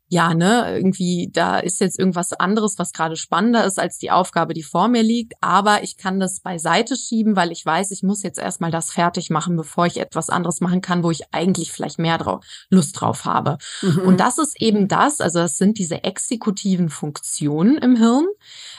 ja, 0.09 0.33
ne, 0.33 0.73
irgendwie, 0.73 1.29
da 1.33 1.59
ist 1.59 1.81
jetzt 1.81 1.99
irgendwas 1.99 2.31
anderes, 2.31 2.79
was 2.79 2.93
gerade 2.93 3.17
spannender 3.17 3.65
ist 3.65 3.77
als 3.77 3.97
die 3.97 4.09
Aufgabe, 4.09 4.53
die 4.53 4.63
vor 4.63 4.87
mir 4.87 5.03
liegt, 5.03 5.33
aber 5.41 5.83
ich 5.83 5.97
kann 5.97 6.19
das 6.21 6.39
beiseite 6.39 6.95
schieben, 6.95 7.35
weil 7.35 7.51
ich 7.51 7.65
weiß, 7.65 7.91
ich 7.91 8.03
muss 8.03 8.23
jetzt 8.23 8.39
erstmal 8.39 8.71
das 8.71 8.91
fertig 8.91 9.29
machen, 9.29 9.57
bevor 9.57 9.85
ich 9.85 9.99
etwas 9.99 10.29
anderes 10.29 10.61
machen 10.61 10.79
kann, 10.79 11.03
wo 11.03 11.11
ich 11.11 11.33
eigentlich 11.33 11.73
vielleicht 11.73 11.99
mehr 11.99 12.17
drauf, 12.17 12.45
Lust 12.69 13.01
drauf 13.01 13.25
habe. 13.25 13.57
Mhm. 13.81 13.99
Und 13.99 14.19
das 14.21 14.37
ist 14.37 14.61
eben 14.61 14.87
das, 14.87 15.19
also 15.19 15.39
das 15.39 15.57
sind 15.57 15.77
diese 15.77 16.05
exekutiven 16.05 16.87
Funktionen 16.87 17.77
im 17.77 17.97
Hirn, 17.97 18.27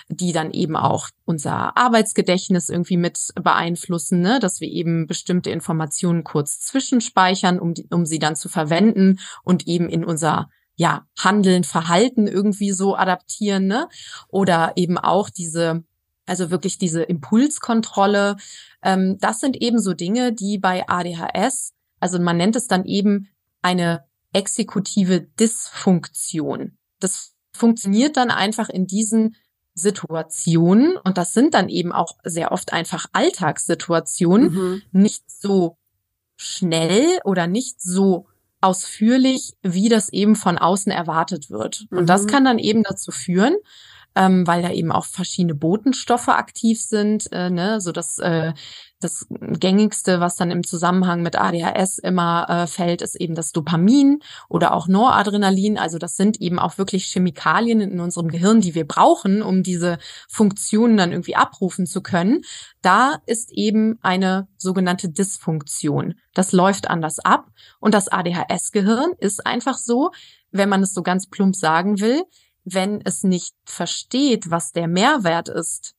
die 0.08 0.32
dann 0.32 0.50
eben 0.50 0.76
auch 0.76 1.10
unser 1.26 1.76
Arbeitsgedächtnis 1.76 2.70
irgendwie 2.70 2.96
mit 2.96 3.18
beeinflussen, 3.34 4.22
ne? 4.22 4.38
dass 4.40 4.62
wir 4.62 4.68
eben 4.68 5.06
bestimmte 5.06 5.50
Informationen 5.50 6.24
kurz 6.24 6.58
zwischenspeichern, 6.60 7.58
um, 7.58 7.74
die, 7.74 7.86
um 7.90 8.06
sie 8.06 8.18
dann 8.18 8.34
zu 8.34 8.48
verwenden 8.48 9.18
und 9.44 9.68
eben 9.68 9.90
in 9.90 10.06
unser 10.06 10.48
ja, 10.78 11.06
Handeln, 11.18 11.64
Verhalten 11.64 12.28
irgendwie 12.28 12.70
so 12.70 12.96
adaptieren, 12.96 13.66
ne? 13.66 13.88
Oder 14.28 14.72
eben 14.76 14.96
auch 14.96 15.28
diese, 15.28 15.82
also 16.24 16.50
wirklich 16.50 16.78
diese 16.78 17.02
Impulskontrolle. 17.02 18.36
Ähm, 18.82 19.18
das 19.18 19.40
sind 19.40 19.56
eben 19.60 19.80
so 19.80 19.92
Dinge, 19.92 20.32
die 20.32 20.56
bei 20.56 20.88
ADHS, 20.88 21.74
also 21.98 22.20
man 22.20 22.36
nennt 22.36 22.54
es 22.54 22.68
dann 22.68 22.84
eben 22.84 23.28
eine 23.60 24.04
exekutive 24.32 25.22
Dysfunktion. 25.40 26.78
Das 27.00 27.34
funktioniert 27.52 28.16
dann 28.16 28.30
einfach 28.30 28.68
in 28.68 28.86
diesen 28.86 29.34
Situationen 29.74 30.96
und 30.96 31.18
das 31.18 31.34
sind 31.34 31.54
dann 31.54 31.68
eben 31.68 31.90
auch 31.90 32.18
sehr 32.22 32.52
oft 32.52 32.72
einfach 32.72 33.06
Alltagssituationen, 33.12 34.52
mhm. 34.52 34.82
nicht 34.92 35.28
so 35.28 35.76
schnell 36.36 37.18
oder 37.24 37.48
nicht 37.48 37.80
so 37.80 38.28
ausführlich, 38.60 39.54
wie 39.62 39.88
das 39.88 40.08
eben 40.08 40.36
von 40.36 40.58
außen 40.58 40.90
erwartet 40.90 41.50
wird. 41.50 41.86
Und 41.90 42.02
mhm. 42.02 42.06
das 42.06 42.26
kann 42.26 42.44
dann 42.44 42.58
eben 42.58 42.82
dazu 42.82 43.12
führen, 43.12 43.56
ähm, 44.14 44.46
weil 44.46 44.62
da 44.62 44.70
eben 44.70 44.90
auch 44.90 45.04
verschiedene 45.04 45.54
Botenstoffe 45.54 46.28
aktiv 46.28 46.80
sind, 46.80 47.30
äh, 47.32 47.50
ne, 47.50 47.80
so 47.80 47.92
dass 47.92 48.18
äh, 48.18 48.52
das 49.00 49.26
gängigste, 49.30 50.20
was 50.20 50.36
dann 50.36 50.50
im 50.50 50.64
Zusammenhang 50.64 51.22
mit 51.22 51.36
ADHS 51.36 51.98
immer 51.98 52.46
äh, 52.48 52.66
fällt, 52.66 53.02
ist 53.02 53.14
eben 53.14 53.34
das 53.34 53.52
Dopamin 53.52 54.20
oder 54.48 54.74
auch 54.74 54.88
Noradrenalin. 54.88 55.78
Also 55.78 55.98
das 55.98 56.16
sind 56.16 56.40
eben 56.40 56.58
auch 56.58 56.78
wirklich 56.78 57.06
Chemikalien 57.06 57.80
in 57.80 58.00
unserem 58.00 58.28
Gehirn, 58.28 58.60
die 58.60 58.74
wir 58.74 58.86
brauchen, 58.86 59.42
um 59.42 59.62
diese 59.62 59.98
Funktionen 60.28 60.96
dann 60.96 61.12
irgendwie 61.12 61.36
abrufen 61.36 61.86
zu 61.86 62.02
können. 62.02 62.42
Da 62.82 63.18
ist 63.26 63.52
eben 63.52 63.98
eine 64.02 64.48
sogenannte 64.56 65.08
Dysfunktion. 65.08 66.14
Das 66.34 66.52
läuft 66.52 66.90
anders 66.90 67.20
ab. 67.20 67.46
Und 67.80 67.94
das 67.94 68.08
ADHS-Gehirn 68.08 69.12
ist 69.18 69.46
einfach 69.46 69.78
so, 69.78 70.10
wenn 70.50 70.68
man 70.68 70.82
es 70.82 70.94
so 70.94 71.02
ganz 71.02 71.28
plump 71.28 71.54
sagen 71.54 72.00
will, 72.00 72.24
wenn 72.64 73.00
es 73.04 73.22
nicht 73.22 73.54
versteht, 73.64 74.50
was 74.50 74.72
der 74.72 74.88
Mehrwert 74.88 75.48
ist 75.48 75.94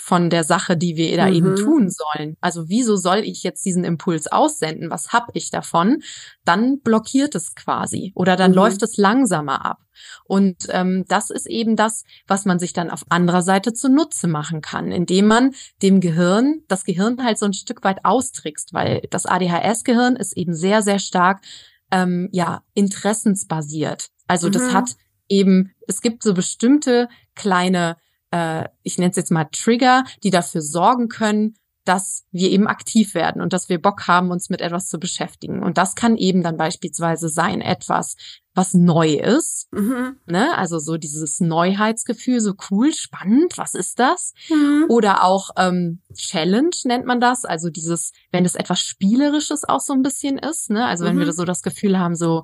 von 0.00 0.30
der 0.30 0.44
Sache, 0.44 0.76
die 0.76 0.96
wir 0.96 1.16
da 1.16 1.26
mhm. 1.26 1.34
eben 1.34 1.56
tun 1.56 1.90
sollen. 1.90 2.36
Also 2.40 2.68
wieso 2.68 2.96
soll 2.96 3.18
ich 3.18 3.42
jetzt 3.42 3.64
diesen 3.64 3.84
Impuls 3.84 4.26
aussenden? 4.26 4.90
Was 4.90 5.12
hab 5.12 5.28
ich 5.34 5.50
davon? 5.50 6.02
Dann 6.44 6.80
blockiert 6.80 7.34
es 7.34 7.54
quasi 7.54 8.12
oder 8.14 8.36
dann 8.36 8.52
mhm. 8.52 8.56
läuft 8.56 8.82
es 8.82 8.96
langsamer 8.96 9.64
ab. 9.64 9.78
Und 10.24 10.66
ähm, 10.70 11.04
das 11.08 11.30
ist 11.30 11.46
eben 11.46 11.76
das, 11.76 12.04
was 12.26 12.44
man 12.46 12.58
sich 12.58 12.72
dann 12.72 12.90
auf 12.90 13.04
anderer 13.10 13.42
Seite 13.42 13.72
zunutze 13.72 14.28
machen 14.28 14.62
kann, 14.62 14.92
indem 14.92 15.26
man 15.26 15.54
dem 15.82 16.00
Gehirn, 16.00 16.62
das 16.68 16.84
Gehirn 16.84 17.22
halt 17.22 17.38
so 17.38 17.46
ein 17.46 17.52
Stück 17.52 17.84
weit 17.84 18.04
austrickst, 18.04 18.72
weil 18.72 19.02
das 19.10 19.26
ADHS-Gehirn 19.26 20.16
ist 20.16 20.36
eben 20.36 20.54
sehr, 20.54 20.82
sehr 20.82 20.98
stark 20.98 21.42
ähm, 21.90 22.28
ja 22.32 22.62
interessensbasiert. 22.74 24.08
Also 24.26 24.48
mhm. 24.48 24.52
das 24.52 24.72
hat 24.72 24.96
eben, 25.28 25.74
es 25.86 26.00
gibt 26.00 26.22
so 26.22 26.34
bestimmte 26.34 27.08
kleine 27.34 27.96
äh, 28.30 28.68
ich 28.82 28.98
nenne 28.98 29.10
es 29.10 29.16
jetzt 29.16 29.30
mal 29.30 29.46
Trigger, 29.52 30.04
die 30.22 30.30
dafür 30.30 30.62
sorgen 30.62 31.08
können, 31.08 31.54
dass 31.84 32.24
wir 32.30 32.50
eben 32.50 32.66
aktiv 32.66 33.14
werden 33.14 33.40
und 33.40 33.52
dass 33.52 33.68
wir 33.68 33.80
Bock 33.80 34.06
haben, 34.06 34.30
uns 34.30 34.50
mit 34.50 34.60
etwas 34.60 34.86
zu 34.86 34.98
beschäftigen. 34.98 35.62
Und 35.62 35.78
das 35.78 35.94
kann 35.94 36.16
eben 36.16 36.42
dann 36.42 36.56
beispielsweise 36.56 37.28
sein 37.28 37.60
etwas, 37.60 38.16
was 38.54 38.74
neu 38.74 39.14
ist. 39.14 39.68
Mhm. 39.72 40.16
Ne? 40.26 40.56
Also 40.56 40.78
so 40.80 40.96
dieses 40.96 41.40
Neuheitsgefühl, 41.40 42.40
so 42.40 42.54
cool, 42.70 42.92
spannend, 42.92 43.56
was 43.56 43.74
ist 43.74 44.00
das? 44.00 44.34
Mhm. 44.48 44.86
Oder 44.88 45.22
auch 45.24 45.50
ähm, 45.56 46.00
Challenge 46.14 46.74
nennt 46.84 47.06
man 47.06 47.20
das, 47.20 47.44
also 47.44 47.70
dieses, 47.70 48.12
wenn 48.32 48.44
es 48.44 48.56
etwas 48.56 48.80
Spielerisches 48.80 49.64
auch 49.68 49.80
so 49.80 49.92
ein 49.92 50.02
bisschen 50.02 50.36
ist, 50.36 50.70
ne? 50.70 50.84
Also 50.86 51.04
wenn 51.04 51.14
mhm. 51.14 51.20
wir 51.20 51.32
so 51.32 51.44
das 51.44 51.62
Gefühl 51.62 51.98
haben, 51.98 52.16
so 52.16 52.42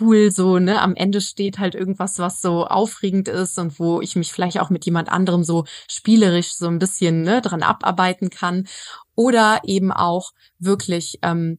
cool, 0.00 0.30
so, 0.30 0.58
ne, 0.58 0.80
am 0.80 0.94
Ende 0.94 1.20
steht 1.20 1.58
halt 1.58 1.74
irgendwas, 1.74 2.18
was 2.18 2.40
so 2.40 2.66
aufregend 2.66 3.28
ist 3.28 3.58
und 3.58 3.78
wo 3.78 4.00
ich 4.00 4.16
mich 4.16 4.32
vielleicht 4.32 4.58
auch 4.58 4.70
mit 4.70 4.86
jemand 4.86 5.10
anderem 5.10 5.44
so 5.44 5.64
spielerisch 5.88 6.54
so 6.54 6.68
ein 6.68 6.78
bisschen 6.78 7.22
ne, 7.22 7.42
dran 7.42 7.62
abarbeiten 7.62 8.30
kann. 8.30 8.66
Oder 9.14 9.60
eben 9.64 9.92
auch 9.92 10.32
wirklich, 10.58 11.18
ähm, 11.22 11.58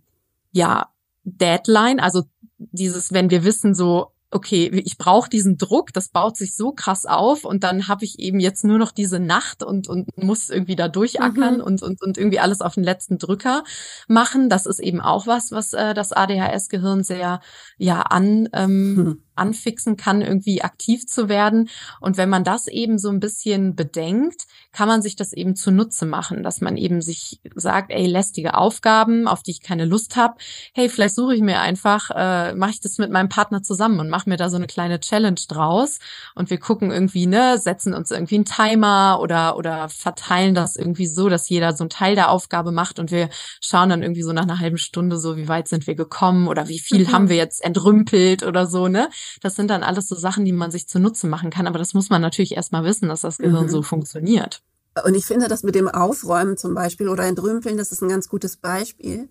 ja, 0.52 0.90
Deadline, 1.24 2.00
also 2.00 2.24
dieses, 2.72 3.14
wenn 3.14 3.30
wir 3.30 3.44
wissen, 3.44 3.74
so, 3.74 4.14
okay, 4.34 4.70
ich 4.86 4.98
brauche 4.98 5.30
diesen 5.30 5.58
Druck, 5.58 5.94
das 5.94 6.10
baut 6.10 6.38
sich 6.38 6.56
so 6.56 6.72
krass 6.72 7.06
auf 7.06 7.46
und 7.46 7.64
dann 7.64 7.88
habe 7.88 8.04
ich 8.04 8.20
eben 8.20 8.40
jetzt 8.40 8.64
nur 8.64 8.78
noch 8.78 8.92
diese 8.92 9.20
Nacht 9.20 9.64
und, 9.64 9.88
und 9.88 10.08
muss 10.18 10.50
irgendwie 10.50 10.76
da 10.76 10.88
durchackern 10.88 11.56
mhm. 11.58 11.64
und, 11.64 11.84
und, 11.84 12.02
und 12.02 12.18
irgendwie 12.18 12.40
alles 12.40 12.62
auf 12.62 12.74
den 12.74 12.84
letzten 12.84 13.18
Drücker 13.18 13.64
machen. 14.08 14.50
Das 14.50 14.66
ist 14.66 14.80
eben 14.80 15.02
auch 15.02 15.28
was, 15.28 15.52
was 15.52 15.74
äh, 15.74 15.94
das 15.94 16.12
ADHS-Gehirn 16.12 17.04
sehr 17.04 17.42
ja 17.78 18.02
an 18.02 18.50
ähm, 18.54 18.96
mhm 18.96 19.24
anfixen 19.36 19.98
kann, 19.98 20.22
irgendwie 20.22 20.62
aktiv 20.62 21.06
zu 21.08 21.30
werden. 21.30 21.70
Und 22.00 22.18
wenn 22.18 22.30
man 22.30 22.44
das 22.44 22.68
eben 22.68 22.98
so 22.98 23.10
ein 23.10 23.20
bisschen 23.20 23.76
bedenkt, 23.76 24.44
kann 24.72 24.88
man 24.88 25.02
sich 25.02 25.16
das 25.16 25.34
eben 25.34 25.56
zunutze 25.56 26.06
machen, 26.06 26.44
dass 26.44 26.62
man 26.62 26.78
eben 26.78 27.02
sich 27.02 27.40
sagt, 27.56 27.92
ey, 27.92 28.08
lästige 28.08 28.56
Aufgaben, 28.56 29.28
auf 29.28 29.44
die 29.44 29.52
ich 29.52 29.62
keine 29.62 29.86
Lust 29.86 30.16
habe, 30.16 30.36
hey, 30.74 30.90
vielleicht 30.90 31.16
suche 31.16 31.36
ich 31.36 31.42
mir 31.42 31.60
einfach, 31.60 32.10
äh, 32.14 32.54
mache 32.56 32.72
ich 32.72 32.82
das 32.82 32.98
mit 32.98 33.12
meinem 33.12 33.30
Partner 33.30 33.62
zusammen 33.62 34.00
und 34.00 34.10
mache 34.10 34.30
mir 34.30 34.38
da 34.38 34.50
so 34.50 34.56
eine 34.58 34.68
kleine 34.68 35.00
Challenge 35.00 35.40
draus. 35.48 36.00
Und 36.36 36.50
wir 36.50 36.60
gucken 36.60 36.92
irgendwie, 36.92 37.28
ne, 37.28 37.58
setzen 37.58 37.94
uns 37.94 38.12
irgendwie 38.12 38.36
einen 38.36 38.46
Timer 38.46 39.20
oder, 39.22 39.58
oder 39.58 39.90
verteilen 39.90 40.56
das 40.56 40.76
irgendwie 40.76 41.08
so, 41.08 41.30
dass 41.30 41.50
jeder 41.50 41.74
so 41.74 41.84
einen 41.84 41.90
Teil 41.90 42.16
der 42.16 42.30
Aufgabe 42.30 42.72
macht 42.72 43.00
und 43.00 43.12
wir 43.12 43.30
schauen 43.62 43.90
dann 43.90 44.02
irgendwie 44.02 44.24
so 44.24 44.34
nach 44.34 44.44
einer 44.44 44.60
halben 44.60 44.78
Stunde 44.78 45.18
so, 45.18 45.38
wie 45.38 45.48
weit 45.48 45.68
sind 45.68 45.88
wir 45.88 45.96
gekommen 45.96 46.48
oder 46.48 46.68
wie 46.68 46.80
viel 46.80 47.08
mhm. 47.08 47.12
haben 47.12 47.30
wir 47.30 47.36
jetzt 47.36 47.64
entrümpelt 47.64 48.44
oder 48.44 48.66
so, 48.66 48.88
ne? 48.88 49.10
Das 49.42 49.56
sind 49.56 49.70
dann 49.70 49.84
alles 49.84 50.08
so 50.08 50.16
Sachen, 50.16 50.46
die 50.46 50.54
man 50.54 50.72
sich 50.72 50.88
zunutze 50.88 51.28
machen 51.28 51.50
kann. 51.50 51.68
Aber 51.68 51.80
das 51.80 51.94
muss 51.94 52.10
man 52.10 52.22
natürlich 52.22 52.56
erstmal 52.56 52.84
wissen, 52.84 53.10
dass 53.10 53.22
das 53.22 53.38
Gehirn 53.38 53.66
mhm. 53.66 53.70
so 53.70 53.82
funktioniert. 53.82 54.64
Und 55.06 55.16
ich 55.16 55.26
finde 55.26 55.48
das 55.48 55.64
mit 55.64 55.76
dem 55.76 55.88
Aufräumen 55.88 56.58
zum 56.58 56.76
Beispiel 56.76 57.10
oder 57.10 57.26
Entrümpeln, 57.26 57.78
das 57.78 57.92
ist 57.92 58.04
ein 58.04 58.10
ganz 58.10 58.30
gutes 58.30 58.58
Beispiel. 58.58 59.30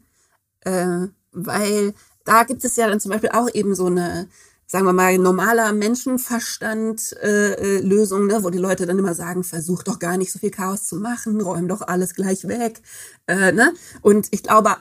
Äh, 0.60 1.08
weil 1.32 1.94
da 2.24 2.44
gibt 2.44 2.64
es 2.64 2.76
ja 2.76 2.88
dann 2.88 3.00
zum 3.00 3.10
Beispiel 3.10 3.30
auch 3.30 3.48
eben 3.52 3.74
so 3.74 3.86
eine, 3.86 4.28
sagen 4.66 4.86
wir 4.86 4.92
mal, 4.92 5.18
normaler 5.18 5.72
Menschenverstand 5.72 7.16
äh, 7.22 7.78
äh, 7.78 7.82
ne, 7.82 8.42
wo 8.42 8.50
die 8.50 8.58
Leute 8.58 8.86
dann 8.86 8.98
immer 8.98 9.14
sagen, 9.14 9.44
versuch 9.44 9.82
doch 9.82 9.98
gar 9.98 10.16
nicht 10.16 10.32
so 10.32 10.38
viel 10.38 10.50
Chaos 10.50 10.84
zu 10.84 10.96
machen, 10.96 11.40
räum 11.40 11.68
doch 11.68 11.82
alles 11.82 12.14
gleich 12.14 12.46
weg. 12.48 12.82
Äh, 13.26 13.52
ne? 13.52 13.72
Und 14.02 14.28
ich 14.30 14.42
glaube, 14.42 14.76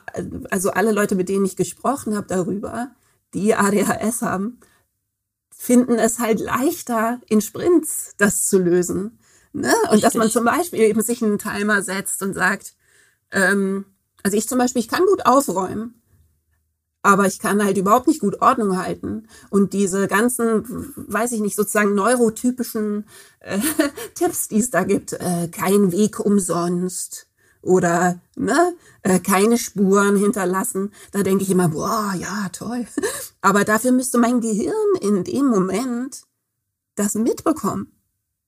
also 0.49 0.71
alle 0.71 0.91
Leute, 0.91 1.15
mit 1.15 1.29
denen 1.29 1.45
ich 1.45 1.55
gesprochen 1.55 2.15
habe 2.15 2.27
darüber, 2.27 2.91
die 3.33 3.55
ADHS 3.55 4.21
haben, 4.21 4.59
finden 5.61 5.99
es 5.99 6.17
halt 6.17 6.39
leichter, 6.39 7.21
in 7.27 7.39
Sprints 7.39 8.15
das 8.17 8.47
zu 8.47 8.57
lösen. 8.57 9.19
Ne? 9.53 9.71
Und 9.83 9.91
Richtig. 9.91 10.01
dass 10.01 10.13
man 10.15 10.29
zum 10.31 10.43
Beispiel 10.43 10.79
eben 10.79 11.03
sich 11.03 11.21
einen 11.21 11.37
Timer 11.37 11.83
setzt 11.83 12.23
und 12.23 12.33
sagt, 12.33 12.73
ähm, 13.31 13.85
also 14.23 14.35
ich 14.35 14.49
zum 14.49 14.57
Beispiel, 14.57 14.79
ich 14.79 14.87
kann 14.87 15.05
gut 15.05 15.27
aufräumen, 15.27 16.01
aber 17.03 17.27
ich 17.27 17.37
kann 17.37 17.63
halt 17.63 17.77
überhaupt 17.77 18.07
nicht 18.07 18.21
gut 18.21 18.41
Ordnung 18.41 18.75
halten. 18.75 19.27
Und 19.51 19.73
diese 19.73 20.07
ganzen, 20.07 20.93
weiß 20.95 21.31
ich 21.33 21.41
nicht, 21.41 21.55
sozusagen 21.55 21.93
neurotypischen 21.93 23.05
äh, 23.39 23.59
Tipps, 24.15 24.47
die 24.47 24.59
es 24.61 24.71
da 24.71 24.83
gibt, 24.83 25.13
äh, 25.13 25.47
kein 25.47 25.91
Weg 25.91 26.19
umsonst, 26.19 27.27
oder 27.61 28.19
ne, 28.35 28.75
äh, 29.03 29.19
keine 29.19 29.57
Spuren 29.57 30.17
hinterlassen. 30.17 30.91
Da 31.11 31.23
denke 31.23 31.43
ich 31.43 31.49
immer, 31.49 31.69
boah, 31.69 32.13
ja, 32.17 32.49
toll. 32.49 32.85
Aber 33.41 33.63
dafür 33.63 33.91
müsste 33.91 34.17
mein 34.17 34.41
Gehirn 34.41 34.73
in 35.01 35.23
dem 35.23 35.47
Moment 35.47 36.23
das 36.95 37.15
mitbekommen. 37.15 37.91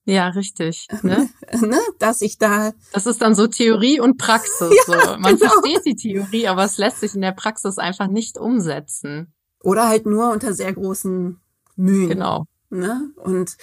Ja, 0.04 0.28
richtig. 0.28 0.88
Ne? 1.02 1.28
ne? 1.60 1.78
Dass 1.98 2.20
ich 2.20 2.38
da. 2.38 2.72
Das 2.92 3.06
ist 3.06 3.22
dann 3.22 3.34
so 3.34 3.46
Theorie 3.46 4.00
und 4.00 4.18
Praxis. 4.18 4.70
ja, 4.88 5.06
so. 5.06 5.16
Man 5.18 5.36
genau. 5.36 5.50
versteht 5.50 5.86
die 5.86 5.96
Theorie, 5.96 6.46
aber 6.46 6.64
es 6.64 6.78
lässt 6.78 7.00
sich 7.00 7.14
in 7.14 7.22
der 7.22 7.32
Praxis 7.32 7.78
einfach 7.78 8.08
nicht 8.08 8.38
umsetzen. 8.38 9.32
Oder 9.62 9.88
halt 9.88 10.04
nur 10.04 10.30
unter 10.30 10.52
sehr 10.52 10.72
großen 10.72 11.40
Mühen. 11.76 12.08
Genau. 12.10 12.46
Ne? 12.68 13.10
Und 13.16 13.56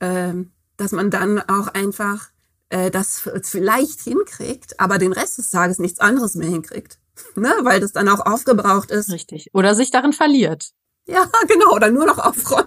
ähm, 0.00 0.52
dass 0.76 0.92
man 0.92 1.10
dann 1.10 1.40
auch 1.40 1.68
einfach 1.68 2.28
äh, 2.68 2.90
das 2.90 3.28
vielleicht 3.42 4.00
hinkriegt, 4.00 4.78
aber 4.80 4.98
den 4.98 5.12
Rest 5.12 5.38
des 5.38 5.50
Tages 5.50 5.78
nichts 5.78 6.00
anderes 6.00 6.34
mehr 6.34 6.48
hinkriegt. 6.48 6.98
Ne? 7.34 7.50
Weil 7.62 7.80
das 7.80 7.92
dann 7.92 8.10
auch 8.10 8.26
aufgebraucht 8.26 8.90
ist. 8.90 9.10
Richtig. 9.10 9.48
Oder 9.54 9.74
sich 9.74 9.90
darin 9.90 10.12
verliert. 10.12 10.72
Ja, 11.06 11.26
genau. 11.48 11.74
Oder 11.74 11.90
nur 11.90 12.04
noch 12.04 12.18
aufräumen. 12.18 12.66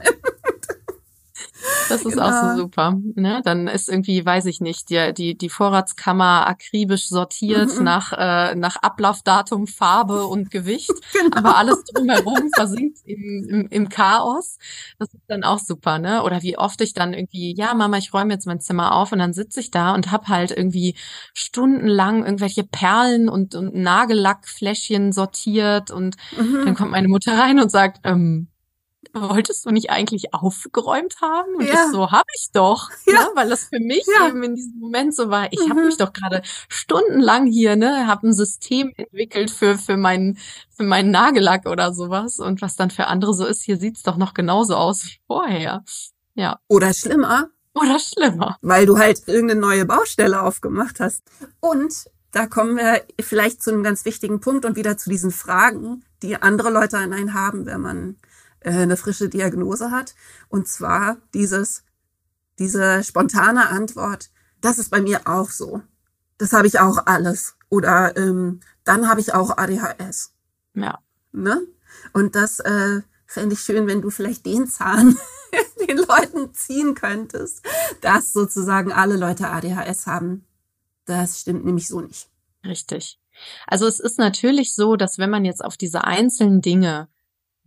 Das 1.89 2.03
ist 2.03 2.13
genau. 2.13 2.23
auch 2.23 2.31
so 2.31 2.41
genau. 2.41 2.55
super. 2.57 2.97
Ne? 3.15 3.41
Dann 3.43 3.67
ist 3.67 3.89
irgendwie, 3.89 4.25
weiß 4.25 4.45
ich 4.45 4.61
nicht, 4.61 4.89
die, 4.89 5.13
die, 5.13 5.37
die 5.37 5.49
Vorratskammer 5.49 6.47
akribisch 6.47 7.09
sortiert 7.09 7.77
mhm. 7.77 7.83
nach, 7.83 8.13
äh, 8.13 8.55
nach 8.55 8.77
Ablaufdatum, 8.77 9.67
Farbe 9.67 10.25
und 10.25 10.51
Gewicht. 10.51 10.91
Genau. 11.19 11.37
Aber 11.37 11.57
alles 11.57 11.83
drumherum 11.83 12.49
versinkt 12.55 12.99
im, 13.05 13.47
im, 13.49 13.67
im 13.69 13.89
Chaos. 13.89 14.57
Das 14.99 15.13
ist 15.13 15.23
dann 15.27 15.43
auch 15.43 15.59
super, 15.59 15.99
ne? 15.99 16.23
Oder 16.23 16.43
wie 16.43 16.57
oft 16.57 16.79
ich 16.81 16.93
dann 16.93 17.13
irgendwie, 17.13 17.53
ja, 17.57 17.73
Mama, 17.73 17.97
ich 17.97 18.13
räume 18.13 18.33
jetzt 18.33 18.45
mein 18.45 18.61
Zimmer 18.61 18.93
auf 18.93 19.11
und 19.11 19.19
dann 19.19 19.33
sitze 19.33 19.59
ich 19.59 19.71
da 19.71 19.93
und 19.93 20.11
hab 20.11 20.27
halt 20.27 20.51
irgendwie 20.51 20.95
stundenlang 21.33 22.23
irgendwelche 22.23 22.63
Perlen 22.63 23.27
und, 23.27 23.55
und 23.55 23.75
Nagellackfläschchen 23.75 25.11
sortiert 25.11 25.91
und 25.91 26.15
mhm. 26.37 26.61
dann 26.65 26.75
kommt 26.75 26.91
meine 26.91 27.07
Mutter 27.07 27.37
rein 27.37 27.59
und 27.59 27.71
sagt, 27.71 28.01
ähm, 28.03 28.47
wolltest 29.13 29.65
du 29.65 29.71
nicht 29.71 29.89
eigentlich 29.89 30.33
aufgeräumt 30.33 31.21
haben? 31.21 31.55
Und 31.55 31.65
ja. 31.65 31.73
ich 31.73 31.91
so, 31.91 32.11
hab 32.11 32.25
ich 32.35 32.49
doch, 32.53 32.89
ja. 33.05 33.13
ne? 33.13 33.29
weil 33.35 33.49
das 33.49 33.65
für 33.65 33.79
mich 33.79 34.05
ja. 34.19 34.27
eben 34.27 34.43
in 34.43 34.55
diesem 34.55 34.79
Moment 34.79 35.15
so 35.15 35.29
war, 35.29 35.51
ich 35.51 35.59
mhm. 35.59 35.69
habe 35.69 35.85
mich 35.85 35.97
doch 35.97 36.13
gerade 36.13 36.41
stundenlang 36.67 37.45
hier, 37.45 37.75
ne, 37.75 38.07
habe 38.07 38.27
ein 38.27 38.33
System 38.33 38.93
entwickelt 38.95 39.51
für 39.51 39.77
für 39.77 39.97
meinen 39.97 40.37
für 40.75 40.83
meinen 40.83 41.11
Nagellack 41.11 41.65
oder 41.65 41.93
sowas 41.93 42.39
und 42.39 42.61
was 42.61 42.75
dann 42.75 42.91
für 42.91 43.07
andere 43.07 43.33
so 43.33 43.45
ist, 43.45 43.63
hier 43.63 43.77
sieht's 43.77 44.03
doch 44.03 44.17
noch 44.17 44.33
genauso 44.33 44.75
aus 44.75 45.05
wie 45.05 45.19
vorher. 45.27 45.83
Ja. 46.35 46.59
Oder 46.67 46.93
schlimmer. 46.93 47.49
Oder 47.73 47.99
schlimmer. 47.99 48.57
Weil 48.61 48.85
du 48.85 48.97
halt 48.97 49.27
irgendeine 49.27 49.59
neue 49.59 49.85
Baustelle 49.85 50.41
aufgemacht 50.41 50.99
hast. 50.99 51.23
Und 51.59 52.05
da 52.31 52.47
kommen 52.47 52.77
wir 52.77 53.03
vielleicht 53.19 53.61
zu 53.61 53.71
einem 53.71 53.83
ganz 53.83 54.05
wichtigen 54.05 54.39
Punkt 54.39 54.65
und 54.65 54.75
wieder 54.75 54.97
zu 54.97 55.09
diesen 55.09 55.31
Fragen, 55.31 56.03
die 56.21 56.35
andere 56.41 56.69
Leute 56.69 56.97
an 56.97 57.13
einen 57.13 57.33
haben, 57.33 57.65
wenn 57.65 57.81
man 57.81 58.15
eine 58.63 58.97
frische 58.97 59.29
Diagnose 59.29 59.91
hat. 59.91 60.15
Und 60.49 60.67
zwar 60.67 61.17
dieses, 61.33 61.83
diese 62.57 63.03
spontane 63.03 63.69
Antwort, 63.69 64.29
das 64.61 64.77
ist 64.77 64.89
bei 64.89 65.01
mir 65.01 65.27
auch 65.27 65.49
so. 65.49 65.81
Das 66.37 66.53
habe 66.53 66.67
ich 66.67 66.79
auch 66.79 67.05
alles. 67.05 67.55
Oder 67.69 68.15
ähm, 68.17 68.61
dann 68.83 69.07
habe 69.07 69.21
ich 69.21 69.33
auch 69.33 69.57
ADHS. 69.57 70.33
Ja. 70.73 70.99
Ne? 71.31 71.61
Und 72.13 72.35
das 72.35 72.59
äh, 72.59 73.01
fände 73.25 73.53
ich 73.53 73.61
schön, 73.61 73.87
wenn 73.87 74.01
du 74.01 74.09
vielleicht 74.09 74.45
den 74.45 74.67
Zahn 74.67 75.17
den 75.87 75.97
Leuten 75.97 76.53
ziehen 76.53 76.95
könntest, 76.95 77.65
dass 78.01 78.33
sozusagen 78.33 78.91
alle 78.91 79.17
Leute 79.17 79.49
ADHS 79.49 80.07
haben. 80.07 80.45
Das 81.05 81.39
stimmt 81.41 81.65
nämlich 81.65 81.87
so 81.87 82.01
nicht. 82.01 82.29
Richtig. 82.65 83.19
Also 83.67 83.87
es 83.87 83.99
ist 83.99 84.17
natürlich 84.17 84.75
so, 84.75 84.95
dass 84.95 85.17
wenn 85.17 85.29
man 85.29 85.45
jetzt 85.45 85.63
auf 85.63 85.77
diese 85.77 86.03
einzelnen 86.03 86.61
Dinge 86.61 87.07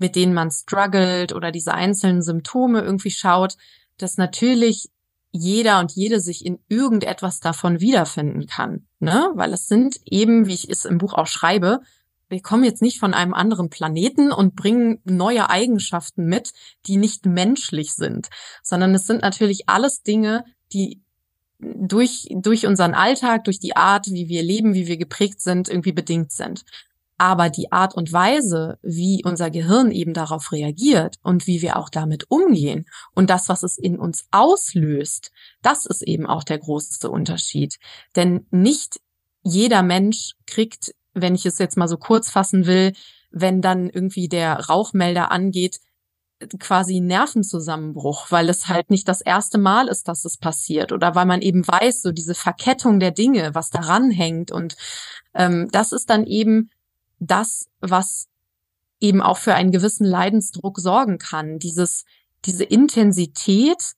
mit 0.03 0.17
denen 0.17 0.35
man 0.35 0.51
struggelt 0.51 1.33
oder 1.33 1.51
diese 1.51 1.73
einzelnen 1.73 2.23
Symptome 2.23 2.83
irgendwie 2.83 3.11
schaut, 3.11 3.57
dass 3.97 4.19
natürlich 4.19 4.91
jeder 5.31 5.79
und 5.79 5.93
jede 5.93 6.21
sich 6.21 6.45
in 6.45 6.59
irgendetwas 6.69 7.41
davon 7.41 7.81
wiederfinden 7.81 8.47
kann, 8.47 8.87
ne? 8.99 9.31
Weil 9.35 9.55
es 9.55 9.69
sind 9.69 9.97
eben, 10.05 10.47
wie 10.47 10.55
ich 10.55 10.69
es 10.69 10.85
im 10.85 10.99
Buch 10.99 11.15
auch 11.15 11.27
schreibe, 11.27 11.81
wir 12.29 12.43
kommen 12.43 12.65
jetzt 12.65 12.83
nicht 12.83 12.99
von 12.99 13.15
einem 13.15 13.33
anderen 13.33 13.71
Planeten 13.71 14.33
und 14.33 14.57
bringen 14.57 15.01
neue 15.05 15.49
Eigenschaften 15.49 16.27
mit, 16.27 16.53
die 16.87 16.97
nicht 16.97 17.27
menschlich 17.27 17.93
sind, 17.93 18.29
sondern 18.63 18.95
es 18.95 19.07
sind 19.07 19.23
natürlich 19.23 19.69
alles 19.69 20.03
Dinge, 20.03 20.45
die 20.73 21.01
durch, 21.59 22.27
durch 22.31 22.67
unseren 22.67 22.95
Alltag, 22.95 23.45
durch 23.45 23.61
die 23.61 23.77
Art, 23.77 24.07
wie 24.07 24.29
wir 24.29 24.43
leben, 24.43 24.75
wie 24.75 24.87
wir 24.87 24.97
geprägt 24.97 25.41
sind, 25.41 25.69
irgendwie 25.69 25.93
bedingt 25.93 26.33
sind. 26.33 26.65
Aber 27.23 27.51
die 27.51 27.71
Art 27.71 27.95
und 27.95 28.13
Weise, 28.13 28.81
wie 28.83 29.23
unser 29.25 29.49
Gehirn 29.49 29.93
eben 29.93 30.13
darauf 30.13 30.51
reagiert 30.51 31.19
und 31.23 31.47
wie 31.47 31.63
wir 31.63 31.77
auch 31.77 31.89
damit 31.89 32.29
umgehen 32.33 32.85
und 33.15 33.31
das, 33.31 33.49
was 33.49 33.63
es 33.63 33.79
in 33.79 33.97
uns 33.97 34.27
auslöst, 34.33 35.31
das 35.63 35.87
ist 35.87 36.03
eben 36.03 36.27
auch 36.27 36.43
der 36.43 36.59
große 36.59 37.09
Unterschied. 37.09 37.77
Denn 38.17 38.49
nicht 38.51 38.99
jeder 39.45 39.85
Mensch 39.85 40.33
kriegt, 40.49 40.97
wenn 41.15 41.37
ich 41.37 41.47
es 41.47 41.59
jetzt 41.59 41.77
mal 41.77 41.87
so 41.87 41.97
kurz 41.97 42.29
fassen 42.29 42.67
will, 42.67 42.93
wenn 43.31 43.63
dann 43.63 43.89
irgendwie 43.89 44.27
der 44.27 44.59
Rauchmelder 44.59 45.31
angeht, 45.31 45.79
quasi 46.59 46.99
Nervenzusammenbruch, 46.99 48.33
weil 48.33 48.49
es 48.49 48.67
halt 48.67 48.91
nicht 48.91 49.07
das 49.07 49.21
erste 49.21 49.59
Mal 49.59 49.87
ist, 49.87 50.09
dass 50.09 50.25
es 50.25 50.39
passiert 50.39 50.91
oder 50.91 51.15
weil 51.15 51.27
man 51.27 51.41
eben 51.41 51.65
weiß, 51.65 52.03
so 52.03 52.11
diese 52.11 52.35
Verkettung 52.35 52.99
der 52.99 53.13
Dinge, 53.13 53.55
was 53.55 53.71
daran 53.71 54.11
hängt 54.11 54.51
und 54.51 54.77
ähm, 55.35 55.69
das 55.71 55.93
ist 55.93 56.11
dann 56.11 56.27
eben 56.27 56.69
das, 57.27 57.67
was 57.81 58.29
eben 59.01 59.21
auch 59.21 59.39
für 59.39 59.55
einen 59.55 59.73
gewissen 59.73 60.05
Leidensdruck 60.05 60.79
sorgen 60.79 61.19
kann. 61.19 61.59
Dieses, 61.59 62.05
diese 62.45 62.65
Intensität, 62.65 63.95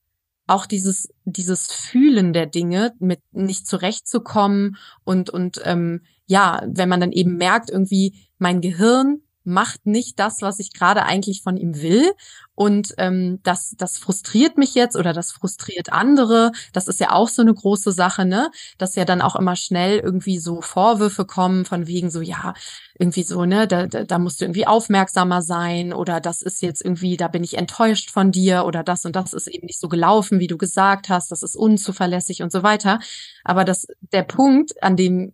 auch 0.47 0.67
dieses, 0.67 1.09
dieses 1.25 1.71
Fühlen 1.71 2.33
der 2.33 2.47
Dinge, 2.47 2.93
mit 2.99 3.21
nicht 3.33 3.67
zurechtzukommen 3.67 4.77
und, 5.05 5.31
und 5.31 5.61
ähm, 5.65 6.03
ja, 6.27 6.63
wenn 6.67 6.89
man 6.89 7.01
dann 7.01 7.13
eben 7.13 7.37
merkt, 7.37 7.71
irgendwie, 7.71 8.15
mein 8.39 8.61
Gehirn 8.61 9.21
macht 9.45 9.87
nicht 9.87 10.19
das, 10.19 10.43
was 10.43 10.59
ich 10.59 10.73
gerade 10.73 11.05
eigentlich 11.05 11.43
von 11.43 11.57
ihm 11.57 11.81
will. 11.81 12.13
Und 12.55 12.95
ähm, 12.99 13.41
das, 13.43 13.75
das 13.77 13.99
frustriert 13.99 14.59
mich 14.59 14.75
jetzt 14.75 14.97
oder 14.97 15.13
das 15.13 15.33
frustriert 15.33 15.93
andere. 15.93 16.53
Das 16.73 16.87
ist 16.89 17.01
ja 17.01 17.13
auch 17.13 17.29
so 17.29 17.43
eine 17.43 17.53
große 17.53 17.93
Sache, 17.93 18.25
ne? 18.25 18.51
Dass 18.79 18.95
ja 18.95 19.05
dann 19.05 19.21
auch 19.21 19.37
immer 19.37 19.57
schnell 19.57 19.99
irgendwie 19.99 20.39
so 20.39 20.61
Vorwürfe 20.61 21.25
kommen 21.25 21.65
von 21.65 21.87
wegen 21.87 22.11
so, 22.11 22.21
ja, 22.21 22.55
irgendwie 22.97 23.25
so, 23.25 23.45
ne, 23.45 23.67
da, 23.67 23.87
da, 23.87 24.19
musst 24.19 24.41
du 24.41 24.45
irgendwie 24.45 24.67
aufmerksamer 24.67 25.43
sein 25.43 25.93
oder 25.93 26.21
das 26.21 26.43
ist 26.43 26.63
jetzt 26.63 26.85
irgendwie, 26.85 27.17
da 27.17 27.27
bin 27.27 27.43
ich 27.43 27.59
enttäuscht 27.59 28.11
von 28.11 28.31
dir 28.31 28.65
oder 28.67 28.85
das 28.85 29.05
und 29.05 29.17
das 29.17 29.33
ist 29.33 29.49
eben 29.49 29.67
nicht 29.67 29.81
so 29.81 29.89
gelaufen, 29.89 30.39
wie 30.39 30.47
du 30.47 30.57
gesagt 30.57 31.09
hast, 31.09 31.33
das 31.33 31.43
ist 31.43 31.57
unzuverlässig 31.57 32.43
und 32.43 32.53
so 32.53 32.63
weiter. 32.63 33.01
Aber 33.43 33.65
das, 33.65 33.89
der 34.13 34.23
Punkt, 34.23 34.81
an 34.83 34.97
dem 34.97 35.33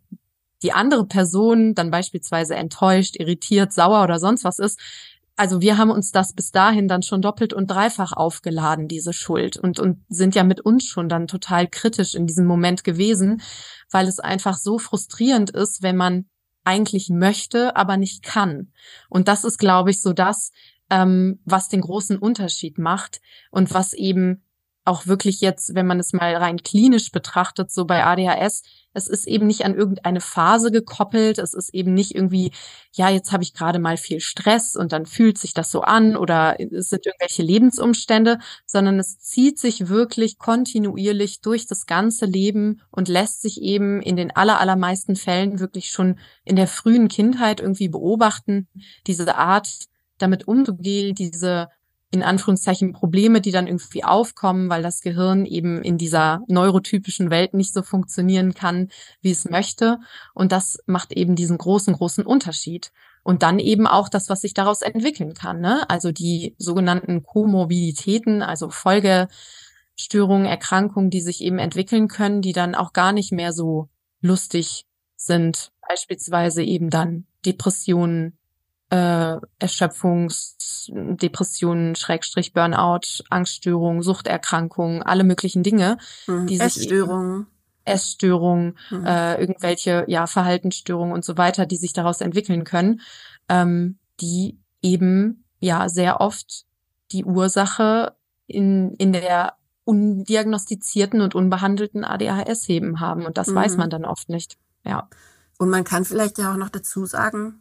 die 0.63 0.73
andere 0.73 1.05
Person 1.05 1.75
dann 1.75 1.91
beispielsweise 1.91 2.55
enttäuscht, 2.55 3.15
irritiert, 3.17 3.73
sauer 3.73 4.03
oder 4.03 4.19
sonst 4.19 4.43
was 4.43 4.59
ist, 4.59 4.79
also 5.41 5.59
wir 5.59 5.77
haben 5.77 5.89
uns 5.89 6.11
das 6.11 6.33
bis 6.33 6.51
dahin 6.51 6.87
dann 6.87 7.01
schon 7.01 7.21
doppelt 7.21 7.53
und 7.53 7.65
dreifach 7.71 8.13
aufgeladen, 8.13 8.87
diese 8.87 9.11
Schuld, 9.11 9.57
und, 9.57 9.79
und 9.79 10.03
sind 10.07 10.35
ja 10.35 10.43
mit 10.43 10.61
uns 10.61 10.85
schon 10.85 11.09
dann 11.09 11.27
total 11.27 11.67
kritisch 11.67 12.13
in 12.13 12.27
diesem 12.27 12.45
Moment 12.45 12.83
gewesen, 12.83 13.41
weil 13.89 14.07
es 14.07 14.19
einfach 14.19 14.57
so 14.57 14.77
frustrierend 14.77 15.49
ist, 15.49 15.81
wenn 15.81 15.97
man 15.97 16.25
eigentlich 16.63 17.09
möchte, 17.09 17.75
aber 17.75 17.97
nicht 17.97 18.23
kann. 18.23 18.71
Und 19.09 19.27
das 19.27 19.43
ist, 19.43 19.57
glaube 19.57 19.89
ich, 19.89 20.01
so 20.01 20.13
das, 20.13 20.51
ähm, 20.91 21.39
was 21.43 21.69
den 21.69 21.81
großen 21.81 22.19
Unterschied 22.19 22.77
macht 22.77 23.19
und 23.49 23.73
was 23.73 23.93
eben 23.93 24.43
auch 24.83 25.05
wirklich 25.05 25.41
jetzt, 25.41 25.75
wenn 25.75 25.85
man 25.85 25.99
es 25.99 26.13
mal 26.13 26.35
rein 26.35 26.57
klinisch 26.57 27.11
betrachtet, 27.11 27.71
so 27.71 27.85
bei 27.85 28.03
ADHS, 28.03 28.63
es 28.93 29.07
ist 29.07 29.27
eben 29.27 29.47
nicht 29.47 29.63
an 29.63 29.75
irgendeine 29.75 30.19
Phase 30.19 30.71
gekoppelt, 30.71 31.37
es 31.37 31.53
ist 31.53 31.73
eben 31.73 31.93
nicht 31.93 32.13
irgendwie, 32.15 32.51
ja, 32.91 33.09
jetzt 33.09 33.31
habe 33.31 33.43
ich 33.43 33.53
gerade 33.53 33.79
mal 33.79 33.95
viel 33.95 34.19
Stress 34.19 34.75
und 34.75 34.91
dann 34.91 35.05
fühlt 35.05 35.37
sich 35.37 35.53
das 35.53 35.71
so 35.71 35.81
an 35.81 36.17
oder 36.17 36.59
es 36.59 36.89
sind 36.89 37.05
irgendwelche 37.05 37.43
Lebensumstände, 37.43 38.39
sondern 38.65 38.99
es 38.99 39.19
zieht 39.19 39.59
sich 39.59 39.87
wirklich 39.87 40.39
kontinuierlich 40.39 41.41
durch 41.41 41.67
das 41.67 41.85
ganze 41.85 42.25
Leben 42.25 42.81
und 42.89 43.07
lässt 43.07 43.41
sich 43.41 43.61
eben 43.61 44.01
in 44.01 44.15
den 44.15 44.31
allermeisten 44.31 45.15
Fällen 45.15 45.59
wirklich 45.59 45.89
schon 45.89 46.19
in 46.43 46.55
der 46.55 46.67
frühen 46.67 47.07
Kindheit 47.07 47.59
irgendwie 47.59 47.87
beobachten, 47.87 48.67
diese 49.07 49.35
Art 49.35 49.69
damit 50.17 50.47
umzugehen, 50.47 51.15
diese 51.15 51.69
in 52.11 52.23
Anführungszeichen 52.23 52.91
Probleme, 52.91 53.39
die 53.39 53.51
dann 53.51 53.67
irgendwie 53.67 54.03
aufkommen, 54.03 54.69
weil 54.69 54.83
das 54.83 55.01
Gehirn 55.01 55.45
eben 55.45 55.81
in 55.81 55.97
dieser 55.97 56.41
neurotypischen 56.47 57.29
Welt 57.29 57.53
nicht 57.53 57.73
so 57.73 57.81
funktionieren 57.81 58.53
kann, 58.53 58.89
wie 59.21 59.31
es 59.31 59.49
möchte. 59.49 59.97
Und 60.33 60.51
das 60.51 60.79
macht 60.85 61.13
eben 61.13 61.35
diesen 61.35 61.57
großen, 61.57 61.93
großen 61.93 62.25
Unterschied. 62.25 62.91
Und 63.23 63.43
dann 63.43 63.59
eben 63.59 63.87
auch 63.87 64.09
das, 64.09 64.29
was 64.29 64.41
sich 64.41 64.53
daraus 64.53 64.81
entwickeln 64.81 65.33
kann. 65.33 65.61
Ne? 65.61 65.89
Also 65.89 66.11
die 66.11 66.55
sogenannten 66.57 67.23
Komorbiditäten, 67.23 68.41
also 68.41 68.69
Folgestörungen, 68.69 70.45
Erkrankungen, 70.45 71.11
die 71.11 71.21
sich 71.21 71.41
eben 71.41 71.59
entwickeln 71.59 72.09
können, 72.09 72.41
die 72.41 72.53
dann 72.53 72.75
auch 72.75 72.91
gar 72.93 73.13
nicht 73.13 73.31
mehr 73.31 73.53
so 73.53 73.89
lustig 74.19 74.85
sind. 75.15 75.71
Beispielsweise 75.87 76.63
eben 76.63 76.89
dann 76.89 77.25
Depressionen, 77.45 78.37
äh, 78.91 79.37
Erschöpfungs, 79.57 80.89
Depressionen, 80.89 81.95
Schrägstrich, 81.95 82.53
Burnout, 82.53 83.23
Angststörungen, 83.29 84.03
Suchterkrankungen, 84.03 85.01
alle 85.01 85.23
möglichen 85.23 85.63
Dinge, 85.63 85.97
mhm. 86.27 86.47
die 86.47 86.59
Essstörungen. 86.59 87.47
Essstörungen, 87.85 88.77
mhm. 88.91 89.05
äh, 89.05 89.39
irgendwelche 89.39 90.03
ja 90.07 90.27
Verhaltensstörungen 90.27 91.13
und 91.13 91.23
so 91.23 91.37
weiter, 91.37 91.65
die 91.65 91.77
sich 91.77 91.93
daraus 91.93 92.21
entwickeln 92.21 92.65
können, 92.65 93.01
ähm, 93.47 93.97
die 94.19 94.59
eben 94.81 95.45
ja 95.59 95.87
sehr 95.87 96.19
oft 96.19 96.65
die 97.13 97.23
Ursache 97.23 98.13
in 98.45 98.93
in 98.95 99.13
der 99.13 99.53
undiagnostizierten 99.85 101.21
und 101.21 101.33
unbehandelten 101.33 102.03
ADHS 102.03 102.67
heben 102.67 102.99
haben 102.99 103.25
und 103.25 103.37
das 103.37 103.47
mhm. 103.47 103.55
weiß 103.55 103.77
man 103.77 103.89
dann 103.89 104.05
oft 104.05 104.27
nicht. 104.27 104.57
Ja. 104.83 105.09
Und 105.57 105.69
man 105.69 105.85
kann 105.85 106.03
vielleicht 106.03 106.37
ja 106.39 106.51
auch 106.51 106.57
noch 106.57 106.69
dazu 106.69 107.05
sagen, 107.05 107.60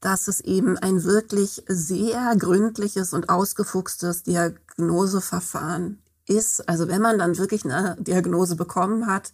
dass 0.00 0.28
es 0.28 0.40
eben 0.40 0.78
ein 0.78 1.04
wirklich 1.04 1.62
sehr 1.66 2.34
gründliches 2.36 3.12
und 3.12 3.28
ausgefuchstes 3.28 4.22
Diagnoseverfahren 4.22 5.98
ist. 6.26 6.68
Also 6.68 6.88
wenn 6.88 7.02
man 7.02 7.18
dann 7.18 7.38
wirklich 7.38 7.64
eine 7.64 7.96
Diagnose 7.98 8.54
bekommen 8.54 9.06
hat, 9.06 9.32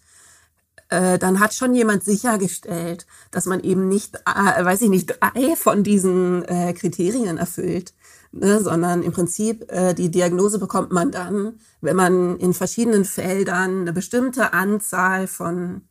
äh, 0.89 1.19
dann 1.19 1.41
hat 1.41 1.55
schon 1.55 1.75
jemand 1.75 2.05
sichergestellt, 2.05 3.07
dass 3.31 3.47
man 3.47 3.61
eben 3.61 3.89
nicht, 3.89 4.17
äh, 4.27 4.65
weiß 4.65 4.83
ich 4.83 4.91
nicht, 4.91 5.19
drei 5.19 5.57
von 5.57 5.83
diesen 5.83 6.45
äh, 6.45 6.73
Kriterien 6.73 7.39
erfüllt, 7.39 7.95
ne, 8.33 8.63
sondern 8.63 9.03
im 9.03 9.13
Prinzip 9.13 9.71
äh, 9.71 9.95
die 9.95 10.11
Diagnose 10.11 10.59
bekommt 10.59 10.93
man 10.93 11.11
dann, 11.11 11.59
wenn 11.81 11.97
man 11.97 12.37
in 12.39 12.55
verschiedenen 12.55 13.05
Feldern 13.05 13.83
eine 13.83 13.93
bestimmte 13.93 14.53
Anzahl 14.53 15.27
von 15.27 15.83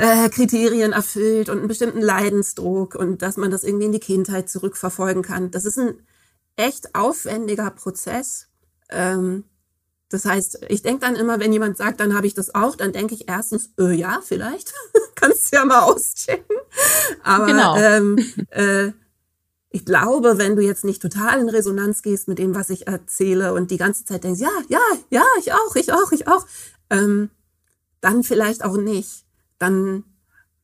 äh, 0.00 0.30
Kriterien 0.30 0.92
erfüllt 0.92 1.50
und 1.50 1.58
einen 1.58 1.68
bestimmten 1.68 2.00
Leidensdruck 2.00 2.94
und 2.94 3.20
dass 3.20 3.36
man 3.36 3.50
das 3.50 3.64
irgendwie 3.64 3.84
in 3.84 3.92
die 3.92 4.00
Kindheit 4.00 4.48
zurückverfolgen 4.48 5.22
kann. 5.22 5.50
Das 5.50 5.66
ist 5.66 5.78
ein 5.78 5.94
echt 6.56 6.94
aufwendiger 6.94 7.70
Prozess. 7.70 8.48
Ähm, 8.88 9.44
das 10.08 10.24
heißt, 10.24 10.66
ich 10.68 10.82
denke 10.82 11.00
dann 11.00 11.16
immer, 11.16 11.38
wenn 11.38 11.52
jemand 11.52 11.76
sagt, 11.76 12.00
dann 12.00 12.16
habe 12.16 12.26
ich 12.26 12.34
das 12.34 12.54
auch, 12.54 12.76
dann 12.76 12.92
denke 12.92 13.14
ich 13.14 13.28
erstens, 13.28 13.70
äh, 13.78 13.92
ja, 13.92 14.20
vielleicht. 14.24 14.72
Kannst 15.14 15.52
du 15.52 15.56
ja 15.56 15.64
mal 15.66 15.82
auschecken. 15.82 16.56
Aber 17.22 17.46
genau. 17.46 17.76
ähm, 17.76 18.18
äh, 18.48 18.92
ich 19.68 19.84
glaube, 19.84 20.38
wenn 20.38 20.56
du 20.56 20.62
jetzt 20.62 20.84
nicht 20.84 21.02
total 21.02 21.40
in 21.40 21.48
Resonanz 21.50 22.02
gehst 22.02 22.26
mit 22.26 22.38
dem, 22.38 22.54
was 22.54 22.70
ich 22.70 22.86
erzähle 22.86 23.52
und 23.52 23.70
die 23.70 23.76
ganze 23.76 24.06
Zeit 24.06 24.24
denkst, 24.24 24.40
ja, 24.40 24.50
ja, 24.68 24.80
ja, 25.10 25.24
ich 25.38 25.52
auch, 25.52 25.76
ich 25.76 25.92
auch, 25.92 26.10
ich 26.10 26.26
auch, 26.26 26.46
ähm, 26.88 27.28
dann 28.00 28.24
vielleicht 28.24 28.64
auch 28.64 28.78
nicht 28.78 29.26
dann 29.60 30.04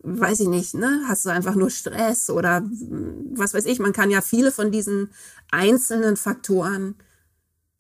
weiß 0.01 0.41
ich 0.41 0.49
nicht, 0.49 0.75
ne, 0.75 1.03
hast 1.09 1.25
du 1.25 1.31
einfach 1.31 1.55
nur 1.55 1.71
Stress 1.71 2.31
oder 2.31 2.63
was 3.35 3.55
weiß 3.55 3.67
ich, 3.67 3.79
man 3.79 3.93
kann 3.93 4.11
ja 4.11 4.21
viele 4.21 4.53
von 4.53 4.71
diesen 4.71 5.11
einzelnen 5.51 6.17
Faktoren 6.17 6.97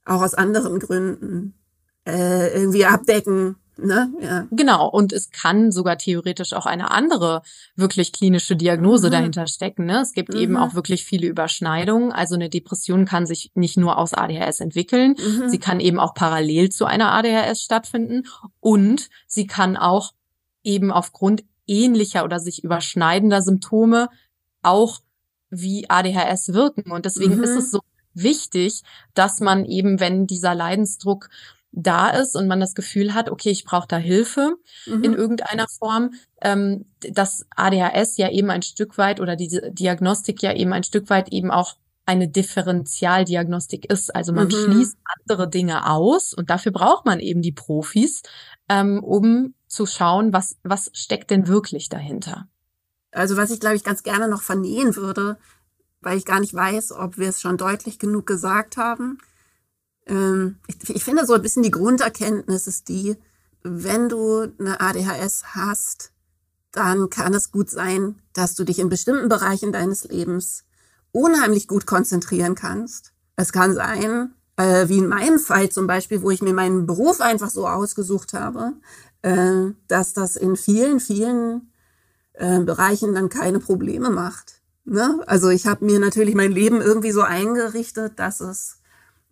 auch 0.04 0.22
aus 0.22 0.34
anderen 0.34 0.78
Gründen 0.78 1.54
äh, 2.06 2.52
irgendwie 2.54 2.84
abdecken. 2.84 3.56
Ne? 3.78 4.10
Ja. 4.22 4.46
Genau, 4.50 4.88
und 4.88 5.12
es 5.12 5.30
kann 5.30 5.70
sogar 5.70 5.98
theoretisch 5.98 6.54
auch 6.54 6.64
eine 6.64 6.90
andere 6.90 7.42
wirklich 7.74 8.12
klinische 8.12 8.56
Diagnose 8.56 9.08
mhm. 9.08 9.12
dahinter 9.12 9.46
stecken. 9.46 9.84
Ne? 9.84 10.00
Es 10.00 10.12
gibt 10.12 10.32
mhm. 10.32 10.40
eben 10.40 10.56
auch 10.56 10.74
wirklich 10.74 11.04
viele 11.04 11.26
Überschneidungen. 11.26 12.10
Also 12.10 12.36
eine 12.36 12.48
Depression 12.48 13.04
kann 13.04 13.26
sich 13.26 13.50
nicht 13.54 13.76
nur 13.76 13.98
aus 13.98 14.14
ADHS 14.14 14.60
entwickeln, 14.60 15.16
mhm. 15.18 15.50
sie 15.50 15.58
kann 15.58 15.80
eben 15.80 15.98
auch 15.98 16.14
parallel 16.14 16.70
zu 16.70 16.86
einer 16.86 17.12
ADHS 17.12 17.60
stattfinden 17.60 18.26
und 18.60 19.10
sie 19.26 19.46
kann 19.46 19.76
auch 19.76 20.12
eben 20.66 20.90
aufgrund 20.90 21.44
ähnlicher 21.66 22.24
oder 22.24 22.38
sich 22.38 22.62
überschneidender 22.62 23.42
Symptome 23.42 24.08
auch 24.62 25.00
wie 25.50 25.88
ADHS 25.88 26.52
wirken. 26.52 26.90
Und 26.90 27.06
deswegen 27.06 27.36
mhm. 27.36 27.44
ist 27.44 27.56
es 27.56 27.70
so 27.70 27.80
wichtig, 28.14 28.82
dass 29.14 29.40
man 29.40 29.64
eben, 29.64 30.00
wenn 30.00 30.26
dieser 30.26 30.54
Leidensdruck 30.54 31.28
da 31.72 32.08
ist 32.08 32.34
und 32.36 32.48
man 32.48 32.58
das 32.58 32.74
Gefühl 32.74 33.12
hat, 33.12 33.30
okay, 33.30 33.50
ich 33.50 33.64
brauche 33.64 33.86
da 33.86 33.98
Hilfe 33.98 34.56
mhm. 34.86 35.04
in 35.04 35.12
irgendeiner 35.12 35.66
Form, 35.68 36.14
ähm, 36.40 36.86
dass 37.00 37.46
ADHS 37.54 38.16
ja 38.16 38.30
eben 38.30 38.50
ein 38.50 38.62
Stück 38.62 38.96
weit 38.96 39.20
oder 39.20 39.36
diese 39.36 39.70
Diagnostik 39.72 40.42
ja 40.42 40.54
eben 40.54 40.72
ein 40.72 40.84
Stück 40.84 41.10
weit 41.10 41.32
eben 41.32 41.50
auch 41.50 41.76
eine 42.06 42.28
Differentialdiagnostik 42.28 43.90
ist. 43.90 44.14
Also 44.14 44.32
man 44.32 44.46
mhm. 44.46 44.52
schließt 44.52 44.96
andere 45.20 45.50
Dinge 45.50 45.90
aus 45.90 46.32
und 46.32 46.48
dafür 46.50 46.72
braucht 46.72 47.04
man 47.04 47.20
eben 47.20 47.42
die 47.42 47.52
Profis, 47.52 48.22
ähm, 48.68 49.02
um 49.02 49.54
zu 49.76 49.86
schauen, 49.86 50.32
was, 50.32 50.56
was 50.64 50.90
steckt 50.94 51.30
denn 51.30 51.46
wirklich 51.46 51.88
dahinter. 51.88 52.48
Also 53.12 53.36
was 53.36 53.50
ich, 53.50 53.60
glaube 53.60 53.76
ich, 53.76 53.84
ganz 53.84 54.02
gerne 54.02 54.28
noch 54.28 54.42
vernähen 54.42 54.96
würde, 54.96 55.38
weil 56.00 56.18
ich 56.18 56.24
gar 56.24 56.40
nicht 56.40 56.54
weiß, 56.54 56.92
ob 56.92 57.18
wir 57.18 57.28
es 57.28 57.40
schon 57.40 57.56
deutlich 57.56 57.98
genug 57.98 58.26
gesagt 58.26 58.76
haben. 58.76 59.18
Ähm, 60.06 60.58
ich, 60.66 60.90
ich 60.90 61.04
finde 61.04 61.26
so 61.26 61.34
ein 61.34 61.42
bisschen 61.42 61.62
die 61.62 61.70
Grunderkenntnis 61.70 62.66
ist 62.66 62.88
die, 62.88 63.16
wenn 63.62 64.08
du 64.08 64.52
eine 64.58 64.80
ADHS 64.80 65.54
hast, 65.54 66.12
dann 66.72 67.10
kann 67.10 67.34
es 67.34 67.50
gut 67.50 67.70
sein, 67.70 68.20
dass 68.32 68.54
du 68.54 68.64
dich 68.64 68.78
in 68.78 68.88
bestimmten 68.88 69.28
Bereichen 69.28 69.72
deines 69.72 70.04
Lebens 70.04 70.64
unheimlich 71.10 71.68
gut 71.68 71.86
konzentrieren 71.86 72.54
kannst. 72.54 73.12
Es 73.36 73.52
kann 73.52 73.74
sein, 73.74 74.34
äh, 74.56 74.88
wie 74.88 74.98
in 74.98 75.08
meinem 75.08 75.38
Fall 75.38 75.70
zum 75.70 75.86
Beispiel, 75.86 76.22
wo 76.22 76.30
ich 76.30 76.42
mir 76.42 76.54
meinen 76.54 76.86
Beruf 76.86 77.20
einfach 77.20 77.50
so 77.50 77.66
ausgesucht 77.66 78.34
habe, 78.34 78.74
äh, 79.26 79.74
dass 79.88 80.12
das 80.12 80.36
in 80.36 80.56
vielen, 80.56 81.00
vielen 81.00 81.72
äh, 82.34 82.60
Bereichen 82.60 83.12
dann 83.12 83.28
keine 83.28 83.58
Probleme 83.58 84.10
macht. 84.10 84.60
Ne? 84.84 85.20
Also 85.26 85.48
ich 85.48 85.66
habe 85.66 85.84
mir 85.84 85.98
natürlich 85.98 86.36
mein 86.36 86.52
Leben 86.52 86.80
irgendwie 86.80 87.10
so 87.10 87.22
eingerichtet, 87.22 88.20
dass 88.20 88.40
es, 88.40 88.78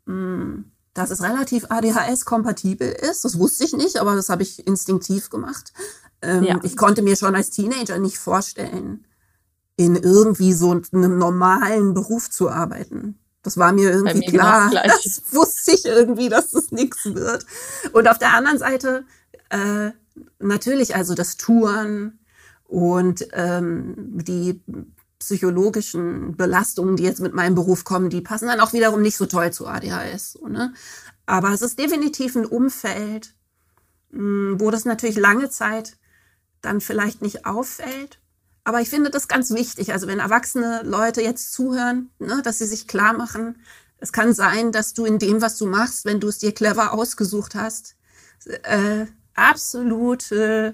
mh, 0.07 0.14
hm, 0.14 0.64
dass 0.95 1.11
es 1.11 1.22
relativ 1.22 1.66
ADHS-kompatibel 1.70 2.88
ist. 2.88 3.24
Das 3.24 3.38
wusste 3.38 3.64
ich 3.64 3.72
nicht, 3.72 4.01
aber 4.01 4.16
das 4.16 4.28
habe 4.28 4.42
ich 4.42 4.66
instinktiv 4.66 5.30
gemacht. 5.30 5.72
Ähm, 6.22 6.42
ja. 6.42 6.61
Ich 6.64 6.76
konnte 6.76 7.03
mir 7.03 7.16
schon 7.16 7.36
als 7.36 7.51
Teenager 7.51 7.99
nicht 7.99 8.18
vorstellen, 8.18 9.05
in 9.76 9.97
irgendwie 9.97 10.53
so 10.53 10.70
einem 10.92 11.18
normalen 11.18 11.95
Beruf 11.95 12.30
zu 12.30 12.49
arbeiten. 12.49 13.18
Das 13.42 13.59
war 13.59 13.72
mir 13.72 13.90
irgendwie 13.90 14.20
mir 14.20 14.38
klar. 14.38 14.70
Das 14.86 15.22
wusste 15.32 15.72
ich 15.72 15.84
irgendwie, 15.84 16.28
dass 16.28 16.51
das 16.51 16.72
nichts 16.72 17.05
wird. 17.05 17.47
Und 17.92 18.09
auf 18.09 18.18
der 18.18 18.34
anderen 18.34 18.59
Seite 18.59 19.05
äh, 19.55 19.92
natürlich 20.40 20.96
also 20.96 21.14
das 21.14 21.36
Touren 21.36 22.18
und 22.64 23.28
ähm, 23.32 23.94
die 23.96 24.61
psychologischen 25.18 26.36
Belastungen, 26.36 26.96
die 26.96 27.05
jetzt 27.05 27.20
mit 27.20 27.34
meinem 27.34 27.55
Beruf 27.55 27.84
kommen, 27.84 28.11
die 28.11 28.20
passen 28.20 28.48
dann 28.48 28.61
auch 28.61 28.72
wiederum 28.72 29.00
nicht 29.00 29.16
so 29.16 29.26
toll 29.26 29.52
zu 29.52 29.66
ADHS. 29.66 30.32
So, 30.32 30.48
ne? 30.48 30.74
Aber 31.24 31.52
es 31.52 31.62
ist 31.62 31.78
definitiv 31.78 32.36
ein 32.36 32.46
Umfeld, 32.46 33.34
hm, 34.11 34.57
wo 34.59 34.70
das 34.70 34.84
natürlich 34.84 35.16
lange 35.16 35.48
Zeit 35.50 35.96
dann 36.61 36.80
vielleicht 36.80 37.22
nicht 37.22 37.46
auffällt. 37.46 38.20
Aber 38.64 38.80
ich 38.80 38.90
finde 38.90 39.11
das 39.11 39.28
ganz 39.28 39.50
wichtig. 39.50 39.92
Also 39.92 40.07
wenn 40.07 40.18
erwachsene 40.18 40.82
Leute 40.84 41.22
jetzt 41.22 41.52
zuhören, 41.52 42.11
ne, 42.18 42.42
dass 42.42 42.59
sie 42.59 42.66
sich 42.66 42.88
klar 42.88 43.12
machen, 43.12 43.57
es 43.98 44.12
kann 44.12 44.34
sein, 44.34 44.72
dass 44.72 44.94
du 44.94 45.05
in 45.05 45.18
dem, 45.18 45.40
was 45.40 45.57
du 45.59 45.66
machst, 45.66 46.05
wenn 46.05 46.20
du 46.20 46.28
es 46.28 46.38
dir 46.38 46.52
clever 46.52 46.92
ausgesucht 46.92 47.55
hast, 47.55 47.96
äh, 48.64 49.07
absolut 49.35 50.30
äh, 50.32 50.72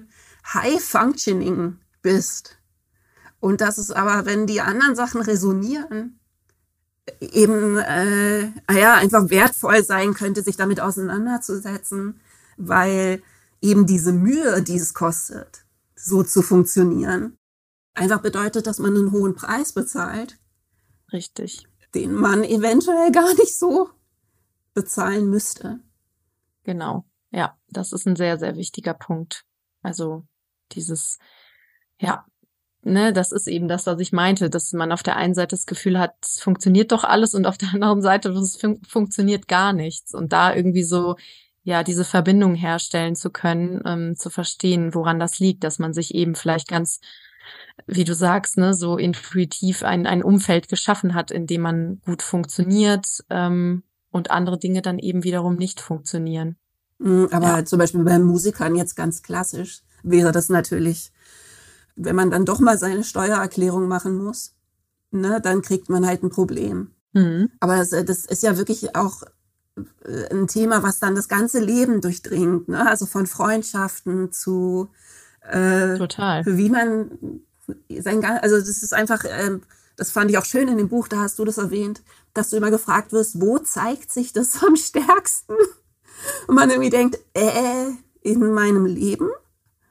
high 0.53 0.81
functioning 0.81 1.77
bist. 2.01 2.57
Und 3.39 3.61
dass 3.61 3.77
es 3.77 3.91
aber, 3.91 4.25
wenn 4.25 4.47
die 4.47 4.61
anderen 4.61 4.95
Sachen 4.95 5.21
resonieren, 5.21 6.19
eben 7.19 7.77
äh, 7.77 8.51
ja 8.71 8.95
einfach 8.95 9.29
wertvoll 9.29 9.83
sein 9.83 10.13
könnte, 10.13 10.43
sich 10.43 10.57
damit 10.57 10.79
auseinanderzusetzen, 10.79 12.19
weil 12.57 13.21
eben 13.61 13.85
diese 13.85 14.13
Mühe, 14.13 14.61
die 14.61 14.77
es 14.77 14.93
kostet, 14.93 15.65
so 15.95 16.23
zu 16.23 16.41
funktionieren, 16.41 17.37
einfach 17.93 18.21
bedeutet, 18.21 18.67
dass 18.67 18.79
man 18.79 18.95
einen 18.95 19.11
hohen 19.11 19.35
Preis 19.35 19.73
bezahlt. 19.73 20.37
Richtig. 21.11 21.67
Den 21.93 22.13
man 22.13 22.43
eventuell 22.43 23.11
gar 23.11 23.33
nicht 23.35 23.57
so 23.57 23.89
bezahlen 24.73 25.29
müsste. 25.29 25.79
Genau. 26.63 27.05
Ja, 27.31 27.57
das 27.69 27.93
ist 27.93 28.05
ein 28.07 28.15
sehr, 28.15 28.37
sehr 28.37 28.55
wichtiger 28.57 28.93
Punkt. 28.93 29.45
Also 29.81 30.25
dieses, 30.73 31.17
ja, 31.99 32.25
ne, 32.83 33.13
das 33.13 33.31
ist 33.31 33.47
eben 33.47 33.67
das, 33.67 33.85
was 33.87 33.99
ich 33.99 34.11
meinte, 34.11 34.49
dass 34.49 34.73
man 34.73 34.91
auf 34.91 35.03
der 35.03 35.15
einen 35.15 35.33
Seite 35.33 35.55
das 35.55 35.65
Gefühl 35.65 35.99
hat, 35.99 36.15
es 36.21 36.41
funktioniert 36.41 36.91
doch 36.91 37.03
alles 37.03 37.33
und 37.33 37.45
auf 37.45 37.57
der 37.57 37.73
anderen 37.73 38.01
Seite, 38.01 38.29
es 38.29 38.57
fun 38.57 38.81
funktioniert 38.87 39.47
gar 39.47 39.73
nichts. 39.73 40.13
Und 40.13 40.33
da 40.33 40.53
irgendwie 40.53 40.83
so, 40.83 41.15
ja, 41.63 41.83
diese 41.83 42.05
Verbindung 42.05 42.55
herstellen 42.55 43.15
zu 43.15 43.29
können, 43.29 43.81
ähm, 43.85 44.15
zu 44.17 44.29
verstehen, 44.29 44.93
woran 44.93 45.19
das 45.19 45.39
liegt, 45.39 45.63
dass 45.63 45.79
man 45.79 45.93
sich 45.93 46.15
eben 46.15 46.35
vielleicht 46.35 46.67
ganz, 46.67 46.99
wie 47.87 48.03
du 48.03 48.13
sagst, 48.15 48.57
ne, 48.57 48.73
so 48.73 48.97
intuitiv 48.97 49.83
ein, 49.83 50.07
ein 50.07 50.23
Umfeld 50.23 50.67
geschaffen 50.69 51.13
hat, 51.13 51.31
in 51.31 51.47
dem 51.47 51.61
man 51.61 52.01
gut 52.05 52.23
funktioniert 52.23 53.23
ähm, 53.29 53.83
und 54.11 54.31
andere 54.31 54.57
Dinge 54.59 54.81
dann 54.81 54.99
eben 54.99 55.23
wiederum 55.23 55.55
nicht 55.55 55.79
funktionieren. 55.79 56.57
Mhm, 57.01 57.29
aber 57.31 57.57
ja. 57.57 57.65
zum 57.65 57.79
Beispiel 57.79 58.03
bei 58.03 58.19
Musikern 58.19 58.75
jetzt 58.75 58.95
ganz 58.95 59.23
klassisch 59.23 59.81
wäre 60.03 60.31
das 60.31 60.49
natürlich 60.49 61.11
wenn 61.95 62.15
man 62.15 62.31
dann 62.31 62.45
doch 62.45 62.59
mal 62.59 62.77
seine 62.77 63.03
Steuererklärung 63.03 63.87
machen 63.87 64.17
muss, 64.17 64.55
ne, 65.11 65.41
dann 65.41 65.61
kriegt 65.61 65.89
man 65.89 66.05
halt 66.05 66.23
ein 66.23 66.29
Problem. 66.29 66.91
Mhm. 67.13 67.49
Aber 67.59 67.77
das, 67.77 67.89
das 67.89 68.25
ist 68.25 68.43
ja 68.43 68.57
wirklich 68.57 68.95
auch 68.95 69.23
äh, 70.05 70.33
ein 70.33 70.47
Thema, 70.47 70.83
was 70.83 70.99
dann 70.99 71.15
das 71.15 71.27
ganze 71.27 71.59
Leben 71.59 72.01
durchdringt, 72.01 72.69
ne? 72.69 72.87
Also 72.87 73.05
von 73.05 73.27
Freundschaften 73.27 74.31
zu 74.31 74.89
äh, 75.41 75.97
Total. 75.97 76.45
wie 76.45 76.69
man 76.69 77.41
sein 77.99 78.23
also 78.23 78.57
das 78.57 78.83
ist 78.83 78.93
einfach, 78.93 79.23
äh, 79.23 79.59
das 79.97 80.11
fand 80.11 80.31
ich 80.31 80.37
auch 80.37 80.45
schön 80.45 80.67
in 80.67 80.77
dem 80.77 80.89
Buch, 80.89 81.07
da 81.07 81.19
hast 81.19 81.39
du 81.39 81.45
das 81.45 81.57
erwähnt, 81.57 82.01
dass 82.33 82.49
du 82.49 82.57
immer 82.57 82.71
gefragt 82.71 83.11
wirst, 83.11 83.41
wo 83.41 83.59
zeigt 83.59 84.11
sich 84.11 84.33
das 84.33 84.63
am 84.63 84.75
stärksten? 84.75 85.55
Und 86.47 86.55
man 86.55 86.69
irgendwie 86.69 86.89
denkt, 86.89 87.19
äh, 87.33 87.91
in 88.21 88.53
meinem 88.53 88.85
Leben? 88.85 89.29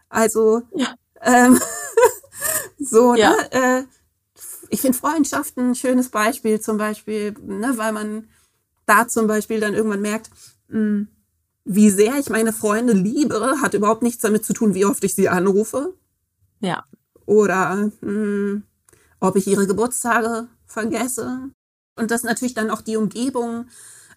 Also 0.08 0.62
ja. 0.74 0.94
ähm, 1.22 1.60
so, 2.78 3.14
ja. 3.14 3.30
ne? 3.30 3.52
Äh, 3.52 3.84
ich 4.70 4.80
finde 4.80 4.96
Freundschaften 4.96 5.70
ein 5.70 5.74
schönes 5.74 6.08
Beispiel, 6.08 6.60
zum 6.60 6.78
Beispiel, 6.78 7.34
ne, 7.42 7.72
weil 7.76 7.92
man 7.92 8.28
da 8.86 9.06
zum 9.08 9.26
Beispiel 9.26 9.60
dann 9.60 9.74
irgendwann 9.74 10.00
merkt, 10.00 10.30
mh, 10.68 10.78
hm, 10.78 11.08
wie 11.64 11.90
sehr 11.90 12.18
ich 12.18 12.30
meine 12.30 12.52
Freunde 12.52 12.92
liebe, 12.92 13.56
hat 13.60 13.74
überhaupt 13.74 14.02
nichts 14.02 14.22
damit 14.22 14.44
zu 14.44 14.52
tun, 14.52 14.74
wie 14.74 14.84
oft 14.84 15.04
ich 15.04 15.14
sie 15.14 15.28
anrufe. 15.28 15.94
Ja. 16.60 16.84
Oder 17.26 17.76
mh, 17.76 17.90
hm, 18.00 18.62
ob 19.20 19.36
ich 19.36 19.46
ihre 19.46 19.66
Geburtstage 19.66 20.48
vergesse. 20.66 21.50
Und 21.96 22.10
das 22.10 22.22
natürlich 22.22 22.54
dann 22.54 22.70
auch 22.70 22.80
die 22.80 22.96
Umgebung 22.96 23.66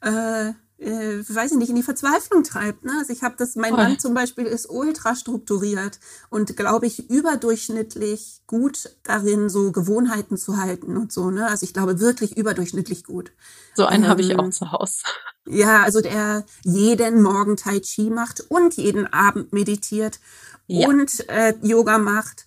äh, 0.01 0.53
äh, 0.77 1.19
weiß 1.27 1.51
ich 1.51 1.57
nicht, 1.57 1.69
in 1.69 1.75
die 1.75 1.83
Verzweiflung 1.83 2.43
treibt. 2.43 2.83
Ne? 2.83 2.91
Also 2.99 3.13
ich 3.13 3.23
habe 3.23 3.35
das, 3.37 3.55
mein 3.55 3.73
Mann 3.73 3.99
zum 3.99 4.13
Beispiel 4.13 4.45
ist 4.45 4.69
ultra 4.69 5.15
strukturiert 5.15 5.99
und 6.29 6.55
glaube 6.57 6.87
ich 6.87 7.09
überdurchschnittlich 7.09 8.41
gut 8.47 8.89
darin, 9.03 9.49
so 9.49 9.71
Gewohnheiten 9.71 10.37
zu 10.37 10.57
halten 10.57 10.97
und 10.97 11.11
so. 11.11 11.31
Ne? 11.31 11.47
Also 11.47 11.65
ich 11.65 11.73
glaube 11.73 11.99
wirklich 11.99 12.37
überdurchschnittlich 12.37 13.03
gut. 13.03 13.31
So 13.75 13.85
einen 13.85 14.03
ähm, 14.03 14.09
habe 14.09 14.21
ich 14.21 14.37
auch 14.37 14.49
zu 14.49 14.71
Hause. 14.71 15.03
Ja, 15.45 15.83
also 15.83 16.01
der 16.01 16.45
jeden 16.63 17.21
Morgen 17.21 17.57
Tai 17.57 17.79
Chi 17.79 18.09
macht 18.09 18.41
und 18.49 18.75
jeden 18.75 19.11
Abend 19.11 19.53
meditiert 19.53 20.19
ja. 20.67 20.87
und 20.87 21.29
äh, 21.29 21.53
Yoga 21.61 21.97
macht 21.97 22.45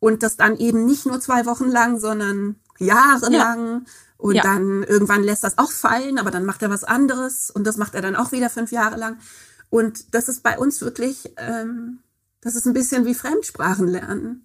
und 0.00 0.22
das 0.22 0.36
dann 0.36 0.56
eben 0.56 0.86
nicht 0.86 1.06
nur 1.06 1.20
zwei 1.20 1.46
Wochen 1.46 1.68
lang, 1.68 1.98
sondern 1.98 2.56
jahrelang. 2.78 3.82
Ja 3.84 3.92
und 4.18 4.34
ja. 4.34 4.42
dann 4.42 4.82
irgendwann 4.82 5.22
lässt 5.22 5.44
das 5.44 5.58
auch 5.58 5.70
fallen, 5.70 6.18
aber 6.18 6.30
dann 6.30 6.44
macht 6.44 6.62
er 6.62 6.70
was 6.70 6.84
anderes 6.84 7.50
und 7.50 7.64
das 7.64 7.76
macht 7.76 7.94
er 7.94 8.02
dann 8.02 8.16
auch 8.16 8.32
wieder 8.32 8.50
fünf 8.50 8.72
Jahre 8.72 8.98
lang. 8.98 9.18
Und 9.70 10.12
das 10.14 10.28
ist 10.28 10.42
bei 10.42 10.58
uns 10.58 10.80
wirklich, 10.80 11.32
ähm, 11.36 12.00
das 12.40 12.56
ist 12.56 12.66
ein 12.66 12.72
bisschen 12.72 13.06
wie 13.06 13.14
Fremdsprachen 13.14 13.86
lernen 13.86 14.44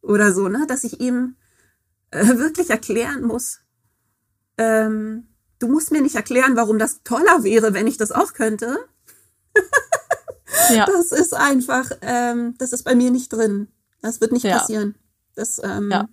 oder 0.00 0.32
so, 0.32 0.48
ne? 0.48 0.64
Dass 0.66 0.84
ich 0.84 1.00
ihm 1.00 1.36
äh, 2.10 2.38
wirklich 2.38 2.70
erklären 2.70 3.22
muss, 3.22 3.60
ähm, 4.56 5.28
du 5.58 5.68
musst 5.68 5.92
mir 5.92 6.00
nicht 6.00 6.16
erklären, 6.16 6.56
warum 6.56 6.78
das 6.78 7.02
toller 7.02 7.44
wäre, 7.44 7.74
wenn 7.74 7.86
ich 7.86 7.98
das 7.98 8.12
auch 8.12 8.32
könnte. 8.32 8.78
ja. 10.70 10.86
Das 10.86 11.12
ist 11.12 11.34
einfach, 11.34 11.90
ähm, 12.00 12.54
das 12.56 12.72
ist 12.72 12.84
bei 12.84 12.94
mir 12.94 13.10
nicht 13.10 13.30
drin. 13.30 13.68
Das 14.00 14.22
wird 14.22 14.32
nicht 14.32 14.44
ja. 14.44 14.58
passieren. 14.58 14.94
Das, 15.34 15.60
ähm, 15.62 15.90
ja 15.90 16.08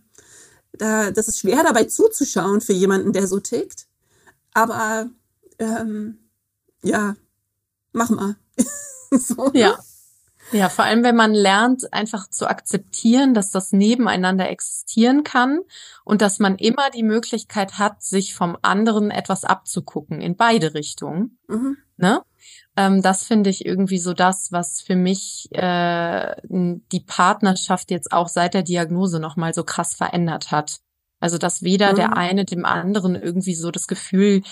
da, 0.78 1.12
das 1.12 1.28
ist 1.28 1.40
schwer 1.40 1.64
dabei 1.64 1.86
zuzuschauen 1.86 2.62
für 2.62 2.74
jemanden, 2.74 3.14
der 3.14 3.28
so 3.28 3.40
tickt. 3.40 3.88
Aber 4.54 5.10
ähm, 5.60 6.18
ja, 6.82 7.16
mach 7.92 8.10
mal. 8.10 8.36
so. 9.12 9.52
Ja. 9.54 9.78
Ja, 10.54 10.70
vor 10.70 10.86
allem, 10.86 11.04
wenn 11.04 11.16
man 11.16 11.34
lernt, 11.34 11.92
einfach 11.92 12.30
zu 12.30 12.48
akzeptieren, 12.48 13.34
dass 13.34 13.52
das 13.52 13.74
nebeneinander 13.74 14.50
existieren 14.50 15.26
kann 15.26 15.60
und 16.06 16.22
dass 16.22 16.40
man 16.40 16.56
immer 16.56 16.90
die 16.90 17.04
Möglichkeit 17.04 17.78
hat, 17.78 18.02
sich 18.02 18.34
vom 18.34 18.58
anderen 18.62 19.12
etwas 19.12 19.44
abzugucken 19.44 20.22
in 20.22 20.38
beide 20.38 20.74
Richtungen. 20.74 21.38
Mhm. 21.48 21.78
Ne? 21.98 22.22
Ähm, 22.78 23.02
das 23.02 23.24
finde 23.26 23.50
ich 23.50 23.66
irgendwie 23.66 23.98
so 23.98 24.14
das, 24.14 24.52
was 24.52 24.82
für 24.82 24.96
mich 24.96 25.50
äh, 25.52 26.36
die 26.44 27.04
Partnerschaft 27.06 27.90
jetzt 27.90 28.12
auch 28.12 28.28
seit 28.28 28.54
der 28.54 28.62
Diagnose 28.62 29.20
nochmal 29.20 29.54
so 29.54 29.64
krass 29.64 29.96
verändert 29.96 30.52
hat. 30.52 30.80
Also 31.20 31.40
dass 31.40 31.64
weder 31.64 31.94
mhm. 31.94 31.96
der 31.96 32.18
eine 32.18 32.46
dem 32.46 32.66
anderen 32.66 33.16
irgendwie 33.16 33.56
so 33.56 33.72
das 33.72 33.88
Gefühl 33.88 34.44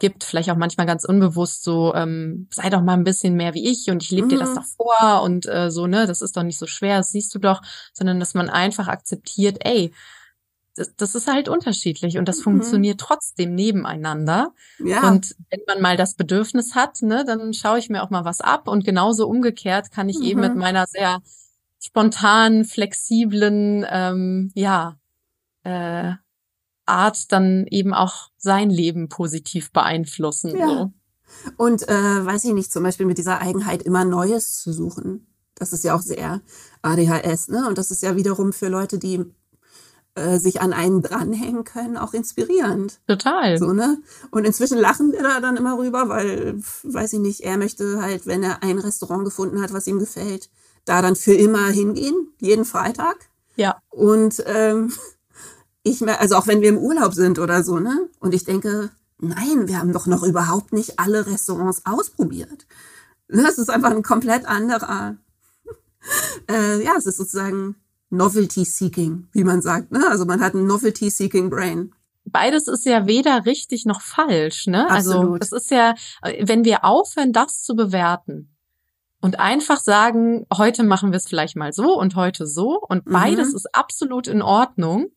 gibt, 0.00 0.24
vielleicht 0.24 0.50
auch 0.50 0.56
manchmal 0.56 0.86
ganz 0.86 1.04
unbewusst 1.04 1.62
so, 1.62 1.94
ähm, 1.94 2.48
sei 2.50 2.68
doch 2.70 2.82
mal 2.82 2.94
ein 2.94 3.04
bisschen 3.04 3.34
mehr 3.34 3.54
wie 3.54 3.68
ich 3.68 3.90
und 3.90 4.02
ich 4.02 4.10
lebe 4.10 4.26
mhm. 4.26 4.30
dir 4.30 4.38
das 4.38 4.50
mhm. 4.50 4.54
doch 4.56 4.64
vor 4.64 5.22
und 5.22 5.46
äh, 5.46 5.70
so, 5.70 5.86
ne, 5.86 6.06
das 6.06 6.20
ist 6.20 6.36
doch 6.36 6.42
nicht 6.42 6.58
so 6.58 6.66
schwer, 6.66 6.98
das 6.98 7.10
siehst 7.10 7.34
du 7.34 7.38
doch, 7.38 7.62
sondern 7.92 8.20
dass 8.20 8.34
man 8.34 8.48
einfach 8.48 8.88
akzeptiert, 8.88 9.58
ey, 9.60 9.92
das, 10.78 10.94
das 10.96 11.14
ist 11.14 11.26
halt 11.26 11.48
unterschiedlich 11.48 12.18
und 12.18 12.28
das 12.28 12.38
mhm. 12.38 12.42
funktioniert 12.42 13.00
trotzdem 13.00 13.54
nebeneinander. 13.54 14.52
Ja. 14.78 15.08
Und 15.08 15.34
wenn 15.50 15.60
man 15.66 15.80
mal 15.82 15.96
das 15.96 16.14
Bedürfnis 16.14 16.74
hat, 16.74 17.02
ne, 17.02 17.24
dann 17.26 17.52
schaue 17.52 17.78
ich 17.78 17.90
mir 17.90 18.02
auch 18.02 18.10
mal 18.10 18.24
was 18.24 18.40
ab 18.40 18.68
und 18.68 18.84
genauso 18.84 19.28
umgekehrt 19.28 19.90
kann 19.90 20.08
ich 20.08 20.18
mhm. 20.18 20.24
eben 20.24 20.40
mit 20.40 20.54
mhm. 20.54 20.60
meiner 20.60 20.86
sehr 20.86 21.20
spontanen, 21.80 22.64
flexiblen, 22.64 23.84
ähm, 23.88 24.52
ja, 24.54 24.98
äh, 25.64 26.12
Art 26.86 27.32
dann 27.32 27.66
eben 27.66 27.92
auch 27.92 28.30
sein 28.38 28.70
Leben 28.70 29.08
positiv 29.08 29.72
beeinflussen. 29.72 30.56
Ja. 30.56 30.66
So. 30.66 30.92
Und 31.56 31.86
äh, 31.88 32.24
weiß 32.24 32.44
ich 32.44 32.54
nicht, 32.54 32.72
zum 32.72 32.82
Beispiel 32.82 33.04
mit 33.04 33.18
dieser 33.18 33.40
Eigenheit 33.40 33.82
immer 33.82 34.04
Neues 34.04 34.58
zu 34.60 34.72
suchen. 34.72 35.26
Das 35.54 35.72
ist 35.72 35.84
ja 35.84 35.94
auch 35.94 36.00
sehr 36.00 36.40
ADHS, 36.82 37.48
ne? 37.48 37.66
Und 37.68 37.78
das 37.78 37.90
ist 37.90 38.02
ja 38.02 38.16
wiederum 38.16 38.52
für 38.52 38.68
Leute, 38.68 38.98
die 38.98 39.24
äh, 40.18 40.38
sich 40.38 40.60
an 40.60 40.72
einen 40.72 41.02
dranhängen 41.02 41.64
können, 41.64 41.96
auch 41.96 42.14
inspirierend. 42.14 43.00
Total. 43.06 43.58
So, 43.58 43.72
ne? 43.72 43.98
Und 44.30 44.44
inzwischen 44.44 44.78
lachen 44.78 45.12
wir 45.12 45.22
da 45.22 45.40
dann 45.40 45.56
immer 45.56 45.78
rüber, 45.78 46.08
weil, 46.08 46.60
weiß 46.82 47.14
ich 47.14 47.20
nicht, 47.20 47.40
er 47.40 47.56
möchte 47.56 48.02
halt, 48.02 48.26
wenn 48.26 48.42
er 48.42 48.62
ein 48.62 48.78
Restaurant 48.78 49.24
gefunden 49.24 49.62
hat, 49.62 49.72
was 49.72 49.86
ihm 49.86 49.98
gefällt, 49.98 50.50
da 50.84 51.02
dann 51.02 51.16
für 51.16 51.34
immer 51.34 51.66
hingehen, 51.68 52.32
jeden 52.40 52.64
Freitag. 52.64 53.28
Ja. 53.56 53.80
Und 53.90 54.42
ähm, 54.46 54.92
ich 55.82 56.06
also 56.06 56.36
auch 56.36 56.46
wenn 56.46 56.60
wir 56.60 56.68
im 56.68 56.78
Urlaub 56.78 57.14
sind 57.14 57.38
oder 57.38 57.62
so, 57.62 57.78
ne? 57.78 58.08
Und 58.20 58.34
ich 58.34 58.44
denke, 58.44 58.90
nein, 59.18 59.68
wir 59.68 59.78
haben 59.78 59.92
doch 59.92 60.06
noch 60.06 60.22
überhaupt 60.22 60.72
nicht 60.72 60.98
alle 60.98 61.26
Restaurants 61.26 61.82
ausprobiert. 61.84 62.66
Das 63.28 63.58
ist 63.58 63.70
einfach 63.70 63.90
ein 63.90 64.02
komplett 64.02 64.46
anderer. 64.46 65.16
äh, 66.50 66.82
ja, 66.82 66.92
es 66.96 67.06
ist 67.06 67.18
sozusagen 67.18 67.76
Novelty 68.10 68.64
Seeking, 68.64 69.28
wie 69.32 69.44
man 69.44 69.62
sagt. 69.62 69.92
Ne? 69.92 70.06
Also 70.08 70.24
man 70.24 70.40
hat 70.40 70.54
ein 70.54 70.66
Novelty 70.66 71.10
Seeking 71.10 71.50
Brain. 71.50 71.92
Beides 72.24 72.68
ist 72.68 72.84
ja 72.84 73.06
weder 73.06 73.46
richtig 73.46 73.86
noch 73.86 74.00
falsch. 74.00 74.66
Ne? 74.66 74.88
Also 74.90 75.12
Absolut. 75.12 75.42
Also 75.42 75.56
es 75.56 75.62
ist 75.62 75.70
ja, 75.70 75.94
wenn 76.40 76.64
wir 76.64 76.84
aufhören, 76.84 77.32
das 77.32 77.62
zu 77.62 77.74
bewerten 77.74 78.54
und 79.20 79.38
einfach 79.40 79.78
sagen, 79.78 80.46
heute 80.56 80.84
machen 80.84 81.10
wir 81.12 81.16
es 81.16 81.28
vielleicht 81.28 81.56
mal 81.56 81.72
so 81.72 81.98
und 81.98 82.16
heute 82.16 82.46
so 82.46 82.80
und 82.80 83.04
beides 83.04 83.50
mhm. 83.50 83.56
ist 83.56 83.74
absolut 83.74 84.28
in 84.28 84.42
Ordnung, 84.42 85.08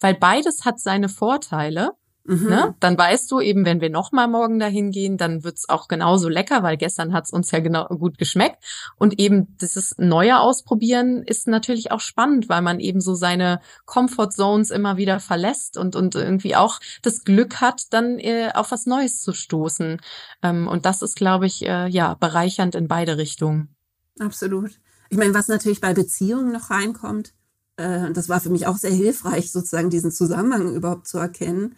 weil 0.00 0.14
beides 0.14 0.64
hat 0.64 0.80
seine 0.80 1.08
Vorteile. 1.08 1.92
Mhm. 2.26 2.48
Ne? 2.48 2.74
Dann 2.80 2.98
weißt 2.98 3.30
du 3.30 3.40
eben, 3.40 3.64
wenn 3.64 3.80
wir 3.80 3.90
nochmal 3.90 4.26
morgen 4.26 4.58
dahin 4.58 4.90
gehen, 4.90 5.16
dann 5.16 5.44
wird's 5.44 5.68
auch 5.68 5.86
genauso 5.86 6.28
lecker, 6.28 6.62
weil 6.62 6.76
gestern 6.76 7.12
hat's 7.12 7.32
uns 7.32 7.50
ja 7.52 7.60
genau 7.60 7.86
gut 7.86 8.18
geschmeckt. 8.18 8.62
Und 8.96 9.18
eben 9.20 9.56
dieses 9.58 9.94
neue 9.98 10.40
Ausprobieren 10.40 11.22
ist 11.22 11.46
natürlich 11.46 11.92
auch 11.92 12.00
spannend, 12.00 12.48
weil 12.48 12.62
man 12.62 12.80
eben 12.80 13.00
so 13.00 13.14
seine 13.14 13.60
Comfort 13.84 14.30
Zones 14.30 14.70
immer 14.70 14.96
wieder 14.96 15.20
verlässt 15.20 15.76
und, 15.76 15.94
und 15.94 16.14
irgendwie 16.14 16.56
auch 16.56 16.80
das 17.02 17.24
Glück 17.24 17.60
hat, 17.60 17.92
dann 17.92 18.18
äh, 18.18 18.50
auf 18.54 18.72
was 18.72 18.86
Neues 18.86 19.20
zu 19.20 19.32
stoßen. 19.32 20.00
Ähm, 20.42 20.66
und 20.66 20.84
das 20.84 21.02
ist, 21.02 21.16
glaube 21.16 21.46
ich, 21.46 21.64
äh, 21.64 21.86
ja, 21.88 22.14
bereichernd 22.14 22.74
in 22.74 22.88
beide 22.88 23.18
Richtungen. 23.18 23.74
Absolut. 24.18 24.72
Ich 25.10 25.18
meine, 25.18 25.34
was 25.34 25.48
natürlich 25.48 25.80
bei 25.80 25.94
Beziehungen 25.94 26.52
noch 26.52 26.70
reinkommt, 26.70 27.34
äh, 27.76 28.10
das 28.12 28.28
war 28.28 28.40
für 28.40 28.50
mich 28.50 28.66
auch 28.66 28.76
sehr 28.76 28.90
hilfreich, 28.90 29.52
sozusagen 29.52 29.90
diesen 29.90 30.10
Zusammenhang 30.10 30.74
überhaupt 30.74 31.06
zu 31.06 31.18
erkennen, 31.18 31.76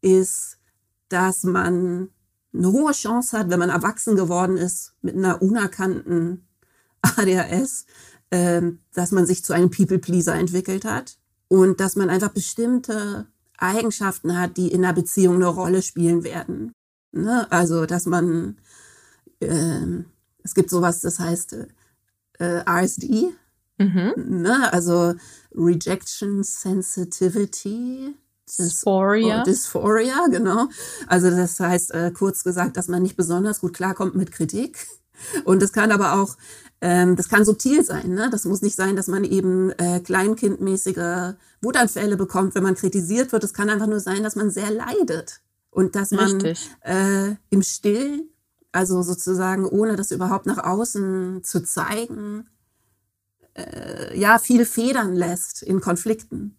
ist, 0.00 0.58
dass 1.08 1.44
man 1.44 2.10
eine 2.52 2.72
hohe 2.72 2.92
Chance 2.92 3.38
hat, 3.38 3.50
wenn 3.50 3.58
man 3.58 3.70
erwachsen 3.70 4.16
geworden 4.16 4.56
ist 4.56 4.94
mit 5.02 5.16
einer 5.16 5.42
unerkannten 5.42 6.46
ADHS, 7.02 7.86
äh, 8.30 8.62
dass 8.92 9.12
man 9.12 9.26
sich 9.26 9.44
zu 9.44 9.52
einem 9.52 9.70
People-Pleaser 9.70 10.34
entwickelt 10.34 10.84
hat 10.84 11.18
und 11.48 11.80
dass 11.80 11.96
man 11.96 12.10
einfach 12.10 12.30
bestimmte 12.30 13.26
Eigenschaften 13.58 14.38
hat, 14.38 14.56
die 14.56 14.70
in 14.70 14.84
einer 14.84 14.94
Beziehung 14.94 15.36
eine 15.36 15.46
Rolle 15.46 15.82
spielen 15.82 16.24
werden. 16.24 16.72
Ne? 17.12 17.50
Also, 17.50 17.86
dass 17.86 18.06
man, 18.06 18.58
äh, 19.40 20.02
es 20.42 20.54
gibt 20.54 20.70
sowas, 20.70 21.00
das 21.00 21.18
heißt 21.18 21.56
äh, 22.38 22.62
RSD, 22.68 23.32
mhm. 23.78 24.12
ne? 24.16 24.72
also 24.72 25.14
Rejection 25.54 26.42
Sensitivity 26.42 28.14
Dysphoria. 28.46 29.40
Oh, 29.40 29.44
Dysphoria, 29.44 30.26
genau. 30.30 30.68
Also 31.06 31.30
das 31.30 31.58
heißt, 31.58 31.92
äh, 31.92 32.12
kurz 32.12 32.44
gesagt, 32.44 32.76
dass 32.76 32.88
man 32.88 33.02
nicht 33.02 33.16
besonders 33.16 33.60
gut 33.60 33.74
klarkommt 33.74 34.14
mit 34.14 34.32
Kritik. 34.32 34.86
Und 35.44 35.62
das 35.62 35.72
kann 35.72 35.92
aber 35.92 36.20
auch, 36.20 36.36
ähm, 36.80 37.16
das 37.16 37.28
kann 37.28 37.44
subtil 37.44 37.84
sein. 37.84 38.14
Ne? 38.14 38.28
Das 38.30 38.44
muss 38.44 38.62
nicht 38.62 38.76
sein, 38.76 38.96
dass 38.96 39.08
man 39.08 39.24
eben 39.24 39.70
äh, 39.72 40.00
kleinkindmäßige 40.00 41.34
Wutanfälle 41.62 42.16
bekommt, 42.16 42.54
wenn 42.54 42.62
man 42.62 42.74
kritisiert 42.74 43.32
wird. 43.32 43.44
Es 43.44 43.54
kann 43.54 43.70
einfach 43.70 43.86
nur 43.86 44.00
sein, 44.00 44.22
dass 44.22 44.36
man 44.36 44.50
sehr 44.50 44.70
leidet. 44.70 45.40
Und 45.70 45.94
dass 45.94 46.10
man 46.10 46.40
äh, 46.40 47.34
im 47.50 47.62
Still, 47.62 48.28
also 48.72 49.02
sozusagen 49.02 49.66
ohne 49.66 49.96
das 49.96 50.10
überhaupt 50.10 50.46
nach 50.46 50.64
außen 50.64 51.42
zu 51.42 51.62
zeigen, 51.64 52.48
äh, 53.54 54.18
ja, 54.18 54.38
viel 54.38 54.64
federn 54.64 55.14
lässt 55.14 55.62
in 55.62 55.80
Konflikten. 55.80 56.55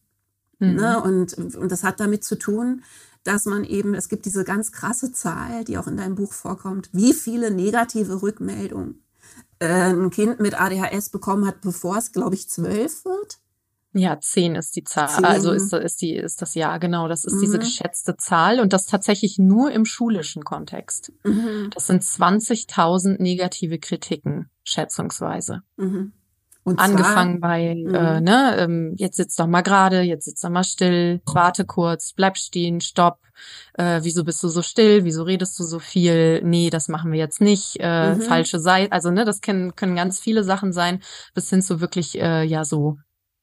Ne? 0.60 0.68
Mhm. 0.68 0.76
Ne? 0.76 1.02
Und, 1.02 1.56
und 1.56 1.72
das 1.72 1.84
hat 1.84 2.00
damit 2.00 2.24
zu 2.24 2.38
tun, 2.38 2.84
dass 3.24 3.46
man 3.46 3.64
eben, 3.64 3.94
es 3.94 4.10
gibt 4.10 4.26
diese 4.26 4.44
ganz 4.44 4.72
krasse 4.72 5.12
Zahl, 5.12 5.66
die 5.66 5.78
auch 5.78 5.88
in 5.88 5.98
deinem 5.98 6.16
Buch 6.16 6.32
vorkommt, 6.32 6.90
wie 6.94 7.14
viele 7.14 7.52
negative 7.52 8.22
Rückmeldungen 8.22 9.04
äh, 9.60 9.68
ein 9.68 10.10
Kind 10.10 10.40
mit 10.40 10.60
ADHS 10.60 11.10
bekommen 11.10 11.46
hat, 11.46 11.62
bevor 11.62 11.98
es, 11.98 12.12
glaube 12.12 12.36
ich, 12.36 12.50
zwölf 12.50 13.04
wird. 13.06 13.40
Ja, 13.94 14.20
zehn 14.20 14.56
ist 14.56 14.76
die 14.76 14.84
Zahl. 14.84 15.10
Zehn. 15.10 15.26
Also 15.26 15.52
ist, 15.52 15.74
ist, 15.74 16.02
die, 16.02 16.16
ist 16.16 16.42
das 16.42 16.56
Jahr, 16.56 16.80
genau. 16.80 17.08
Das 17.08 17.26
ist 17.26 17.36
mhm. 17.36 17.42
diese 17.42 17.60
geschätzte 17.60 18.16
Zahl 18.16 18.60
und 18.60 18.74
das 18.74 18.86
tatsächlich 18.86 19.40
nur 19.40 19.72
im 19.72 19.86
schulischen 19.86 20.44
Kontext. 20.44 21.12
Mhm. 21.24 21.70
Das 21.74 21.88
sind 21.88 22.04
20.000 22.04 23.22
negative 23.22 23.80
Kritiken, 23.80 24.50
schätzungsweise. 24.64 25.64
Mhm. 25.78 26.14
Und 26.68 26.80
Angefangen 26.80 27.40
zwar, 27.40 27.50
bei, 27.50 27.76
mhm. 27.76 27.96
äh, 27.96 28.20
ne, 28.20 28.58
ähm, 28.60 28.94
jetzt 28.98 29.16
sitzt 29.16 29.40
doch 29.40 29.48
mal 29.48 29.62
gerade, 29.62 30.02
jetzt 30.02 30.26
sitzt 30.26 30.44
doch 30.44 30.50
mal 30.50 30.66
still, 30.66 31.22
warte 31.26 31.64
kurz, 31.64 32.12
bleib 32.12 32.36
stehen, 32.36 32.82
stopp, 32.82 33.22
äh, 33.76 34.02
wieso 34.04 34.26
bist 34.26 34.44
du 34.44 34.50
so 34.50 34.62
still, 34.62 35.06
wieso 35.06 35.24
redest 35.24 35.58
du 35.58 35.64
so 35.64 35.80
viel, 35.80 36.44
nee, 36.44 36.70
das 36.70 36.90
machen 36.90 37.14
wir 37.14 37.20
jetzt 37.20 37.40
nicht, 37.40 37.78
äh, 37.80 38.16
mhm. 38.16 38.22
falsche 38.22 38.60
Seite, 38.60 38.92
also 38.92 39.12
ne, 39.12 39.24
das 39.24 39.40
können, 39.40 39.78
können 39.78 39.96
ganz 39.96 40.20
viele 40.20 40.44
Sachen 40.44 40.74
sein, 40.74 41.02
bis 41.34 41.50
hin 41.50 41.62
zu 41.62 41.80
wirklich, 41.80 42.20
äh, 42.20 42.44
ja, 42.44 42.66
so 42.66 42.98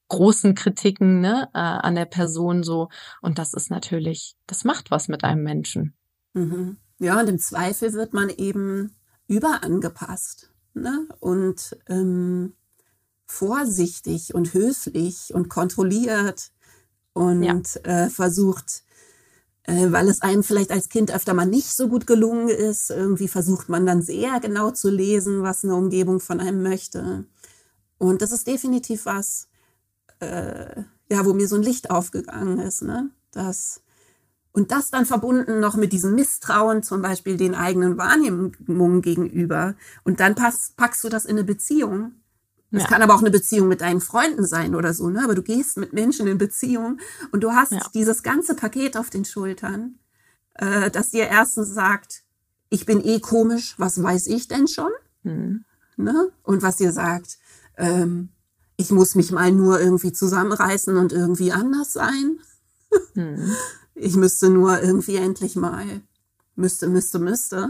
großen 0.09 0.55
Kritiken, 0.55 1.23
ne, 1.23 1.49
äh, 1.55 1.59
an 1.59 1.95
der 1.95 2.05
Person 2.05 2.63
so. 2.63 2.91
Und 3.23 3.39
das 3.39 3.55
ist 3.55 3.71
natürlich, 3.71 4.37
das 4.47 4.65
macht 4.65 4.91
was 4.91 5.09
mit 5.09 5.25
einem 5.25 5.43
Menschen. 5.43 5.95
Mhm. 6.35 6.77
Ja, 6.99 7.19
und 7.21 7.31
im 7.31 7.39
Zweifel 7.39 7.95
wird 7.95 8.13
man 8.13 8.29
eben 8.29 8.95
überangepasst. 9.29 10.51
Ne? 10.75 11.09
Und 11.21 11.75
ähm, 11.89 12.53
vorsichtig 13.27 14.35
und 14.35 14.55
höflich 14.55 15.33
und 15.35 15.49
kontrolliert 15.49 16.51
und 17.13 17.43
ja. 17.43 17.61
äh, 17.85 18.11
versucht, 18.11 18.85
äh, 19.65 19.91
weil 19.91 20.09
es 20.09 20.23
einem 20.23 20.43
vielleicht 20.43 20.71
als 20.71 20.89
Kind 20.89 21.13
öfter 21.13 21.35
mal 21.35 21.47
nicht 21.47 21.75
so 21.75 21.89
gut 21.89 22.07
gelungen 22.07 22.49
ist, 22.49 22.91
irgendwie 22.91 23.29
versucht 23.29 23.69
man 23.69 23.87
dann 23.87 24.03
sehr 24.03 24.41
genau 24.41 24.71
zu 24.71 24.91
lesen, 24.91 25.43
was 25.43 25.65
eine 25.65 25.75
Umgebung 25.75 26.21
von 26.21 26.41
einem 26.41 26.63
möchte. 26.63 27.25
Und 27.99 28.21
das 28.21 28.33
ist 28.33 28.47
definitiv 28.47 29.07
was, 29.07 29.49
äh, 30.21 30.83
ja, 31.11 31.25
wo 31.25 31.33
mir 31.33 31.49
so 31.49 31.57
ein 31.57 31.63
Licht 31.63 31.91
aufgegangen 31.91 32.59
ist, 32.59 32.83
ne? 32.83 33.11
Das, 33.31 33.81
und 34.53 34.71
das 34.71 34.91
dann 34.91 35.07
verbunden 35.07 35.59
noch 35.61 35.77
mit 35.77 35.93
diesem 35.93 36.15
Misstrauen, 36.15 36.83
zum 36.83 37.03
Beispiel 37.03 37.37
den 37.37 37.55
eigenen 37.55 37.97
Wahrnehmungen 37.99 39.03
gegenüber. 39.03 39.75
Und 40.05 40.21
dann 40.21 40.35
pass, 40.35 40.73
packst 40.77 41.03
du 41.03 41.09
das 41.09 41.25
in 41.25 41.33
eine 41.37 41.45
Beziehung 41.45 42.13
es 42.77 42.83
ja. 42.85 42.89
kann 42.89 43.03
aber 43.03 43.15
auch 43.15 43.21
eine 43.21 43.31
Beziehung 43.31 43.69
mit 43.69 43.81
deinen 43.81 44.01
Freunden 44.01 44.47
sein 44.47 44.75
oder 44.75 44.95
so, 44.95 45.09
ne? 45.11 45.23
Aber 45.23 45.35
du 45.35 45.43
gehst 45.43 45.77
mit 45.77 45.93
Menschen 45.93 46.27
in 46.27 46.39
Beziehung 46.39 46.99
und 47.33 47.43
du 47.43 47.53
hast 47.53 47.73
ja. 47.73 47.87
dieses 47.95 48.23
ganze 48.23 48.55
Paket 48.55 48.97
auf 48.97 49.11
den 49.11 49.25
Schultern, 49.25 49.99
äh, 50.55 50.91
das 50.91 51.11
dir 51.11 51.27
erstens 51.27 51.73
sagt, 51.75 52.23
ich 52.71 52.87
bin 52.87 53.05
eh 53.05 53.21
komisch, 53.21 53.75
was 53.79 54.03
weiß 54.03 54.27
ich 54.27 54.49
denn 54.49 54.67
schon? 54.67 54.91
Mhm. 55.23 55.65
Ne? 55.97 56.31
Und 56.43 56.63
was 56.63 56.77
dir 56.77 56.93
sagt, 56.93 57.39
ähm, 57.77 58.31
ich 58.77 58.91
muss 58.91 59.15
mich 59.15 59.31
mal 59.31 59.53
nur 59.53 59.81
irgendwie 59.81 60.13
zusammenreißen 60.13 60.97
und 60.97 61.13
irgendwie 61.13 61.53
anders 61.53 61.93
sein. 61.93 62.39
Mhm. 63.15 63.55
Ich 63.95 64.17
müsste 64.17 64.51
nur 64.51 64.83
irgendwie 64.83 65.17
endlich 65.17 65.55
mal, 65.55 66.03
müsste, 66.57 66.89
müsste, 66.89 67.21
müsste. 67.21 67.69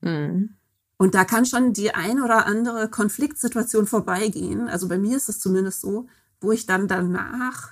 Mhm. 0.00 0.56
Und 1.00 1.14
da 1.14 1.24
kann 1.24 1.46
schon 1.46 1.72
die 1.72 1.94
ein 1.94 2.20
oder 2.20 2.44
andere 2.44 2.90
Konfliktsituation 2.90 3.86
vorbeigehen. 3.86 4.68
Also 4.68 4.86
bei 4.86 4.98
mir 4.98 5.16
ist 5.16 5.30
es 5.30 5.40
zumindest 5.40 5.80
so, 5.80 6.08
wo 6.42 6.52
ich 6.52 6.66
dann 6.66 6.88
danach 6.88 7.70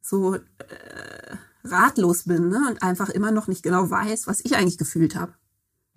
so 0.00 0.36
äh, 0.36 0.40
ratlos 1.64 2.22
bin 2.22 2.48
ne? 2.50 2.60
und 2.70 2.84
einfach 2.84 3.08
immer 3.08 3.32
noch 3.32 3.48
nicht 3.48 3.64
genau 3.64 3.90
weiß, 3.90 4.28
was 4.28 4.44
ich 4.44 4.54
eigentlich 4.54 4.78
gefühlt 4.78 5.16
habe. 5.16 5.34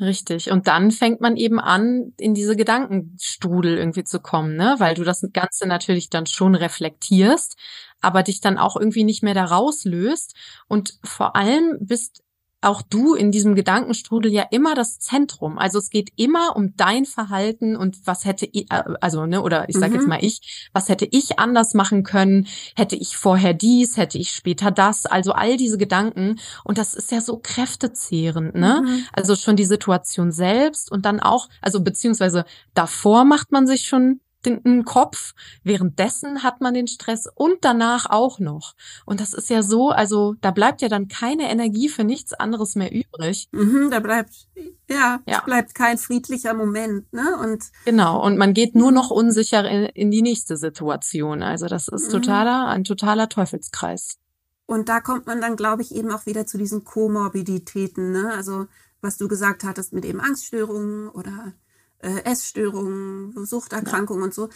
Richtig. 0.02 0.50
Und 0.50 0.66
dann 0.66 0.89
fängt 0.89 1.22
man 1.22 1.38
eben 1.38 1.60
an, 1.60 2.14
in 2.18 2.34
diese 2.34 2.56
Gedankenstrudel 2.56 3.78
irgendwie 3.78 4.04
zu 4.04 4.20
kommen, 4.20 4.56
ne? 4.56 4.74
Weil 4.80 4.95
du 4.95 5.04
das 5.04 5.24
Ganze 5.32 5.68
natürlich 5.68 6.10
dann 6.10 6.26
schon 6.26 6.56
reflektierst, 6.56 7.58
aber 8.02 8.24
dich 8.24 8.41
dann 8.41 8.58
auch 8.58 8.76
irgendwie 8.76 9.04
nicht 9.04 9.22
mehr 9.22 9.36
da 9.36 9.45
rauslöst. 9.45 10.34
Und 10.68 10.97
vor 11.04 11.36
allem 11.36 11.78
bist 11.80 12.24
auch 12.62 12.82
du 12.82 13.14
in 13.14 13.32
diesem 13.32 13.55
Gedankenstrudel 13.55 14.32
ja 14.32 14.43
immer 14.51 14.76
das 14.76 14.99
Zentrum. 14.99 15.57
Also 15.57 15.80
es 15.80 15.89
geht 15.89 16.10
immer 16.18 16.55
um 16.55 16.76
dein 16.76 17.05
Verhalten 17.05 17.78
und 17.78 18.05
was 18.05 18.26
hätte 18.26 18.47
ich, 18.51 18.70
äh, 18.72 18.84
also 18.99 19.26
ne, 19.26 19.41
oder 19.41 19.70
ich 19.70 19.78
sage 19.78 19.93
mhm. 19.93 19.99
jetzt 19.99 20.07
mal 20.07 20.24
ich, 20.24 20.70
was 20.74 20.89
hätte 20.89 21.07
ich 21.10 21.39
anders 21.39 21.74
machen 21.74 22.03
können? 22.03 22.47
Hätte 22.76 22.95
ich 22.97 23.16
vorher 23.16 23.53
dies, 23.53 23.95
hätte 23.95 24.18
ich 24.18 24.32
später 24.32 24.72
das? 24.72 25.05
Also 25.05 25.32
all 25.32 25.55
diese 25.55 25.78
Gedanken 25.78 26.39
und 26.66 26.78
das 26.78 26.95
ist 26.95 27.12
ja 27.12 27.22
so 27.22 27.39
kräftezehrend, 27.41 28.55
ne? 28.55 28.84
Mhm. 28.86 29.05
Also 29.14 29.36
schon 29.36 29.55
die 29.55 29.66
Situation 29.66 30.32
selbst 30.32 30.91
und 30.91 31.05
dann 31.05 31.22
auch, 31.22 31.47
also 31.62 31.82
beziehungsweise 31.82 32.43
davor 32.74 33.24
macht 33.24 33.51
man 33.51 33.68
sich 33.68 33.88
schon 33.88 34.20
den 34.46 34.86
Kopf. 34.86 35.34
Währenddessen 35.64 36.44
hat 36.44 36.62
man 36.62 36.74
den 36.74 36.88
Stress 36.88 37.28
und 37.34 37.58
danach 37.62 38.10
auch 38.10 38.40
noch. 38.40 38.76
Und 39.06 39.20
das 39.20 39.34
ist 39.34 39.50
ja 39.50 39.64
so, 39.64 39.90
also 39.90 40.36
da 40.42 40.52
bleibt 40.52 40.82
ja 40.82 40.90
dann 40.90 41.08
keine 41.08 41.50
Energie 41.50 41.90
für 41.90 42.04
nichts 42.04 42.34
anderes 42.34 42.76
mehr 42.76 42.92
übrig. 42.92 43.48
Mhm, 43.52 43.90
da 43.92 44.00
bleibt, 44.00 44.48
ja, 44.90 45.20
ja. 45.28 45.42
bleibt 45.42 45.76
kein 45.76 45.98
friedlicher 45.98 46.54
Moment, 46.54 47.12
ne? 47.14 47.38
Und 47.42 47.66
genau. 47.86 48.24
Und 48.24 48.38
man 48.38 48.54
geht 48.54 48.76
nur 48.76 48.92
noch 48.92 49.10
unsicher 49.10 49.70
in, 49.70 49.86
in 49.86 50.12
die 50.12 50.22
nächste 50.22 50.58
Situation. 50.58 51.44
Also 51.44 51.68
das 51.68 51.88
ist 51.88 52.08
mhm. 52.08 52.12
totaler, 52.12 52.68
ein 52.68 52.84
totaler 52.84 53.30
Teufelskreis. 53.30 54.18
Und 54.66 54.88
da 54.88 55.02
kommt 55.02 55.26
man 55.26 55.42
dann, 55.42 55.56
glaube 55.56 55.82
ich, 55.82 55.96
eben 55.96 56.12
auch 56.12 56.28
wieder 56.28 56.46
zu 56.46 56.58
diesen 56.58 56.84
Komorbiditäten, 56.84 58.12
ne? 58.12 58.32
Also 58.36 58.68
was 59.02 59.18
du 59.18 59.28
gesagt 59.28 59.64
hattest 59.64 59.94
mit 59.94 60.06
eben 60.06 60.20
Angststörungen 60.20 61.10
oder 61.10 61.54
äh, 62.00 62.24
Essstörungen, 62.24 63.45
Suchterkrankungen 63.45 64.22
ja. 64.22 64.26
und 64.26 64.34
so. 64.34 64.50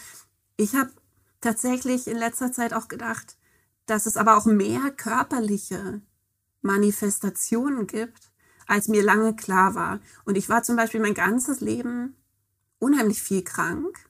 Ich 0.58 0.76
habe 0.76 0.92
tatsächlich 1.42 2.08
in 2.08 2.18
letzter 2.18 2.52
Zeit 2.52 2.74
auch 2.74 2.88
gedacht, 2.88 3.38
dass 3.86 4.06
es 4.06 4.18
aber 4.18 4.38
auch 4.38 4.46
mehr 4.46 4.92
körperliche 4.92 6.02
Manifestationen 6.62 7.88
gibt, 7.88 8.32
als 8.66 8.88
mir 8.88 9.04
lange 9.04 9.36
klar 9.36 9.76
war. 9.76 10.00
Und 10.26 10.38
ich 10.38 10.50
war 10.50 10.64
zum 10.64 10.76
Beispiel 10.76 11.02
mein 11.02 11.14
ganzes 11.14 11.60
Leben 11.60 12.16
unheimlich 12.80 13.22
viel 13.22 13.44
krank 13.44 14.10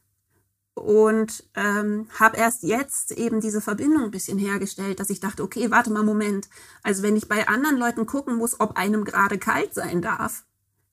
und 0.75 1.47
ähm, 1.55 2.07
habe 2.19 2.37
erst 2.37 2.63
jetzt 2.63 3.11
eben 3.11 3.41
diese 3.41 3.61
Verbindung 3.61 4.05
ein 4.05 4.11
bisschen 4.11 4.37
hergestellt, 4.37 4.99
dass 4.99 5.09
ich 5.09 5.19
dachte, 5.19 5.43
okay, 5.43 5.69
warte 5.71 5.91
mal, 5.91 6.03
Moment. 6.03 6.49
Also 6.81 7.03
wenn 7.03 7.15
ich 7.15 7.27
bei 7.27 7.47
anderen 7.47 7.77
Leuten 7.77 8.05
gucken 8.05 8.35
muss, 8.35 8.59
ob 8.59 8.77
einem 8.77 9.03
gerade 9.05 9.37
kalt 9.37 9.73
sein 9.73 10.01
darf, 10.01 10.45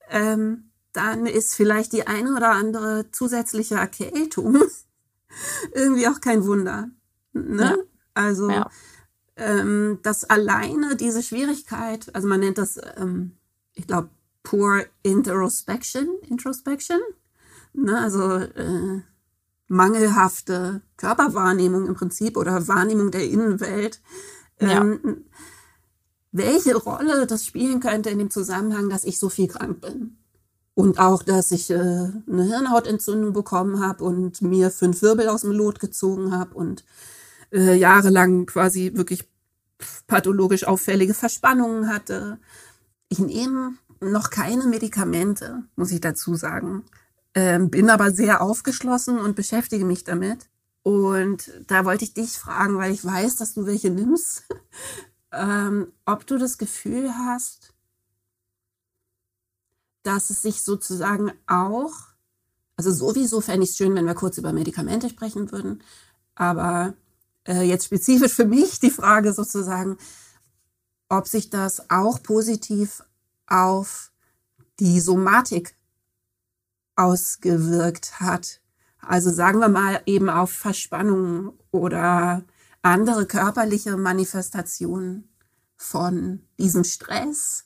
ähm, 0.08 0.69
dann 0.92 1.26
ist 1.26 1.54
vielleicht 1.54 1.92
die 1.92 2.06
eine 2.06 2.34
oder 2.34 2.50
andere 2.50 3.10
zusätzliche 3.10 3.76
Erkältung 3.76 4.58
irgendwie 5.74 6.08
auch 6.08 6.20
kein 6.20 6.44
Wunder. 6.44 6.90
Ne? 7.32 7.62
Ja. 7.62 7.76
Also 8.14 8.50
ja. 8.50 8.70
Ähm, 9.36 9.98
dass 10.02 10.28
alleine 10.28 10.96
diese 10.96 11.22
Schwierigkeit, 11.22 12.14
also 12.14 12.28
man 12.28 12.40
nennt 12.40 12.58
das, 12.58 12.78
ähm, 12.96 13.36
ich 13.74 13.86
glaube, 13.86 14.10
Poor 14.42 14.84
Introspection, 15.02 16.08
Introspection, 16.28 16.98
ne? 17.72 17.98
also 17.98 18.36
äh, 18.36 19.02
mangelhafte 19.68 20.82
Körperwahrnehmung 20.96 21.86
im 21.86 21.94
Prinzip 21.94 22.36
oder 22.36 22.66
Wahrnehmung 22.66 23.10
der 23.10 23.24
Innenwelt. 23.24 24.00
Ähm, 24.58 25.00
ja. 25.04 25.14
Welche 26.32 26.76
Rolle 26.76 27.26
das 27.26 27.44
spielen 27.44 27.80
könnte 27.80 28.10
in 28.10 28.18
dem 28.18 28.30
Zusammenhang, 28.30 28.88
dass 28.88 29.04
ich 29.04 29.18
so 29.18 29.28
viel 29.28 29.48
krank 29.48 29.80
bin. 29.80 30.18
Und 30.74 30.98
auch, 30.98 31.22
dass 31.22 31.50
ich 31.52 31.70
äh, 31.70 31.74
eine 31.74 32.44
Hirnhautentzündung 32.44 33.32
bekommen 33.32 33.80
habe 33.80 34.04
und 34.04 34.40
mir 34.40 34.70
fünf 34.70 35.02
Wirbel 35.02 35.28
aus 35.28 35.42
dem 35.42 35.52
Lot 35.52 35.80
gezogen 35.80 36.32
habe 36.32 36.54
und 36.54 36.84
äh, 37.52 37.74
jahrelang 37.74 38.46
quasi 38.46 38.92
wirklich 38.94 39.28
pathologisch 40.06 40.64
auffällige 40.64 41.14
Verspannungen 41.14 41.88
hatte. 41.88 42.38
Ich 43.08 43.18
nehme 43.18 43.74
noch 44.00 44.30
keine 44.30 44.64
Medikamente, 44.64 45.64
muss 45.76 45.92
ich 45.92 46.00
dazu 46.00 46.34
sagen. 46.34 46.84
Ähm, 47.34 47.70
bin 47.70 47.90
aber 47.90 48.10
sehr 48.10 48.40
aufgeschlossen 48.40 49.18
und 49.18 49.36
beschäftige 49.36 49.84
mich 49.84 50.04
damit. 50.04 50.48
Und 50.82 51.52
da 51.66 51.84
wollte 51.84 52.04
ich 52.04 52.14
dich 52.14 52.32
fragen, 52.38 52.78
weil 52.78 52.92
ich 52.92 53.04
weiß, 53.04 53.36
dass 53.36 53.54
du 53.54 53.66
welche 53.66 53.90
nimmst, 53.90 54.44
ähm, 55.32 55.92
ob 56.06 56.26
du 56.26 56.38
das 56.38 56.58
Gefühl 56.58 57.12
hast, 57.14 57.69
dass 60.10 60.28
es 60.30 60.42
sich 60.42 60.62
sozusagen 60.62 61.30
auch, 61.46 61.92
also 62.76 62.90
sowieso 62.90 63.40
fände 63.40 63.62
ich 63.62 63.70
es 63.70 63.76
schön, 63.76 63.94
wenn 63.94 64.06
wir 64.06 64.14
kurz 64.14 64.38
über 64.38 64.52
Medikamente 64.52 65.08
sprechen 65.08 65.52
würden, 65.52 65.84
aber 66.34 66.94
äh, 67.46 67.62
jetzt 67.62 67.84
spezifisch 67.84 68.32
für 68.32 68.44
mich 68.44 68.80
die 68.80 68.90
Frage 68.90 69.32
sozusagen, 69.32 69.98
ob 71.08 71.28
sich 71.28 71.48
das 71.48 71.90
auch 71.90 72.20
positiv 72.24 73.04
auf 73.46 74.10
die 74.80 74.98
Somatik 74.98 75.76
ausgewirkt 76.96 78.18
hat. 78.18 78.60
Also 78.98 79.30
sagen 79.30 79.60
wir 79.60 79.68
mal 79.68 80.02
eben 80.06 80.28
auf 80.28 80.50
Verspannungen 80.50 81.52
oder 81.70 82.42
andere 82.82 83.26
körperliche 83.26 83.96
Manifestationen 83.96 85.28
von 85.76 86.42
diesem 86.58 86.82
Stress, 86.82 87.64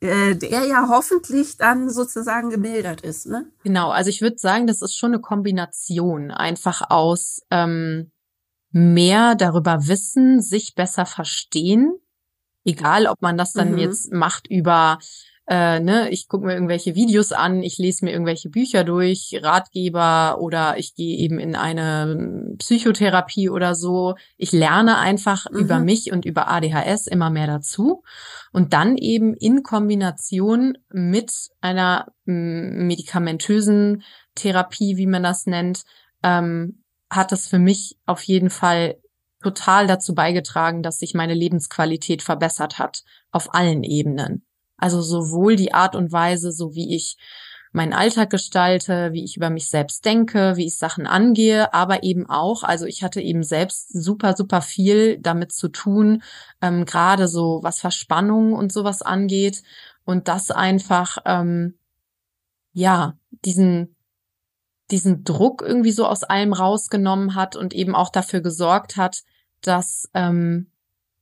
äh, 0.00 0.34
der 0.34 0.66
ja 0.66 0.88
hoffentlich 0.88 1.56
dann 1.56 1.88
sozusagen 1.88 2.50
gemildert 2.50 3.00
ist. 3.00 3.26
Ne? 3.26 3.50
Genau, 3.64 3.90
also 3.90 4.10
ich 4.10 4.20
würde 4.20 4.38
sagen, 4.38 4.66
das 4.66 4.82
ist 4.82 4.96
schon 4.96 5.12
eine 5.12 5.20
Kombination 5.20 6.30
einfach 6.30 6.90
aus 6.90 7.40
ähm, 7.50 8.10
mehr 8.70 9.34
darüber 9.34 9.86
wissen, 9.86 10.42
sich 10.42 10.74
besser 10.74 11.06
verstehen, 11.06 11.94
egal 12.64 13.06
ob 13.06 13.22
man 13.22 13.38
das 13.38 13.52
dann 13.52 13.72
mhm. 13.72 13.78
jetzt 13.78 14.12
macht 14.12 14.48
über 14.48 14.98
äh, 15.48 15.78
ne, 15.78 16.10
ich 16.10 16.28
gucke 16.28 16.44
mir 16.44 16.54
irgendwelche 16.54 16.96
Videos 16.96 17.30
an, 17.30 17.62
ich 17.62 17.78
lese 17.78 18.04
mir 18.04 18.10
irgendwelche 18.10 18.50
Bücher 18.50 18.82
durch, 18.82 19.38
Ratgeber 19.40 20.38
oder 20.40 20.76
ich 20.76 20.96
gehe 20.96 21.16
eben 21.18 21.38
in 21.38 21.54
eine 21.54 22.54
Psychotherapie 22.58 23.48
oder 23.48 23.76
so. 23.76 24.16
Ich 24.36 24.50
lerne 24.50 24.98
einfach 24.98 25.46
mhm. 25.50 25.58
über 25.58 25.78
mich 25.78 26.10
und 26.10 26.24
über 26.24 26.48
ADHS 26.50 27.06
immer 27.06 27.30
mehr 27.30 27.46
dazu. 27.46 28.02
Und 28.52 28.72
dann 28.72 28.96
eben 28.96 29.34
in 29.34 29.62
Kombination 29.62 30.78
mit 30.90 31.32
einer 31.60 32.08
medikamentösen 32.24 34.02
Therapie, 34.34 34.96
wie 34.96 35.06
man 35.06 35.22
das 35.22 35.46
nennt, 35.46 35.84
ähm, 36.24 36.82
hat 37.08 37.30
das 37.30 37.46
für 37.46 37.60
mich 37.60 37.96
auf 38.04 38.22
jeden 38.24 38.50
Fall 38.50 38.96
total 39.42 39.86
dazu 39.86 40.12
beigetragen, 40.12 40.82
dass 40.82 40.98
sich 40.98 41.14
meine 41.14 41.34
Lebensqualität 41.34 42.20
verbessert 42.22 42.80
hat 42.80 43.04
auf 43.30 43.54
allen 43.54 43.84
Ebenen. 43.84 44.44
Also 44.76 45.00
sowohl 45.00 45.56
die 45.56 45.74
Art 45.74 45.96
und 45.96 46.12
Weise, 46.12 46.52
so 46.52 46.74
wie 46.74 46.94
ich 46.94 47.16
meinen 47.76 47.92
Alltag 47.92 48.30
gestalte, 48.30 49.12
wie 49.12 49.22
ich 49.22 49.36
über 49.36 49.50
mich 49.50 49.68
selbst 49.68 50.04
denke, 50.04 50.56
wie 50.56 50.66
ich 50.66 50.78
Sachen 50.78 51.06
angehe, 51.06 51.74
aber 51.74 52.02
eben 52.02 52.28
auch, 52.28 52.62
also 52.62 52.86
ich 52.86 53.02
hatte 53.02 53.20
eben 53.20 53.42
selbst 53.42 53.92
super, 53.92 54.34
super 54.34 54.62
viel 54.62 55.18
damit 55.18 55.52
zu 55.52 55.68
tun, 55.68 56.22
ähm, 56.62 56.86
gerade 56.86 57.28
so 57.28 57.60
was 57.62 57.80
Verspannung 57.80 58.54
und 58.54 58.72
sowas 58.72 59.02
angeht 59.02 59.62
und 60.04 60.26
das 60.26 60.50
einfach, 60.50 61.18
ähm, 61.26 61.78
ja, 62.72 63.18
diesen, 63.44 63.94
diesen 64.90 65.22
Druck 65.24 65.60
irgendwie 65.60 65.92
so 65.92 66.06
aus 66.06 66.24
allem 66.24 66.54
rausgenommen 66.54 67.34
hat 67.34 67.56
und 67.56 67.74
eben 67.74 67.94
auch 67.94 68.08
dafür 68.08 68.40
gesorgt 68.40 68.96
hat, 68.96 69.22
dass, 69.60 70.08
ähm, 70.14 70.70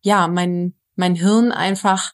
ja, 0.03 0.29
mein, 0.29 0.75
mein 0.95 1.17
Hirn 1.17 1.51
einfach 1.51 2.13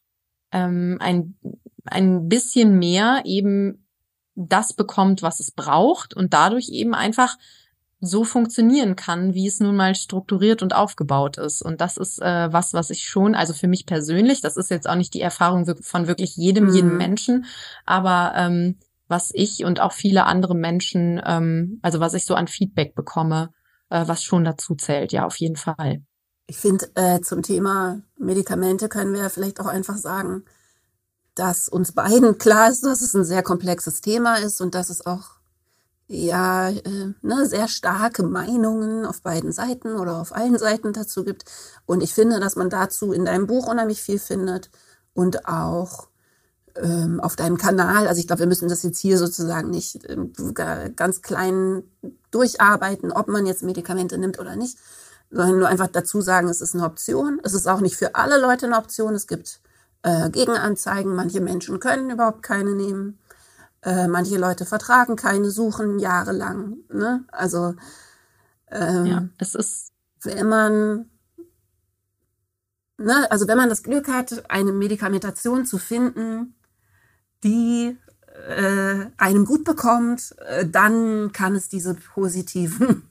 ähm, 0.52 0.98
ein, 1.00 1.36
ein 1.84 2.28
bisschen 2.28 2.78
mehr 2.78 3.22
eben 3.24 3.86
das 4.34 4.72
bekommt, 4.72 5.22
was 5.22 5.40
es 5.40 5.50
braucht 5.50 6.14
und 6.14 6.32
dadurch 6.32 6.70
eben 6.70 6.94
einfach 6.94 7.36
so 8.00 8.24
funktionieren 8.24 8.96
kann, 8.96 9.34
wie 9.34 9.46
es 9.46 9.60
nun 9.60 9.76
mal 9.76 9.94
strukturiert 9.94 10.62
und 10.62 10.74
aufgebaut 10.74 11.36
ist. 11.36 11.60
Und 11.60 11.82
das 11.82 11.98
ist 11.98 12.20
äh, 12.20 12.50
was, 12.50 12.72
was 12.72 12.88
ich 12.88 13.02
schon, 13.02 13.34
also 13.34 13.52
für 13.52 13.68
mich 13.68 13.84
persönlich, 13.84 14.40
das 14.40 14.56
ist 14.56 14.70
jetzt 14.70 14.88
auch 14.88 14.94
nicht 14.94 15.12
die 15.12 15.20
Erfahrung 15.20 15.66
von 15.82 16.06
wirklich 16.06 16.36
jedem, 16.36 16.68
mhm. 16.68 16.74
jedem 16.74 16.96
Menschen, 16.96 17.44
aber 17.84 18.32
ähm, 18.36 18.78
was 19.08 19.32
ich 19.34 19.64
und 19.64 19.80
auch 19.80 19.92
viele 19.92 20.24
andere 20.24 20.54
Menschen, 20.54 21.20
ähm, 21.26 21.78
also 21.82 22.00
was 22.00 22.14
ich 22.14 22.24
so 22.24 22.34
an 22.34 22.46
Feedback 22.46 22.94
bekomme, 22.94 23.50
äh, 23.90 24.04
was 24.06 24.24
schon 24.24 24.44
dazu 24.44 24.76
zählt, 24.76 25.12
ja, 25.12 25.26
auf 25.26 25.36
jeden 25.36 25.56
Fall. 25.56 26.02
Ich 26.50 26.58
finde, 26.58 26.90
äh, 26.96 27.20
zum 27.20 27.44
Thema 27.44 28.02
Medikamente 28.18 28.88
können 28.88 29.14
wir 29.14 29.30
vielleicht 29.30 29.60
auch 29.60 29.66
einfach 29.66 29.96
sagen, 29.96 30.44
dass 31.36 31.68
uns 31.68 31.92
beiden 31.92 32.38
klar 32.38 32.68
ist, 32.68 32.84
dass 32.84 33.02
es 33.02 33.14
ein 33.14 33.22
sehr 33.22 33.44
komplexes 33.44 34.00
Thema 34.00 34.34
ist 34.34 34.60
und 34.60 34.74
dass 34.74 34.90
es 34.90 35.06
auch 35.06 35.28
ja 36.08 36.70
äh, 36.70 37.14
ne, 37.22 37.46
sehr 37.46 37.68
starke 37.68 38.24
Meinungen 38.24 39.06
auf 39.06 39.22
beiden 39.22 39.52
Seiten 39.52 39.94
oder 39.94 40.16
auf 40.16 40.34
allen 40.34 40.58
Seiten 40.58 40.92
dazu 40.92 41.22
gibt. 41.22 41.44
Und 41.86 42.02
ich 42.02 42.14
finde, 42.14 42.40
dass 42.40 42.56
man 42.56 42.68
dazu 42.68 43.12
in 43.12 43.26
deinem 43.26 43.46
Buch 43.46 43.68
unheimlich 43.68 44.02
viel 44.02 44.18
findet 44.18 44.70
und 45.14 45.46
auch 45.46 46.08
ähm, 46.74 47.20
auf 47.20 47.36
deinem 47.36 47.58
Kanal. 47.58 48.08
Also 48.08 48.18
ich 48.18 48.26
glaube, 48.26 48.40
wir 48.40 48.48
müssen 48.48 48.68
das 48.68 48.82
jetzt 48.82 48.98
hier 48.98 49.18
sozusagen 49.18 49.70
nicht 49.70 50.00
ähm, 50.08 50.32
ganz 50.96 51.22
klein 51.22 51.84
durcharbeiten, 52.32 53.12
ob 53.12 53.28
man 53.28 53.46
jetzt 53.46 53.62
Medikamente 53.62 54.18
nimmt 54.18 54.40
oder 54.40 54.56
nicht, 54.56 54.78
sondern 55.30 55.58
nur 55.58 55.68
einfach 55.68 55.88
dazu 55.88 56.20
sagen, 56.20 56.48
es 56.48 56.60
ist 56.60 56.74
eine 56.74 56.84
Option. 56.84 57.40
Es 57.44 57.54
ist 57.54 57.68
auch 57.68 57.80
nicht 57.80 57.96
für 57.96 58.14
alle 58.14 58.40
Leute 58.40 58.66
eine 58.66 58.76
Option. 58.76 59.14
Es 59.14 59.26
gibt 59.26 59.60
äh, 60.02 60.30
Gegenanzeigen. 60.30 61.14
Manche 61.14 61.40
Menschen 61.40 61.80
können 61.80 62.10
überhaupt 62.10 62.42
keine 62.42 62.74
nehmen. 62.74 63.18
Äh, 63.82 64.08
manche 64.08 64.36
Leute 64.36 64.66
vertragen 64.66 65.16
keine, 65.16 65.50
suchen 65.50 65.98
jahrelang. 65.98 66.78
Ne? 66.92 67.24
Also 67.32 67.74
ähm, 68.70 69.06
ja, 69.06 69.28
es 69.38 69.54
ist 69.54 69.90
wenn 70.22 70.48
man 70.48 71.10
ne, 72.98 73.30
also 73.30 73.48
wenn 73.48 73.56
man 73.56 73.68
das 73.68 73.82
Glück 73.82 74.08
hat, 74.08 74.50
eine 74.50 74.72
Medikamentation 74.72 75.64
zu 75.64 75.78
finden, 75.78 76.54
die 77.42 77.96
äh, 78.48 79.06
einem 79.16 79.44
gut 79.44 79.64
bekommt, 79.64 80.34
äh, 80.46 80.66
dann 80.66 81.32
kann 81.32 81.54
es 81.54 81.68
diese 81.68 81.94
positiven 81.94 83.09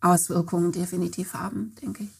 Auswirkungen 0.00 0.72
definitiv 0.72 1.34
haben, 1.34 1.74
denke 1.80 2.04
ich. 2.04 2.10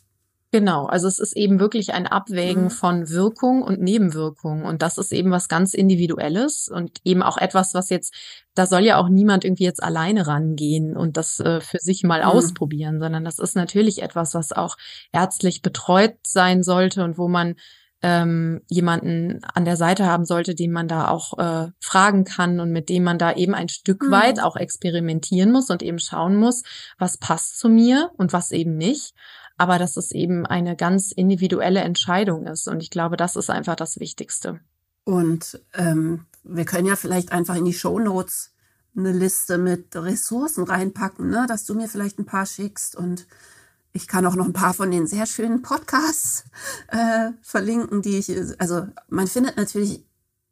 Genau, 0.53 0.87
also 0.87 1.07
es 1.07 1.21
ist 1.21 1.37
eben 1.37 1.61
wirklich 1.61 1.95
ein 1.95 2.09
Abwägen 2.09 2.65
mhm. 2.65 2.71
von 2.71 3.09
Wirkung 3.09 3.63
und 3.63 3.81
Nebenwirkung. 3.81 4.65
Und 4.65 4.83
das 4.83 4.99
ist 4.99 5.13
eben 5.13 5.31
was 5.31 5.49
ganz 5.49 5.75
Individuelles 5.75 6.69
und 6.69 6.99
eben 7.05 7.23
auch 7.23 7.39
etwas, 7.39 7.73
was 7.73 7.89
jetzt, 7.89 8.13
da 8.55 8.67
soll 8.67 8.85
ja 8.85 8.97
auch 8.97 9.09
niemand 9.09 9.45
irgendwie 9.45 9.65
jetzt 9.65 9.81
alleine 9.81 10.27
rangehen 10.27 10.97
und 10.97 11.17
das 11.17 11.39
äh, 11.39 11.61
für 11.61 11.79
sich 11.79 12.03
mal 12.03 12.23
mhm. 12.23 12.27
ausprobieren, 12.27 12.99
sondern 12.99 13.25
das 13.25 13.39
ist 13.39 13.55
natürlich 13.55 14.03
etwas, 14.03 14.35
was 14.35 14.51
auch 14.51 14.77
ärztlich 15.13 15.63
betreut 15.63 16.17
sein 16.25 16.65
sollte 16.65 17.05
und 17.05 17.17
wo 17.17 17.29
man 17.29 17.55
ähm, 18.03 18.63
jemanden 18.69 19.41
an 19.55 19.65
der 19.65 19.77
Seite 19.77 20.07
haben 20.07 20.25
sollte, 20.25 20.55
den 20.55 20.73
man 20.73 20.89
da 20.89 21.09
auch 21.09 21.39
äh, 21.39 21.71
fragen 21.81 22.25
kann 22.25 22.61
und 22.61 22.71
mit 22.71 22.89
dem 22.89 23.05
man 23.05 23.19
da 23.19 23.33
eben 23.33 23.55
ein 23.55 23.69
Stück 23.69 24.03
mhm. 24.03 24.11
weit 24.11 24.41
auch 24.41 24.57
experimentieren 24.57 25.53
muss 25.53 25.71
und 25.71 25.83
eben 25.83 25.99
schauen 25.99 26.37
muss, 26.37 26.63
was 26.99 27.19
passt 27.19 27.59
zu 27.59 27.69
mir 27.69 28.11
und 28.17 28.33
was 28.33 28.53
eben 28.53 28.77
nicht. 28.77 29.15
Aber 29.59 29.79
dass 29.79 29.99
es 29.99 30.13
eben 30.13 30.47
eine 30.47 30.75
ganz 30.75 31.13
individuelle 31.13 31.81
Entscheidung 31.81 32.47
ist. 32.47 32.67
Und 32.67 32.83
ich 32.83 32.89
glaube, 32.89 33.19
das 33.19 33.37
ist 33.37 33.51
einfach 33.51 33.77
das 33.77 34.01
Wichtigste. 34.01 34.61
Und 35.05 35.61
ähm, 35.75 36.25
wir 36.43 36.65
können 36.65 36.87
ja 36.87 36.97
vielleicht 36.97 37.33
einfach 37.33 37.57
in 37.57 37.67
die 37.67 37.75
Show 37.75 37.99
Notes 37.99 38.55
eine 38.97 39.13
Liste 39.13 39.59
mit 39.59 39.95
Ressourcen 39.95 40.65
reinpacken, 40.65 41.29
ne? 41.29 41.45
dass 41.47 41.65
du 41.65 41.75
mir 41.75 41.89
vielleicht 41.89 42.19
ein 42.19 42.27
paar 42.27 42.47
schickst 42.47 42.97
und 42.97 43.27
ich 43.93 44.07
kann 44.07 44.27
auch 44.27 44.37
noch 44.37 44.47
ein 44.47 44.53
paar 44.53 44.75
von 44.75 44.91
den 44.91 45.07
sehr 45.07 45.27
schönen 45.27 45.63
Podcasts 45.63 46.45
äh, 46.89 47.31
verlinken, 47.43 48.03
die 48.03 48.19
ich, 48.19 48.31
also 48.61 48.87
man 49.09 49.27
findet 49.27 49.57
natürlich 49.57 50.05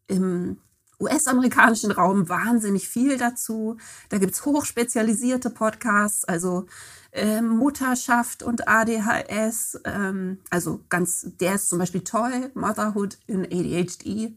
im 0.08 0.58
US-amerikanischen 1.00 1.92
Raum 1.92 2.28
wahnsinnig 2.28 2.88
viel 2.88 3.16
dazu. 3.18 3.76
Da 4.08 4.18
gibt's 4.18 4.44
hochspezialisierte 4.44 5.50
Podcasts, 5.50 6.24
also 6.24 6.66
äh, 7.12 7.40
Mutterschaft 7.40 8.42
und 8.42 8.66
ADHS. 8.66 9.80
Ähm, 9.84 10.38
also 10.50 10.80
ganz, 10.88 11.26
der 11.40 11.54
ist 11.54 11.68
zum 11.68 11.78
Beispiel 11.78 12.02
toll, 12.02 12.50
Motherhood 12.54 13.18
in 13.26 13.44
ADHD. 13.44 14.36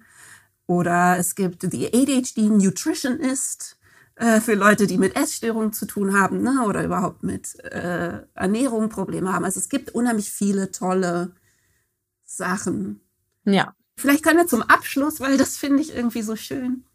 Oder 0.68 1.18
es 1.18 1.36
gibt 1.36 1.64
The 1.70 1.88
ADHD 1.88 2.50
Nutritionist 2.50 3.78
äh, 4.22 4.40
für 4.40 4.54
Leute, 4.54 4.86
die 4.86 5.00
mit 5.00 5.16
Essstörungen 5.16 5.74
zu 5.74 5.88
tun 5.88 6.14
haben 6.14 6.44
ne? 6.44 6.64
oder 6.68 6.86
überhaupt 6.86 7.24
mit 7.24 7.60
äh, 7.64 8.22
Ernährung 8.36 8.90
Probleme 8.90 9.34
haben. 9.34 9.44
Also 9.44 9.60
es 9.60 9.68
gibt 9.68 9.90
unheimlich 9.90 10.32
viele 10.32 10.72
tolle 10.72 11.34
Sachen. 12.24 13.02
Ja. 13.46 13.76
Vielleicht 13.98 14.24
können 14.24 14.38
wir 14.38 14.46
zum 14.46 14.62
Abschluss, 14.62 15.22
weil 15.22 15.38
das 15.38 15.58
finde 15.58 15.82
ich 15.82 15.96
irgendwie 15.96 16.22
so 16.22 16.36
schön, 16.36 16.86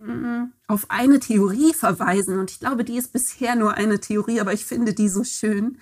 mm, 0.00 0.46
auf 0.66 0.86
eine 0.90 1.20
Theorie 1.20 1.72
verweisen. 1.72 2.40
Und 2.40 2.50
ich 2.50 2.58
glaube, 2.58 2.82
die 2.82 2.96
ist 2.96 3.12
bisher 3.12 3.54
nur 3.54 3.74
eine 3.74 4.00
Theorie, 4.00 4.40
aber 4.40 4.52
ich 4.52 4.64
finde 4.64 4.92
die 4.92 5.08
so 5.08 5.22
schön, 5.22 5.78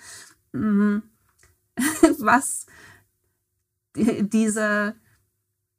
mm, 0.51 0.97
was 2.19 2.67
diese 3.95 4.93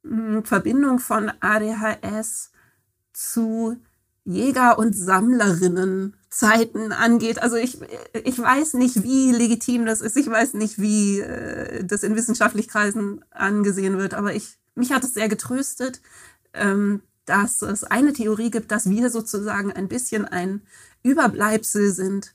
mm, 0.03 0.41
Verbindung 0.41 0.99
von 0.99 1.31
ADHS 1.39 2.51
zu 3.13 3.77
Jäger- 4.25 4.77
und 4.77 4.95
Sammlerinnen 4.95 6.15
Zeiten 6.29 6.91
angeht. 6.91 7.41
Also 7.41 7.57
ich, 7.57 7.77
ich 8.23 8.39
weiß 8.39 8.73
nicht, 8.75 9.03
wie 9.03 9.31
legitim 9.31 9.85
das 9.85 10.01
ist. 10.01 10.17
Ich 10.17 10.27
weiß 10.27 10.55
nicht, 10.55 10.79
wie 10.79 11.19
äh, 11.19 11.83
das 11.83 12.03
in 12.03 12.15
wissenschaftlichen 12.15 12.69
Kreisen 12.69 13.23
angesehen 13.31 13.97
wird. 13.97 14.13
Aber 14.13 14.33
ich, 14.33 14.57
mich 14.75 14.91
hat 14.91 15.03
es 15.03 15.13
sehr 15.13 15.29
getröstet, 15.29 16.01
ähm, 16.53 17.01
dass 17.25 17.61
es 17.61 17.83
eine 17.83 18.13
Theorie 18.13 18.49
gibt, 18.49 18.71
dass 18.71 18.89
wir 18.89 19.09
sozusagen 19.09 19.71
ein 19.71 19.87
bisschen 19.87 20.25
ein 20.25 20.61
Überbleibsel 21.03 21.91
sind 21.91 22.33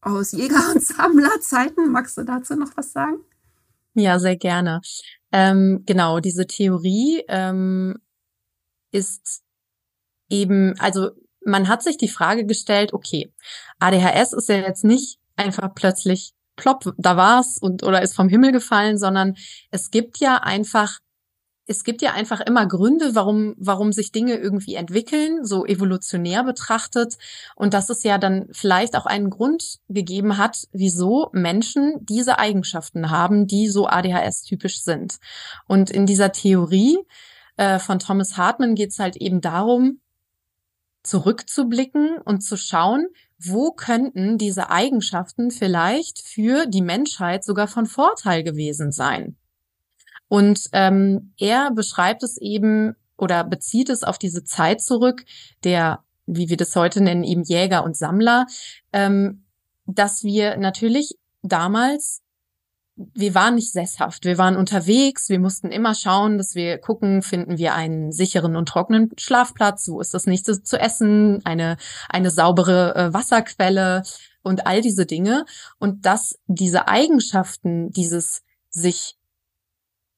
aus 0.00 0.32
Jäger- 0.32 0.72
und 0.74 0.82
Sammlerzeiten. 0.82 1.92
Magst 1.92 2.16
du 2.16 2.22
dazu 2.24 2.54
noch 2.56 2.76
was 2.76 2.92
sagen? 2.92 3.18
Ja, 3.94 4.18
sehr 4.18 4.36
gerne. 4.36 4.80
Ähm, 5.32 5.82
genau, 5.84 6.20
diese 6.20 6.46
Theorie 6.46 7.24
ähm, 7.28 7.98
ist 8.90 9.42
eben, 10.32 10.74
also 10.78 11.10
man 11.44 11.68
hat 11.68 11.82
sich 11.82 11.96
die 11.96 12.08
Frage 12.08 12.46
gestellt, 12.46 12.92
okay, 12.92 13.32
ADHS 13.78 14.32
ist 14.32 14.48
ja 14.48 14.56
jetzt 14.56 14.84
nicht 14.84 15.18
einfach 15.36 15.74
plötzlich 15.74 16.32
plopp, 16.56 16.92
da 16.98 17.16
war's 17.16 17.58
und 17.60 17.82
oder 17.82 18.02
ist 18.02 18.14
vom 18.14 18.28
Himmel 18.28 18.52
gefallen, 18.52 18.98
sondern 18.98 19.36
es 19.70 19.90
gibt 19.90 20.18
ja 20.18 20.36
einfach 20.36 20.98
es 21.66 21.84
gibt 21.84 22.02
ja 22.02 22.12
einfach 22.12 22.40
immer 22.40 22.66
Gründe, 22.66 23.14
warum, 23.14 23.54
warum 23.56 23.92
sich 23.92 24.10
Dinge 24.10 24.36
irgendwie 24.36 24.74
entwickeln, 24.74 25.44
so 25.44 25.64
evolutionär 25.64 26.42
betrachtet. 26.42 27.16
Und 27.54 27.72
dass 27.72 27.88
es 27.88 28.02
ja 28.02 28.18
dann 28.18 28.48
vielleicht 28.50 28.96
auch 28.96 29.06
einen 29.06 29.30
Grund 29.30 29.78
gegeben 29.88 30.38
hat, 30.38 30.66
wieso 30.72 31.30
Menschen 31.32 32.04
diese 32.04 32.40
Eigenschaften 32.40 33.10
haben, 33.10 33.46
die 33.46 33.68
so 33.68 33.86
ADHS-typisch 33.86 34.82
sind. 34.82 35.18
Und 35.68 35.88
in 35.88 36.04
dieser 36.04 36.32
Theorie 36.32 36.98
äh, 37.56 37.78
von 37.78 38.00
Thomas 38.00 38.36
Hartman 38.36 38.74
geht 38.74 38.90
es 38.90 38.98
halt 38.98 39.16
eben 39.16 39.40
darum, 39.40 40.00
zurückzublicken 41.02 42.18
und 42.18 42.40
zu 42.42 42.56
schauen, 42.56 43.08
wo 43.38 43.72
könnten 43.72 44.38
diese 44.38 44.70
Eigenschaften 44.70 45.50
vielleicht 45.50 46.20
für 46.20 46.66
die 46.66 46.82
Menschheit 46.82 47.44
sogar 47.44 47.66
von 47.66 47.86
Vorteil 47.86 48.42
gewesen 48.44 48.92
sein. 48.92 49.36
Und 50.28 50.68
ähm, 50.72 51.34
er 51.38 51.70
beschreibt 51.72 52.22
es 52.22 52.38
eben 52.38 52.94
oder 53.18 53.44
bezieht 53.44 53.90
es 53.90 54.02
auf 54.02 54.18
diese 54.18 54.44
Zeit 54.44 54.80
zurück, 54.80 55.24
der, 55.64 56.04
wie 56.26 56.48
wir 56.48 56.56
das 56.56 56.74
heute 56.74 57.02
nennen, 57.02 57.24
eben 57.24 57.42
Jäger 57.42 57.84
und 57.84 57.96
Sammler, 57.96 58.46
ähm, 58.92 59.44
dass 59.86 60.24
wir 60.24 60.56
natürlich 60.56 61.18
damals 61.42 62.22
wir 62.96 63.34
waren 63.34 63.54
nicht 63.54 63.72
sesshaft. 63.72 64.24
Wir 64.24 64.38
waren 64.38 64.56
unterwegs. 64.56 65.28
Wir 65.28 65.40
mussten 65.40 65.70
immer 65.70 65.94
schauen, 65.94 66.38
dass 66.38 66.54
wir 66.54 66.78
gucken, 66.78 67.22
finden 67.22 67.58
wir 67.58 67.74
einen 67.74 68.12
sicheren 68.12 68.56
und 68.56 68.68
trockenen 68.68 69.10
Schlafplatz? 69.16 69.88
Wo 69.88 70.00
ist 70.00 70.14
das 70.14 70.26
nächste 70.26 70.62
zu 70.62 70.78
essen? 70.78 71.40
Eine, 71.44 71.76
eine 72.08 72.30
saubere 72.30 72.94
äh, 72.94 73.14
Wasserquelle 73.14 74.02
und 74.42 74.66
all 74.66 74.82
diese 74.82 75.06
Dinge. 75.06 75.46
Und 75.78 76.04
dass 76.04 76.38
diese 76.46 76.88
Eigenschaften, 76.88 77.90
dieses 77.90 78.42
sich 78.68 79.16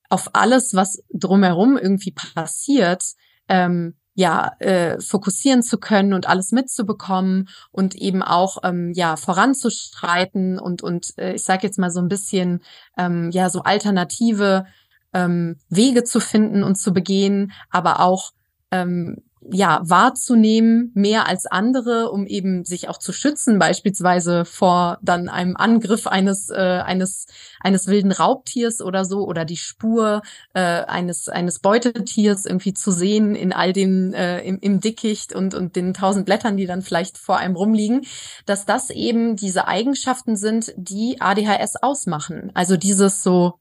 auf 0.08 0.30
alles, 0.32 0.74
was 0.74 1.02
drumherum 1.12 1.76
irgendwie 1.76 2.12
passiert, 2.12 3.04
ähm, 3.48 3.94
ja 4.14 4.52
äh, 4.60 5.00
fokussieren 5.00 5.62
zu 5.62 5.78
können 5.78 6.12
und 6.12 6.28
alles 6.28 6.52
mitzubekommen 6.52 7.48
und 7.72 7.94
eben 7.96 8.22
auch 8.22 8.58
ähm, 8.62 8.92
ja 8.94 9.16
voranzuschreiten 9.16 10.58
und 10.58 10.82
und 10.82 11.18
äh, 11.18 11.34
ich 11.34 11.42
sage 11.42 11.66
jetzt 11.66 11.78
mal 11.78 11.90
so 11.90 12.00
ein 12.00 12.08
bisschen 12.08 12.62
ähm, 12.96 13.30
ja 13.32 13.50
so 13.50 13.62
alternative 13.62 14.66
ähm, 15.12 15.56
Wege 15.68 16.04
zu 16.04 16.20
finden 16.20 16.62
und 16.62 16.76
zu 16.76 16.92
begehen, 16.92 17.52
aber 17.70 18.00
auch 18.00 18.32
ähm, 18.70 19.23
ja, 19.50 19.80
wahrzunehmen, 19.84 20.90
mehr 20.94 21.26
als 21.26 21.46
andere, 21.46 22.10
um 22.10 22.26
eben 22.26 22.64
sich 22.64 22.88
auch 22.88 22.98
zu 22.98 23.12
schützen, 23.12 23.58
beispielsweise 23.58 24.44
vor 24.44 24.98
dann 25.02 25.28
einem 25.28 25.56
Angriff 25.56 26.06
eines, 26.06 26.50
äh, 26.50 26.54
eines, 26.84 27.26
eines 27.60 27.86
wilden 27.86 28.12
Raubtiers 28.12 28.80
oder 28.80 29.04
so, 29.04 29.26
oder 29.26 29.44
die 29.44 29.56
Spur 29.56 30.22
äh, 30.54 30.60
eines, 30.60 31.28
eines 31.28 31.58
Beutetiers 31.58 32.46
irgendwie 32.46 32.74
zu 32.74 32.90
sehen 32.90 33.34
in 33.34 33.52
all 33.52 33.72
dem, 33.72 34.14
äh, 34.14 34.40
im, 34.40 34.58
im 34.60 34.80
Dickicht 34.80 35.34
und, 35.34 35.54
und 35.54 35.76
den 35.76 35.94
tausend 35.94 36.26
Blättern, 36.26 36.56
die 36.56 36.66
dann 36.66 36.82
vielleicht 36.82 37.18
vor 37.18 37.36
einem 37.38 37.56
rumliegen, 37.56 38.02
dass 38.46 38.66
das 38.66 38.90
eben 38.90 39.36
diese 39.36 39.68
Eigenschaften 39.68 40.36
sind, 40.36 40.72
die 40.76 41.20
ADHS 41.20 41.76
ausmachen. 41.82 42.50
Also 42.54 42.76
dieses 42.76 43.22
so 43.22 43.58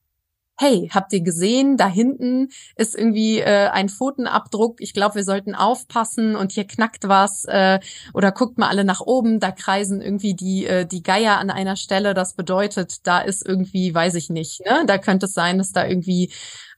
hey, 0.58 0.90
habt 0.94 1.12
ihr 1.14 1.22
gesehen, 1.22 1.78
da 1.78 1.88
hinten 1.88 2.50
ist 2.76 2.96
irgendwie 2.96 3.40
äh, 3.40 3.70
ein 3.70 3.90
Pfotenabdruck, 3.90 4.82
ich 4.82 4.94
glaube, 4.94 5.16
wir 5.16 5.24
sollten 5.24 5.56
aufpassen 5.56 6.36
und 6.36 6.52
hier 6.52 6.66
knackt 6.66 7.08
was 7.08 7.46
äh, 7.46 7.80
oder 8.14 8.32
guckt 8.32 8.58
mal 8.58 8.70
alle 8.70 8.84
nach 8.84 9.02
oben, 9.02 9.40
da 9.40 9.52
kreisen 9.52 10.02
irgendwie 10.02 10.36
die 10.36 10.66
äh, 10.66 10.86
die 10.86 11.04
Geier 11.04 11.40
an 11.40 11.50
einer 11.50 11.76
Stelle, 11.76 12.14
das 12.14 12.36
bedeutet, 12.36 13.08
da 13.08 13.20
ist 13.20 13.46
irgendwie, 13.46 13.94
weiß 13.94 14.16
ich 14.16 14.30
nicht, 14.30 14.62
ne, 14.66 14.84
da 14.86 14.98
könnte 14.98 15.26
es 15.26 15.34
sein, 15.34 15.58
dass 15.58 15.72
da 15.72 15.86
irgendwie 15.88 16.32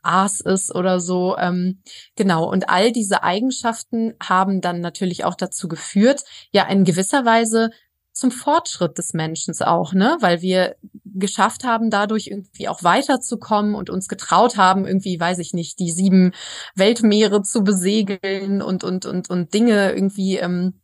Aas 0.06 0.40
ist 0.40 0.74
oder 0.74 1.00
so. 1.00 1.36
Ähm, 1.38 1.82
genau. 2.16 2.50
Und 2.50 2.70
all 2.70 2.92
diese 2.92 3.24
Eigenschaften 3.24 4.14
haben 4.22 4.62
dann 4.62 4.80
natürlich 4.80 5.26
auch 5.26 5.36
dazu 5.36 5.68
geführt, 5.68 6.22
ja 6.52 6.68
in 6.68 6.84
gewisser 6.84 7.26
Weise 7.26 7.72
zum 8.16 8.32
Fortschritt 8.32 8.98
des 8.98 9.14
Menschen 9.14 9.54
auch, 9.62 9.94
ne? 9.94 10.18
Weil 10.22 10.42
wir 10.42 10.78
geschafft 11.04 11.66
haben, 11.66 11.90
dadurch 11.90 12.28
irgendwie 12.28 12.70
auch 12.70 12.82
weiterzukommen 12.82 13.76
und 13.76 13.90
uns 13.90 14.08
getraut 14.08 14.58
haben, 14.58 14.88
irgendwie, 14.88 15.20
weiß 15.20 15.40
ich 15.40 15.54
nicht, 15.54 15.80
die 15.80 15.92
sieben 15.92 16.32
Weltmeere 16.76 17.44
zu 17.44 17.64
besegeln 17.64 18.62
und 18.62 18.84
und 18.84 19.06
und 19.06 19.30
und 19.30 19.54
Dinge 19.54 19.92
irgendwie 19.92 20.38
ähm, 20.38 20.82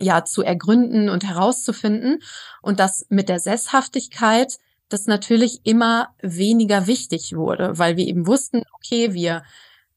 ja 0.00 0.24
zu 0.24 0.42
ergründen 0.42 1.08
und 1.08 1.24
herauszufinden 1.24 2.18
und 2.60 2.80
das 2.80 3.06
mit 3.08 3.28
der 3.28 3.38
Sesshaftigkeit 3.38 4.58
das 4.88 5.06
natürlich 5.06 5.60
immer 5.64 6.08
weniger 6.22 6.86
wichtig 6.86 7.36
wurde, 7.36 7.78
weil 7.78 7.96
wir 7.96 8.06
eben 8.06 8.26
wussten, 8.26 8.62
okay, 8.72 9.12
wir 9.12 9.42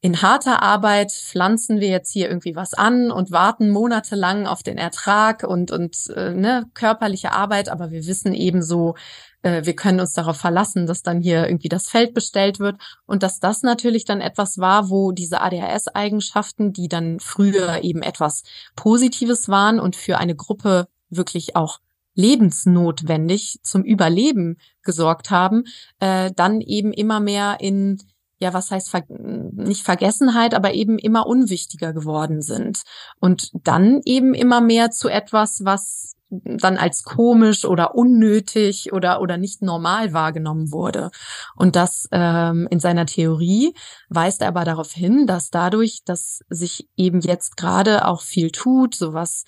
in 0.01 0.23
harter 0.23 0.63
Arbeit 0.63 1.11
pflanzen 1.11 1.79
wir 1.79 1.89
jetzt 1.89 2.11
hier 2.11 2.27
irgendwie 2.27 2.55
was 2.55 2.73
an 2.73 3.11
und 3.11 3.31
warten 3.31 3.69
monatelang 3.69 4.47
auf 4.47 4.63
den 4.63 4.79
Ertrag 4.79 5.43
und 5.43 5.69
und 5.71 5.95
äh, 6.15 6.33
ne, 6.33 6.65
körperliche 6.73 7.31
Arbeit, 7.31 7.69
aber 7.69 7.91
wir 7.91 8.07
wissen 8.07 8.33
eben 8.33 8.63
so, 8.63 8.95
äh, 9.43 9.63
wir 9.63 9.75
können 9.75 9.99
uns 9.99 10.13
darauf 10.13 10.37
verlassen, 10.37 10.87
dass 10.87 11.03
dann 11.03 11.21
hier 11.21 11.45
irgendwie 11.45 11.69
das 11.69 11.87
Feld 11.87 12.15
bestellt 12.15 12.59
wird 12.59 12.77
und 13.05 13.21
dass 13.21 13.39
das 13.39 13.61
natürlich 13.61 14.03
dann 14.03 14.21
etwas 14.21 14.57
war, 14.57 14.89
wo 14.89 15.11
diese 15.11 15.39
ADHS-Eigenschaften, 15.39 16.73
die 16.73 16.87
dann 16.87 17.19
früher 17.19 17.83
eben 17.83 18.01
etwas 18.01 18.41
Positives 18.75 19.49
waren 19.49 19.79
und 19.79 19.95
für 19.95 20.17
eine 20.17 20.35
Gruppe 20.35 20.87
wirklich 21.09 21.55
auch 21.55 21.79
lebensnotwendig 22.15 23.59
zum 23.61 23.83
Überleben 23.83 24.57
gesorgt 24.81 25.29
haben, 25.29 25.65
äh, 25.99 26.31
dann 26.35 26.59
eben 26.59 26.91
immer 26.91 27.19
mehr 27.19 27.57
in 27.59 28.01
ja, 28.41 28.53
was 28.53 28.71
heißt 28.71 28.89
ver 28.89 29.03
nicht 29.07 29.83
Vergessenheit, 29.83 30.55
aber 30.55 30.73
eben 30.73 30.97
immer 30.97 31.27
unwichtiger 31.27 31.93
geworden 31.93 32.41
sind. 32.41 32.81
Und 33.19 33.51
dann 33.53 34.01
eben 34.03 34.33
immer 34.33 34.61
mehr 34.61 34.89
zu 34.89 35.09
etwas, 35.09 35.63
was 35.63 36.15
dann 36.31 36.77
als 36.77 37.03
komisch 37.03 37.65
oder 37.65 37.93
unnötig 37.93 38.93
oder 38.93 39.21
oder 39.21 39.37
nicht 39.37 39.61
normal 39.61 40.13
wahrgenommen 40.13 40.71
wurde. 40.71 41.11
Und 41.55 41.75
das 41.75 42.07
ähm, 42.11 42.67
in 42.71 42.79
seiner 42.79 43.05
Theorie 43.05 43.73
weist 44.09 44.41
er 44.41 44.47
aber 44.47 44.63
darauf 44.63 44.91
hin, 44.91 45.27
dass 45.27 45.49
dadurch, 45.49 46.03
dass 46.05 46.39
sich 46.49 46.87
eben 46.95 47.19
jetzt 47.19 47.57
gerade 47.57 48.07
auch 48.07 48.21
viel 48.21 48.49
tut, 48.49 48.95
sowas 48.95 49.43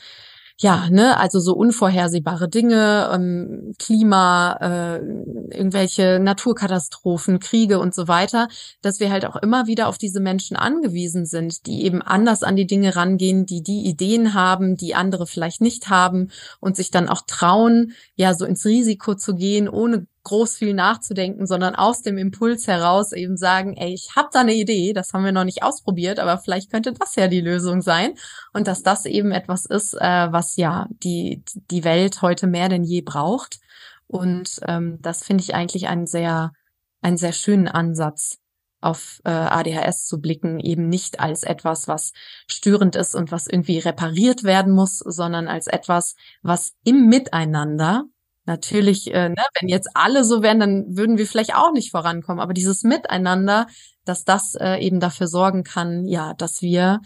ja, 0.59 0.87
ne, 0.89 1.17
also 1.17 1.39
so 1.39 1.53
unvorhersehbare 1.53 2.47
Dinge, 2.47 3.09
ähm, 3.13 3.73
Klima, 3.79 4.57
äh, 4.61 4.97
irgendwelche 5.55 6.19
Naturkatastrophen, 6.19 7.39
Kriege 7.39 7.79
und 7.79 7.95
so 7.95 8.07
weiter, 8.07 8.47
dass 8.81 8.99
wir 8.99 9.11
halt 9.11 9.25
auch 9.25 9.35
immer 9.35 9.67
wieder 9.67 9.87
auf 9.87 9.97
diese 9.97 10.19
Menschen 10.19 10.55
angewiesen 10.55 11.25
sind, 11.25 11.65
die 11.65 11.83
eben 11.83 12.01
anders 12.01 12.43
an 12.43 12.55
die 12.55 12.67
Dinge 12.67 12.95
rangehen, 12.95 13.45
die 13.45 13.63
die 13.63 13.85
Ideen 13.85 14.33
haben, 14.35 14.77
die 14.77 14.95
andere 14.95 15.25
vielleicht 15.25 15.61
nicht 15.61 15.89
haben 15.89 16.29
und 16.59 16.75
sich 16.75 16.91
dann 16.91 17.09
auch 17.09 17.23
trauen, 17.25 17.93
ja, 18.15 18.33
so 18.33 18.45
ins 18.45 18.65
Risiko 18.65 19.15
zu 19.15 19.35
gehen, 19.35 19.67
ohne 19.67 20.07
groß 20.23 20.55
viel 20.55 20.73
nachzudenken, 20.73 21.45
sondern 21.45 21.75
aus 21.75 22.01
dem 22.01 22.17
Impuls 22.17 22.67
heraus 22.67 23.11
eben 23.11 23.37
sagen, 23.37 23.75
ey, 23.75 23.93
ich 23.93 24.15
habe 24.15 24.29
da 24.31 24.41
eine 24.41 24.53
Idee, 24.53 24.93
das 24.93 25.13
haben 25.13 25.25
wir 25.25 25.31
noch 25.31 25.43
nicht 25.43 25.63
ausprobiert, 25.63 26.19
aber 26.19 26.37
vielleicht 26.37 26.71
könnte 26.71 26.93
das 26.93 27.15
ja 27.15 27.27
die 27.27 27.41
Lösung 27.41 27.81
sein. 27.81 28.13
Und 28.53 28.67
dass 28.67 28.83
das 28.83 29.05
eben 29.05 29.31
etwas 29.31 29.65
ist, 29.65 29.93
äh, 29.95 30.31
was 30.31 30.55
ja 30.55 30.87
die 31.03 31.43
die 31.53 31.83
Welt 31.83 32.21
heute 32.21 32.47
mehr 32.47 32.69
denn 32.69 32.83
je 32.83 33.01
braucht. 33.01 33.59
Und 34.07 34.59
ähm, 34.67 34.99
das 35.01 35.23
finde 35.23 35.43
ich 35.43 35.55
eigentlich 35.55 35.87
einen 35.87 36.07
sehr 36.07 36.53
einen 37.01 37.17
sehr 37.17 37.33
schönen 37.33 37.67
Ansatz 37.67 38.39
auf 38.83 39.21
äh, 39.23 39.31
ADHS 39.31 40.05
zu 40.05 40.19
blicken, 40.19 40.59
eben 40.59 40.89
nicht 40.89 41.19
als 41.19 41.43
etwas, 41.43 41.87
was 41.87 42.11
störend 42.47 42.95
ist 42.95 43.15
und 43.15 43.31
was 43.31 43.47
irgendwie 43.47 43.79
repariert 43.79 44.43
werden 44.43 44.73
muss, 44.73 44.99
sondern 44.99 45.47
als 45.47 45.67
etwas, 45.67 46.15
was 46.41 46.73
im 46.83 47.07
Miteinander 47.07 48.03
Natürlich, 48.45 49.13
äh, 49.13 49.29
ne, 49.29 49.41
wenn 49.59 49.69
jetzt 49.69 49.89
alle 49.93 50.25
so 50.25 50.41
wären, 50.41 50.59
dann 50.59 50.97
würden 50.97 51.17
wir 51.17 51.25
vielleicht 51.27 51.55
auch 51.55 51.71
nicht 51.71 51.91
vorankommen. 51.91 52.41
Aber 52.41 52.53
dieses 52.53 52.83
Miteinander, 52.83 53.67
dass 54.03 54.25
das 54.25 54.55
äh, 54.55 54.77
eben 54.79 54.99
dafür 54.99 55.27
sorgen 55.27 55.63
kann, 55.63 56.05
ja, 56.07 56.33
dass 56.33 56.61
wir 56.61 56.99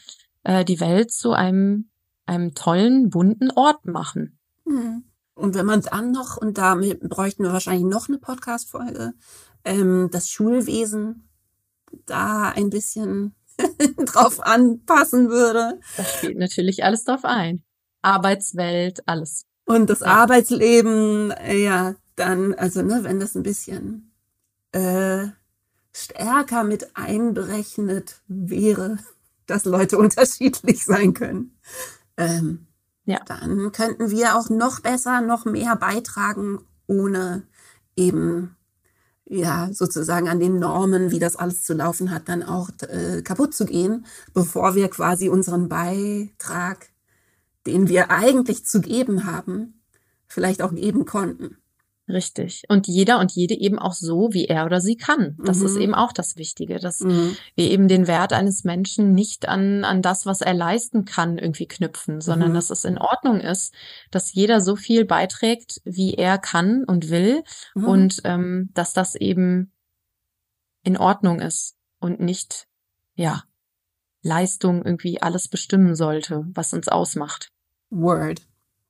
äh, 0.43 0.65
die 0.65 0.79
Welt 0.79 1.11
zu 1.11 1.33
einem, 1.33 1.89
einem 2.25 2.55
tollen, 2.55 3.09
bunten 3.09 3.51
Ort 3.51 3.85
machen. 3.85 4.39
Hm. 4.65 5.03
Und 5.35 5.53
wenn 5.53 5.67
man 5.67 5.81
dann 5.81 6.11
noch, 6.11 6.37
und 6.37 6.57
damit 6.57 7.01
bräuchten 7.01 7.43
wir 7.43 7.53
wahrscheinlich 7.53 7.85
noch 7.85 8.07
eine 8.07 8.17
Podcast-Folge, 8.17 9.13
ähm, 9.63 10.09
das 10.11 10.29
Schulwesen 10.29 11.29
da 12.07 12.49
ein 12.49 12.71
bisschen 12.71 13.35
drauf 14.05 14.39
anpassen 14.41 15.29
würde. 15.29 15.79
Das 15.95 16.15
spielt 16.15 16.37
natürlich 16.37 16.83
alles 16.83 17.03
drauf 17.03 17.23
ein. 17.23 17.63
Arbeitswelt, 18.01 19.07
alles. 19.07 19.45
Und 19.67 19.89
das 19.89 19.99
ja. 19.99 20.07
Arbeitsleben, 20.07 21.31
äh, 21.31 21.61
ja, 21.61 21.95
dann, 22.15 22.53
also 22.53 22.81
ne, 22.81 23.03
wenn 23.03 23.19
das 23.19 23.35
ein 23.35 23.43
bisschen 23.43 24.13
äh, 24.71 25.27
stärker 25.93 26.63
mit 26.63 26.95
einberechnet 26.95 28.21
wäre, 28.29 28.97
dass 29.45 29.65
Leute 29.65 29.97
unterschiedlich 29.99 30.85
sein 30.85 31.13
können, 31.13 31.59
ähm, 32.15 32.65
ja. 33.03 33.19
dann 33.25 33.73
könnten 33.73 34.09
wir 34.09 34.37
auch 34.37 34.49
noch 34.49 34.79
besser, 34.79 35.19
noch 35.19 35.43
mehr 35.43 35.75
beitragen, 35.75 36.59
ohne 36.87 37.43
eben 37.97 38.55
ja 39.25 39.67
sozusagen 39.73 40.29
an 40.29 40.39
den 40.39 40.59
Normen, 40.59 41.11
wie 41.11 41.19
das 41.19 41.35
alles 41.35 41.63
zu 41.63 41.73
laufen 41.73 42.11
hat, 42.11 42.29
dann 42.29 42.41
auch 42.41 42.69
äh, 42.87 43.21
kaputt 43.21 43.53
zu 43.53 43.65
gehen, 43.65 44.05
bevor 44.33 44.75
wir 44.75 44.89
quasi 44.89 45.27
unseren 45.27 45.67
Beitrag 45.67 46.87
den 47.67 47.87
wir 47.87 48.09
eigentlich 48.09 48.65
zu 48.65 48.81
geben 48.81 49.25
haben, 49.25 49.83
vielleicht 50.27 50.61
auch 50.61 50.73
geben 50.73 51.05
konnten. 51.05 51.57
Richtig. 52.09 52.63
Und 52.69 52.87
jeder 52.87 53.19
und 53.19 53.33
jede 53.33 53.53
eben 53.53 53.77
auch 53.77 53.91
so, 53.91 54.29
wie 54.31 54.45
er 54.45 54.65
oder 54.65 54.79
sie 54.79 54.95
kann. 54.95 55.37
Das 55.43 55.59
mhm. 55.59 55.65
ist 55.65 55.75
eben 55.75 55.93
auch 55.93 56.13
das 56.13 56.37
Wichtige, 56.37 56.79
dass 56.79 57.01
mhm. 57.01 57.35
wir 57.55 57.69
eben 57.69 57.89
den 57.89 58.07
Wert 58.07 58.31
eines 58.31 58.63
Menschen 58.63 59.13
nicht 59.13 59.49
an, 59.49 59.83
an 59.83 60.01
das, 60.01 60.25
was 60.25 60.39
er 60.39 60.53
leisten 60.53 61.03
kann, 61.03 61.37
irgendwie 61.37 61.67
knüpfen, 61.67 62.21
sondern 62.21 62.51
mhm. 62.51 62.55
dass 62.55 62.69
es 62.69 62.85
in 62.85 62.97
Ordnung 62.97 63.41
ist, 63.41 63.73
dass 64.09 64.33
jeder 64.33 64.61
so 64.61 64.77
viel 64.77 65.03
beiträgt, 65.03 65.81
wie 65.83 66.13
er 66.13 66.37
kann 66.37 66.85
und 66.85 67.09
will 67.09 67.43
mhm. 67.75 67.85
und 67.85 68.21
ähm, 68.23 68.69
dass 68.73 68.93
das 68.93 69.15
eben 69.15 69.73
in 70.83 70.95
Ordnung 70.95 71.41
ist 71.41 71.75
und 71.99 72.21
nicht, 72.21 72.67
ja, 73.15 73.43
Leistung 74.21 74.85
irgendwie 74.85 75.21
alles 75.21 75.49
bestimmen 75.49 75.93
sollte, 75.93 76.45
was 76.53 76.71
uns 76.71 76.87
ausmacht. 76.87 77.51
Word. 77.89 78.41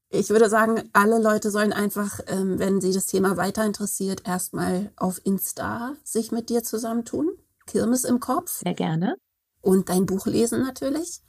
Ich 0.09 0.29
würde 0.29 0.49
sagen, 0.49 0.89
alle 0.93 1.21
Leute 1.21 1.51
sollen 1.51 1.73
einfach, 1.73 2.21
ähm, 2.27 2.59
wenn 2.59 2.79
sie 2.79 2.93
das 2.93 3.07
Thema 3.07 3.35
weiter 3.35 3.65
interessiert, 3.65 4.25
erstmal 4.25 4.91
auf 4.95 5.19
Insta 5.25 5.95
sich 6.03 6.31
mit 6.31 6.49
dir 6.49 6.63
zusammentun. 6.63 7.29
Kirmes 7.65 8.05
im 8.05 8.21
Kopf. 8.21 8.61
Sehr 8.63 8.73
gerne. 8.73 9.17
Und 9.61 9.89
dein 9.89 10.05
Buch 10.05 10.25
lesen 10.25 10.61
natürlich. 10.61 11.21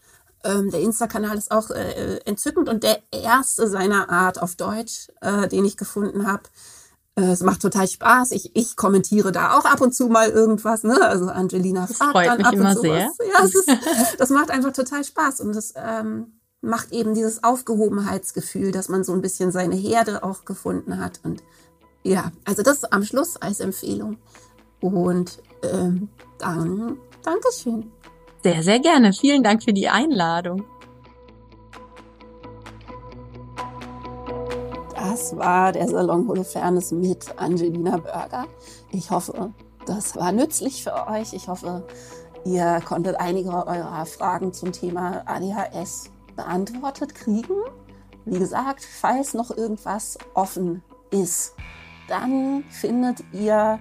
Ähm, 0.44 0.70
der 0.70 0.80
Insta-Kanal 0.80 1.36
ist 1.36 1.50
auch 1.50 1.70
äh, 1.70 2.18
entzückend 2.24 2.68
und 2.68 2.84
der 2.84 3.00
erste 3.10 3.66
seiner 3.66 4.08
Art 4.08 4.40
auf 4.40 4.54
Deutsch, 4.54 5.08
äh, 5.20 5.48
den 5.48 5.64
ich 5.64 5.76
gefunden 5.76 6.28
habe. 6.28 6.44
Äh, 7.16 7.32
es 7.32 7.40
macht 7.40 7.60
total 7.60 7.88
Spaß. 7.88 8.30
Ich, 8.30 8.54
ich 8.54 8.76
kommentiere 8.76 9.32
da 9.32 9.58
auch 9.58 9.64
ab 9.64 9.80
und 9.80 9.92
zu 9.92 10.06
mal 10.06 10.30
irgendwas. 10.30 10.84
Ne? 10.84 11.00
Also 11.00 11.26
Angelina 11.26 11.88
fragt 11.88 12.14
dann 12.14 12.42
ab 12.42 12.54
und 12.54 12.74
zu 12.74 12.80
sehr. 12.82 13.10
was. 13.18 13.26
Ja, 13.26 13.44
ist, 13.44 14.18
das 14.18 14.30
macht 14.30 14.52
einfach 14.52 14.72
total 14.72 15.02
Spaß 15.02 15.40
und 15.40 15.56
das 15.56 15.74
ähm, 15.74 16.37
macht 16.60 16.92
eben 16.92 17.14
dieses 17.14 17.44
Aufgehobenheitsgefühl, 17.44 18.72
dass 18.72 18.88
man 18.88 19.04
so 19.04 19.12
ein 19.12 19.22
bisschen 19.22 19.52
seine 19.52 19.76
Herde 19.76 20.22
auch 20.22 20.44
gefunden 20.44 20.98
hat. 20.98 21.20
Und 21.22 21.42
ja, 22.02 22.32
also 22.44 22.62
das 22.62 22.84
am 22.84 23.04
Schluss 23.04 23.36
als 23.36 23.60
Empfehlung. 23.60 24.18
Und 24.80 25.42
ähm, 25.62 26.08
dann 26.38 26.98
Dankeschön. 27.22 27.90
Sehr, 28.42 28.62
sehr 28.62 28.80
gerne. 28.80 29.12
Vielen 29.12 29.42
Dank 29.42 29.62
für 29.62 29.72
die 29.72 29.88
Einladung. 29.88 30.64
Das 34.94 35.36
war 35.36 35.72
der 35.72 35.88
Salon 35.88 36.28
Holofernes 36.28 36.92
mit 36.92 37.38
Angelina 37.38 37.96
Burger. 37.96 38.46
Ich 38.92 39.10
hoffe, 39.10 39.52
das 39.84 40.14
war 40.16 40.32
nützlich 40.32 40.82
für 40.84 41.08
euch. 41.08 41.32
Ich 41.32 41.48
hoffe, 41.48 41.86
ihr 42.44 42.80
konntet 42.86 43.16
einige 43.16 43.50
eurer 43.50 44.06
Fragen 44.06 44.52
zum 44.52 44.70
Thema 44.70 45.22
ADHS 45.26 46.10
beantwortet 46.38 47.14
kriegen. 47.14 47.54
Wie 48.24 48.38
gesagt, 48.38 48.82
falls 48.84 49.34
noch 49.34 49.50
irgendwas 49.50 50.16
offen 50.34 50.82
ist, 51.10 51.54
dann 52.08 52.64
findet 52.70 53.22
ihr 53.32 53.78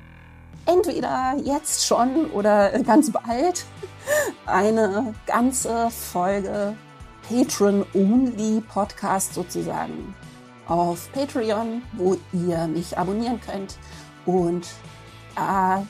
entweder 0.66 1.36
jetzt 1.44 1.86
schon 1.86 2.26
oder 2.32 2.78
ganz 2.80 3.12
bald 3.12 3.66
eine 4.46 5.14
ganze 5.26 5.90
Folge 5.92 6.76
Patreon-Only-Podcast 7.30 9.34
sozusagen 9.34 10.16
auf 10.68 11.10
Patreon, 11.14 11.82
wo 11.94 12.18
ihr 12.34 12.68
mich 12.68 12.98
abonnieren 12.98 13.40
könnt. 13.40 13.78
Und 14.26 14.68
da 15.36 15.86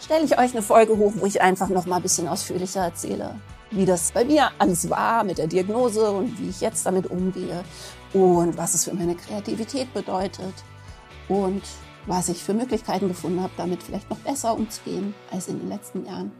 stelle 0.00 0.24
ich 0.24 0.38
euch 0.38 0.52
eine 0.52 0.62
Folge 0.62 0.96
hoch, 0.96 1.12
wo 1.16 1.26
ich 1.26 1.42
einfach 1.42 1.68
noch 1.68 1.86
mal 1.86 1.96
ein 1.96 2.02
bisschen 2.02 2.28
ausführlicher 2.28 2.84
erzähle, 2.84 3.34
wie 3.74 3.84
das 3.84 4.12
bei 4.12 4.24
mir 4.24 4.50
alles 4.58 4.88
war 4.90 5.24
mit 5.24 5.38
der 5.38 5.46
Diagnose 5.46 6.10
und 6.10 6.38
wie 6.40 6.48
ich 6.48 6.60
jetzt 6.60 6.86
damit 6.86 7.10
umgehe 7.10 7.64
und 8.12 8.56
was 8.56 8.74
es 8.74 8.84
für 8.84 8.94
meine 8.94 9.14
Kreativität 9.14 9.92
bedeutet 9.92 10.54
und 11.28 11.62
was 12.06 12.28
ich 12.28 12.42
für 12.42 12.54
Möglichkeiten 12.54 13.08
gefunden 13.08 13.42
habe, 13.42 13.52
damit 13.56 13.82
vielleicht 13.82 14.08
noch 14.10 14.18
besser 14.18 14.54
umzugehen 14.54 15.14
als 15.30 15.48
in 15.48 15.58
den 15.58 15.68
letzten 15.68 16.06
Jahren. 16.06 16.32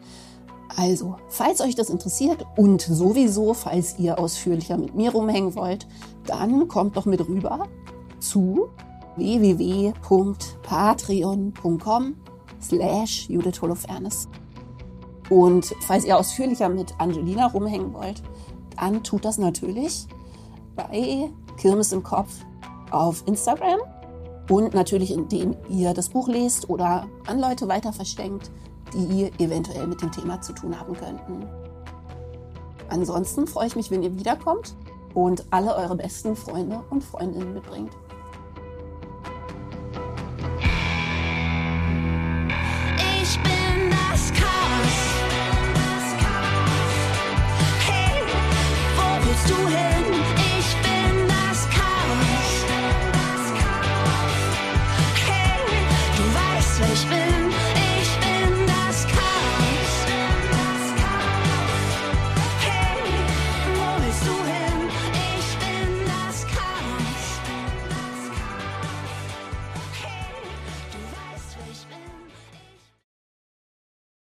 Also, 0.76 1.16
falls 1.28 1.60
euch 1.60 1.74
das 1.74 1.90
interessiert 1.90 2.46
und 2.56 2.82
sowieso, 2.82 3.54
falls 3.54 3.98
ihr 3.98 4.18
ausführlicher 4.18 4.76
mit 4.76 4.94
mir 4.94 5.12
rumhängen 5.12 5.54
wollt, 5.54 5.86
dann 6.26 6.68
kommt 6.68 6.96
doch 6.96 7.06
mit 7.06 7.26
rüber 7.26 7.68
zu 8.18 8.68
www.patreon.com 9.16 12.14
slash 12.60 13.28
Judith 13.28 13.62
Holofernes. 13.62 14.28
Und 15.30 15.74
falls 15.80 16.04
ihr 16.04 16.18
ausführlicher 16.18 16.68
mit 16.68 16.94
Angelina 16.98 17.46
rumhängen 17.46 17.92
wollt, 17.94 18.22
dann 18.76 19.02
tut 19.02 19.24
das 19.24 19.38
natürlich 19.38 20.06
bei 20.76 21.30
Kirmes 21.56 21.92
im 21.92 22.02
Kopf 22.02 22.44
auf 22.90 23.22
Instagram 23.26 23.80
und 24.50 24.74
natürlich 24.74 25.12
indem 25.12 25.56
ihr 25.68 25.94
das 25.94 26.10
Buch 26.10 26.28
lest 26.28 26.68
oder 26.68 27.06
an 27.26 27.38
Leute 27.38 27.68
weiter 27.68 27.92
verschenkt, 27.92 28.50
die 28.92 29.30
eventuell 29.38 29.86
mit 29.86 30.02
dem 30.02 30.12
Thema 30.12 30.40
zu 30.40 30.52
tun 30.52 30.78
haben 30.78 30.94
könnten. 30.94 31.46
Ansonsten 32.88 33.46
freue 33.46 33.66
ich 33.66 33.76
mich, 33.76 33.90
wenn 33.90 34.02
ihr 34.02 34.16
wiederkommt 34.18 34.76
und 35.14 35.44
alle 35.50 35.74
eure 35.74 35.96
besten 35.96 36.36
Freunde 36.36 36.82
und 36.90 37.02
Freundinnen 37.02 37.54
mitbringt. 37.54 37.90
to 49.46 49.54
him. 49.68 50.23